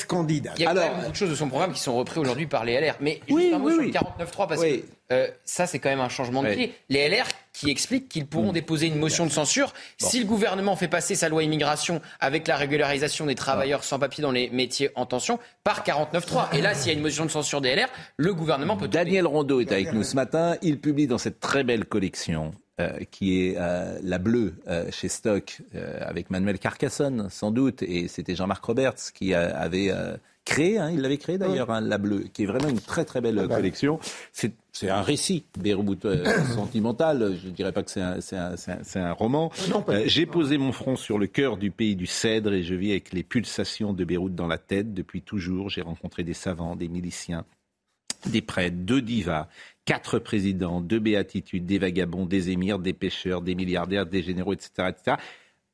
candidate. 0.08 0.54
Il 0.58 0.62
y 0.62 0.66
a 0.66 0.70
Alors- 0.70 0.96
beaucoup 0.96 1.10
de 1.12 1.16
choses 1.16 1.30
de 1.30 1.34
son 1.34 1.48
programme 1.48 1.72
qui 1.72 1.80
sont 1.80 1.96
repris 1.96 2.20
aujourd'hui 2.20 2.46
par 2.46 2.64
les 2.64 2.74
LR. 2.74 2.94
Mais 3.00 3.20
Oui, 3.28 3.42
juste 3.42 3.54
un 3.54 3.58
mot 3.58 3.66
oui, 3.66 3.72
sur 3.72 3.80
oui. 3.82 3.86
le 3.88 3.92
49.3, 3.92 4.46
parce 4.48 4.60
Oui. 4.60 4.80
que 4.82 4.86
euh, 5.12 5.28
ça, 5.44 5.66
c'est 5.66 5.78
quand 5.78 5.88
même 5.88 6.00
un 6.00 6.08
changement 6.08 6.42
de 6.42 6.48
Oui. 6.48 6.56
pied. 6.56 6.74
Les 6.88 7.08
LR 7.08 7.26
qui 7.52 7.70
expliquent 7.70 8.08
qu'ils 8.08 8.26
pourront 8.26 8.52
déposer 8.52 8.86
une 8.86 8.98
motion 8.98 9.24
de 9.24 9.30
censure 9.30 9.72
si 9.98 10.18
le 10.18 10.26
gouvernement 10.26 10.76
fait 10.76 10.88
passer 10.88 11.14
sa 11.14 11.28
loi 11.28 11.42
immigration 11.42 12.02
avec 12.20 12.46
la 12.48 12.56
régularisation 12.56 13.26
des 13.26 13.34
travailleurs 13.34 13.84
sans 13.84 13.98
papier 13.98 14.22
dans 14.22 14.32
les 14.32 14.50
métiers 14.50 14.90
en 14.94 15.06
tension 15.06 15.38
par 15.64 15.84
49.3. 15.84 16.56
Et 16.56 16.60
là, 16.60 16.74
s'il 16.74 16.88
y 16.88 16.94
a 16.94 16.98
une 16.98 17.02
motion 17.02 17.24
de 17.24 17.30
censure 17.30 17.60
des 17.60 17.74
LR, 17.74 17.88
le 18.16 18.34
gouvernement 18.34 18.76
peut... 18.76 18.88
Daniel 18.88 19.26
Rondeau 19.26 19.60
est 19.60 19.72
avec 19.72 19.92
nous 19.92 20.02
ce 20.02 20.16
matin. 20.16 20.56
Il 20.60 20.80
publie 20.80 21.06
dans 21.06 21.18
cette 21.18 21.40
très 21.40 21.64
belle 21.64 21.84
collection 21.84 22.52
euh, 22.78 22.98
qui 23.10 23.40
est 23.40 23.54
euh, 23.56 23.98
la 24.02 24.18
bleue 24.18 24.56
euh, 24.68 24.90
chez 24.90 25.08
Stock 25.08 25.62
avec 26.00 26.28
Manuel 26.28 26.58
Carcassonne 26.58 27.28
sans 27.30 27.50
doute 27.50 27.82
et 27.82 28.06
c'était 28.06 28.34
Jean-Marc 28.34 28.62
Roberts 28.62 29.12
qui 29.14 29.32
avait 29.32 29.90
créé, 30.46 30.78
hein, 30.78 30.90
il 30.90 31.02
l'avait 31.02 31.18
créé 31.18 31.36
d'ailleurs, 31.36 31.70
hein, 31.70 31.82
la 31.82 31.98
bleue, 31.98 32.24
qui 32.32 32.44
est 32.44 32.46
vraiment 32.46 32.70
une 32.70 32.80
très 32.80 33.04
très 33.04 33.20
belle 33.20 33.38
euh, 33.38 33.48
collection. 33.48 33.98
C'est 34.32 34.54
c'est 34.72 34.90
un 34.90 35.02
récit, 35.02 35.44
Beyrouth 35.58 36.04
euh, 36.04 36.24
sentimental. 36.54 37.36
Je 37.42 37.48
dirais 37.48 37.72
pas 37.72 37.82
que 37.82 37.90
c'est 37.90 38.00
un, 38.98 39.12
roman. 39.12 39.48
Pas 39.48 39.94
Euh. 39.94 40.02
J'ai 40.06 40.26
posé 40.26 40.58
mon 40.58 40.72
front 40.72 40.96
sur 40.96 41.18
le 41.18 41.26
cœur 41.26 41.56
du 41.56 41.70
pays 41.70 41.96
du 41.96 42.06
cèdre 42.06 42.52
et 42.52 42.62
je 42.62 42.74
vis 42.74 42.90
avec 42.90 43.12
les 43.12 43.22
pulsations 43.22 43.92
de 43.92 44.04
Beyrouth 44.04 44.34
dans 44.34 44.46
la 44.46 44.58
tête. 44.58 44.94
Depuis 44.94 45.22
toujours, 45.22 45.70
j'ai 45.70 45.80
rencontré 45.82 46.24
des 46.24 46.34
savants, 46.34 46.76
des 46.76 46.88
miliciens, 46.88 47.44
des 48.26 48.42
prêtres, 48.42 48.76
deux 48.78 49.00
divas, 49.00 49.48
quatre 49.86 50.18
présidents, 50.18 50.82
deux 50.82 51.00
béatitudes, 51.00 51.64
des 51.64 51.78
vagabonds, 51.78 52.26
des 52.26 52.50
émirs, 52.50 52.78
des 52.78 52.92
pêcheurs, 52.92 53.40
des 53.40 53.54
milliardaires, 53.54 54.04
des 54.04 54.22
généraux, 54.22 54.52
etc. 54.52 54.90
etc. 54.90 55.16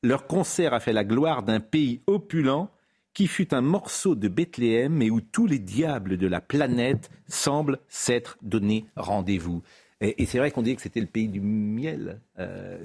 Leur 0.01 0.27
concert 0.27 0.73
a 0.73 0.79
fait 0.79 0.93
la 0.93 1.03
gloire 1.03 1.43
d'un 1.43 1.59
pays 1.59 1.99
opulent 2.07 2.69
qui 3.13 3.27
fut 3.27 3.53
un 3.53 3.61
morceau 3.61 4.15
de 4.15 4.27
Bethléem 4.27 5.01
et 5.01 5.09
où 5.09 5.21
tous 5.21 5.45
les 5.45 5.59
diables 5.59 6.17
de 6.17 6.27
la 6.27 6.41
planète 6.41 7.09
semblent 7.27 7.79
s'être 7.87 8.37
donné 8.41 8.85
rendez-vous. 8.95 9.61
Et, 10.03 10.25
c'est 10.25 10.37
vrai 10.37 10.51
qu'on 10.51 10.61
disait 10.61 10.75
que 10.75 10.81
c'était 10.81 10.99
le 10.99 11.07
pays 11.07 11.29
du 11.29 11.39
miel, 11.39 12.19
euh, 12.37 12.77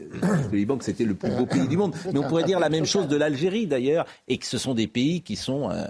le 0.53 0.57
Liban, 0.57 0.77
que 0.77 0.85
c'était 0.85 1.05
le 1.05 1.15
plus 1.15 1.31
beau 1.31 1.47
pays 1.47 1.67
du 1.67 1.77
monde. 1.77 1.93
Mais 2.13 2.19
on 2.19 2.29
pourrait 2.29 2.45
dire 2.45 2.61
la 2.61 2.69
même 2.69 2.87
chose 2.87 3.09
de 3.09 3.17
l'Algérie 3.17 3.67
d'ailleurs, 3.67 4.07
et 4.29 4.39
que 4.39 4.47
ce 4.47 4.57
sont 4.57 4.73
des 4.73 4.87
pays 4.87 5.23
qui 5.23 5.35
sont 5.35 5.69
euh, 5.69 5.85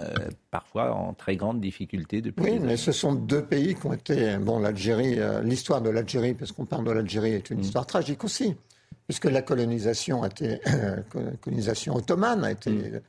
parfois 0.49 0.91
en 0.95 1.13
très 1.13 1.35
grande 1.35 1.61
difficulté 1.61 2.21
depuis. 2.21 2.43
Oui, 2.43 2.59
mais 2.59 2.77
ce 2.77 2.91
sont 2.91 3.13
deux 3.13 3.43
pays 3.43 3.75
qui 3.75 3.85
ont 3.85 3.93
été. 3.93 4.37
Bon, 4.37 4.57
l'Algérie, 4.57 5.19
euh, 5.19 5.43
l'histoire 5.43 5.81
de 5.81 5.91
l'Algérie, 5.91 6.33
parce 6.33 6.51
qu'on 6.51 6.65
parle 6.65 6.85
de 6.85 6.91
l'Algérie, 6.91 7.33
est 7.33 7.51
une 7.51 7.59
histoire 7.59 7.85
tragique 7.85 8.23
aussi, 8.23 8.55
puisque 9.05 9.25
la 9.25 9.43
colonisation, 9.43 10.23
a 10.23 10.27
été, 10.27 10.59
colonisation 11.41 11.95
ottomane 11.95 12.43
a 12.43 12.51
été 12.51 12.71
euh, 12.71 12.99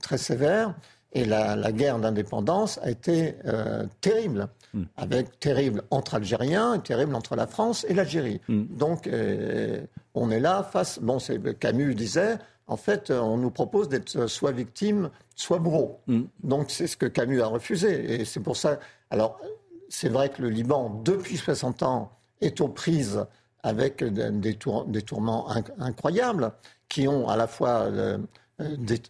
très 0.00 0.18
sévère, 0.18 0.74
et 1.12 1.24
la, 1.24 1.56
la 1.56 1.72
guerre 1.72 1.98
d'indépendance 1.98 2.78
a 2.82 2.90
été 2.90 3.36
euh, 3.46 3.84
terrible, 4.00 4.48
avec 4.96 5.40
terrible 5.40 5.82
entre 5.90 6.14
Algériens 6.16 6.74
et 6.74 6.80
terrible 6.80 7.14
entre 7.14 7.34
la 7.36 7.46
France 7.46 7.86
et 7.88 7.94
l'Algérie. 7.94 8.40
Donc, 8.48 9.06
euh, 9.06 9.80
on 10.14 10.30
est 10.30 10.40
là 10.40 10.62
face. 10.62 10.98
Bon, 11.00 11.18
Camus 11.58 11.94
disait. 11.94 12.36
En 12.66 12.76
fait, 12.76 13.10
on 13.10 13.38
nous 13.38 13.50
propose 13.50 13.88
d'être 13.88 14.26
soit 14.26 14.52
victime, 14.52 15.08
soit 15.34 15.58
bourreau. 15.58 16.00
Donc, 16.42 16.70
c'est 16.70 16.86
ce 16.86 16.98
que 16.98 17.06
Camus 17.06 17.40
a 17.40 17.46
refusé. 17.46 18.20
Et 18.20 18.24
c'est 18.26 18.40
pour 18.40 18.58
ça. 18.58 18.78
Alors, 19.08 19.40
c'est 19.88 20.10
vrai 20.10 20.28
que 20.28 20.42
le 20.42 20.50
Liban, 20.50 21.00
depuis 21.02 21.38
60 21.38 21.82
ans, 21.82 22.12
est 22.42 22.60
aux 22.60 22.68
prises 22.68 23.24
avec 23.62 24.04
des, 24.04 24.54
tour- 24.54 24.84
des 24.84 25.00
tourments 25.00 25.48
inc- 25.48 25.72
incroyables 25.78 26.52
qui 26.90 27.08
ont 27.08 27.26
à 27.28 27.36
la 27.36 27.46
fois 27.46 27.84
euh, 27.84 27.90
euh, 27.90 28.18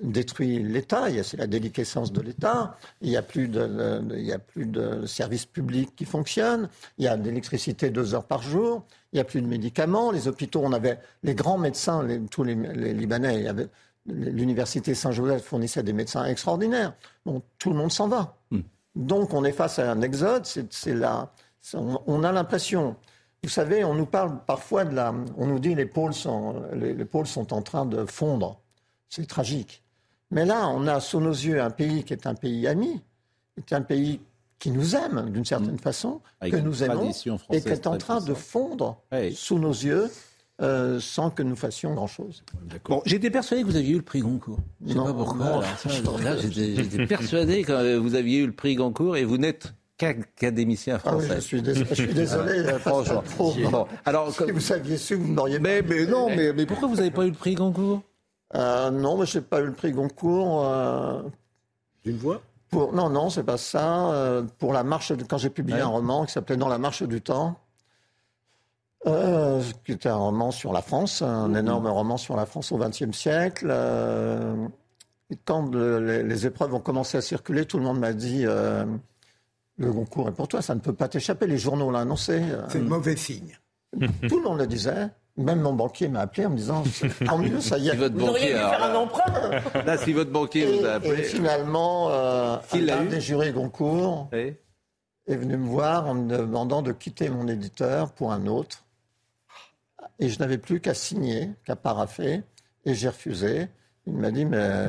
détruit 0.01 0.63
l'État, 0.63 1.05
c'est 1.23 1.37
la 1.39 1.47
déliquescence 1.47 2.13
de 2.13 2.21
l'État, 2.21 2.77
il 3.01 3.11
n'y 3.11 3.17
a, 3.17 3.23
plus 3.23 3.49
de- 3.49 3.67
de- 3.67 4.17
il 4.17 4.25
y 4.27 4.33
a 4.33 4.39
plus 4.39 4.67
de 4.67 5.07
services 5.07 5.47
publics 5.47 5.95
qui 5.97 6.05
fonctionnent, 6.05 6.69
il 6.99 7.05
y 7.05 7.09
a 7.09 7.17
de 7.17 7.23
l'électricité 7.25 7.91
deux 7.91 8.15
heures 8.15 8.25
par 8.25 8.43
jour, 8.43 8.85
il 9.13 9.17
n'y 9.17 9.21
a 9.21 9.25
plus 9.25 9.41
de 9.41 9.47
médicaments, 9.47 10.11
les 10.11 10.29
hôpitaux, 10.29 10.61
on 10.63 10.73
avait 10.73 10.99
les 11.23 11.35
grands 11.35 11.59
médecins, 11.59 12.03
les- 12.03 12.21
tous 12.21 12.45
les, 12.45 12.55
les 12.55 12.93
Libanais, 12.93 13.47
l'université 14.07 14.95
Saint-Joseph 14.95 15.43
fournissait 15.45 15.83
des 15.83 15.93
médecins 15.93 16.25
extraordinaires. 16.25 16.95
Bon, 17.27 17.43
tout 17.59 17.71
le 17.71 17.77
monde 17.77 17.93
s'en 17.93 18.09
va. 18.09 18.37
Donc 18.97 19.33
on 19.35 19.45
est 19.45 19.53
face 19.53 19.79
à 19.79 19.91
un 19.93 20.03
exode, 20.03 20.45
c'est 20.45 20.95
là, 20.95 21.33
on, 21.75 22.01
on 22.07 22.25
a 22.25 22.33
l'impression, 22.33 22.97
vous 23.45 23.49
savez, 23.51 23.85
on 23.85 23.95
nous 23.95 24.07
parle 24.07 24.41
parfois 24.47 24.85
de 24.85 24.95
la, 24.95 25.15
on 25.37 25.47
nous 25.47 25.59
dit 25.59 25.75
les 25.75 25.87
pôles 25.87 26.15
sont, 26.15 26.63
les, 26.75 26.95
les 26.95 27.05
pôles 27.05 27.27
sont 27.27 27.53
en 27.53 27.63
train 27.63 27.87
de 27.87 28.05
fondre, 28.07 28.59
c'est 29.09 29.27
tragique. 29.27 29.83
Mais 30.31 30.45
là, 30.45 30.69
on 30.69 30.87
a 30.87 31.01
sous 31.01 31.21
nos 31.21 31.33
yeux 31.33 31.61
un 31.63 31.71
pays 31.71 32.05
qui 32.05 32.13
est 32.13 32.27
un 32.27 32.35
pays 32.35 32.67
ami, 32.67 33.01
qui 33.67 33.75
est 33.75 33.77
un 33.77 33.83
pays 33.83 34.21
qui 34.59 34.71
nous 34.71 34.95
aime 34.97 35.31
d'une 35.31 35.45
certaine 35.45 35.79
façon, 35.79 36.21
Avec 36.41 36.53
que 36.55 36.59
nous 36.59 36.83
aimons, 36.83 37.11
et 37.51 37.61
qui 37.63 37.69
est 37.69 37.87
en 37.87 37.97
train 37.97 38.21
de 38.21 38.35
fondre 38.35 39.01
sous 39.35 39.59
nos 39.59 39.71
yeux 39.73 40.11
euh, 40.61 40.99
sans 40.99 41.31
que 41.31 41.45
nous 41.45 41.55
fassions 41.55 41.95
grand-chose. 41.95 42.43
Bon, 42.87 43.01
j'étais 43.07 43.31
persuadé 43.31 43.63
que 43.63 43.69
vous 43.69 43.77
aviez 43.77 43.93
eu 43.93 43.97
le 43.99 44.03
prix 44.03 44.19
Goncourt. 44.21 44.59
Je 44.85 44.89
sais 44.93 44.95
Non, 44.99 45.05
pas 45.05 45.13
pourquoi. 45.13 45.63
j'étais 46.51 47.07
persuadé 47.07 47.63
que 47.63 47.97
vous 47.97 48.15
aviez 48.17 48.39
eu 48.39 48.47
le 48.47 48.53
prix 48.53 48.75
Goncourt 48.75 49.17
et 49.17 49.25
vous 49.25 49.39
n'êtes 49.39 49.73
qu'académicien 49.97 50.99
Ah 51.05 51.17
oui, 51.17 51.25
français. 51.25 51.37
je 51.37 51.41
suis 51.47 51.63
dés- 51.63 51.75
je 51.75 51.95
suis 51.95 52.13
désolé, 52.15 52.59
euh, 52.59 52.79
Franchement. 52.79 53.23
Bon, 53.71 53.87
alors, 54.05 54.33
Si 54.33 54.51
vous 54.51 54.61
saviez 54.61 54.97
su, 54.97 55.15
vous 55.15 55.33
n'auriez 55.33 55.59
mais, 55.59 55.83
mais 55.83 56.07
non, 56.07 56.29
mais, 56.29 56.53
mais 56.53 56.67
pourquoi 56.67 56.89
vous 56.89 56.97
n'avez 56.97 57.11
pas 57.11 57.25
eu 57.27 57.31
le 57.31 57.37
prix 57.37 57.55
Goncourt? 57.55 58.03
Euh, 58.55 58.91
non, 58.91 59.19
mais 59.19 59.27
je 59.27 59.39
n'ai 59.39 59.45
pas 59.45 59.61
eu 59.61 59.67
le 59.67 59.73
prix 59.73 59.93
Goncourt. 59.93 60.65
euh, 60.65 61.23
D'une 62.05 62.17
voix? 62.17 62.41
pour... 62.71 62.93
Non, 62.93 63.09
non, 63.11 63.31
c'est 63.31 63.43
pas 63.45 63.59
ça. 63.59 64.11
euh, 64.13 64.43
pour 64.59 64.73
la 64.73 64.85
marche, 64.85 65.13
quand 65.29 65.39
j'ai 65.39 65.51
publié 65.51 65.79
Ouais. 65.79 65.85
un 65.85 65.89
roman 65.89 66.25
qui 66.27 66.33
s'appelait 66.33 66.57
Dans 66.57 66.69
la 66.69 66.79
marche 66.79 67.03
du 67.03 67.21
temps, 67.21 67.59
qui 69.85 69.93
était 69.93 70.09
un 70.09 70.17
roman 70.17 70.51
sur 70.51 70.73
la 70.73 70.83
France, 70.83 71.23
un 71.23 71.55
énorme 71.55 71.87
roman 71.87 72.17
sur 72.17 72.37
la 72.37 72.47
France 72.47 72.73
au 72.73 72.79
XXe 72.79 73.13
siècle. 73.17 73.71
et 75.31 75.37
quand 75.45 75.71
le- 75.75 75.99
les, 76.05 76.23
les 76.23 76.47
épreuves 76.47 76.75
ont 76.75 76.81
commencé 76.81 77.17
à 77.19 77.21
circuler, 77.23 77.65
tout 77.67 77.79
le 77.79 77.85
monde 77.85 77.99
m'a 78.01 78.13
dit 78.13 78.43
le 78.45 79.93
Goncourt 79.93 80.29
est 80.29 80.33
pour 80.33 80.49
toi, 80.49 80.61
ça 80.61 80.75
ne 80.75 80.81
peut 80.81 80.93
pas 80.93 81.09
t'échapper. 81.09 81.47
Les 81.47 81.59
journaux 81.59 81.91
l'ont 81.91 81.99
annoncé. 81.99 82.43
C'est 82.69 82.81
mauvais 82.81 83.17
signe. 83.17 83.57
Tout 84.29 84.39
le 84.39 84.43
monde 84.43 84.59
le 84.59 84.67
disait. 84.67 85.09
Même 85.39 85.61
mon 85.61 85.73
banquier 85.73 86.09
m'a 86.09 86.21
appelé 86.21 86.47
en 86.47 86.51
me 86.51 86.57
disant 86.57 86.83
tant 87.27 87.39
mieux, 87.39 87.61
ça 87.61 87.79
y 87.79 87.89
est. 87.89 87.93
Si 87.93 87.97
votre 87.97 88.17
Vous 88.17 88.27
auriez 88.29 88.53
banquier, 88.53 88.65
dû 88.65 88.71
faire 88.71 88.83
un 88.85 88.95
emprunt. 88.97 89.83
là, 89.87 89.97
si 89.97 90.13
votre 90.13 90.31
banquier 90.33 90.67
vous 90.67 90.85
a 90.85 90.89
et 90.89 90.93
appelé. 90.95 91.23
finalement, 91.23 92.09
euh, 92.11 92.57
l'a 92.75 92.99
un 92.99 93.05
eu 93.05 93.09
des 93.09 93.21
jurés 93.21 93.53
Goncourt 93.53 94.29
Oui. 94.33 94.55
est 95.29 95.37
venu 95.37 95.57
me 95.57 95.67
voir 95.69 96.09
en 96.09 96.15
me 96.15 96.29
demandant 96.37 96.83
de 96.83 96.91
quitter 96.93 97.29
mon 97.31 97.47
éditeur 97.47 98.11
pour 98.13 98.33
un 98.33 98.47
autre. 98.47 98.85
Et 100.19 100.29
je 100.29 100.39
n'avais 100.41 100.59
plus 100.59 100.81
qu'à 100.81 100.95
signer, 100.95 101.51
qu'à 101.65 101.77
paraffer. 101.77 102.43
Et 102.85 102.95
j'ai 102.95 103.09
refusé. 103.09 103.69
Il 104.07 104.15
m'a 104.15 104.33
dit, 104.33 104.45
mais 104.45 104.87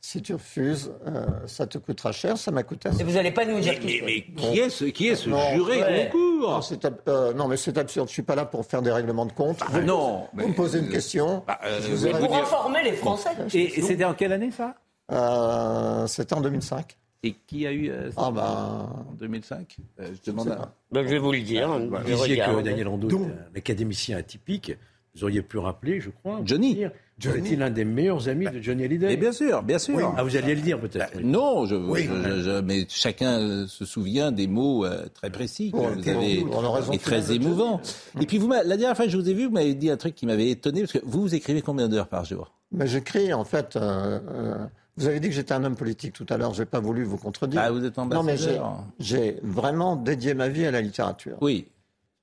si 0.00 0.20
tu 0.20 0.34
refuses, 0.34 0.92
euh, 1.06 1.26
ça 1.46 1.66
te 1.66 1.78
coûtera 1.78 2.12
cher. 2.12 2.36
Ça 2.36 2.50
m'a 2.50 2.62
coûté 2.62 2.88
assez 2.90 3.00
Et 3.00 3.04
vous 3.04 3.12
n'allez 3.12 3.30
pas 3.30 3.46
nous 3.46 3.60
dire 3.60 3.74
Mais, 3.74 3.78
qui 3.78 4.02
mais- 4.02 4.24
mais 4.36 4.42
qui 4.52 4.58
est 4.58 4.68
ce, 4.70 4.84
qui 4.84 5.08
est 5.08 5.14
ce 5.16 5.30
Non, 5.30 5.40
juré 5.54 5.80
ouais. 5.82 6.10
Goncourt? 6.12 6.27
Non, 6.40 6.62
c'est 6.62 6.84
ab- 6.84 7.00
euh, 7.08 7.32
non, 7.34 7.48
mais 7.48 7.56
c'est 7.56 7.76
absurde. 7.78 8.08
Je 8.08 8.12
suis 8.12 8.22
pas 8.22 8.34
là 8.34 8.44
pour 8.44 8.64
faire 8.64 8.82
des 8.82 8.90
règlements 8.92 9.26
de 9.26 9.32
compte. 9.32 9.58
vous, 9.60 9.78
Ah 9.78 9.80
non, 9.80 10.26
vous 10.32 10.48
me 10.48 10.54
posez 10.54 10.78
une 10.80 10.88
question. 10.88 11.42
Bah, 11.46 11.58
euh, 11.64 11.80
je 11.82 11.88
vous 11.88 11.96
vous 11.96 12.06
ai 12.06 12.12
Mais 12.12 12.18
pour 12.20 12.36
informer 12.36 12.82
les 12.84 12.92
Français. 12.92 13.30
Et, 13.54 13.78
et 13.78 13.82
c'était 13.82 14.04
en 14.04 14.14
quelle 14.14 14.32
année 14.32 14.50
ça? 14.50 14.74
Euh, 15.10 16.06
C'était 16.06 16.34
en 16.34 16.40
2005. 16.40 16.96
Et 17.24 17.34
qui 17.46 17.66
a 17.66 17.72
eu 17.72 17.90
euh, 17.90 18.10
Ah 18.16 18.30
ben, 18.30 18.42
en 18.42 19.12
2005 19.18 19.76
Euh, 19.98 20.10
Je 20.24 20.30
demande 20.30 20.50
à... 20.52 20.56
pas. 20.56 20.72
Ben, 20.92 21.02
je 21.04 21.08
vais 21.08 21.18
vous 21.18 21.32
le 21.32 21.40
dire. 21.40 21.68
Vous 21.78 21.96
Je 22.06 22.14
disiez 22.14 22.36
que. 22.38 22.62
Daniel 22.62 22.86
Rondeau 22.88 23.08
Donc- 23.08 23.22
est 23.28 23.32
un 23.32 23.56
académicien 23.58 24.18
atypique. 24.18 24.72
Vous 25.18 25.24
auriez 25.24 25.42
pu 25.42 25.58
rappeler, 25.58 26.00
je 26.00 26.10
crois. 26.10 26.40
Johnny. 26.44 26.74
dire, 26.76 26.90
Johnny. 27.18 27.56
l'un 27.56 27.70
des 27.70 27.84
meilleurs 27.84 28.28
amis 28.28 28.46
de 28.46 28.60
Johnny 28.62 28.84
Hallyday. 28.84 29.12
Et 29.14 29.16
bien 29.16 29.32
sûr, 29.32 29.62
bien 29.64 29.78
sûr. 29.78 30.14
Ah, 30.16 30.22
vous 30.22 30.36
alliez 30.36 30.54
le 30.54 30.60
dire 30.60 30.78
peut-être. 30.78 31.10
oui. 31.16 31.24
Non, 31.24 31.66
je, 31.66 31.74
Oui. 31.74 32.04
je- 32.08 32.30
je- 32.36 32.42
je- 32.42 32.60
mais 32.60 32.86
chacun 32.88 33.40
euh, 33.40 33.66
se 33.66 33.84
souvient 33.84 34.30
des 34.30 34.46
mots 34.46 34.84
euh, 34.84 35.06
très 35.14 35.30
précis 35.30 35.72
que 35.72 35.76
Bon, 35.76 35.88
vous 35.88 36.08
avez 36.08 36.44
et 36.92 36.98
très 36.98 37.32
émouvants. 37.32 37.80
Et 38.20 38.26
puis 38.26 38.38
vous, 38.38 38.48
la 38.48 38.62
dernière 38.64 38.94
fois 38.96 39.06
que 39.06 39.10
je 39.10 39.16
vous 39.16 39.28
ai 39.28 39.34
vu, 39.34 39.46
vous 39.46 39.52
m'avez 39.52 39.74
dit 39.74 39.90
un 39.90 39.96
truc 39.96 40.14
qui 40.14 40.26
m'avait 40.26 40.50
étonné 40.50 40.82
parce 40.82 40.92
que 40.92 40.98
vous, 41.04 41.22
vous 41.22 41.34
écrivez 41.34 41.62
combien 41.62 41.88
d'heures 41.88 42.08
par 42.08 42.24
jour? 42.24 42.52
Mais 42.70 42.86
j'écris 42.86 43.32
en 43.32 43.44
fait. 43.44 43.74
euh, 43.76 44.20
euh, 44.30 44.54
vous 44.96 45.06
avez 45.06 45.18
dit 45.20 45.28
que 45.28 45.34
j'étais 45.34 45.54
un 45.54 45.64
homme 45.64 45.76
politique 45.76 46.12
tout 46.12 46.26
à 46.28 46.36
l'heure. 46.36 46.54
J'ai 46.54 46.64
pas 46.64 46.80
voulu 46.80 47.02
vous 47.04 47.18
contredire. 47.18 47.60
Ah, 47.64 47.70
vous 47.72 47.84
êtes 47.84 47.96
non, 47.96 48.06
mais 48.06 48.16
ambassadeur. 48.16 48.84
j'ai 49.00 49.38
vraiment 49.42 49.96
dédié 49.96 50.34
ma 50.34 50.48
vie 50.48 50.66
à 50.66 50.70
la 50.70 50.80
littérature. 50.80 51.36
Oui. 51.40 51.66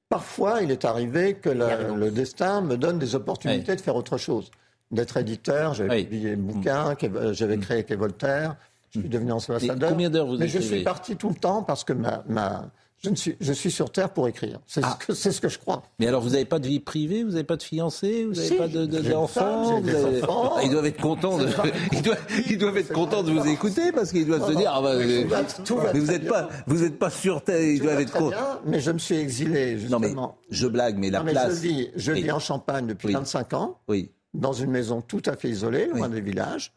Parfois, 0.10 0.62
il 0.62 0.72
est 0.72 0.86
arrivé 0.86 1.34
que 1.36 1.50
le, 1.50 1.96
le 1.96 2.12
destin 2.12 2.62
me 2.62 2.78
donne 2.78 3.00
des 3.00 3.16
opportunités 3.16 3.76
de 3.76 3.82
faire 3.82 3.96
autre 3.96 4.18
chose. 4.18 4.52
D'être 4.92 5.18
éditeur, 5.18 5.74
j'avais 5.74 5.90
Oui. 5.90 6.04
publié 6.04 6.36
bouquin, 6.36 6.96
euh, 7.04 7.34
j'avais 7.34 7.58
créé 7.58 7.84
Quai 7.84 7.96
Voltaire, 7.96 8.56
je 8.92 9.00
suis 9.00 9.10
devenu 9.10 9.32
ambassadeur. 9.32 9.90
combien 9.90 10.10
d'heures 10.12 10.28
vous 10.28 10.38
Mais 10.38 10.48
je 10.48 10.60
suis 10.60 10.84
parti 10.84 11.16
tout 11.16 11.30
le 11.30 11.36
temps 11.36 11.64
parce 11.64 11.84
que 11.84 11.92
ma, 11.94 12.24
ma- 12.28 12.70
je, 13.06 13.10
ne 13.12 13.16
suis, 13.16 13.36
je 13.40 13.54
suis 13.54 13.72
sur 13.72 13.90
Terre 13.92 14.10
pour 14.10 14.28
écrire. 14.28 14.60
C'est 14.68 14.82
Ah. 14.84 14.98
ce, 15.02 15.06
que- 15.08 15.14
c'est 15.14 15.32
ce 15.32 15.40
que 15.42 15.50
je 15.50 15.58
crois. 15.60 15.84
Mais 16.00 16.08
alors, 16.08 16.22
vous 16.22 16.32
n'avez 16.32 16.46
pas 16.46 16.60
de 16.60 16.68
vie 16.68 16.80
privée, 16.80 17.24
vous 17.24 17.32
n'avez 17.32 17.44
pas 17.44 17.56
de 17.58 17.64
fiancé, 17.64 18.26
vous 18.26 18.34
n'avez 18.34 18.48
Si, 18.48 18.56
pas 18.56 18.68
de- 18.68 18.86
de- 18.86 19.00
d'enfants 19.00 19.78
avez-. 19.78 20.22
Ah, 20.28 20.62
Ils 20.64 20.70
doivent 20.72 20.86
être 20.86 21.02
contents 21.02 21.38
de, 21.38 21.48
ils 21.94 22.02
doivent, 22.02 22.26
ils 22.50 22.58
doivent 22.58 22.78
être 22.78 22.92
contents 22.94 23.24
de 23.24 23.32
vous 23.32 23.48
écouter 23.48 23.92
parce 23.92 24.12
qu'ils 24.12 24.26
doivent 24.28 24.46
se 24.48 24.52
Non, 24.54 24.60
dire, 24.60 24.72
ah 24.74 24.82
bah, 24.82 24.94
tout 24.96 25.02
euh, 25.02 25.26
va- 25.28 25.44
tout 25.44 25.76
va 25.78 25.94
mais 25.94 26.00
vous 26.00 26.08
n'êtes 26.12 26.28
pas, 26.28 26.50
vous 26.68 26.84
êtes 26.84 27.00
pas 27.00 27.10
sur 27.10 27.42
terre, 27.44 27.62
ils 27.62 27.80
doivent 27.82 28.00
être 28.02 28.14
contents. 28.14 28.60
mais 28.66 28.80
je 28.80 28.92
me 28.92 28.98
suis 29.00 29.16
exilé, 29.16 29.76
Non 29.90 30.00
mais, 30.00 30.08
justement. 30.08 30.38
je 30.50 30.68
blague, 30.68 30.98
mais 30.98 31.10
la 31.10 31.24
mais 31.24 31.32
place. 31.32 31.56
je 31.56 31.60
vis, 31.68 31.90
je 31.96 32.12
Oui. 32.12 32.24
vis 32.24 32.32
en 32.32 32.40
Champagne 32.40 32.88
depuis 32.88 33.08
Oui. 33.08 33.14
25 33.14 33.54
ans, 33.54 33.78
Oui. 33.88 34.12
dans 34.34 34.54
une 34.54 34.72
maison 34.72 35.02
tout 35.02 35.22
à 35.26 35.36
fait 35.36 35.50
isolée, 35.50 35.88
loin 35.88 36.10
des 36.10 36.22
villages. 36.22 36.74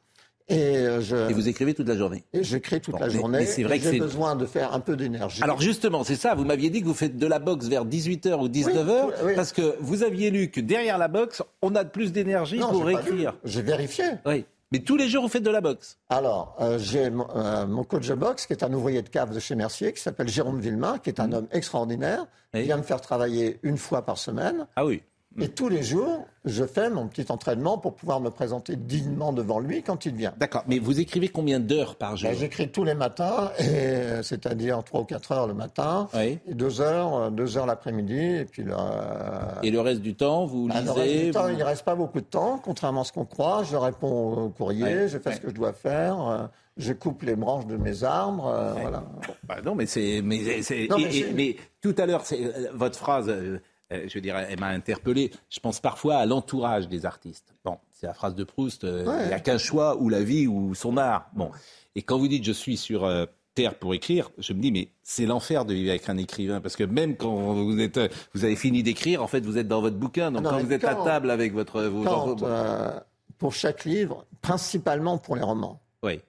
Et, 0.48 0.76
euh, 0.78 1.00
je, 1.00 1.14
Et 1.30 1.32
vous 1.34 1.48
écrivez 1.48 1.74
toute 1.74 1.88
la 1.88 1.96
journée. 1.96 2.24
et 2.32 2.42
j'écris 2.42 2.80
toute 2.80 2.94
Bon, 2.94 3.00
la 3.00 3.08
journée. 3.08 3.38
mais 3.40 3.46
c'est 3.46 3.62
vrai 3.64 3.78
que 3.78 3.90
J'ai 3.90 3.98
besoin 3.98 4.34
de 4.34 4.46
faire 4.46 4.72
un 4.72 4.80
peu 4.80 4.96
d'énergie. 4.96 5.42
Alors 5.42 5.60
justement, 5.60 6.04
c'est 6.04 6.16
ça, 6.16 6.34
vous 6.34 6.44
m'aviez 6.44 6.70
dit 6.70 6.80
que 6.80 6.86
vous 6.86 6.94
faites 6.94 7.16
de 7.18 7.26
la 7.26 7.38
boxe 7.38 7.66
vers 7.66 7.84
18h 7.84 8.34
ou 8.40 8.48
19h, 8.48 9.06
Oui, 9.06 9.12
oui. 9.24 9.32
parce 9.36 9.52
que 9.52 9.76
vous 9.80 10.02
aviez 10.02 10.30
lu 10.30 10.50
que 10.50 10.60
derrière 10.60 10.96
la 10.98 11.08
boxe, 11.08 11.42
on 11.60 11.74
a 11.74 11.84
plus 11.84 12.12
d'énergie 12.12 12.58
pour 12.58 12.88
écrire. 12.88 13.34
J'ai 13.44 13.62
vérifié. 13.62 14.04
Oui. 14.24 14.44
Mais 14.72 14.80
tous 14.80 14.98
les 14.98 15.08
jours, 15.08 15.22
vous 15.22 15.30
faites 15.30 15.42
de 15.42 15.50
la 15.50 15.62
boxe. 15.62 15.96
Alors, 16.10 16.54
euh, 16.60 16.78
j'ai 16.78 17.08
mon, 17.08 17.26
euh, 17.34 17.66
mon 17.66 17.84
coach 17.84 18.06
de 18.06 18.14
boxe, 18.14 18.44
qui 18.46 18.52
est 18.52 18.62
un 18.62 18.70
ouvrier 18.74 19.00
de 19.00 19.08
cave 19.08 19.34
de 19.34 19.40
chez 19.40 19.54
Mercier, 19.54 19.94
qui 19.94 20.00
s'appelle 20.02 20.28
Jérôme 20.28 20.60
Villemain, 20.60 20.98
qui 20.98 21.08
est 21.08 21.20
un 21.20 21.32
homme 21.32 21.46
extraordinaire. 21.52 22.26
Il 22.52 22.62
vient 22.62 22.76
me 22.76 22.82
faire 22.82 23.00
travailler 23.00 23.58
une 23.62 23.78
fois 23.78 24.02
par 24.02 24.18
semaine. 24.18 24.66
Ah 24.76 24.84
oui. 24.84 25.02
Et 25.40 25.48
tous 25.48 25.68
les 25.68 25.84
jours, 25.84 26.26
je 26.44 26.64
fais 26.64 26.90
mon 26.90 27.06
petit 27.06 27.26
entraînement 27.30 27.78
pour 27.78 27.94
pouvoir 27.94 28.18
me 28.20 28.28
présenter 28.30 28.74
dignement 28.74 29.32
devant 29.32 29.60
lui 29.60 29.82
quand 29.84 30.04
il 30.04 30.14
vient. 30.14 30.32
D'accord. 30.36 30.64
Mais 30.66 30.80
vous 30.80 30.98
écrivez 30.98 31.28
combien 31.28 31.60
d'heures 31.60 31.94
par 31.94 32.16
jour? 32.16 32.30
Ben, 32.30 32.36
J'écris 32.36 32.72
tous 32.72 32.82
les 32.82 32.94
matins, 32.94 33.52
euh, 33.60 34.22
c'est-à-dire 34.24 34.82
3 34.82 35.02
ou 35.02 35.04
4 35.04 35.32
heures 35.32 35.46
le 35.46 35.54
matin, 35.54 36.08
Oui. 36.14 36.38
et 36.48 36.54
2 36.54 36.80
heures, 36.80 37.14
euh, 37.14 37.30
deux 37.30 37.56
heures 37.56 37.66
l'après-midi, 37.66 38.18
et 38.18 38.44
puis 38.46 38.64
là, 38.64 39.58
Et 39.62 39.70
le 39.70 39.80
reste 39.80 40.00
du 40.00 40.16
temps, 40.16 40.44
vous 40.44 40.66
Ben, 40.66 40.74
le 40.74 40.80
lisez 40.80 40.92
reste 40.92 41.24
du 41.26 41.30
temps, 41.30 41.42
vous- 41.44 41.48
il 41.50 41.58
ne 41.58 41.64
reste 41.64 41.84
pas 41.84 41.94
beaucoup 41.94 42.20
de 42.20 42.26
temps, 42.26 42.60
contrairement 42.64 43.02
à 43.02 43.04
ce 43.04 43.12
qu'on 43.12 43.26
croit. 43.26 43.62
Je 43.62 43.76
réponds 43.76 44.32
au 44.46 44.48
courrier, 44.48 45.06
je 45.08 45.18
fais 45.18 45.34
ce 45.34 45.40
que 45.40 45.50
je 45.50 45.54
dois 45.54 45.72
faire, 45.72 46.20
euh, 46.26 46.46
je 46.78 46.92
coupe 46.92 47.22
les 47.22 47.36
branches 47.36 47.66
de 47.66 47.76
mes 47.76 48.02
arbres, 48.02 48.46
euh, 48.48 48.72
voilà. 48.72 49.04
Bah 49.46 49.56
non, 49.64 49.76
mais 49.76 49.86
c'est. 49.86 50.20
Mais, 50.24 51.56
tout 51.80 51.94
à 51.96 52.06
l'heure, 52.06 52.24
c'est- 52.26 52.42
euh, 52.44 52.68
votre 52.74 52.98
phrase, 52.98 53.28
euh, 53.28 53.32
euh, 53.32 53.58
je 53.90 54.14
veux 54.14 54.20
dire, 54.20 54.36
elle 54.36 54.58
m'a 54.60 54.68
interpellé. 54.68 55.30
Je 55.50 55.60
pense 55.60 55.80
parfois 55.80 56.16
à 56.16 56.26
l'entourage 56.26 56.88
des 56.88 57.06
artistes. 57.06 57.54
Bon, 57.64 57.78
c'est 57.90 58.06
la 58.06 58.14
phrase 58.14 58.34
de 58.34 58.44
Proust 58.44 58.84
euh, 58.84 59.04
Ouais. 59.06 59.22
il 59.24 59.28
n'y 59.28 59.34
a 59.34 59.40
qu'un 59.40 59.58
choix, 59.58 59.96
ou 59.96 60.08
la 60.08 60.22
vie, 60.22 60.46
ou 60.46 60.74
son 60.74 60.96
art. 60.96 61.30
Bon. 61.34 61.50
Et 61.94 62.02
quand 62.02 62.18
vous 62.18 62.28
dites 62.28 62.44
je 62.44 62.52
suis 62.52 62.76
sur. 62.76 63.04
euh, 63.04 63.26
Terre 63.54 63.74
pour 63.74 63.92
écrire, 63.92 64.30
je 64.38 64.52
me 64.52 64.60
dis 64.60 64.70
mais 64.70 64.86
c'est 65.02 65.26
l'enfer 65.26 65.64
de 65.64 65.74
vivre 65.74 65.90
avec 65.90 66.08
un 66.08 66.16
écrivain 66.16 66.60
parce 66.60 66.76
que 66.76 66.84
même 66.84 67.16
quand 67.16 67.34
vous 67.54 67.80
êtes 67.80 67.96
euh, 67.96 68.06
vous 68.32 68.44
avez 68.44 68.54
fini 68.54 68.84
d'écrire 68.84 69.20
en 69.20 69.26
fait 69.26 69.40
vous 69.40 69.58
êtes 69.58 69.66
dans 69.66 69.80
votre 69.80 69.96
bouquin 69.96 70.30
donc 70.30 70.44
Non, 70.44 70.50
quand 70.50 70.58
vous 70.60 70.72
êtes 70.72 70.84
à 70.84 70.94
table 70.94 71.28
avec 71.28 71.52
votre 71.54 71.82
vos 71.82 72.04
Quand, 72.04 72.34
enfants- 72.34 72.36
euh, 72.46 73.00
pour 73.36 73.52
chaque 73.54 73.84
livre, 73.84 74.24
principalement 74.42 75.18
pour 75.18 75.34
les 75.34 75.42
romans. 75.42 75.80
oui 76.04 76.20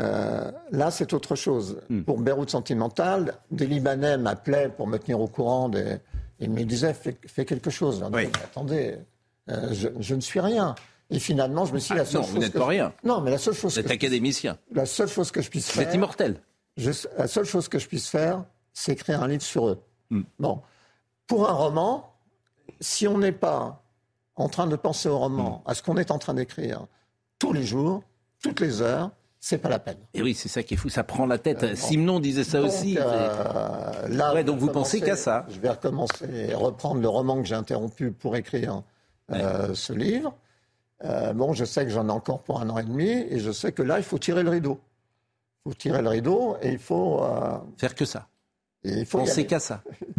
Euh, 0.00 0.50
là, 0.72 0.90
c'est 0.90 1.12
autre 1.12 1.36
chose. 1.36 1.80
Hmm. 1.90 2.02
Pour 2.02 2.18
Beyrouth 2.18 2.50
Sentimental, 2.50 3.34
des 3.52 3.66
Libanais 3.68 4.18
m'appelaient 4.18 4.68
pour 4.68 4.88
me 4.88 4.98
tenir 4.98 5.20
au 5.20 5.28
courant 5.28 5.68
des... 5.68 5.98
Ils 6.40 6.50
me 6.50 6.62
disaient, 6.64 6.94
fais, 6.94 7.16
fais 7.26 7.44
quelque 7.44 7.70
chose. 7.70 8.04
Oui. 8.12 8.26
Attendez, 8.44 8.98
euh, 9.50 9.68
je, 9.72 9.88
je 9.98 10.14
ne 10.14 10.20
suis 10.20 10.40
rien. 10.40 10.74
Et 11.10 11.18
finalement, 11.18 11.64
je 11.64 11.72
me 11.72 11.78
suis 11.78 11.94
dit, 11.94 12.00
Ah, 12.00 12.02
la 12.02 12.04
seule 12.04 12.20
non, 12.20 12.26
chose 12.26 12.34
vous 12.34 12.40
n'êtes 12.40 12.52
pas 12.52 12.58
je- 12.60 12.64
rien. 12.64 12.92
Non, 13.02 13.20
mais 13.20 13.30
la 13.30 13.38
seule 13.38 13.54
chose 13.54 13.72
vous 13.72 13.78
êtes 13.78 13.86
que 13.86 13.90
je- 13.90 13.94
académicien 13.94 14.58
la 14.72 14.86
seule 14.86 15.08
chose 15.08 15.30
que 15.30 15.40
je 15.40 15.48
puisse 15.50 15.66
vous 15.68 15.72
faire, 15.80 15.88
êtes 15.88 15.94
immortel 15.94 16.40
je- 16.76 16.90
la 17.16 17.26
seule 17.26 17.44
chose 17.46 17.66
que 17.68 17.78
je 17.78 17.88
puisse 17.88 18.08
faire, 18.08 18.44
c'est 18.72 18.92
écrire 18.92 19.22
un 19.22 19.28
livre 19.28 19.42
sur 19.42 19.68
eux. 19.68 19.82
Hmm. 20.10 20.22
Bon, 20.38 20.60
pour 21.26 21.48
un 21.48 21.52
roman, 21.52 22.14
si 22.80 23.08
on 23.08 23.18
n'est 23.18 23.32
pas 23.32 23.82
en 24.36 24.48
train 24.48 24.66
de 24.66 24.76
penser 24.76 25.08
au 25.08 25.18
roman, 25.18 25.62
Hmm. 25.66 25.70
à 25.70 25.74
ce 25.74 25.82
qu'on 25.82 25.96
est 25.96 26.10
en 26.12 26.18
train 26.18 26.34
d'écrire 26.34 26.86
tous 27.38 27.52
les 27.52 27.64
jours, 27.64 28.02
toutes 28.42 28.60
les 28.60 28.80
heures, 28.82 29.10
c'est 29.40 29.58
pas 29.58 29.68
la 29.68 29.78
peine. 29.78 29.98
et 30.14 30.22
oui 30.22 30.34
c'est 30.34 30.48
ça 30.48 30.62
qui 30.62 30.74
est 30.74 30.76
fou 30.76 30.88
ça 30.88 31.04
prend 31.04 31.26
la 31.26 31.38
tête 31.38 31.62
Euh. 31.62 31.74
Simon 31.76 32.18
disait 32.20 32.44
ça 32.44 32.58
Donc, 32.60 32.68
aussi 32.68 32.98
euh, 32.98 34.08
là, 34.08 34.34
Ouais, 34.34 34.44
donc 34.44 34.58
vous 34.58 34.70
pensez 34.70 35.00
qu'à 35.00 35.16
ça. 35.16 35.46
Je 35.48 35.60
vais 35.60 35.70
recommencer 35.70 36.24
et 36.28 36.54
reprendre 36.54 37.00
le 37.00 37.08
roman 37.08 37.40
que 37.40 37.46
j'ai 37.48 37.54
interrompu 37.54 38.10
pour 38.10 38.36
écrire 38.36 38.82
euh, 39.30 39.74
ce 39.74 39.92
livre. 39.92 40.34
Bon, 41.34 41.52
je 41.52 41.64
sais 41.64 41.84
que 41.84 41.90
j'en 41.90 42.08
ai 42.08 42.12
encore 42.12 42.40
pour 42.42 42.60
un 42.60 42.68
an 42.70 42.78
et 42.78 42.82
demi 42.82 43.08
et 43.08 43.38
je 43.38 43.52
sais 43.52 43.70
que 43.72 43.82
là, 43.82 43.98
il 43.98 44.04
faut 44.04 44.18
tirer 44.18 44.42
le 44.42 44.50
rideau. 44.50 44.80
Il 45.64 45.70
faut 45.70 45.74
tirer 45.74 46.02
le 46.02 46.08
rideau 46.08 46.56
et 46.60 46.70
il 46.72 46.78
faut. 46.78 47.24
faire 47.76 47.94
que 47.94 48.04
ça 48.04 48.26
et 48.84 48.90
il 49.00 49.06
faut 49.06 49.20
aller. 49.20 49.46
qu'à 49.46 49.60
ça 49.60 49.82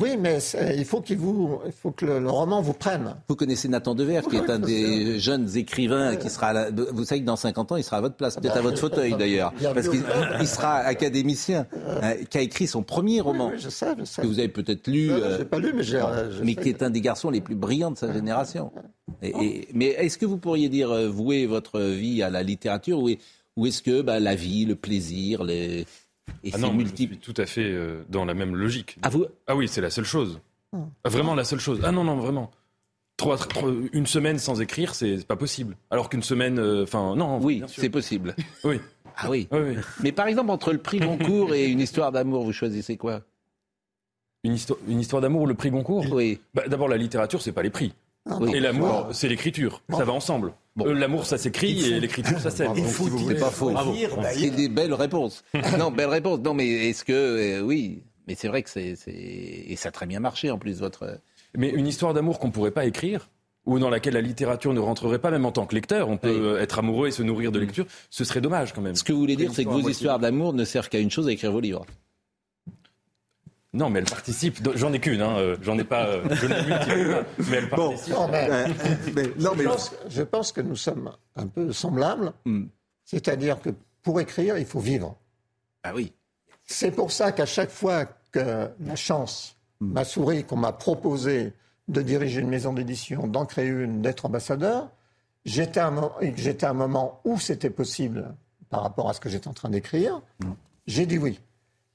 Oui, 0.00 0.16
mais 0.16 0.38
il 0.76 0.84
faut, 0.84 1.00
qu'il 1.00 1.18
vous, 1.18 1.58
il 1.66 1.72
faut 1.72 1.90
que 1.90 2.06
le, 2.06 2.20
le 2.20 2.30
roman 2.30 2.62
vous 2.62 2.72
prenne. 2.72 3.16
Vous 3.28 3.34
connaissez 3.34 3.66
Nathan 3.68 3.96
Devers, 3.96 4.22
qui 4.28 4.36
est 4.36 4.48
un 4.48 4.60
des 4.60 5.18
jeunes 5.18 5.56
écrivains 5.56 6.14
qui 6.14 6.30
sera. 6.30 6.52
la- 6.52 6.70
Vous 6.70 7.04
savez 7.04 7.20
que 7.22 7.26
dans 7.26 7.34
50 7.34 7.72
ans, 7.72 7.76
il 7.76 7.82
sera 7.82 7.96
à 7.96 8.00
votre 8.00 8.14
place, 8.14 8.36
peut-être 8.36 8.56
à 8.56 8.60
votre 8.60 8.78
fauteuil 8.78 9.16
d'ailleurs, 9.16 9.52
parce 9.74 9.88
qu'il 9.88 10.04
il 10.40 10.46
sera 10.46 10.76
académicien, 10.76 11.66
euh, 11.88 12.14
qui 12.30 12.38
a 12.38 12.42
écrit 12.42 12.68
son 12.68 12.84
premier 12.84 13.20
roman, 13.20 13.46
Oui, 13.48 13.54
oui, 13.56 13.60
je 13.60 13.68
sais, 13.68 13.88
je 13.98 14.04
sais. 14.04 14.22
que 14.22 14.26
vous 14.28 14.38
avez 14.38 14.48
peut-être 14.48 14.86
lu, 14.86 15.08
Non, 15.08 15.18
non, 15.18 15.24
euh, 15.24 15.44
pas 15.44 15.58
lu, 15.58 15.72
mais 15.74 15.82
j'ai. 15.82 15.96
euh, 16.00 16.30
mais 16.44 16.54
qui 16.54 16.68
est 16.68 16.82
un 16.84 16.90
des 16.90 17.00
garçons 17.00 17.30
les 17.30 17.40
plus 17.40 17.56
brillants 17.56 17.90
de 17.90 17.98
sa 17.98 18.12
génération. 18.12 18.70
Et- 19.20 19.30
et- 19.30 19.68
mais 19.74 19.86
est-ce 19.86 20.16
que 20.16 20.26
vous 20.26 20.38
pourriez 20.38 20.68
dire 20.68 20.92
euh, 20.92 21.08
vouer 21.08 21.46
votre 21.46 21.80
vie 21.80 22.22
à 22.22 22.30
la 22.30 22.44
littérature 22.44 23.00
ou, 23.00 23.08
est- 23.08 23.18
ou 23.56 23.66
est-ce 23.66 23.82
que 23.82 24.00
bah, 24.02 24.20
la 24.20 24.36
vie, 24.36 24.64
le 24.64 24.76
plaisir, 24.76 25.42
les 25.42 25.86
et 26.44 26.50
Ah 26.52 26.58
c'est 26.58 26.70
multiple 26.70 27.14
suis 27.22 27.32
tout 27.32 27.40
à 27.40 27.46
fait 27.46 27.64
euh, 27.64 28.02
dans 28.08 28.24
la 28.24 28.34
même 28.34 28.54
logique. 28.54 28.98
Ah, 29.02 29.08
vous 29.08 29.26
Ah 29.46 29.56
oui, 29.56 29.68
c'est 29.68 29.80
la 29.80 29.90
seule 29.90 30.04
chose. 30.04 30.40
Hmm. 30.72 30.84
Ah, 31.04 31.08
Vraiment 31.08 31.34
la 31.34 31.44
seule 31.44 31.60
chose. 31.60 31.80
Ah 31.84 31.92
non, 31.92 32.04
non, 32.04 32.16
vraiment. 32.16 32.50
Trois, 33.16 33.38
trois- 33.38 33.70
une 33.92 34.06
semaine 34.06 34.38
sans 34.38 34.60
écrire, 34.60 34.94
c'est 34.94 35.26
pas 35.26 35.36
possible. 35.36 35.76
Alors 35.90 36.10
qu'une 36.10 36.22
semaine, 36.22 36.58
euh, 36.58 36.82
enfin, 36.82 37.16
non. 37.16 37.38
Oui, 37.40 37.62
c'est 37.66 37.88
possible. 37.88 38.34
Oui. 38.64 38.78
Ah 39.16 39.30
oui. 39.30 39.48
Oui, 39.50 39.58
oui. 39.60 39.76
Mais 40.02 40.12
par 40.12 40.26
exemple, 40.26 40.50
entre 40.50 40.72
le 40.72 40.78
prix 40.78 40.98
Goncourt 41.00 41.54
et 41.54 41.66
une 41.68 41.80
histoire 41.80 42.12
d'amour, 42.12 42.44
vous 42.44 42.52
choisissez 42.52 42.98
quoi? 42.98 43.22
Une 44.44 44.52
histoire, 44.54 44.78
une 44.86 45.00
histoire 45.00 45.22
d'amour 45.22 45.42
ou 45.42 45.46
le 45.46 45.54
prix 45.54 45.70
Goncourt? 45.70 46.04
Oui. 46.12 46.38
Bah, 46.52 46.64
D'abord, 46.68 46.88
la 46.88 46.98
littérature, 46.98 47.40
c'est 47.40 47.52
pas 47.52 47.62
les 47.62 47.70
prix. 47.70 47.94
Et 48.52 48.60
l'amour, 48.60 49.08
c'est 49.12 49.28
l'écriture. 49.28 49.80
Ça 49.90 50.04
va 50.04 50.12
ensemble. 50.12 50.52
Euh, 50.80 50.94
L'amour, 50.94 51.26
ça 51.26 51.38
s'écrit 51.38 51.84
et 51.84 52.00
l'écriture, 52.00 52.38
ça 52.40 52.50
s'aime. 52.50 52.72
Il 52.76 52.84
faut 52.84 53.08
C'est 53.28 53.38
pas 53.38 53.50
faux. 53.50 53.72
C'est 54.32 54.50
des 54.50 54.68
belles 54.68 54.94
réponses. 54.94 55.44
non, 55.78 55.90
belles 55.90 56.08
réponses. 56.08 56.40
Non, 56.40 56.54
mais 56.54 56.66
est-ce 56.88 57.04
que 57.04 57.12
euh, 57.12 57.60
oui 57.60 58.02
Mais 58.26 58.34
c'est 58.34 58.48
vrai 58.48 58.62
que 58.62 58.70
c'est 58.70 58.94
et 59.06 59.76
ça 59.76 59.88
a 59.88 59.92
très 59.92 60.06
bien 60.06 60.20
marché 60.20 60.50
en 60.50 60.58
plus 60.58 60.80
votre. 60.80 61.18
Mais 61.56 61.70
une 61.70 61.86
histoire 61.86 62.12
d'amour 62.14 62.38
qu'on 62.38 62.50
pourrait 62.50 62.70
pas 62.70 62.84
écrire 62.84 63.28
ou 63.64 63.78
dans 63.80 63.90
laquelle 63.90 64.14
la 64.14 64.20
littérature 64.20 64.72
ne 64.72 64.78
rentrerait 64.78 65.18
pas, 65.18 65.30
même 65.30 65.44
en 65.44 65.50
tant 65.50 65.66
que 65.66 65.74
lecteur, 65.74 66.08
on 66.08 66.18
peut 66.18 66.58
être 66.60 66.78
amoureux 66.78 67.08
et 67.08 67.10
se 67.10 67.24
nourrir 67.24 67.50
de 67.50 67.58
lecture, 67.58 67.84
ce 68.10 68.22
serait 68.24 68.40
dommage 68.40 68.72
quand 68.72 68.80
même. 68.80 68.94
Ce 68.94 69.02
que 69.02 69.12
vous 69.12 69.18
voulez 69.18 69.34
dire, 69.34 69.50
c'est 69.52 69.64
que 69.64 69.70
vos 69.70 69.88
histoires 69.88 70.20
d'amour 70.20 70.52
ne 70.52 70.64
servent 70.64 70.88
qu'à 70.88 71.00
une 71.00 71.10
chose, 71.10 71.26
à 71.26 71.32
écrire 71.32 71.50
vos 71.50 71.60
livres. 71.60 71.84
Non, 73.76 73.90
mais 73.90 73.98
elle 73.98 74.06
participe. 74.06 74.58
J'en 74.74 74.90
ai 74.94 75.00
qu'une, 75.00 75.20
hein. 75.20 75.36
Euh, 75.36 75.56
j'en 75.60 75.78
ai 75.78 75.84
pas. 75.84 76.06
Euh, 76.06 76.24
je 76.30 76.46
mais 77.50 77.56
elle 77.58 77.68
participe. 77.68 78.14
non, 78.14 79.54
mais, 79.54 79.64
je, 80.08 80.22
pense, 80.22 80.50
que 80.50 80.62
nous 80.62 80.76
sommes 80.76 81.12
un 81.36 81.46
peu 81.46 81.72
semblables. 81.74 82.32
Hmm. 82.46 82.64
C'est-à-dire 83.04 83.60
que 83.60 83.68
pour 84.02 84.18
écrire, 84.18 84.56
il 84.56 84.64
faut 84.64 84.80
vivre. 84.80 85.14
Ah 85.82 85.92
oui. 85.94 86.14
C'est 86.64 86.90
pour 86.90 87.12
ça 87.12 87.32
qu'à 87.32 87.44
chaque 87.44 87.70
fois 87.70 88.06
que 88.32 88.70
la 88.80 88.96
chance 88.96 89.58
hmm. 89.80 89.92
m'a 89.92 90.04
souri, 90.04 90.44
qu'on 90.44 90.56
m'a 90.56 90.72
proposé 90.72 91.52
de 91.88 92.00
diriger 92.00 92.40
une 92.40 92.48
maison 92.48 92.72
d'édition, 92.72 93.26
d'en 93.26 93.44
créer 93.44 93.68
une, 93.68 94.00
d'être 94.00 94.24
ambassadeur, 94.24 94.88
j'étais 95.44 95.80
à, 95.80 95.88
un 95.88 96.72
moment 96.72 97.20
où 97.24 97.38
c'était 97.38 97.70
possible 97.70 98.34
par 98.70 98.82
rapport 98.82 99.10
à 99.10 99.12
ce 99.12 99.20
que 99.20 99.28
j'étais 99.28 99.48
en 99.48 99.54
train 99.54 99.68
d'écrire. 99.68 100.22
Hmm. 100.42 100.52
J'ai 100.86 101.04
dit 101.04 101.18
oui. 101.18 101.38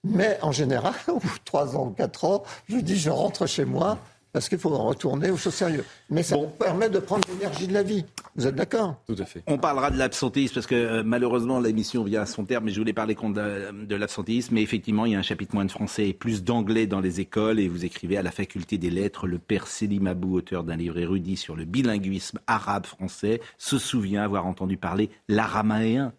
Mais 0.03 0.37
en 0.41 0.51
général, 0.51 0.93
au 1.07 1.19
bout 1.19 1.27
de 1.27 1.43
trois 1.45 1.75
ans 1.75 1.87
ou 1.87 1.91
quatre 1.91 2.25
ans, 2.25 2.43
je 2.69 2.77
dis 2.77 2.97
je 2.97 3.09
rentre 3.09 3.47
chez 3.47 3.65
moi 3.65 3.97
parce 4.33 4.47
qu'il 4.47 4.57
faut 4.59 4.69
retourner 4.69 5.29
aux 5.29 5.37
choses 5.37 5.53
sérieuses. 5.53 5.83
Mais 6.09 6.23
ça 6.23 6.37
permet 6.57 6.89
de 6.89 6.99
prendre 6.99 7.27
l'énergie 7.27 7.67
de 7.67 7.73
la 7.73 7.83
vie. 7.83 8.05
Vous 8.35 8.47
êtes 8.47 8.55
d'accord? 8.55 8.95
Tout 9.05 9.15
à 9.17 9.25
fait. 9.25 9.43
On 9.47 9.57
parlera 9.57 9.91
de 9.91 9.97
l'absentéisme 9.97 10.53
parce 10.53 10.67
que 10.67 10.75
euh, 10.75 11.03
malheureusement 11.03 11.59
l'émission 11.59 12.03
vient 12.03 12.21
à 12.21 12.25
son 12.25 12.45
terme, 12.45 12.65
mais 12.65 12.71
je 12.71 12.79
voulais 12.79 12.93
parler 12.93 13.15
de, 13.15 13.85
de 13.85 13.95
l'absentéisme. 13.95 14.55
Mais 14.55 14.61
effectivement, 14.61 15.05
il 15.05 15.11
y 15.11 15.15
a 15.15 15.19
un 15.19 15.23
chapitre 15.23 15.53
moins 15.53 15.65
de 15.65 15.71
français 15.71 16.07
et 16.07 16.13
plus 16.13 16.43
d'anglais 16.43 16.87
dans 16.87 17.01
les 17.01 17.19
écoles. 17.19 17.59
Et 17.59 17.67
vous 17.67 17.83
écrivez 17.83 18.17
à 18.17 18.21
la 18.21 18.31
faculté 18.31 18.77
des 18.77 18.89
lettres, 18.89 19.27
le 19.27 19.37
père 19.37 19.67
Selim 19.67 20.07
Abou, 20.07 20.37
auteur 20.37 20.63
d'un 20.63 20.77
livre 20.77 20.97
érudit 20.97 21.35
sur 21.35 21.57
le 21.57 21.65
bilinguisme 21.65 22.39
arabe-français, 22.47 23.41
se 23.57 23.77
souvient 23.77 24.23
avoir 24.23 24.45
entendu 24.45 24.77
parler 24.77 25.09
l'araméen 25.27 26.13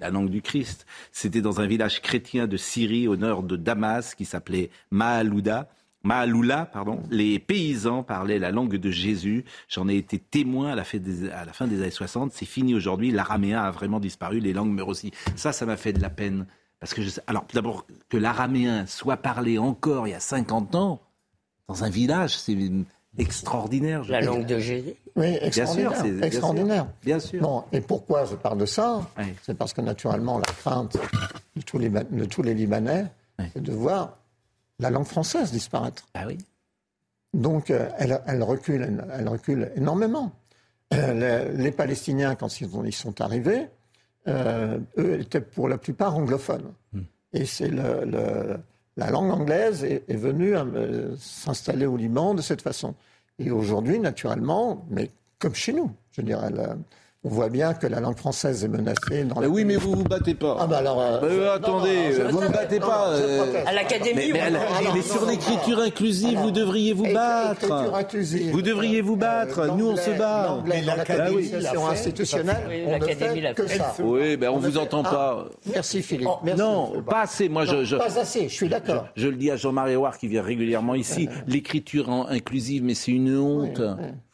la 0.00 0.10
langue 0.10 0.30
du 0.30 0.42
Christ. 0.42 0.86
C'était 1.12 1.40
dans 1.40 1.60
un 1.60 1.66
village 1.66 2.02
chrétien 2.02 2.46
de 2.46 2.56
Syrie 2.56 3.08
au 3.08 3.16
nord 3.16 3.42
de 3.42 3.56
Damas 3.56 4.14
qui 4.14 4.24
s'appelait 4.24 4.70
Maalouda. 4.90 5.68
Maaloula, 6.04 6.66
pardon, 6.66 7.02
les 7.10 7.38
paysans 7.38 8.02
parlaient 8.02 8.38
la 8.38 8.50
langue 8.50 8.76
de 8.76 8.90
Jésus. 8.90 9.46
J'en 9.68 9.88
ai 9.88 9.96
été 9.96 10.18
témoin 10.18 10.72
à 10.72 10.74
la, 10.74 10.84
fin 10.84 10.98
des, 10.98 11.80
années 11.80 11.90
60. 11.90 12.30
C'est 12.32 12.44
fini 12.44 12.74
aujourd'hui. 12.74 13.10
L'araméen 13.10 13.62
a 13.62 13.70
vraiment 13.70 14.00
disparu. 14.00 14.38
Les 14.38 14.52
langues 14.52 14.70
meurent 14.70 14.88
aussi. 14.88 15.12
Ça, 15.34 15.52
ça 15.52 15.64
m'a 15.64 15.78
fait 15.78 15.94
de 15.94 16.02
la 16.02 16.10
peine. 16.10 16.46
Parce 16.78 16.92
que, 16.92 17.00
je, 17.00 17.10
alors, 17.26 17.46
d'abord, 17.54 17.86
que 18.10 18.18
l'araméen 18.18 18.84
soit 18.86 19.16
parlé 19.16 19.56
encore 19.56 20.06
il 20.06 20.10
y 20.10 20.14
a 20.14 20.20
50 20.20 20.74
ans, 20.74 21.00
dans 21.68 21.84
un 21.84 21.88
village, 21.88 22.36
c'est 22.36 22.54
extraordinaire. 23.18 24.02
la 24.08 24.20
langue 24.20 24.46
de 24.46 24.58
Jésus 24.58 24.94
Oui, 25.16 25.36
extraordinaire. 25.40 25.90
Bien 25.90 26.12
sûr, 26.12 26.24
extraordinaire. 26.24 26.86
Bien 27.02 27.20
sûr. 27.20 27.40
Bon, 27.42 27.64
et 27.72 27.80
pourquoi 27.80 28.24
je 28.24 28.34
parle 28.34 28.58
de 28.58 28.66
ça 28.66 29.02
C'est 29.42 29.56
parce 29.56 29.72
que 29.72 29.80
naturellement, 29.80 30.38
la 30.38 30.52
crainte 30.52 30.96
de 31.56 31.62
tous 31.62 31.78
les, 31.78 31.88
de 31.88 32.24
tous 32.24 32.42
les 32.42 32.54
Libanais, 32.54 33.06
c'est 33.52 33.62
de 33.62 33.72
voir 33.72 34.18
la 34.78 34.90
langue 34.90 35.06
française 35.06 35.52
disparaître. 35.52 36.06
Ah 36.14 36.24
oui. 36.26 36.38
Donc, 37.32 37.70
euh, 37.70 37.88
elle, 37.98 38.20
elle, 38.26 38.42
recule, 38.42 39.04
elle 39.12 39.28
recule 39.28 39.72
énormément. 39.76 40.32
Euh, 40.92 41.52
les, 41.52 41.72
Palestiniens, 41.72 42.36
quand 42.36 42.60
ils, 42.60 42.68
ils 42.84 42.94
sont 42.94 43.20
arrivés, 43.20 43.66
euh, 44.28 44.78
eux 44.98 45.20
étaient 45.20 45.40
pour 45.40 45.68
la 45.68 45.78
plupart 45.78 46.16
anglophones. 46.16 46.72
Hmm. 46.92 47.02
Et 47.32 47.46
c'est 47.46 47.68
le 47.68 48.58
la 48.96 49.10
langue 49.10 49.30
anglaise 49.30 49.84
est, 49.84 50.04
venue 50.14 50.54
euh, 50.56 51.16
s'installer 51.16 51.86
au 51.86 51.96
Liban 51.96 52.34
de 52.34 52.42
cette 52.42 52.62
façon. 52.62 52.94
Et 53.38 53.50
aujourd'hui, 53.50 53.98
naturellement, 53.98 54.86
mais 54.90 55.10
comme 55.38 55.54
chez 55.54 55.72
nous, 55.72 55.90
je 56.12 56.22
dirais, 56.22 56.50
on 57.24 57.30
voit 57.30 57.48
bien 57.48 57.72
que 57.72 57.86
la 57.86 58.00
langue 58.00 58.18
française 58.18 58.64
est 58.64 58.68
menacée. 58.68 59.24
Dans 59.24 59.40
mais 59.40 59.46
oui, 59.46 59.64
mais 59.64 59.76
vous 59.76 59.92
vous 59.92 60.04
battez 60.04 60.34
pas. 60.34 60.58
Ah 60.60 60.66
bah 60.66 60.78
alors. 60.78 61.00
Euh, 61.00 61.20
euh, 61.22 61.54
attendez, 61.54 62.10
vous 62.28 62.42
ne 62.42 62.48
battez 62.48 62.78
pas. 62.78 63.14
à 63.66 63.72
l'académie. 63.72 64.30
Mais, 64.32 64.50
mais, 64.94 65.02
sur 65.02 65.24
l'écriture 65.24 65.78
inclusive, 65.80 66.38
vous 66.38 66.50
devriez 66.50 66.92
vous 66.92 67.10
battre. 67.12 67.72
Inclusive. 67.94 68.52
Vous 68.52 68.60
devriez 68.60 69.00
vous 69.00 69.16
battre. 69.16 69.74
Nous, 69.74 69.88
on 69.88 69.96
se 69.96 70.10
bat. 70.10 70.62
L'académie 70.84 71.50
institutionnelle, 71.90 72.84
on 72.86 72.98
ne 72.98 73.04
fait 73.04 73.54
que 73.54 73.66
ça. 73.68 73.94
Oui, 74.00 74.36
ben 74.36 74.50
on 74.50 74.58
vous 74.58 74.76
entend 74.76 75.02
pas. 75.02 75.46
Merci 75.72 76.02
Philippe. 76.02 76.28
Non, 76.58 77.02
pas 77.02 77.22
assez. 77.22 77.48
Moi, 77.48 77.64
je. 77.64 77.96
Pas 77.96 78.18
assez. 78.18 78.48
Je 78.48 78.54
suis 78.54 78.68
d'accord. 78.68 79.06
Je 79.16 79.28
le 79.28 79.36
dis 79.36 79.50
à 79.50 79.56
Jean-Marie 79.56 79.96
Ouar 79.96 80.18
qui 80.18 80.28
vient 80.28 80.42
régulièrement 80.42 80.94
ici. 80.94 81.28
L'écriture 81.46 82.10
inclusive, 82.28 82.84
mais 82.84 82.94
c'est 82.94 83.12
une 83.12 83.38
honte. 83.38 83.80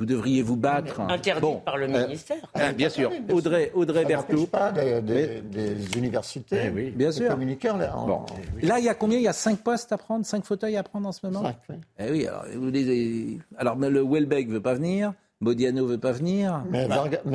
Vous 0.00 0.06
devriez 0.06 0.42
vous 0.42 0.56
battre. 0.56 1.00
Interdit 1.00 1.46
par 1.64 1.76
le 1.76 1.86
ministère 1.86 2.38
bien 2.80 2.90
sûr. 2.90 3.10
Audrey, 3.32 3.70
Audrey 3.74 4.04
Berthaud. 4.04 4.46
pas 4.46 4.72
des, 4.72 5.00
des, 5.00 5.96
universités, 5.96 6.62
eh 6.66 6.70
oui, 6.70 6.90
bien 6.90 7.12
sûr. 7.12 7.28
communicants. 7.28 7.76
Là, 7.76 7.94
bon. 7.94 8.24
là, 8.62 8.78
il 8.78 8.84
y 8.84 8.88
a 8.88 8.94
combien? 8.94 9.18
Il 9.18 9.24
y 9.24 9.28
a 9.28 9.32
cinq 9.32 9.58
postes 9.60 9.92
à 9.92 9.98
prendre, 9.98 10.24
cinq 10.24 10.44
fauteuils 10.44 10.76
à 10.76 10.82
prendre 10.82 11.08
en 11.08 11.12
ce 11.12 11.26
moment? 11.26 11.42
Cinq, 11.42 11.56
oui. 11.68 11.76
Eh 11.98 12.10
oui, 12.10 12.26
alors, 12.26 12.44
vous 12.54 12.70
les... 12.70 13.38
alors 13.56 13.76
le 13.76 14.02
Welbeck 14.02 14.48
ne 14.48 14.54
veut 14.54 14.62
pas 14.62 14.74
venir. 14.74 15.12
Modiano 15.42 15.86
veut 15.86 15.98
pas 15.98 16.12
venir. 16.12 16.62
Mais, 16.70 16.86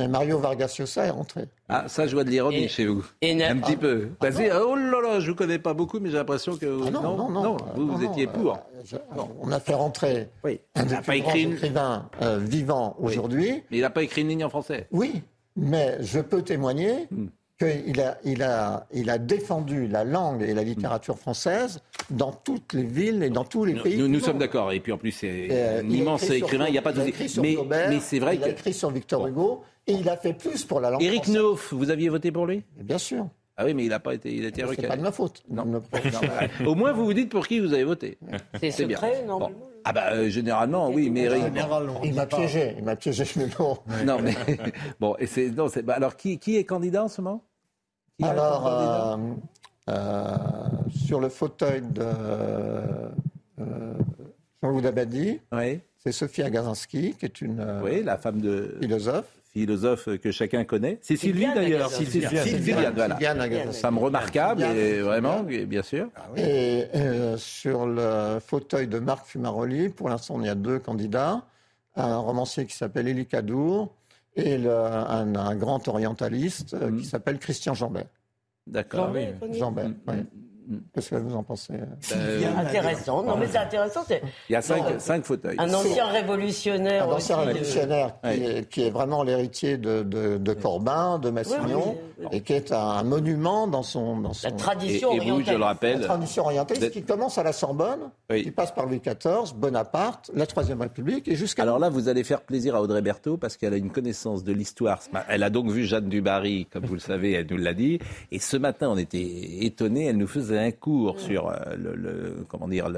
Mario 0.08 0.38
Vargas 0.38 0.76
Llosa 0.78 1.06
est 1.06 1.10
rentré. 1.10 1.46
Ah, 1.68 1.86
ça, 1.88 2.06
je 2.06 2.14
vois 2.14 2.24
de 2.24 2.30
l'ironie 2.30 2.70
chez 2.70 2.86
vous. 2.86 3.04
un 3.24 3.58
petit 3.58 3.76
peu. 3.76 4.10
Ah, 4.22 4.28
oh 4.64 4.76
là 4.76 5.02
là, 5.02 5.20
je 5.20 5.32
vous 5.32 5.36
connais 5.36 5.58
pas 5.58 5.74
beaucoup, 5.74 6.00
mais 6.00 6.12
j'ai 6.12 6.18
l'impression 6.18 6.56
que 6.56 6.68
ah 6.86 6.92
non, 6.92 7.02
non, 7.02 7.30
non, 7.30 7.58
vous, 7.76 7.88
vous 7.88 8.04
étiez 8.04 8.28
pour. 8.28 8.54
Euh, 8.54 8.98
on 9.42 9.52
a 9.52 9.60
fait 9.60 9.74
rentrer 9.74 10.30
oui. 10.44 10.60
un 10.76 10.86
des 10.86 10.98
pas 10.98 11.16
écrit 11.16 11.44
une... 11.44 11.58
Euh, 12.22 12.38
vivant 12.40 12.96
aujourd'hui. 13.00 13.64
Mais 13.72 13.78
il 13.78 13.82
n'a 13.82 13.90
pas 13.90 14.04
écrit 14.04 14.22
une 14.22 14.28
ligne 14.28 14.46
en 14.46 14.50
français. 14.50 14.88
Oui, 14.92 15.24
mais 15.56 15.98
je 16.02 16.20
peux 16.20 16.42
témoigner 16.42 17.08
hmm. 17.12 17.28
qu'il 17.60 18.02
a, 18.02 18.18
il 18.24 18.44
a, 18.44 18.88
il 18.94 19.10
a 19.10 19.18
défendu 19.18 19.88
la 19.88 20.04
langue 20.04 20.42
et 20.42 20.54
la 20.54 20.64
littérature 20.64 21.18
française 21.18 21.82
dans 22.10 22.32
toutes 22.32 22.74
les 22.74 22.84
villes 22.84 23.24
et 23.24 23.30
dans 23.30 23.46
tous 23.46 23.66
les 23.66 23.76
pays. 23.76 23.98
Nous, 23.98 24.08
nous 24.08 24.20
sommes 24.20 24.38
d'accord. 24.38 24.72
Et 24.72 24.80
puis 24.80 24.92
en 24.92 24.98
plus, 24.98 25.12
c'est 25.12 25.48
euh, 25.52 25.82
un 25.82 25.90
immense 25.90 26.30
écrivain. 26.30 26.68
Il 26.68 26.74
n'y 26.74 26.78
a 26.78 26.82
pas 26.82 26.94
de. 26.94 27.02
Mais, 27.42 27.58
mais 27.90 28.00
c'est 28.00 28.20
vrai 28.20 28.36
il 28.36 28.44
a 28.44 28.50
écrit 28.50 28.74
sur 28.74 28.92
Victor 28.92 29.28
Hugo 29.28 29.64
et 29.88 29.94
il 29.94 30.10
a 30.10 30.18
fait 30.18 30.34
plus 30.34 30.66
pour 30.66 30.80
la 30.80 30.90
langue 30.92 31.02
Éric 31.04 31.28
Neuf, 31.28 31.74
vous 31.74 31.90
aviez 31.90 32.10
voté 32.10 32.32
pour 32.32 32.46
lui? 32.46 32.64
Bien 32.78 32.98
sûr. 32.98 33.28
Ah 33.58 33.64
oui, 33.64 33.74
mais 33.74 33.86
il 33.86 33.90
n'a 33.90 34.00
pas 34.00 34.14
été, 34.14 34.34
il 34.34 34.44
a 34.44 34.50
été 34.50 34.66
C'est 34.76 34.88
pas 34.88 34.98
de 34.98 35.02
ma 35.02 35.14
faute. 35.14 35.42
Non. 35.50 35.82
Au 36.66 36.76
moins, 36.76 36.92
vous 36.92 37.06
vous 37.06 37.14
dites 37.14 37.30
pour 37.30 37.48
qui 37.48 37.60
vous 37.60 37.74
avez 37.74 37.86
voté. 37.86 38.18
C'est 38.60 38.72
secret, 38.72 39.24
non 39.26 39.50
Ah 39.88 39.94
bah 39.94 40.14
euh, 40.14 40.30
généralement, 40.30 40.90
oui, 40.90 41.12
mais 41.12 41.30
il 42.04 42.14
m'a 42.16 42.26
piégé, 42.26 42.74
il 42.76 42.84
m'a 42.84 42.96
piégé, 42.96 43.24
mais 43.36 43.46
bon. 43.56 43.78
Non, 44.04 44.18
mais 44.20 44.34
bon, 45.00 45.16
et 45.20 45.28
c'est 45.28 45.52
non, 45.52 45.70
c'est 45.70 45.84
bah, 45.84 45.94
alors 45.94 46.16
qui, 46.16 46.40
qui 46.40 46.58
est 46.58 46.64
candidat 46.64 47.04
en 47.04 47.08
ce 47.08 47.22
moment? 47.22 47.44
Alors 48.24 48.66
euh, 48.66 49.18
euh, 49.92 50.38
sur 50.90 51.20
le 51.20 51.30
fauteuil 51.30 51.82
de 51.82 52.02
euh, 52.02 53.94
Jean-Louis 54.64 54.82
Dabadi, 54.82 55.40
oui. 55.52 55.80
c'est 56.00 56.12
Sophie 56.12 56.42
Agazinski, 56.42 57.14
qui 57.14 57.26
est 57.26 57.42
une 57.42 57.82
oui, 57.84 58.02
la 58.02 58.18
femme 58.18 58.42
de 58.42 58.78
philosophe 58.82 59.32
philosophe 59.56 60.10
que 60.18 60.32
chacun 60.32 60.66
connaît. 60.66 61.00
C'est 61.02 61.16
Sylvie 61.16 61.48
d'ailleurs. 61.56 61.90
Sylvie 61.90 62.74
voilà. 62.94 63.18
Femme 63.72 63.98
remarquable 63.98 64.64
et 64.64 65.00
vraiment, 65.00 65.44
bien 65.44 65.82
sûr. 65.82 66.10
Ah 66.16 66.28
et 66.36 66.86
euh, 66.94 67.38
sur 67.38 67.86
le 67.86 68.40
fauteuil 68.46 68.88
de 68.88 69.00
Marc 69.00 69.28
Fumaroli, 69.28 69.90
pour 69.90 70.10
l'instant, 70.10 70.40
il 70.42 70.48
y 70.48 70.50
a 70.50 70.56
deux 70.56 70.80
candidats. 70.80 71.46
Un 71.96 72.18
romancier 72.18 72.66
qui 72.66 72.76
s'appelle 72.76 73.08
Élie 73.08 73.26
Cadour 73.26 73.96
et 74.36 74.58
un, 74.68 75.56
grand 75.56 75.88
orientaliste 75.88 76.74
euh, 76.74 76.90
qui 76.90 77.04
mm. 77.04 77.04
s'appelle 77.06 77.40
Christian 77.40 77.74
Jambet. 77.74 78.08
D'accord. 78.68 79.14
Jambet, 79.54 79.88
oui. 80.08 80.16
Qu'est-ce 80.94 81.12
que 81.12 81.16
vous 81.16 81.36
en 81.36 81.44
pensez 81.44 81.74
ben, 81.74 82.58
Intéressant. 82.58 83.24
Non, 83.24 83.38
mais 83.38 83.48
c'est 83.48 83.58
intéressant. 83.58 84.04
Il 84.50 84.54
y 84.54 84.56
a 84.56 84.62
cinq, 84.62 85.24
fauteuils. 85.24 85.56
Un 85.60 85.74
ancien 85.74 86.08
révolutionnaire. 86.08 87.10
Un 87.10 87.14
ancien 87.14 87.38
révolutionnaire 87.38 88.16
qui, 88.70 88.84
est, 88.84 88.90
vraiment 88.90 89.24
l'héritier 89.24 89.78
de, 89.78 90.54
Corbin, 90.54 91.20
de 91.20 91.30
Massignon, 91.30 91.98
et 92.32 92.42
qui 92.42 92.54
est 92.54 92.72
un 92.72 93.04
monument 93.04 93.68
dans 93.68 93.84
son. 93.84 94.18
Dans 94.18 94.34
son... 94.34 94.48
La 94.48 94.54
tradition 94.54 95.12
et, 95.14 95.18
et 95.18 95.32
vous, 95.32 95.44
je 95.44 95.52
le 95.52 95.64
rappelle. 95.64 96.00
La 96.00 96.08
tradition 96.08 96.44
orientaliste 96.46 96.92
qui 96.92 97.04
commence 97.04 97.38
à 97.38 97.44
la 97.44 97.54
Sorbonne, 97.54 98.10
qui 98.30 98.52
passe 98.52 98.72
par 98.72 98.86
Louis 98.86 99.02
XIV, 99.02 99.54
Bonaparte, 99.56 100.32
la 100.34 100.46
Troisième 100.46 100.82
République, 100.82 101.28
et 101.28 101.36
jusqu'à. 101.36 101.64
Alors 101.64 101.80
là, 101.80 101.90
vous 101.90 102.10
allez 102.10 102.24
faire 102.24 102.42
plaisir 102.42 102.76
à 102.76 102.82
Audrey 102.82 103.02
Berthaud 103.02 103.38
parce 103.38 103.58
qu'elle 103.58 103.74
a 103.74 103.78
une 103.78 103.90
connaissance 103.92 104.44
de 104.44 104.54
l'histoire. 104.54 105.00
Elle 105.30 105.44
a 105.44 105.50
donc 105.50 105.70
vu 105.70 105.86
Jeanne 105.86 106.10
Dubarry, 106.10 106.68
comme 106.72 106.86
vous 106.86 106.94
le 106.94 107.00
savez, 107.00 107.34
elle 107.34 107.48
nous 107.50 107.58
l'a 107.58 107.74
dit. 107.74 108.00
Et 108.32 108.40
ce 108.40 108.58
matin, 108.58 108.90
on 108.90 108.98
était 108.98 109.66
étonnés. 109.66 110.06
Elle 110.06 110.18
nous 110.18 110.28
faisait 110.28 110.55
un 110.58 110.72
cours 110.72 111.20
sur 111.20 111.50
euh, 111.50 111.56
le, 111.78 112.46
comment 112.48 112.68
dire, 112.68 112.90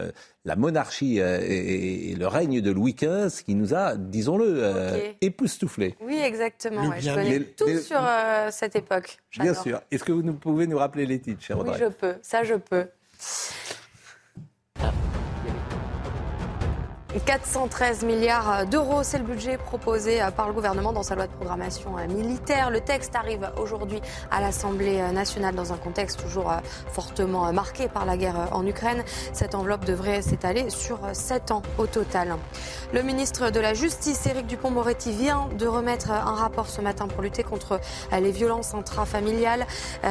la 0.45 0.55
monarchie 0.55 1.19
euh, 1.19 1.39
et, 1.41 2.15
le 2.15 2.27
règne 2.27 2.61
de 2.61 2.71
Louis 2.71 2.93
XV 2.93 3.43
qui 3.43 3.55
nous 3.55 3.73
a, 3.73 3.95
disons-le, 3.95 4.45
euh, 4.47 5.11
époustouflés. 5.21 5.95
Oui, 6.01 6.17
exactement. 6.17 6.91
je 6.97 7.13
connais 7.13 7.39
tout 7.41 7.77
sur 7.79 8.01
cette 8.51 8.75
époque. 8.75 9.17
Bien 9.39 9.53
sûr. 9.53 9.81
Est-ce 9.91 10.03
que 10.03 10.11
vous 10.11 10.34
pouvez 10.34 10.67
nous 10.67 10.77
rappeler 10.77 11.05
les 11.05 11.19
titres, 11.19 11.41
cher 11.41 11.59
Oui, 11.59 11.71
je 11.79 11.85
peux. 11.85 12.15
Ça, 12.21 12.43
je 12.43 12.55
peux. 12.55 12.88
413 17.26 18.03
milliards 18.03 18.65
d'euros, 18.65 19.02
c'est 19.02 19.18
le 19.18 19.23
budget 19.23 19.57
proposé 19.57 20.19
par 20.35 20.48
le 20.48 20.53
gouvernement 20.53 20.94
dans 20.94 21.03
sa 21.03 21.15
loi 21.15 21.27
de 21.27 21.31
programmation 21.31 21.91
militaire. 22.10 22.69
Le 22.69 22.81
texte 22.81 23.15
arrive 23.15 23.49
aujourd'hui 23.57 24.02
à 24.30 24.41
l'Assemblée 24.41 25.02
nationale 25.14 25.56
dans 25.56 25.73
un 25.73 25.77
contexte 25.77 26.19
toujours 26.19 26.52
fortement 26.91 27.52
marqué 27.53 27.88
par 27.88 28.06
la 28.06 28.18
guerre 28.18 28.49
en 28.52 28.65
Ukraine. 28.65 29.03
Cette 29.34 29.56
enveloppe 29.56 29.85
devrait 29.85 30.22
s'étaler 30.22 30.69
sur 30.69 30.99
7 31.14 31.52
ans 31.52 31.61
au 31.77 31.88
total. 31.88 32.35
Le 32.94 33.02
ministre 33.02 33.52
de 33.52 33.60
la 33.60 33.73
Justice, 33.73 34.26
Éric 34.26 34.48
Dupont-Moretti, 34.48 35.11
vient 35.11 35.49
de 35.57 35.65
remettre 35.65 36.11
un 36.11 36.35
rapport 36.35 36.68
ce 36.68 36.81
matin 36.81 37.07
pour 37.07 37.22
lutter 37.22 37.44
contre 37.44 37.80
les 38.11 38.31
violences 38.31 38.73
intrafamiliales. 38.73 39.65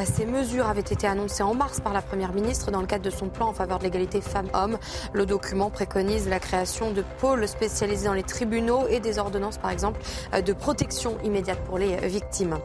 Ces 0.05 0.27
mesures 0.27 0.66
avaient 0.66 0.81
été 0.81 1.07
annoncées 1.07 1.43
en 1.43 1.55
mars 1.55 1.81
par 1.81 1.93
la 1.93 2.03
Première 2.03 2.33
ministre 2.33 2.70
dans 2.70 2.81
le 2.81 2.87
cadre 2.87 3.05
de 3.05 3.11
son 3.11 3.28
plan 3.28 3.49
en 3.49 3.53
faveur 3.53 3.78
de 3.78 3.85
l'égalité 3.85 4.20
femmes-hommes. 4.20 4.78
Le 5.12 5.27
document 5.27 5.70
préconise 5.70 6.28
la 6.28 6.41
création 6.41 6.93
de 6.97 7.05
pôles 7.20 7.47
spécialisés 7.47 8.06
dans 8.06 8.14
les 8.14 8.23
tribunaux 8.23 8.89
et 8.89 8.98
des 8.98 9.18
ordonnances, 9.18 9.59
par 9.59 9.70
exemple, 9.70 10.01
euh, 10.35 10.40
de 10.40 10.52
protection 10.52 11.18
immédiate 11.23 11.59
pour 11.64 11.78
les 11.78 11.94
euh, 11.94 12.06
victimes. 12.06 12.59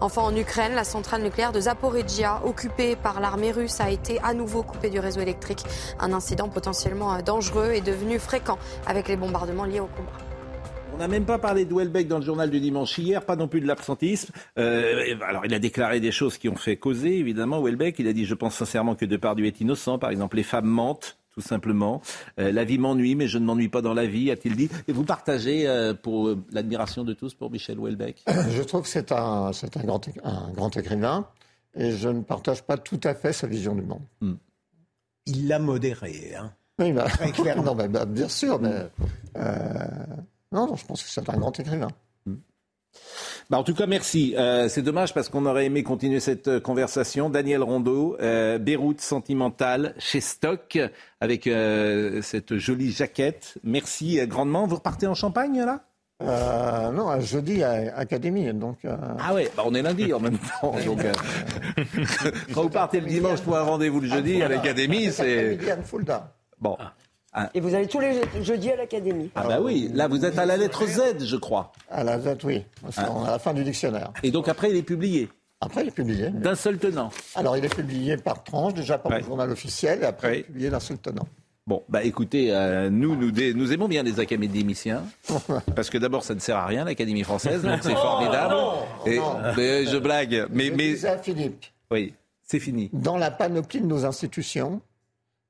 Enfin, 0.00 0.22
en 0.22 0.36
Ukraine, 0.36 0.74
la 0.74 0.84
centrale 0.84 1.22
nucléaire 1.22 1.52
de 1.52 1.60
Zaporizhia, 1.60 2.42
occupée 2.44 2.94
par 2.94 3.20
l'armée 3.20 3.50
russe, 3.50 3.80
a 3.80 3.90
été 3.90 4.20
à 4.22 4.34
nouveau 4.34 4.62
coupée 4.62 4.90
du 4.90 5.00
réseau 5.00 5.20
électrique. 5.20 5.64
Un 5.98 6.12
incident 6.12 6.48
potentiellement 6.48 7.14
euh, 7.14 7.22
dangereux 7.22 7.70
est 7.72 7.80
devenu 7.80 8.18
fréquent 8.18 8.58
avec 8.86 9.08
les 9.08 9.16
bombardements 9.16 9.64
liés 9.64 9.80
au 9.80 9.86
combat. 9.86 10.12
On 10.94 10.98
n'a 10.98 11.08
même 11.08 11.24
pas 11.24 11.38
parlé 11.38 11.64
de 11.64 11.74
Welbeck 11.74 12.08
dans 12.08 12.18
le 12.18 12.24
journal 12.24 12.50
du 12.50 12.60
dimanche 12.60 12.98
hier, 12.98 13.24
pas 13.24 13.34
non 13.34 13.48
plus 13.48 13.62
de 13.62 13.66
l'absentisme. 13.66 14.32
alors 14.56 15.46
il 15.46 15.54
a 15.54 15.58
déclaré 15.58 15.98
des 15.98 16.12
choses 16.12 16.36
qui 16.36 16.50
ont 16.50 16.56
fait 16.56 16.76
causer, 16.76 17.16
évidemment, 17.16 17.62
Welbeck. 17.62 17.98
Il 18.00 18.06
a 18.06 18.12
dit, 18.12 18.26
je 18.26 18.34
pense 18.34 18.54
sincèrement 18.56 18.94
que 18.94 19.06
Depardieu 19.06 19.46
est 19.46 19.62
innocent. 19.62 19.98
Par 19.98 20.10
exemple, 20.10 20.36
les 20.36 20.42
femmes 20.42 20.66
mentent 20.66 21.19
tout 21.40 21.48
simplement. 21.48 22.02
Euh, 22.38 22.52
la 22.52 22.64
vie 22.64 22.78
m'ennuie, 22.78 23.14
mais 23.14 23.26
je 23.26 23.38
ne 23.38 23.44
m'ennuie 23.44 23.68
pas 23.68 23.82
dans 23.82 23.94
la 23.94 24.06
vie, 24.06 24.30
a-t-il 24.30 24.56
dit. 24.56 24.68
Et 24.88 24.92
vous 24.92 25.04
partagez 25.04 25.66
euh, 25.66 25.94
pour 25.94 26.28
euh, 26.28 26.44
l'admiration 26.52 27.04
de 27.04 27.14
tous 27.14 27.34
pour 27.34 27.50
Michel 27.50 27.78
Houellebecq? 27.78 28.22
Je 28.50 28.62
trouve 28.62 28.82
que 28.82 28.88
c'est 28.88 29.12
un, 29.12 29.52
c'est 29.52 29.76
un, 29.76 29.84
grand, 29.84 30.00
un 30.22 30.50
grand 30.52 30.76
écrivain, 30.76 31.26
et 31.74 31.92
je 31.92 32.08
ne 32.08 32.20
partage 32.20 32.62
pas 32.62 32.76
tout 32.76 33.00
à 33.04 33.14
fait 33.14 33.32
sa 33.32 33.46
vision 33.46 33.74
du 33.74 33.82
monde. 33.82 34.02
Hmm. 34.20 34.34
Il 35.26 35.48
l'a 35.48 35.58
modéré, 35.58 36.34
hein 36.38 36.52
Oui, 36.78 36.92
bah, 36.92 37.06
non, 37.56 37.74
bah, 37.74 38.04
bien 38.04 38.28
sûr, 38.28 38.60
mais 38.60 38.90
non, 40.52 40.74
je 40.76 40.84
pense 40.84 41.02
que 41.02 41.08
c'est 41.08 41.28
un 41.28 41.38
grand 41.38 41.58
écrivain. 41.58 41.88
Bah 43.50 43.58
en 43.58 43.64
tout 43.64 43.74
cas, 43.74 43.86
merci. 43.86 44.36
Euh, 44.38 44.68
c'est 44.68 44.80
dommage 44.80 45.12
parce 45.12 45.28
qu'on 45.28 45.44
aurait 45.44 45.66
aimé 45.66 45.82
continuer 45.82 46.20
cette 46.20 46.46
euh, 46.46 46.60
conversation. 46.60 47.28
Daniel 47.30 47.64
Rondeau, 47.64 48.16
euh, 48.20 48.58
Beyrouth 48.58 49.00
sentimentale 49.00 49.92
chez 49.98 50.20
Stock, 50.20 50.78
avec 51.20 51.50
cette 52.22 52.56
jolie 52.56 52.92
jaquette. 52.92 53.58
Merci 53.64 54.24
grandement. 54.28 54.68
Vous 54.68 54.76
repartez 54.76 55.08
en 55.08 55.14
Champagne, 55.14 55.64
là? 55.64 55.80
Non, 56.92 57.20
jeudi 57.20 57.64
à 57.64 57.96
Académie. 57.96 58.52
Donc, 58.52 58.78
Ah 59.18 59.34
ouais, 59.34 59.50
bah 59.56 59.64
on 59.66 59.74
est 59.74 59.82
lundi 59.82 60.12
en 60.12 60.20
même 60.20 60.38
temps. 60.38 60.76
donc, 60.86 61.00
quand 62.54 62.62
vous 62.62 62.70
partez 62.70 63.00
le 63.00 63.06
dimanche 63.06 63.40
pour 63.40 63.56
un 63.56 63.62
rendez-vous 63.62 64.00
le 64.00 64.08
jeudi 64.08 64.42
à 64.42 64.48
l'Académie, 64.48 65.10
c'est. 65.10 65.58
Bon. 66.60 66.76
Ah. 67.32 67.48
Et 67.54 67.60
vous 67.60 67.74
allez 67.74 67.86
tous 67.86 68.00
les 68.00 68.20
jeudis 68.42 68.70
à 68.72 68.76
l'académie. 68.76 69.30
Ah 69.36 69.46
bah 69.46 69.60
oui, 69.60 69.88
là 69.94 70.08
vous 70.08 70.24
êtes 70.24 70.38
à 70.38 70.46
la 70.46 70.56
lettre 70.56 70.84
Z, 70.86 71.24
je 71.24 71.36
crois. 71.36 71.72
À 71.88 72.02
la 72.02 72.18
Z, 72.18 72.38
oui. 72.44 72.64
Ah. 72.96 73.06
À 73.26 73.30
la 73.30 73.38
fin 73.38 73.54
du 73.54 73.62
dictionnaire. 73.62 74.12
Et 74.22 74.32
donc 74.32 74.48
après, 74.48 74.70
il 74.70 74.76
est 74.76 74.82
publié 74.82 75.28
Après, 75.60 75.82
il 75.82 75.88
est 75.88 75.92
publié. 75.92 76.30
D'un 76.30 76.56
seul 76.56 76.78
tenant 76.78 77.10
Alors, 77.36 77.56
il 77.56 77.64
est 77.64 77.74
publié 77.74 78.16
par 78.16 78.42
tranche, 78.42 78.74
déjà 78.74 78.98
par 78.98 79.12
le 79.12 79.22
journal 79.22 79.50
officiel, 79.50 80.02
et 80.02 80.06
après, 80.06 80.34
il 80.34 80.40
est 80.40 80.44
publié 80.44 80.70
d'un 80.70 80.80
seul 80.80 80.98
tenant. 80.98 81.26
Bon, 81.66 81.84
bah 81.88 82.02
écoutez, 82.02 82.52
euh, 82.52 82.90
nous, 82.90 83.14
nous, 83.14 83.30
nous, 83.30 83.72
aimons 83.72 83.86
bien 83.86 84.02
les 84.02 84.18
académiciens, 84.18 85.04
parce 85.76 85.88
que 85.88 85.98
d'abord, 85.98 86.24
ça 86.24 86.34
ne 86.34 86.40
sert 86.40 86.56
à 86.56 86.66
rien, 86.66 86.84
l'Académie 86.84 87.22
française, 87.22 87.62
donc 87.62 87.78
c'est 87.82 87.94
formidable. 87.94 88.56
et, 89.06 89.20
mais 89.56 89.86
je 89.86 89.96
blague. 89.98 90.46
Mais, 90.50 90.70
mais... 90.70 90.96
Philippe. 91.22 91.66
Oui, 91.92 92.14
c'est 92.42 92.58
fini. 92.58 92.90
Dans 92.92 93.16
la 93.16 93.30
panoplie 93.30 93.80
de 93.80 93.86
nos 93.86 94.04
institutions, 94.04 94.80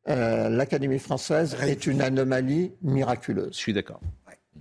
euh, 0.08 0.48
l'Académie 0.48 0.98
française 0.98 1.56
est 1.62 1.86
une 1.86 2.00
anomalie 2.00 2.72
miraculeuse. 2.82 3.52
Je 3.52 3.58
suis 3.58 3.72
d'accord. 3.72 4.00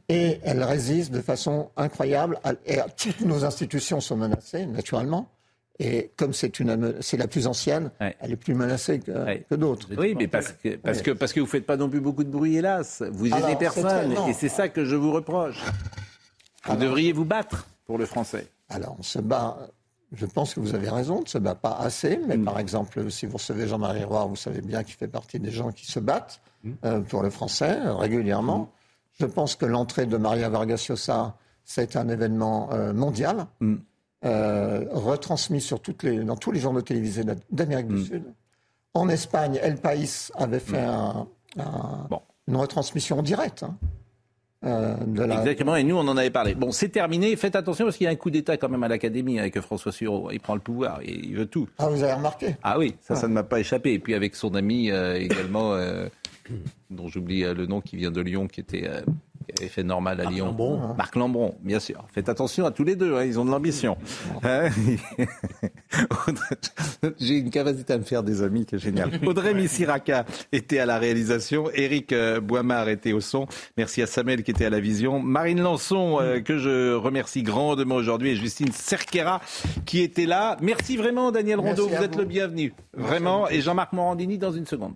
Et 0.08 0.40
elle 0.44 0.64
résiste 0.64 1.12
de 1.12 1.22
façon 1.22 1.70
incroyable. 1.78 2.40
Et 2.66 2.78
toutes 2.98 3.22
nos 3.22 3.46
institutions 3.46 4.00
sont 4.00 4.18
menacées, 4.18 4.66
naturellement. 4.66 5.30
Et 5.82 6.12
comme 6.18 6.34
c'est 6.34 6.52
la 6.60 7.28
plus 7.28 7.48
ancienne, 7.48 7.92
elle 8.00 8.34
est 8.34 8.36
plus 8.36 8.54
menacée 8.54 9.00
que, 9.00 9.56
d'autres. 9.56 9.88
Oui, 9.98 10.14
mais 10.18 10.28
parce 10.28 10.52
que, 10.52 10.76
parce, 10.76 11.02
que, 11.02 11.12
parce 11.12 11.32
que 11.32 11.40
vous 11.40 11.46
ne 11.46 11.52
faites 11.52 11.66
pas 11.66 11.78
non 11.78 11.90
plus 11.90 12.02
beaucoup 12.02 12.26
de 12.26 12.30
bruit, 12.30 12.58
hélas. 12.58 13.02
Vous 13.12 13.28
aidez 13.28 13.56
personne. 13.58 14.14
Et 14.28 14.34
c'est 14.34 14.50
ça 14.50 14.68
que 14.68 14.84
je 14.84 14.96
vous 14.96 15.14
reproche. 15.14 15.64
Vous 16.66 16.76
devriez 16.76 17.14
vous 17.14 17.24
battre 17.24 17.68
pour 17.86 17.98
le 17.98 18.06
français. 18.06 18.48
Alors, 18.68 18.98
on 19.00 19.04
se 19.04 19.20
bat 19.20 19.70
je 20.12 20.26
pense 20.26 20.56
que 20.56 20.60
vous 20.60 20.74
avez 20.74 20.90
raison, 20.90 21.18
on 21.18 21.22
ne 21.22 21.28
se 21.28 21.38
bat 21.38 21.56
pas 21.56 21.74
assez, 21.74 22.20
mais 22.28 22.38
mm. 22.38 22.46
par 22.46 22.60
exemple, 22.60 23.12
si 23.12 23.26
vous 23.26 23.38
recevez 23.38 23.68
Jean-Marie 23.68 24.04
Roy, 24.04 24.26
vous 24.26 24.36
savez 24.36 24.62
bien 24.62 24.84
qu'il 24.84 24.96
fait 24.96 25.08
partie 25.08 25.40
des 25.40 25.52
gens 25.52 25.72
qui 25.72 25.86
se 25.86 26.00
battent 26.00 26.42
mm. 26.64 26.72
euh, 26.86 27.00
pour 27.02 27.22
le 27.22 27.30
français 27.30 27.80
euh, 27.80 27.94
régulièrement. 27.94 28.60
Mm. 28.60 28.68
Je 29.20 29.26
pense 29.26 29.56
que 29.56 29.66
l'entrée 29.66 30.06
de 30.06 30.18
Maria 30.18 30.50
Vargas 30.50 30.86
Llosa, 30.90 31.36
c'est 31.64 31.96
un 31.96 32.10
événement 32.10 32.70
euh, 32.72 32.94
mondial, 32.94 33.46
retransmis 34.22 35.62
sur 35.62 35.82
toutes 35.82 36.04
les, 36.04 36.24
dans 36.24 36.36
tous 36.36 36.52
les 36.52 36.60
journaux 36.60 36.82
télévisés 36.82 37.24
d'Amérique 37.52 37.88
du 37.88 38.04
Sud. 38.04 38.24
En 38.94 39.08
Espagne, 39.08 39.60
El 39.62 39.78
País 39.78 40.32
avait 40.36 40.60
fait 40.60 40.86
une 41.56 42.56
retransmission 42.56 43.20
en 43.20 43.22
direct. 43.22 43.64
Hein. 43.64 43.78
Euh, 44.66 44.96
Exactement, 45.16 45.78
et 45.78 45.84
nous 45.84 45.96
on 45.96 46.08
en 46.08 46.18
avait 46.18 46.30
parlé. 46.32 46.54
Bon, 46.54 46.72
c'est 46.72 46.90
terminé, 46.90 47.36
faites 47.38 47.56
attention 47.56 47.86
parce 47.86 47.96
qu'il 47.96 48.06
y 48.06 48.08
a 48.08 48.12
un 48.12 48.16
coup 48.16 48.30
d'État 48.30 48.58
quand 48.58 48.68
même 48.68 48.84
à 48.84 48.90
l'Académie 48.90 49.40
avec 49.40 49.60
François 49.62 49.94
Sureau. 49.94 50.30
Il 50.32 50.40
prend 50.42 50.56
le 50.56 50.60
pouvoir, 50.60 51.00
et 51.02 51.14
il 51.14 51.36
veut 51.36 51.46
tout. 51.46 51.70
Ah, 51.78 51.88
vous 51.88 52.04
avez 52.04 52.14
remarqué? 52.14 52.56
Ah 52.62 52.78
oui, 52.78 52.96
ça, 53.00 53.16
ça 53.16 53.30
ne 53.30 53.34
m'a 53.34 53.44
pas 53.44 53.62
échappé. 53.62 53.94
Et 53.94 54.00
puis 54.00 54.16
avec 54.16 54.36
son 54.36 54.56
ami 54.56 54.92
euh, 54.92 55.16
également, 55.18 55.74
euh, 55.74 56.08
dont 56.90 57.08
j'oublie 57.08 57.44
le 57.44 57.66
nom, 57.68 57.80
qui 57.80 57.96
vient 57.96 58.12
de 58.12 58.20
Lyon, 58.20 58.48
qui 58.48 58.60
était 58.60 58.90
qui 59.52 59.64
avait 59.64 59.70
fait 59.70 59.84
normal 59.84 60.20
à 60.20 60.24
Marc 60.24 60.36
Lyon. 60.36 60.46
Lambron, 60.48 60.82
hein. 60.82 60.96
Marc 60.98 61.16
Lambron, 61.16 61.56
bien 61.62 61.80
sûr. 61.80 62.06
Faites 62.14 62.30
attention 62.30 62.66
à 62.66 62.72
tous 62.72 62.84
les 62.84 62.96
deux, 62.96 63.16
hein, 63.16 63.24
ils 63.26 63.40
ont 63.40 63.46
de 63.46 63.52
l'ambition. 63.52 63.98
Hein 64.44 64.70
J'ai 67.20 67.38
une 67.38 67.50
capacité 67.50 67.94
à 67.94 67.98
me 67.98 68.04
faire 68.04 68.24
des 68.24 68.42
amis 68.42 68.66
qui 68.66 68.76
est 68.76 68.80
géniale. 68.80 69.12
Audrey 69.26 69.54
Missiraka 69.54 70.26
était 70.52 70.80
à 70.80 70.86
la 70.86 71.00
réalisation, 71.00 71.70
Eric 71.74 72.14
euh, 72.14 72.40
Boimard 72.40 72.90
était 72.90 73.14
au 73.14 73.22
son. 73.22 73.48
Merci 73.78 74.02
à 74.02 74.08
Samuel 74.08 74.44
qui 74.44 74.52
était 74.52 74.66
à 74.66 74.70
la 74.70 74.80
vision, 74.80 75.20
Marine 75.20 75.62
Lançon 75.62 76.20
euh, 76.20 76.40
que 76.40 76.58
je 76.58 76.94
remercie 76.94 77.44
grandement 77.44 77.96
aujourd'hui 77.96 78.32
et 78.32 78.36
Justine 78.36 78.72
Cerquera 78.72 79.42
qui 79.86 80.02
était 80.02 80.26
là. 80.26 80.58
Merci 80.62 80.98
vraiment 80.98 81.32
Daniel 81.32 81.60
Rondeau, 81.60 81.88
vous 81.88 82.04
êtes 82.04 82.16
le 82.16 82.26
bienvenu. 82.26 82.74
Vraiment 82.94 83.50
et 83.50 83.62
Jean-Marc 83.62 83.94
Morandini 83.94 84.38
dans 84.38 84.52
une 84.52 84.66
seconde. 84.66 84.94